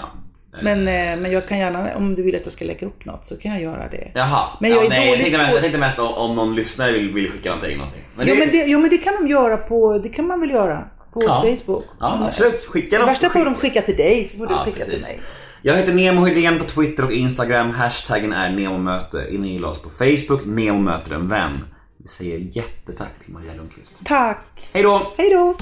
Men, 0.64 0.80
eh, 0.88 1.22
men 1.22 1.32
jag 1.32 1.48
kan 1.48 1.58
gärna, 1.58 1.96
om 1.96 2.16
du 2.16 2.24
vill 2.24 2.36
att 2.36 2.42
jag 2.44 2.54
ska 2.54 2.66
lägga 2.66 2.88
upp 2.88 3.06
något 3.06 3.28
så 3.28 3.38
kan 3.38 3.52
jag 3.52 3.62
göra 3.62 3.90
det. 3.90 4.12
Jaha. 4.14 4.50
Men 4.62 4.72
jag 4.72 4.80
ja, 4.82 4.86
är 4.86 4.90
nej, 4.90 5.00
jag 5.08 5.08
dåligt 5.20 5.24
tänkte, 5.26 5.42
mest, 5.42 5.54
jag 5.54 5.62
tänkte 5.62 5.80
mest 5.80 6.00
om, 6.00 6.14
om 6.14 6.36
någon 6.36 6.56
lyssnare 6.56 6.92
vill, 6.92 7.14
vill 7.14 7.32
skicka 7.32 7.50
någonting. 7.50 7.78
någonting. 7.78 8.02
Men 8.16 8.28
Jo 8.28 8.34
det- 8.34 8.40
men, 8.40 8.50
det, 8.50 8.66
jo 8.68 8.80
men 8.80 8.90
det 8.90 8.98
kan 8.98 9.14
de 9.22 9.28
göra 9.28 9.58
på, 9.58 9.98
det 9.98 10.10
kan 10.10 10.28
man 10.28 10.40
väl 10.40 10.50
göra 10.50 10.84
på 11.14 11.22
Ja. 11.24 11.42
Facebook. 11.42 11.84
Ja, 12.00 12.20
absolut. 12.28 12.66
Skicka 12.66 12.96
I 12.96 13.00
något. 13.00 13.08
värsta 13.10 13.30
får 13.30 13.46
de 13.46 13.56
skicka 13.56 13.82
till 13.82 13.98
dig 13.98 14.26
så 14.28 14.38
får 14.38 14.48
du 14.48 14.54
Ja, 14.54 14.66
skicka 14.66 14.84
till 14.86 14.94
precis. 14.94 15.08
mig. 15.08 15.20
Jag 15.62 15.76
heter 15.76 15.94
Nemo 15.94 16.26
Hedén 16.26 16.60
på 16.60 16.66
Twitter 16.66 17.06
och 17.06 17.12
Instagram. 17.14 17.70
Hashtaggen 17.72 18.34
är 18.34 18.50
NEMOMÖTE. 18.50 19.28
In 19.32 19.42
och 19.42 19.48
gilla 19.48 19.68
oss 19.68 19.82
på 19.84 19.90
Facebook. 19.90 20.46
Nemo 20.46 20.80
möter 20.80 21.16
en 21.16 21.30
vän. 21.30 21.60
Vi 21.98 22.08
säger 22.08 22.38
jättetack 22.40 23.20
till 23.24 23.34
Maria 23.34 23.54
Lundqvist. 23.58 24.00
Tack! 24.06 24.38
Hej 24.74 24.84
då! 24.84 25.14
Hej 25.18 25.30
då! 25.30 25.56